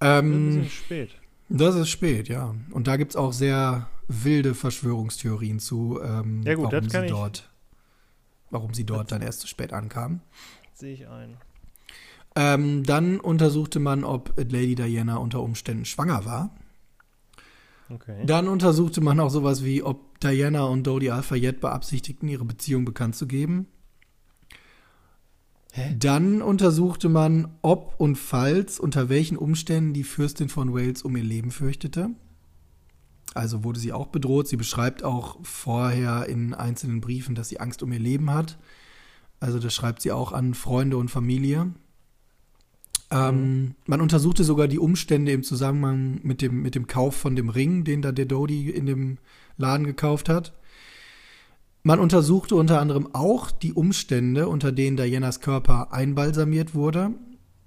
Ähm, 0.01 0.55
bisschen 0.55 0.71
spät. 0.71 1.11
Das 1.49 1.75
ist 1.75 1.89
spät, 1.89 2.29
ja. 2.29 2.55
Und 2.71 2.87
da 2.87 2.97
gibt 2.97 3.11
es 3.11 3.17
auch 3.17 3.33
sehr 3.33 3.89
wilde 4.07 4.55
Verschwörungstheorien 4.55 5.59
zu, 5.59 5.99
ähm, 6.01 6.43
Ja 6.45 6.55
gut, 6.55 6.67
warum 6.67 6.89
das 6.89 6.93
sie 6.93 7.09
dort, 7.09 7.51
warum 8.51 8.73
sie 8.73 8.85
dort 8.85 9.11
dann 9.11 9.21
erst 9.21 9.41
zu 9.41 9.49
spät 9.49 9.73
ankam. 9.73 10.21
Sehe 10.75 10.95
ich 10.95 11.09
ein. 11.09 11.39
Ähm, 12.37 12.83
dann 12.83 13.21
untersuchte 13.21 13.79
man, 13.79 14.05
ob 14.05 14.35
Lady 14.37 14.75
Diana 14.75 15.17
unter 15.17 15.41
Umständen 15.41 15.85
schwanger 15.85 16.25
war. 16.25 16.55
Okay. 17.91 18.25
Dann 18.27 18.49
untersuchte 18.49 19.01
man 19.01 19.21
auch 19.21 19.31
sowas 19.31 19.65
wie, 19.65 19.83
ob 19.83 20.19
Diana 20.21 20.65
und 20.65 20.85
Dodi 20.87 21.11
Al-Fayed 21.11 21.61
beabsichtigten, 21.61 22.29
ihre 22.29 22.45
Beziehung 22.45 22.85
bekannt 22.85 23.15
zu 23.15 23.27
geben. 23.27 23.69
Dann 25.99 26.41
untersuchte 26.41 27.09
man, 27.09 27.49
ob 27.63 27.95
und 27.99 28.17
falls, 28.17 28.79
unter 28.79 29.09
welchen 29.09 29.37
Umständen 29.37 29.93
die 29.93 30.05
Fürstin 30.05 30.49
von 30.49 30.73
Wales 30.73 31.03
um 31.03 31.17
ihr 31.17 31.25
Leben 31.25 31.51
fürchtete. 31.51 32.11
Also 33.35 33.65
wurde 33.65 33.81
sie 33.81 33.93
auch 33.93 34.07
bedroht. 34.07 34.47
Sie 34.47 34.57
beschreibt 34.57 35.03
auch 35.03 35.39
vorher 35.43 36.27
in 36.27 36.55
einzelnen 36.55 37.01
Briefen, 37.01 37.35
dass 37.35 37.49
sie 37.49 37.59
Angst 37.59 37.83
um 37.83 37.93
ihr 37.93 37.99
Leben 37.99 38.33
hat. 38.33 38.57
Also 39.41 39.59
das 39.59 39.75
schreibt 39.75 40.01
sie 40.01 40.13
auch 40.13 40.31
an 40.31 40.55
Freunde 40.55 40.97
und 40.97 41.11
Familie. 41.11 41.75
Ähm, 43.11 43.75
man 43.87 44.01
untersuchte 44.01 44.45
sogar 44.45 44.69
die 44.69 44.79
Umstände 44.79 45.33
im 45.33 45.43
Zusammenhang 45.43 46.21
mit 46.23 46.43
dem, 46.43 46.63
mit 46.63 46.75
dem 46.75 46.87
Kauf 46.87 47.15
von 47.17 47.37
dem 47.37 47.49
Ring, 47.49 47.85
den 47.85 48.03
da 48.03 48.13
der 48.13 48.27
Dodi 48.27 48.71
in 48.71 48.87
dem 48.87 49.19
Laden 49.57 49.87
gekauft 49.87 50.29
hat. 50.29 50.53
Man 51.83 52.01
untersuchte 52.01 52.57
unter 52.57 52.81
anderem 52.81 53.15
auch 53.15 53.51
die 53.51 53.75
Umstände, 53.75 54.49
unter 54.49 54.73
denen 54.73 54.97
Dianas 54.97 55.41
Körper 55.41 55.93
einbalsamiert 55.93 56.75
wurde. 56.75 57.11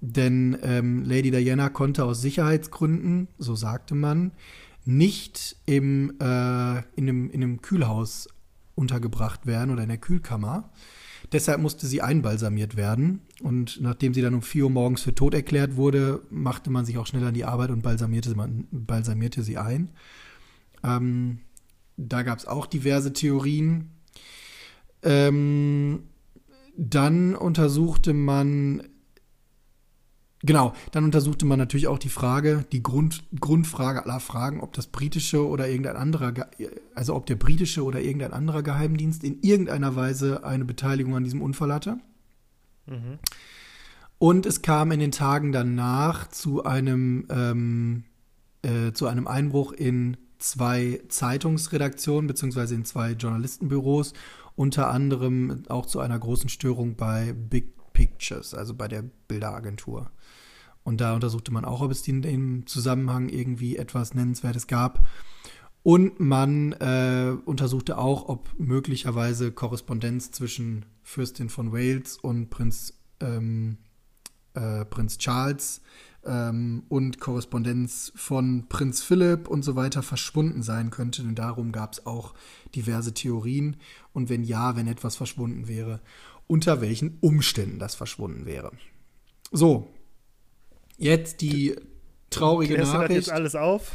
Denn 0.00 0.56
ähm, 0.62 1.04
Lady 1.04 1.30
Diana 1.30 1.68
konnte 1.68 2.04
aus 2.04 2.20
Sicherheitsgründen, 2.20 3.28
so 3.38 3.54
sagte 3.54 3.94
man, 3.94 4.32
nicht 4.84 5.56
im, 5.66 6.14
äh, 6.20 6.78
in, 6.96 7.08
einem, 7.08 7.30
in 7.30 7.42
einem 7.42 7.62
Kühlhaus 7.62 8.28
untergebracht 8.74 9.46
werden 9.46 9.70
oder 9.70 9.82
in 9.82 9.88
der 9.88 9.98
Kühlkammer. 9.98 10.70
Deshalb 11.32 11.60
musste 11.60 11.86
sie 11.86 12.00
einbalsamiert 12.00 12.76
werden. 12.76 13.20
Und 13.42 13.80
nachdem 13.80 14.14
sie 14.14 14.22
dann 14.22 14.34
um 14.34 14.42
4 14.42 14.64
Uhr 14.64 14.70
morgens 14.70 15.02
für 15.02 15.14
tot 15.14 15.34
erklärt 15.34 15.76
wurde, 15.76 16.22
machte 16.30 16.70
man 16.70 16.84
sich 16.84 16.98
auch 16.98 17.06
schnell 17.06 17.24
an 17.24 17.34
die 17.34 17.44
Arbeit 17.44 17.70
und 17.70 17.82
balsamierte, 17.82 18.34
man, 18.34 18.66
balsamierte 18.70 19.42
sie 19.42 19.58
ein. 19.58 19.90
Ähm, 20.82 21.40
da 21.96 22.22
gab 22.22 22.38
es 22.38 22.46
auch 22.46 22.66
diverse 22.66 23.12
Theorien. 23.12 23.90
Ähm, 25.02 26.04
dann 26.76 27.34
untersuchte 27.34 28.14
man, 28.14 28.84
genau, 30.42 30.72
dann 30.92 31.04
untersuchte 31.04 31.46
man 31.46 31.58
natürlich 31.58 31.88
auch 31.88 31.98
die 31.98 32.08
Frage, 32.08 32.64
die 32.72 32.82
Grund, 32.82 33.24
Grundfrage 33.38 34.04
aller 34.04 34.20
Fragen, 34.20 34.60
ob 34.60 34.72
das 34.72 34.86
britische 34.86 35.46
oder 35.46 35.68
irgendein 35.68 35.96
anderer, 35.96 36.32
also 36.94 37.14
ob 37.14 37.26
der 37.26 37.36
britische 37.36 37.84
oder 37.84 38.00
irgendein 38.00 38.32
anderer 38.32 38.62
Geheimdienst 38.62 39.24
in 39.24 39.40
irgendeiner 39.42 39.96
Weise 39.96 40.44
eine 40.44 40.64
Beteiligung 40.64 41.16
an 41.16 41.24
diesem 41.24 41.42
Unfall 41.42 41.72
hatte. 41.72 41.98
Mhm. 42.86 43.18
Und 44.18 44.46
es 44.46 44.62
kam 44.62 44.90
in 44.90 45.00
den 45.00 45.12
Tagen 45.12 45.52
danach 45.52 46.28
zu 46.28 46.64
einem, 46.64 47.26
ähm, 47.30 48.04
äh, 48.62 48.92
zu 48.92 49.06
einem 49.06 49.28
Einbruch 49.28 49.72
in 49.72 50.16
zwei 50.38 51.00
Zeitungsredaktionen 51.08 52.26
beziehungsweise 52.26 52.74
in 52.74 52.84
zwei 52.84 53.12
Journalistenbüros, 53.12 54.14
unter 54.56 54.90
anderem 54.90 55.62
auch 55.68 55.86
zu 55.86 56.00
einer 56.00 56.18
großen 56.18 56.48
Störung 56.48 56.96
bei 56.96 57.32
Big 57.32 57.74
Pictures, 57.92 58.54
also 58.54 58.74
bei 58.74 58.88
der 58.88 59.02
Bilderagentur. 59.28 60.10
Und 60.88 61.02
da 61.02 61.14
untersuchte 61.14 61.52
man 61.52 61.66
auch, 61.66 61.82
ob 61.82 61.90
es 61.90 62.08
in 62.08 62.22
dem 62.22 62.66
Zusammenhang 62.66 63.28
irgendwie 63.28 63.76
etwas 63.76 64.14
Nennenswertes 64.14 64.68
gab. 64.68 65.06
Und 65.82 66.18
man 66.18 66.72
äh, 66.72 67.36
untersuchte 67.44 67.98
auch, 67.98 68.30
ob 68.30 68.48
möglicherweise 68.58 69.52
Korrespondenz 69.52 70.30
zwischen 70.30 70.86
Fürstin 71.02 71.50
von 71.50 71.74
Wales 71.74 72.16
und 72.16 72.48
Prinz, 72.48 72.94
ähm, 73.20 73.76
äh, 74.54 74.86
Prinz 74.86 75.18
Charles 75.18 75.82
ähm, 76.24 76.84
und 76.88 77.20
Korrespondenz 77.20 78.10
von 78.16 78.66
Prinz 78.70 79.02
Philipp 79.02 79.46
und 79.46 79.64
so 79.64 79.76
weiter 79.76 80.02
verschwunden 80.02 80.62
sein 80.62 80.88
könnte. 80.88 81.22
Denn 81.22 81.34
darum 81.34 81.70
gab 81.70 81.92
es 81.92 82.06
auch 82.06 82.32
diverse 82.74 83.12
Theorien. 83.12 83.76
Und 84.14 84.30
wenn 84.30 84.42
ja, 84.42 84.74
wenn 84.74 84.88
etwas 84.88 85.16
verschwunden 85.16 85.68
wäre, 85.68 86.00
unter 86.46 86.80
welchen 86.80 87.18
Umständen 87.20 87.78
das 87.78 87.94
verschwunden 87.94 88.46
wäre. 88.46 88.72
So, 89.52 89.90
jetzt 90.98 91.40
die 91.40 91.76
traurige 92.30 92.74
Klärst 92.74 92.92
Nachricht. 92.92 93.12
jetzt 93.12 93.30
alles 93.30 93.54
auf? 93.54 93.92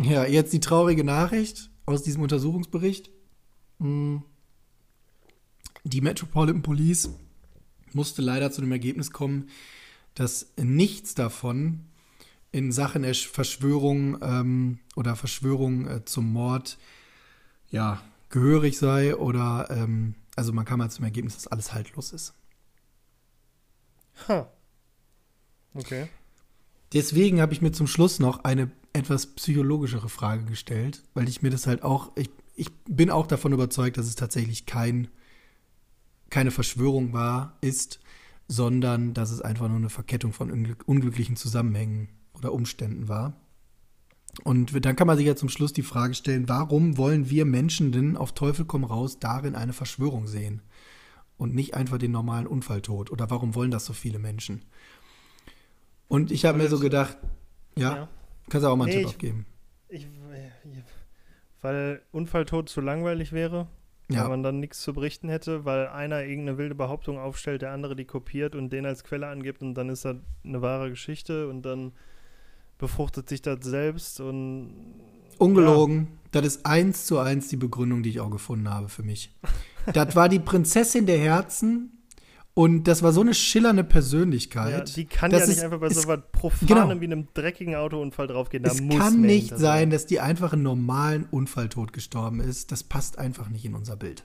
Ja, 0.00 0.24
jetzt 0.24 0.52
die 0.52 0.60
traurige 0.60 1.02
Nachricht 1.02 1.70
aus 1.86 2.02
diesem 2.02 2.22
Untersuchungsbericht. 2.22 3.10
Mm. 3.78 4.18
Die 5.84 6.00
Metropolitan 6.00 6.62
Police 6.62 7.10
musste 7.92 8.22
leider 8.22 8.52
zu 8.52 8.60
dem 8.60 8.70
Ergebnis 8.70 9.10
kommen, 9.10 9.48
dass 10.14 10.52
nichts 10.56 11.14
davon 11.14 11.86
in 12.52 12.70
Sachen 12.70 13.02
der 13.02 13.14
Verschwörung 13.14 14.18
ähm, 14.22 14.78
oder 14.94 15.16
Verschwörung 15.16 15.88
äh, 15.88 16.04
zum 16.04 16.32
Mord 16.32 16.78
ja 17.70 18.00
gehörig 18.28 18.78
sei 18.78 19.16
oder, 19.16 19.68
ähm, 19.70 20.14
also 20.36 20.52
man 20.52 20.64
kam 20.64 20.80
halt 20.82 20.92
zum 20.92 21.04
Ergebnis, 21.04 21.34
dass 21.34 21.48
alles 21.48 21.72
haltlos 21.72 22.12
ist. 22.12 22.34
Ha. 24.28 24.48
Okay. 25.74 26.08
Deswegen 26.92 27.40
habe 27.40 27.52
ich 27.52 27.62
mir 27.62 27.72
zum 27.72 27.86
Schluss 27.86 28.18
noch 28.18 28.44
eine 28.44 28.70
etwas 28.92 29.26
psychologischere 29.34 30.08
Frage 30.08 30.44
gestellt, 30.44 31.02
weil 31.14 31.28
ich 31.28 31.42
mir 31.42 31.50
das 31.50 31.66
halt 31.66 31.82
auch, 31.82 32.12
ich, 32.16 32.30
ich 32.54 32.70
bin 32.86 33.10
auch 33.10 33.26
davon 33.26 33.52
überzeugt, 33.52 33.96
dass 33.96 34.06
es 34.06 34.16
tatsächlich 34.16 34.66
kein, 34.66 35.08
keine 36.28 36.50
Verschwörung 36.50 37.12
war, 37.12 37.56
ist, 37.62 38.00
sondern 38.48 39.14
dass 39.14 39.30
es 39.30 39.40
einfach 39.40 39.68
nur 39.68 39.78
eine 39.78 39.90
Verkettung 39.90 40.32
von 40.32 40.50
unglück 40.50 40.82
unglücklichen 40.86 41.36
Zusammenhängen 41.36 42.08
oder 42.34 42.52
Umständen 42.52 43.08
war. 43.08 43.40
Und 44.44 44.84
dann 44.84 44.96
kann 44.96 45.06
man 45.06 45.16
sich 45.16 45.26
ja 45.26 45.36
zum 45.36 45.48
Schluss 45.48 45.72
die 45.72 45.82
Frage 45.82 46.14
stellen, 46.14 46.48
warum 46.48 46.96
wollen 46.96 47.30
wir 47.30 47.44
Menschen 47.44 47.92
denn 47.92 48.16
auf 48.16 48.32
Teufel 48.32 48.64
komm 48.64 48.84
raus 48.84 49.18
darin 49.18 49.54
eine 49.54 49.72
Verschwörung 49.74 50.26
sehen 50.26 50.62
und 51.36 51.54
nicht 51.54 51.74
einfach 51.74 51.98
den 51.98 52.12
normalen 52.12 52.46
Unfalltod? 52.46 53.10
Oder 53.10 53.30
warum 53.30 53.54
wollen 53.54 53.70
das 53.70 53.84
so 53.84 53.92
viele 53.92 54.18
Menschen? 54.18 54.62
Und 56.12 56.30
ich 56.30 56.44
habe 56.44 56.58
mir 56.58 56.68
so 56.68 56.78
gedacht, 56.78 57.16
ja, 57.74 57.96
ja. 57.96 58.08
kannst 58.50 58.66
du 58.66 58.68
auch 58.68 58.76
mal 58.76 58.84
einen 58.84 58.92
nee, 58.92 58.98
Tipp 58.98 59.08
ich, 59.08 59.14
abgeben. 59.14 59.46
Ich, 59.88 60.06
weil 61.62 62.02
Unfalltod 62.12 62.68
zu 62.68 62.82
langweilig 62.82 63.32
wäre, 63.32 63.66
ja. 64.10 64.20
weil 64.20 64.28
man 64.28 64.42
dann 64.42 64.60
nichts 64.60 64.82
zu 64.82 64.92
berichten 64.92 65.30
hätte, 65.30 65.64
weil 65.64 65.86
einer 65.86 66.20
irgendeine 66.22 66.58
wilde 66.58 66.74
Behauptung 66.74 67.18
aufstellt, 67.18 67.62
der 67.62 67.72
andere 67.72 67.96
die 67.96 68.04
kopiert 68.04 68.54
und 68.54 68.74
den 68.74 68.84
als 68.84 69.04
Quelle 69.04 69.28
angibt 69.28 69.62
und 69.62 69.72
dann 69.72 69.88
ist 69.88 70.04
das 70.04 70.16
eine 70.44 70.60
wahre 70.60 70.90
Geschichte 70.90 71.48
und 71.48 71.62
dann 71.62 71.92
befruchtet 72.76 73.30
sich 73.30 73.40
das 73.40 73.64
selbst 73.64 74.20
und 74.20 74.74
Ungelogen, 75.38 75.96
ja. 75.96 76.06
das 76.32 76.46
ist 76.46 76.66
eins 76.66 77.06
zu 77.06 77.20
eins 77.20 77.48
die 77.48 77.56
Begründung, 77.56 78.02
die 78.02 78.10
ich 78.10 78.20
auch 78.20 78.30
gefunden 78.30 78.68
habe 78.68 78.90
für 78.90 79.02
mich. 79.02 79.34
das 79.94 80.14
war 80.14 80.28
die 80.28 80.40
Prinzessin 80.40 81.06
der 81.06 81.18
Herzen 81.18 81.91
und 82.54 82.84
das 82.84 83.02
war 83.02 83.12
so 83.12 83.22
eine 83.22 83.32
schillernde 83.32 83.84
Persönlichkeit. 83.84 84.88
Ja, 84.88 84.94
die 84.94 85.06
kann 85.06 85.30
ja 85.30 85.46
nicht 85.46 85.60
einfach 85.60 85.80
bei 85.80 85.88
so 85.88 86.06
was 86.06 86.20
Profanem 86.32 86.88
genau. 86.88 87.00
wie 87.00 87.04
einem 87.06 87.28
dreckigen 87.32 87.74
Autounfall 87.74 88.26
draufgehen. 88.26 88.62
Da 88.62 88.70
es 88.70 88.86
kann 88.88 89.22
nicht 89.22 89.56
sein, 89.56 89.88
dass 89.90 90.06
die 90.06 90.20
einfach 90.20 90.52
einen 90.52 90.62
normalen 90.62 91.26
Unfalltod 91.30 91.94
gestorben 91.94 92.40
ist. 92.40 92.70
Das 92.70 92.84
passt 92.84 93.18
einfach 93.18 93.48
nicht 93.48 93.64
in 93.64 93.74
unser 93.74 93.96
Bild. 93.96 94.24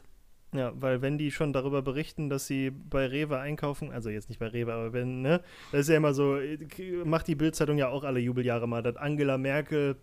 Ja, 0.53 0.73
weil 0.79 1.01
wenn 1.01 1.17
die 1.17 1.31
schon 1.31 1.53
darüber 1.53 1.81
berichten, 1.81 2.29
dass 2.29 2.47
sie 2.47 2.71
bei 2.71 3.05
Rewe 3.05 3.39
einkaufen, 3.39 3.91
also 3.91 4.09
jetzt 4.09 4.29
nicht 4.29 4.39
bei 4.39 4.47
Rewe, 4.47 4.73
aber 4.73 4.93
wenn, 4.93 5.21
ne, 5.21 5.41
das 5.71 5.81
ist 5.81 5.89
ja 5.89 5.97
immer 5.97 6.13
so, 6.13 6.37
macht 7.03 7.27
die 7.27 7.35
Bildzeitung 7.35 7.77
ja 7.77 7.89
auch 7.89 8.03
alle 8.03 8.19
Jubeljahre 8.19 8.67
mal, 8.67 8.81
dass 8.81 8.95
Angela 8.95 9.37
Merkel 9.37 9.97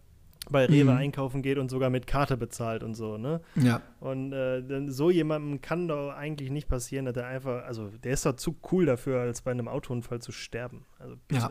bei 0.51 0.67
Rewe 0.67 0.93
mhm. 0.93 0.99
einkaufen 0.99 1.43
geht 1.43 1.59
und 1.59 1.71
sogar 1.71 1.91
mit 1.91 2.07
Karte 2.07 2.37
bezahlt 2.37 2.83
und 2.83 2.95
so, 2.95 3.17
ne? 3.17 3.41
Ja. 3.57 3.83
Und 4.01 4.33
äh, 4.33 4.91
so 4.91 5.11
jemandem 5.11 5.61
kann 5.61 5.89
doch 5.89 6.11
eigentlich 6.11 6.51
nicht 6.51 6.69
passieren, 6.69 7.07
dass 7.07 7.17
er 7.17 7.27
einfach, 7.27 7.65
also 7.65 7.89
der 7.89 8.13
ist 8.13 8.27
doch 8.27 8.37
zu 8.37 8.57
cool 8.73 8.87
dafür, 8.87 9.21
als 9.21 9.43
bei 9.43 9.51
einem 9.51 9.69
Autounfall 9.69 10.21
zu 10.21 10.33
sterben. 10.33 10.85
Also 10.99 11.17
bitte. 11.29 11.41
Ja. 11.41 11.49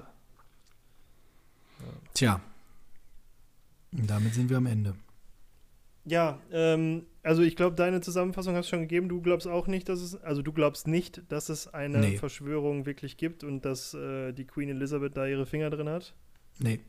ja. 1.79 1.85
Tja. 2.13 2.41
Und 3.91 4.09
damit 4.09 4.33
sind 4.33 4.49
wir 4.49 4.57
am 4.57 4.65
Ende. 4.65 4.95
Ja, 6.05 6.39
ähm, 6.51 7.05
also 7.21 7.41
ich 7.43 7.55
glaube, 7.55 7.75
deine 7.75 8.01
Zusammenfassung 8.01 8.55
hast 8.55 8.67
du 8.67 8.71
schon 8.71 8.81
gegeben. 8.81 9.07
Du 9.07 9.21
glaubst 9.21 9.47
auch 9.47 9.67
nicht, 9.67 9.87
dass 9.87 10.01
es, 10.01 10.15
also 10.21 10.41
du 10.41 10.51
glaubst 10.51 10.87
nicht, 10.87 11.23
dass 11.29 11.49
es 11.49 11.73
eine 11.73 11.99
nee. 11.99 12.17
Verschwörung 12.17 12.85
wirklich 12.85 13.15
gibt 13.15 13.43
und 13.43 13.63
dass 13.63 13.93
äh, 13.93 14.33
die 14.33 14.45
Queen 14.45 14.69
Elizabeth 14.69 15.15
da 15.15 15.25
ihre 15.25 15.45
Finger 15.45 15.69
drin 15.69 15.87
hat? 15.87 16.13
Nee. 16.59 16.81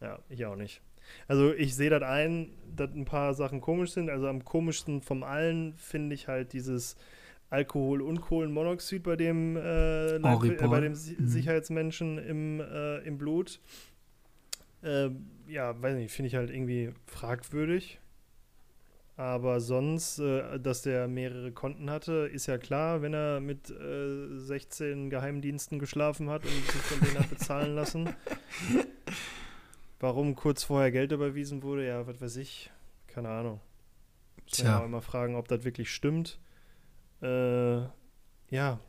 Ja, 0.00 0.18
ich 0.28 0.44
auch 0.46 0.56
nicht. 0.56 0.80
Also 1.28 1.52
ich 1.52 1.74
sehe 1.74 1.90
das 1.90 2.02
ein, 2.02 2.50
dass 2.74 2.90
ein 2.92 3.04
paar 3.04 3.34
Sachen 3.34 3.60
komisch 3.60 3.92
sind. 3.92 4.10
Also 4.10 4.28
am 4.28 4.44
komischsten 4.44 5.00
von 5.02 5.22
allen 5.22 5.74
finde 5.74 6.14
ich 6.14 6.28
halt 6.28 6.52
dieses 6.52 6.96
Alkohol- 7.50 8.02
und 8.02 8.20
Kohlenmonoxid 8.20 9.02
bei 9.02 9.16
dem, 9.16 9.56
äh, 9.56 10.16
äh, 10.16 10.18
bei 10.18 10.80
dem 10.80 10.92
mhm. 10.92 11.26
Sicherheitsmenschen 11.26 12.18
im, 12.18 12.60
äh, 12.60 12.98
im 12.98 13.18
Blut. 13.18 13.60
Äh, 14.82 15.10
ja, 15.48 15.80
weiß 15.80 15.96
nicht, 15.96 16.12
finde 16.12 16.28
ich 16.28 16.34
halt 16.34 16.50
irgendwie 16.50 16.92
fragwürdig. 17.06 18.00
Aber 19.16 19.60
sonst, 19.60 20.18
äh, 20.18 20.58
dass 20.58 20.82
der 20.82 21.06
mehrere 21.06 21.52
Konten 21.52 21.88
hatte, 21.88 22.28
ist 22.32 22.46
ja 22.46 22.58
klar, 22.58 23.00
wenn 23.00 23.14
er 23.14 23.40
mit 23.40 23.70
äh, 23.70 24.38
16 24.38 25.08
Geheimdiensten 25.08 25.78
geschlafen 25.78 26.28
hat 26.30 26.44
und 26.44 26.50
sich 26.50 26.82
von 26.82 27.00
denen 27.00 27.18
hat 27.20 27.30
bezahlen 27.30 27.76
lassen. 27.76 28.08
Warum 30.04 30.34
kurz 30.34 30.64
vorher 30.64 30.92
Geld 30.92 31.12
überwiesen 31.12 31.62
wurde, 31.62 31.86
ja, 31.86 32.06
was 32.06 32.20
weiß 32.20 32.36
ich. 32.36 32.70
Keine 33.06 33.30
Ahnung. 33.30 33.62
Muss 34.44 34.58
man 34.58 34.66
ja 34.66 34.80
auch 34.80 34.84
immer 34.84 35.00
fragen, 35.00 35.34
ob 35.34 35.48
das 35.48 35.64
wirklich 35.64 35.90
stimmt. 35.94 36.38
Äh, 37.22 37.78
ja. 38.50 38.80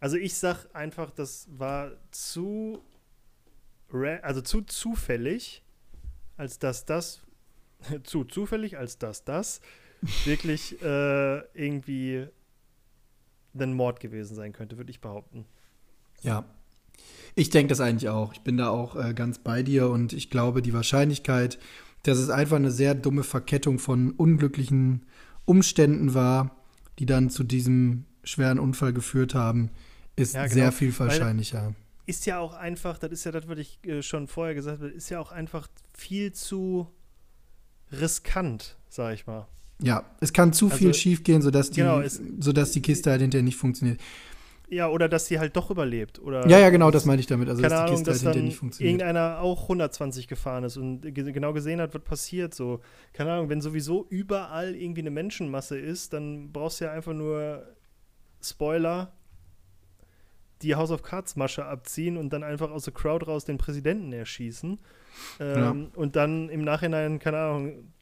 Also 0.00 0.16
ich 0.16 0.32
sag 0.32 0.74
einfach, 0.74 1.10
das 1.10 1.46
war 1.50 1.92
zu 2.10 2.82
also 4.22 4.40
zu 4.40 4.62
zufällig, 4.62 5.62
als 6.38 6.58
dass 6.58 6.86
das 6.86 7.20
zu 8.02 8.24
zufällig, 8.24 8.78
als 8.78 8.96
dass 8.96 9.24
das 9.24 9.60
wirklich 10.24 10.80
äh, 10.80 11.40
irgendwie 11.52 12.28
ein 13.52 13.74
Mord 13.74 14.00
gewesen 14.00 14.36
sein 14.36 14.54
könnte, 14.54 14.78
würde 14.78 14.90
ich 14.90 15.02
behaupten. 15.02 15.44
Ja, 16.22 16.46
ich 17.36 17.50
denke 17.50 17.68
das 17.68 17.80
eigentlich 17.80 18.08
auch. 18.08 18.32
Ich 18.32 18.40
bin 18.40 18.56
da 18.56 18.70
auch 18.70 18.96
äh, 18.96 19.14
ganz 19.14 19.38
bei 19.38 19.62
dir 19.62 19.88
und 19.90 20.12
ich 20.12 20.30
glaube, 20.30 20.62
die 20.62 20.72
Wahrscheinlichkeit, 20.72 21.58
dass 22.02 22.18
es 22.18 22.30
einfach 22.30 22.56
eine 22.56 22.70
sehr 22.70 22.94
dumme 22.94 23.22
Verkettung 23.22 23.78
von 23.78 24.10
unglücklichen 24.12 25.06
Umständen 25.44 26.14
war, 26.14 26.56
die 26.98 27.06
dann 27.06 27.30
zu 27.30 27.44
diesem 27.44 28.06
schweren 28.24 28.58
Unfall 28.58 28.92
geführt 28.92 29.34
haben, 29.34 29.70
ist 30.16 30.34
ja, 30.34 30.44
genau. 30.44 30.54
sehr 30.54 30.72
viel 30.72 30.98
wahrscheinlicher. 30.98 31.66
Weil 31.66 31.74
ist 32.06 32.24
ja 32.24 32.38
auch 32.38 32.54
einfach, 32.54 32.98
das 32.98 33.10
ist 33.12 33.24
ja 33.24 33.32
das, 33.32 33.48
was 33.48 33.58
ich 33.58 33.78
äh, 33.84 34.02
schon 34.02 34.28
vorher 34.28 34.54
gesagt 34.54 34.80
habe, 34.80 34.90
ist 34.90 35.10
ja 35.10 35.20
auch 35.20 35.32
einfach 35.32 35.68
viel 35.92 36.32
zu 36.32 36.88
riskant, 37.92 38.76
sag 38.88 39.14
ich 39.14 39.26
mal. 39.26 39.46
Ja, 39.82 40.04
es 40.20 40.32
kann 40.32 40.52
zu 40.54 40.66
also, 40.66 40.78
viel 40.78 40.94
schiefgehen, 40.94 41.42
sodass 41.42 41.70
die, 41.70 41.80
genau, 41.80 42.00
es, 42.00 42.20
sodass 42.40 42.72
die 42.72 42.80
Kiste 42.80 43.10
halt 43.10 43.20
hinterher 43.20 43.42
nicht 43.42 43.56
funktioniert. 43.56 44.00
Ja, 44.68 44.88
oder 44.88 45.08
dass 45.08 45.26
sie 45.26 45.38
halt 45.38 45.56
doch 45.56 45.70
überlebt. 45.70 46.18
Oder 46.18 46.46
ja, 46.48 46.58
ja, 46.58 46.70
genau, 46.70 46.90
das 46.90 47.04
meine 47.04 47.20
ich 47.20 47.26
damit. 47.26 47.48
Also, 47.48 47.62
keine 47.62 47.74
dass 47.74 47.84
die 47.84 47.90
Kiste 47.92 48.10
Ahnung, 48.10 48.24
halt 48.24 48.36
dass 48.36 48.42
nicht 48.42 48.56
funktioniert. 48.56 49.00
irgendeiner 49.00 49.40
auch 49.40 49.62
120 49.62 50.26
gefahren 50.26 50.64
ist 50.64 50.76
und 50.76 51.02
ge 51.02 51.32
genau 51.32 51.52
gesehen 51.52 51.80
hat, 51.80 51.94
was 51.94 52.02
passiert. 52.02 52.52
So, 52.52 52.80
keine 53.12 53.32
Ahnung, 53.32 53.48
wenn 53.48 53.60
sowieso 53.60 54.06
überall 54.08 54.74
irgendwie 54.74 55.02
eine 55.02 55.10
Menschenmasse 55.10 55.78
ist, 55.78 56.12
dann 56.12 56.52
brauchst 56.52 56.80
du 56.80 56.86
ja 56.86 56.92
einfach 56.92 57.12
nur 57.12 57.62
Spoiler, 58.42 59.12
die 60.62 60.74
House 60.74 60.90
of 60.90 61.02
Cards 61.02 61.36
Masche 61.36 61.64
abziehen 61.64 62.16
und 62.16 62.32
dann 62.32 62.42
einfach 62.42 62.70
aus 62.70 62.84
der 62.84 62.94
Crowd 62.94 63.26
raus 63.26 63.44
den 63.44 63.58
Präsidenten 63.58 64.12
erschießen. 64.12 64.78
Ähm, 65.38 65.90
ja. 65.94 66.00
Und 66.00 66.16
dann 66.16 66.48
im 66.48 66.64
Nachhinein, 66.64 67.20
keine 67.20 67.38
Ahnung, 67.38 67.92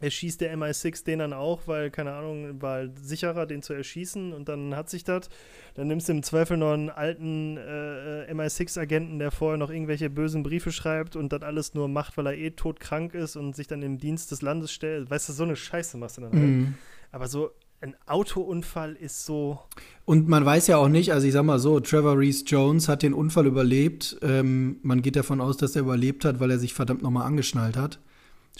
erschießt 0.00 0.40
der 0.40 0.56
MI6 0.56 1.04
den 1.04 1.18
dann 1.18 1.32
auch, 1.32 1.62
weil, 1.66 1.90
keine 1.90 2.12
Ahnung, 2.12 2.60
war 2.62 2.74
halt 2.74 2.98
sicherer, 2.98 3.46
den 3.46 3.62
zu 3.62 3.72
erschießen 3.72 4.32
und 4.32 4.48
dann 4.48 4.74
hat 4.76 4.90
sich 4.90 5.04
das. 5.04 5.28
Dann 5.74 5.88
nimmst 5.88 6.08
du 6.08 6.12
im 6.12 6.22
Zweifel 6.22 6.56
noch 6.56 6.72
einen 6.72 6.90
alten 6.90 7.56
äh, 7.56 8.32
MI6-Agenten, 8.32 9.18
der 9.18 9.30
vorher 9.30 9.58
noch 9.58 9.70
irgendwelche 9.70 10.10
bösen 10.10 10.42
Briefe 10.42 10.72
schreibt 10.72 11.16
und 11.16 11.32
das 11.32 11.42
alles 11.42 11.74
nur 11.74 11.88
macht, 11.88 12.16
weil 12.16 12.26
er 12.26 12.36
eh 12.36 12.50
todkrank 12.50 13.14
ist 13.14 13.36
und 13.36 13.56
sich 13.56 13.66
dann 13.66 13.82
im 13.82 13.98
Dienst 13.98 14.30
des 14.30 14.42
Landes 14.42 14.72
stellt. 14.72 15.10
Weißt 15.10 15.28
du, 15.28 15.32
so 15.32 15.44
eine 15.44 15.56
Scheiße 15.56 15.96
machst 15.98 16.18
du 16.18 16.22
dann 16.22 16.32
halt. 16.32 16.42
Mhm. 16.42 16.74
Aber 17.10 17.26
so 17.26 17.50
ein 17.80 17.94
Autounfall 18.06 18.94
ist 18.94 19.24
so. 19.24 19.60
Und 20.04 20.28
man 20.28 20.44
weiß 20.44 20.66
ja 20.66 20.78
auch 20.78 20.88
nicht, 20.88 21.12
also 21.12 21.26
ich 21.26 21.32
sag 21.32 21.44
mal 21.44 21.58
so, 21.58 21.78
Trevor 21.80 22.18
Reese 22.18 22.44
Jones 22.44 22.88
hat 22.88 23.02
den 23.02 23.14
Unfall 23.14 23.46
überlebt. 23.46 24.18
Ähm, 24.22 24.78
man 24.82 25.02
geht 25.02 25.16
davon 25.16 25.40
aus, 25.40 25.56
dass 25.56 25.76
er 25.76 25.82
überlebt 25.82 26.24
hat, 26.24 26.40
weil 26.40 26.50
er 26.50 26.58
sich 26.58 26.74
verdammt 26.74 27.02
nochmal 27.02 27.26
angeschnallt 27.26 27.76
hat. 27.76 28.00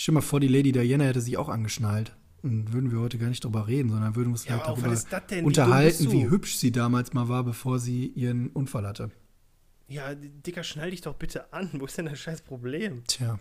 Stell 0.00 0.12
dir 0.12 0.20
mal 0.20 0.22
vor, 0.22 0.38
die 0.38 0.46
Lady 0.46 0.70
Diana 0.70 1.04
hätte 1.04 1.20
sich 1.20 1.36
auch 1.38 1.48
angeschnallt. 1.48 2.14
Und 2.44 2.72
würden 2.72 2.92
wir 2.92 3.00
heute 3.00 3.18
gar 3.18 3.26
nicht 3.26 3.42
drüber 3.42 3.66
reden, 3.66 3.90
sondern 3.90 4.14
würden 4.14 4.30
uns 4.30 4.44
ja, 4.44 4.52
halt 4.52 4.62
darüber 4.64 4.96
unterhalten, 5.44 6.12
wie, 6.12 6.12
wie 6.12 6.30
hübsch 6.30 6.54
sie 6.54 6.70
damals 6.70 7.14
mal 7.14 7.28
war, 7.28 7.42
bevor 7.42 7.80
sie 7.80 8.06
ihren 8.06 8.50
Unfall 8.50 8.86
hatte. 8.86 9.10
Ja, 9.88 10.14
Dicker, 10.14 10.62
schnall 10.62 10.92
dich 10.92 11.00
doch 11.00 11.16
bitte 11.16 11.52
an. 11.52 11.70
Wo 11.72 11.86
ist 11.86 11.98
denn 11.98 12.06
das 12.06 12.20
scheiß 12.20 12.42
Problem? 12.42 13.02
Tja. 13.08 13.40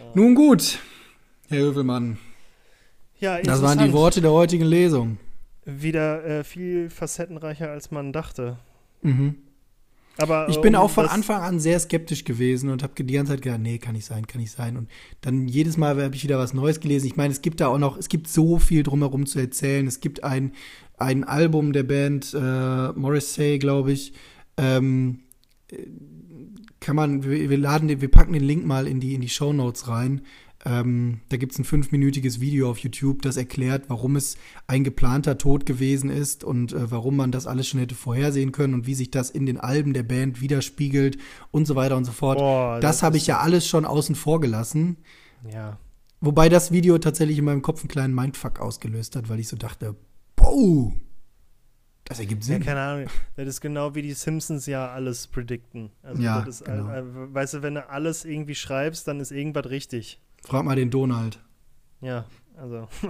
Oh. 0.00 0.12
Nun 0.14 0.36
gut, 0.36 0.78
Herr 1.48 1.58
Hövelmann. 1.58 2.16
Ja, 3.18 3.42
das 3.42 3.62
waren 3.62 3.80
die 3.80 3.92
Worte 3.92 4.20
der 4.20 4.30
heutigen 4.30 4.64
Lesung. 4.64 5.18
Wieder 5.64 6.24
äh, 6.24 6.44
viel 6.44 6.88
facettenreicher, 6.88 7.68
als 7.68 7.90
man 7.90 8.12
dachte. 8.12 8.58
Mhm. 9.02 9.34
Aber, 10.16 10.48
ich 10.48 10.60
bin 10.60 10.74
um, 10.74 10.82
auch 10.82 10.90
von 10.90 11.06
Anfang 11.06 11.40
an 11.40 11.60
sehr 11.60 11.78
skeptisch 11.78 12.24
gewesen 12.24 12.68
und 12.68 12.82
habe 12.82 12.92
die 13.02 13.12
ganze 13.12 13.32
Zeit 13.32 13.42
gedacht, 13.42 13.60
nee, 13.60 13.78
kann 13.78 13.94
nicht 13.94 14.04
sein, 14.04 14.26
kann 14.26 14.40
nicht 14.40 14.52
sein. 14.52 14.76
Und 14.76 14.90
dann 15.22 15.48
jedes 15.48 15.76
Mal 15.76 16.00
habe 16.02 16.14
ich 16.14 16.22
wieder 16.22 16.38
was 16.38 16.52
Neues 16.52 16.80
gelesen. 16.80 17.06
Ich 17.06 17.16
meine, 17.16 17.32
es 17.32 17.42
gibt 17.42 17.60
da 17.60 17.68
auch 17.68 17.78
noch, 17.78 17.96
es 17.96 18.08
gibt 18.08 18.28
so 18.28 18.58
viel 18.58 18.82
drumherum 18.82 19.26
zu 19.26 19.38
erzählen. 19.38 19.86
Es 19.86 20.00
gibt 20.00 20.22
ein, 20.24 20.52
ein 20.98 21.24
Album 21.24 21.72
der 21.72 21.84
Band 21.84 22.34
äh, 22.34 22.92
Morrissey, 22.92 23.58
glaube 23.58 23.92
ich. 23.92 24.12
Ähm, 24.56 25.20
kann 26.80 26.96
man, 26.96 27.24
wir, 27.24 27.48
wir 27.48 27.58
laden, 27.58 27.88
wir 27.88 28.10
packen 28.10 28.32
den 28.32 28.44
Link 28.44 28.66
mal 28.66 28.86
in 28.86 29.00
die 29.00 29.14
in 29.14 29.20
die 29.20 29.28
Show 29.28 29.52
Notes 29.52 29.88
rein. 29.88 30.22
Ähm, 30.66 31.20
da 31.30 31.38
gibt 31.38 31.52
es 31.52 31.58
ein 31.58 31.64
fünfminütiges 31.64 32.38
Video 32.40 32.68
auf 32.70 32.78
YouTube, 32.78 33.22
das 33.22 33.38
erklärt, 33.38 33.84
warum 33.88 34.16
es 34.16 34.36
ein 34.66 34.84
geplanter 34.84 35.38
Tod 35.38 35.64
gewesen 35.64 36.10
ist 36.10 36.44
und 36.44 36.72
äh, 36.74 36.90
warum 36.90 37.16
man 37.16 37.32
das 37.32 37.46
alles 37.46 37.66
schon 37.66 37.80
hätte 37.80 37.94
vorhersehen 37.94 38.52
können 38.52 38.74
und 38.74 38.86
wie 38.86 38.94
sich 38.94 39.10
das 39.10 39.30
in 39.30 39.46
den 39.46 39.58
Alben 39.58 39.94
der 39.94 40.02
Band 40.02 40.42
widerspiegelt 40.42 41.16
und 41.50 41.64
so 41.66 41.76
weiter 41.76 41.96
und 41.96 42.04
so 42.04 42.12
fort. 42.12 42.38
Boah, 42.38 42.78
das 42.78 42.96
das 42.98 43.02
habe 43.02 43.16
ich 43.16 43.26
ja 43.26 43.38
alles 43.38 43.66
schon 43.66 43.86
außen 43.86 44.14
vor 44.14 44.40
gelassen. 44.40 44.98
Ja. 45.50 45.78
Wobei 46.20 46.50
das 46.50 46.70
Video 46.72 46.98
tatsächlich 46.98 47.38
in 47.38 47.46
meinem 47.46 47.62
Kopf 47.62 47.80
einen 47.80 47.88
kleinen 47.88 48.14
Mindfuck 48.14 48.60
ausgelöst 48.60 49.16
hat, 49.16 49.30
weil 49.30 49.40
ich 49.40 49.48
so 49.48 49.56
dachte, 49.56 49.96
boah, 50.36 50.92
das 52.04 52.18
ergibt 52.18 52.42
Ja, 52.42 52.54
Sinn. 52.56 52.62
keine 52.64 52.80
Ahnung. 52.80 53.06
Das 53.36 53.46
ist 53.48 53.60
genau 53.60 53.94
wie 53.94 54.02
die 54.02 54.12
Simpsons 54.12 54.66
ja 54.66 54.88
alles 54.90 55.28
predikten. 55.28 55.90
Also 56.02 56.20
Ja, 56.20 56.42
das 56.42 56.56
ist, 56.60 56.64
genau. 56.66 56.88
weißt 57.32 57.54
du, 57.54 57.62
wenn 57.62 57.76
du 57.76 57.88
alles 57.88 58.24
irgendwie 58.24 58.56
schreibst, 58.56 59.06
dann 59.08 59.20
ist 59.20 59.30
irgendwas 59.30 59.70
richtig. 59.70 60.20
Frag 60.42 60.64
mal 60.64 60.76
den 60.76 60.90
Donald. 60.90 61.40
Ja, 62.00 62.24
also. 62.56 62.88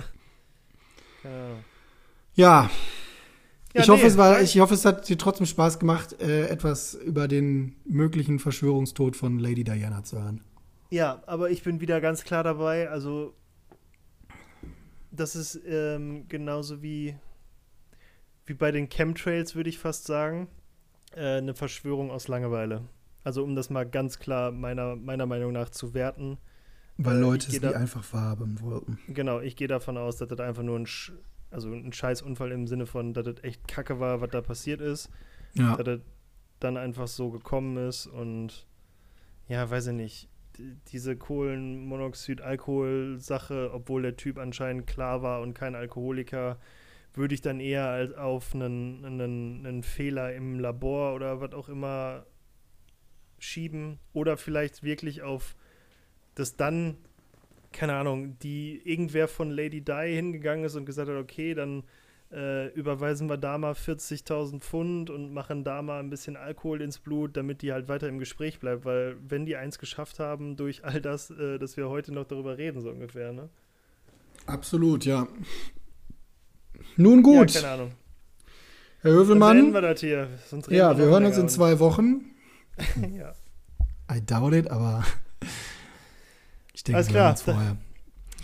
Ja, 2.35 2.71
Ja, 3.75 3.83
ich, 3.83 3.89
hoffe, 3.89 4.03
nee, 4.03 4.09
es 4.09 4.17
war, 4.17 4.41
ich 4.41 4.59
hoffe, 4.59 4.75
es 4.75 4.85
hat 4.85 5.09
dir 5.09 5.17
trotzdem 5.17 5.47
Spaß 5.47 5.79
gemacht, 5.79 6.21
äh, 6.21 6.49
etwas 6.49 6.95
über 6.95 7.29
den 7.29 7.77
möglichen 7.85 8.41
Verschwörungstod 8.41 9.17
von 9.17 9.39
Lady 9.39 9.63
Diana 9.63 10.03
zu 10.03 10.21
hören. 10.21 10.43
Ja, 10.91 11.23
aber 11.27 11.51
ich 11.51 11.63
bin 11.63 11.81
wieder 11.81 12.01
ganz 12.01 12.25
klar 12.25 12.43
dabei. 12.43 12.89
Also, 12.89 13.35
das 15.13 15.37
ist 15.37 15.61
ähm, 15.67 16.27
genauso 16.29 16.83
wie, 16.83 17.15
wie 18.45 18.55
bei 18.55 18.73
den 18.73 18.89
Chemtrails, 18.89 19.55
würde 19.55 19.71
ich 19.71 19.79
fast 19.79 20.05
sagen, 20.05 20.49
äh, 21.15 21.37
eine 21.37 21.55
Verschwörung 21.55 22.11
aus 22.11 22.27
Langeweile. 22.27 22.89
Also, 23.23 23.45
um 23.45 23.55
das 23.55 23.71
mal 23.71 23.89
ganz 23.89 24.19
klar 24.19 24.51
meiner, 24.51 24.97
meiner 24.97 25.27
Meinung 25.27 25.53
nach 25.53 25.69
zu 25.69 25.95
werten. 25.95 26.39
Weil 27.03 27.17
Äh, 27.17 27.21
Leute 27.21 27.51
es 27.51 27.61
da- 27.61 27.71
einfach 27.73 28.05
wahrhaben 28.13 28.61
wollten. 28.61 28.99
Genau, 29.09 29.41
ich 29.41 29.57
gehe 29.57 29.69
davon 29.69 29.97
aus, 29.97 30.17
dass 30.19 30.29
das 30.29 30.41
einfach 30.41 30.63
nur 30.63 30.79
ein, 30.79 30.87
Sch 30.87 31.13
also 31.51 31.71
ein 31.73 31.93
Scheißunfall 31.93 32.53
im 32.53 32.67
Sinne 32.67 32.87
von, 32.87 33.13
dass 33.15 33.25
das 33.25 33.43
echt 33.43 33.67
kacke 33.67 33.99
war, 34.01 34.21
was 34.21 34.31
da 34.31 34.41
passiert 34.41 34.81
ist. 34.81 35.11
Ja, 35.55 35.77
dass 35.77 35.85
das 35.85 36.01
dann 36.61 36.77
einfach 36.77 37.09
so 37.09 37.31
gekommen 37.31 37.77
ist 37.89 38.07
und 38.07 38.67
ja, 39.49 39.69
weiß 39.69 39.89
ich 39.89 39.95
nicht, 39.95 40.29
diese 40.93 41.17
Kohlenmonoxid-Alkohol-Sache, 42.41 43.71
obwohl 43.73 44.03
der 44.03 44.17
Typ 44.17 44.39
anscheinend 44.39 44.87
klar 44.87 45.23
war 45.23 45.41
und 45.41 45.55
kein 45.55 45.75
Alkoholiker, 45.75 46.59
würde 47.15 47.35
ich 47.35 47.41
dann 47.41 47.61
eher 47.61 47.89
als 47.89 48.13
auf 48.15 48.55
einen, 48.55 49.05
einen, 49.05 49.67
einen 49.67 49.83
Fehler 49.83 50.35
im 50.35 50.59
Labor 50.61 51.15
oder 51.15 51.41
was 51.41 51.53
auch 51.53 51.69
immer 51.69 52.25
schieben 53.39 53.99
oder 54.13 54.37
vielleicht 54.37 54.83
wirklich 54.83 55.23
auf 55.23 55.57
das 56.35 56.57
dann, 56.57 56.97
keine 57.73 57.95
Ahnung, 57.95 58.39
die 58.41 58.81
irgendwer 58.85 59.29
von 59.29 59.51
Lady 59.51 59.81
Di 59.83 60.15
hingegangen 60.15 60.65
ist 60.65 60.77
und 60.77 60.87
gesagt 60.87 61.09
hat, 61.09 61.17
okay, 61.17 61.55
dann 61.55 61.85
äh, 62.33 62.69
überweisen 62.75 63.29
wir 63.29 63.37
da 63.37 63.59
mal 63.59 63.73
40.000 63.73 64.61
Pfund 64.61 65.11
und 65.11 65.33
machen 65.33 65.65
da 65.65 65.83
mal 65.83 65.99
ein 66.01 66.11
bisschen 66.11 66.37
Alkohol 66.37 66.81
ins 66.81 66.99
Blut, 66.99 67.37
damit 67.37 67.63
die 67.63 67.73
halt 67.73 67.89
weiter 67.89 68.09
im 68.09 68.19
Gespräch 68.19 68.61
bleibt, 68.61 68.85
weil 68.85 69.17
wenn 69.29 69.47
die 69.47 69.57
eins 69.57 69.79
geschafft 69.79 70.21
haben 70.21 70.57
durch 70.57 70.85
all 70.85 71.01
das, 71.01 71.31
äh, 71.31 71.59
dass 71.59 71.77
wir 71.77 71.89
heute 71.89 72.13
noch 72.13 72.25
darüber 72.25 72.57
reden, 72.57 72.81
so 72.81 72.91
ungefähr, 72.91 73.33
ne? 73.33 73.49
absolut, 74.47 75.05
ja. 75.05 75.27
Nun 76.97 77.23
gut, 77.23 77.53
Ja, 77.53 77.61
keine 77.61 77.73
Ahnung. 77.75 77.93
Herr 79.03 79.11
Dann 79.13 79.21
Hövelmann. 79.21 79.73
wir 79.73 79.81
das 79.81 80.01
hier. 80.01 80.29
Ja, 80.69 80.97
wir 80.99 81.07
hören 81.07 81.25
uns 81.25 81.39
in 81.39 81.49
zwei 81.49 81.79
Wochen. 81.79 82.27
ja. 83.19 83.33
I 84.13 84.21
doubt 84.25 84.55
it, 84.55 84.71
aber 84.71 85.05
ich 86.81 86.85
denke, 86.85 86.97
Alles 86.97 87.09
wir 87.09 87.13
klar. 87.13 87.37
vorher. 87.37 87.77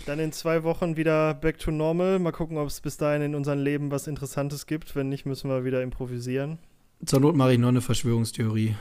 Dann 0.05 0.19
in 0.19 0.31
zwei 0.31 0.63
Wochen 0.63 0.95
wieder 0.95 1.33
back 1.33 1.57
to 1.57 1.71
normal. 1.71 2.19
Mal 2.19 2.31
gucken, 2.31 2.57
ob 2.57 2.67
es 2.67 2.79
bis 2.81 2.97
dahin 2.97 3.21
in 3.23 3.35
unserem 3.35 3.59
Leben 3.59 3.89
was 3.91 4.05
Interessantes 4.07 4.67
gibt. 4.67 4.95
Wenn 4.95 5.09
nicht, 5.09 5.25
müssen 5.25 5.49
wir 5.49 5.65
wieder 5.65 5.81
improvisieren. 5.81 6.59
Zur 7.03 7.19
Not 7.19 7.35
mache 7.35 7.53
ich 7.53 7.59
noch 7.59 7.67
eine 7.69 7.81
Verschwörungstheorie. 7.81 8.75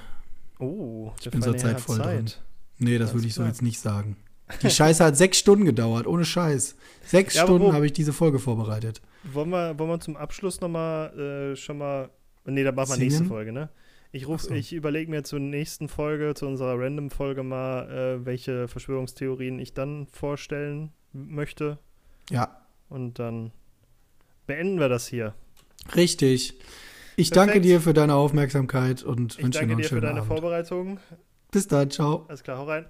Oh, 0.58 1.12
Ich 1.20 1.30
bin 1.30 1.42
Herr 1.42 1.52
hat 1.74 1.80
voll 1.80 1.98
drin. 1.98 2.26
Zeit. 2.26 2.42
Nee, 2.78 2.98
das 2.98 3.08
Alles 3.08 3.14
würde 3.14 3.26
ich 3.28 3.34
so 3.34 3.40
klar. 3.40 3.48
jetzt 3.48 3.62
nicht 3.62 3.80
sagen. 3.80 4.18
Die 4.62 4.70
Scheiße 4.70 5.02
hat 5.04 5.16
sechs 5.16 5.38
Stunden 5.38 5.64
gedauert, 5.64 6.06
ohne 6.06 6.24
Scheiß. 6.24 6.76
Sechs 7.04 7.34
Ja, 7.34 7.44
Stunden 7.44 7.72
habe 7.72 7.86
ich 7.86 7.92
diese 7.94 8.12
Folge 8.12 8.38
vorbereitet. 8.38 9.00
Wollen 9.24 9.50
wir, 9.50 9.78
wollen 9.78 9.90
wir 9.90 10.00
zum 10.00 10.16
Abschluss 10.16 10.60
nochmal 10.60 11.18
äh, 11.18 11.56
schon 11.56 11.78
mal. 11.78 12.10
Nee, 12.44 12.62
da 12.62 12.70
machen 12.72 12.90
wir 12.90 12.98
nächste 12.98 13.24
Folge, 13.24 13.52
ne? 13.52 13.70
Ich, 14.16 14.26
ruf- 14.26 14.43
so. 14.43 14.55
ich 14.55 14.72
überlege 14.72 15.10
mir 15.10 15.22
zur 15.24 15.40
nächsten 15.40 15.88
Folge, 15.88 16.32
zu 16.34 16.47
unserer 16.47 16.78
Random-Folge 16.78 17.43
mal, 17.43 17.90
äh, 17.90 18.24
welche 18.24 18.66
Verschwörungstheorien 18.68 19.59
ich 19.59 19.74
dann 19.74 20.06
vorstellen 20.06 20.93
möchte. 21.12 21.78
Ja, 22.30 22.62
Und 22.88 23.18
dann 23.18 23.52
beenden 24.47 24.78
wir 24.80 24.88
das 24.88 25.06
hier. 25.06 25.34
richtig. 25.94 26.55
Ich 27.18 27.30
Perfekt. 27.30 27.36
danke 27.55 27.60
dir 27.60 27.80
für 27.80 27.94
deine 27.94 28.14
Aufmerksamkeit 28.14 29.02
und 29.02 29.38
Ich 29.38 29.44
wünsche 29.44 29.60
dir 29.60 29.66
noch 29.66 29.68
danke 29.68 29.72
einen 29.72 29.76
dir 29.78 29.82
für 29.84 29.88
schönen 29.88 30.02
deine 30.02 30.18
Abend. 30.20 30.28
Vorbereitung. 30.28 31.01
Bis 31.51 31.66
dann, 31.68 31.90
ciao. 31.90 32.24
Alles 32.28 32.43
klar, 32.43 32.59
hau 32.59 32.64
rein. 32.64 32.86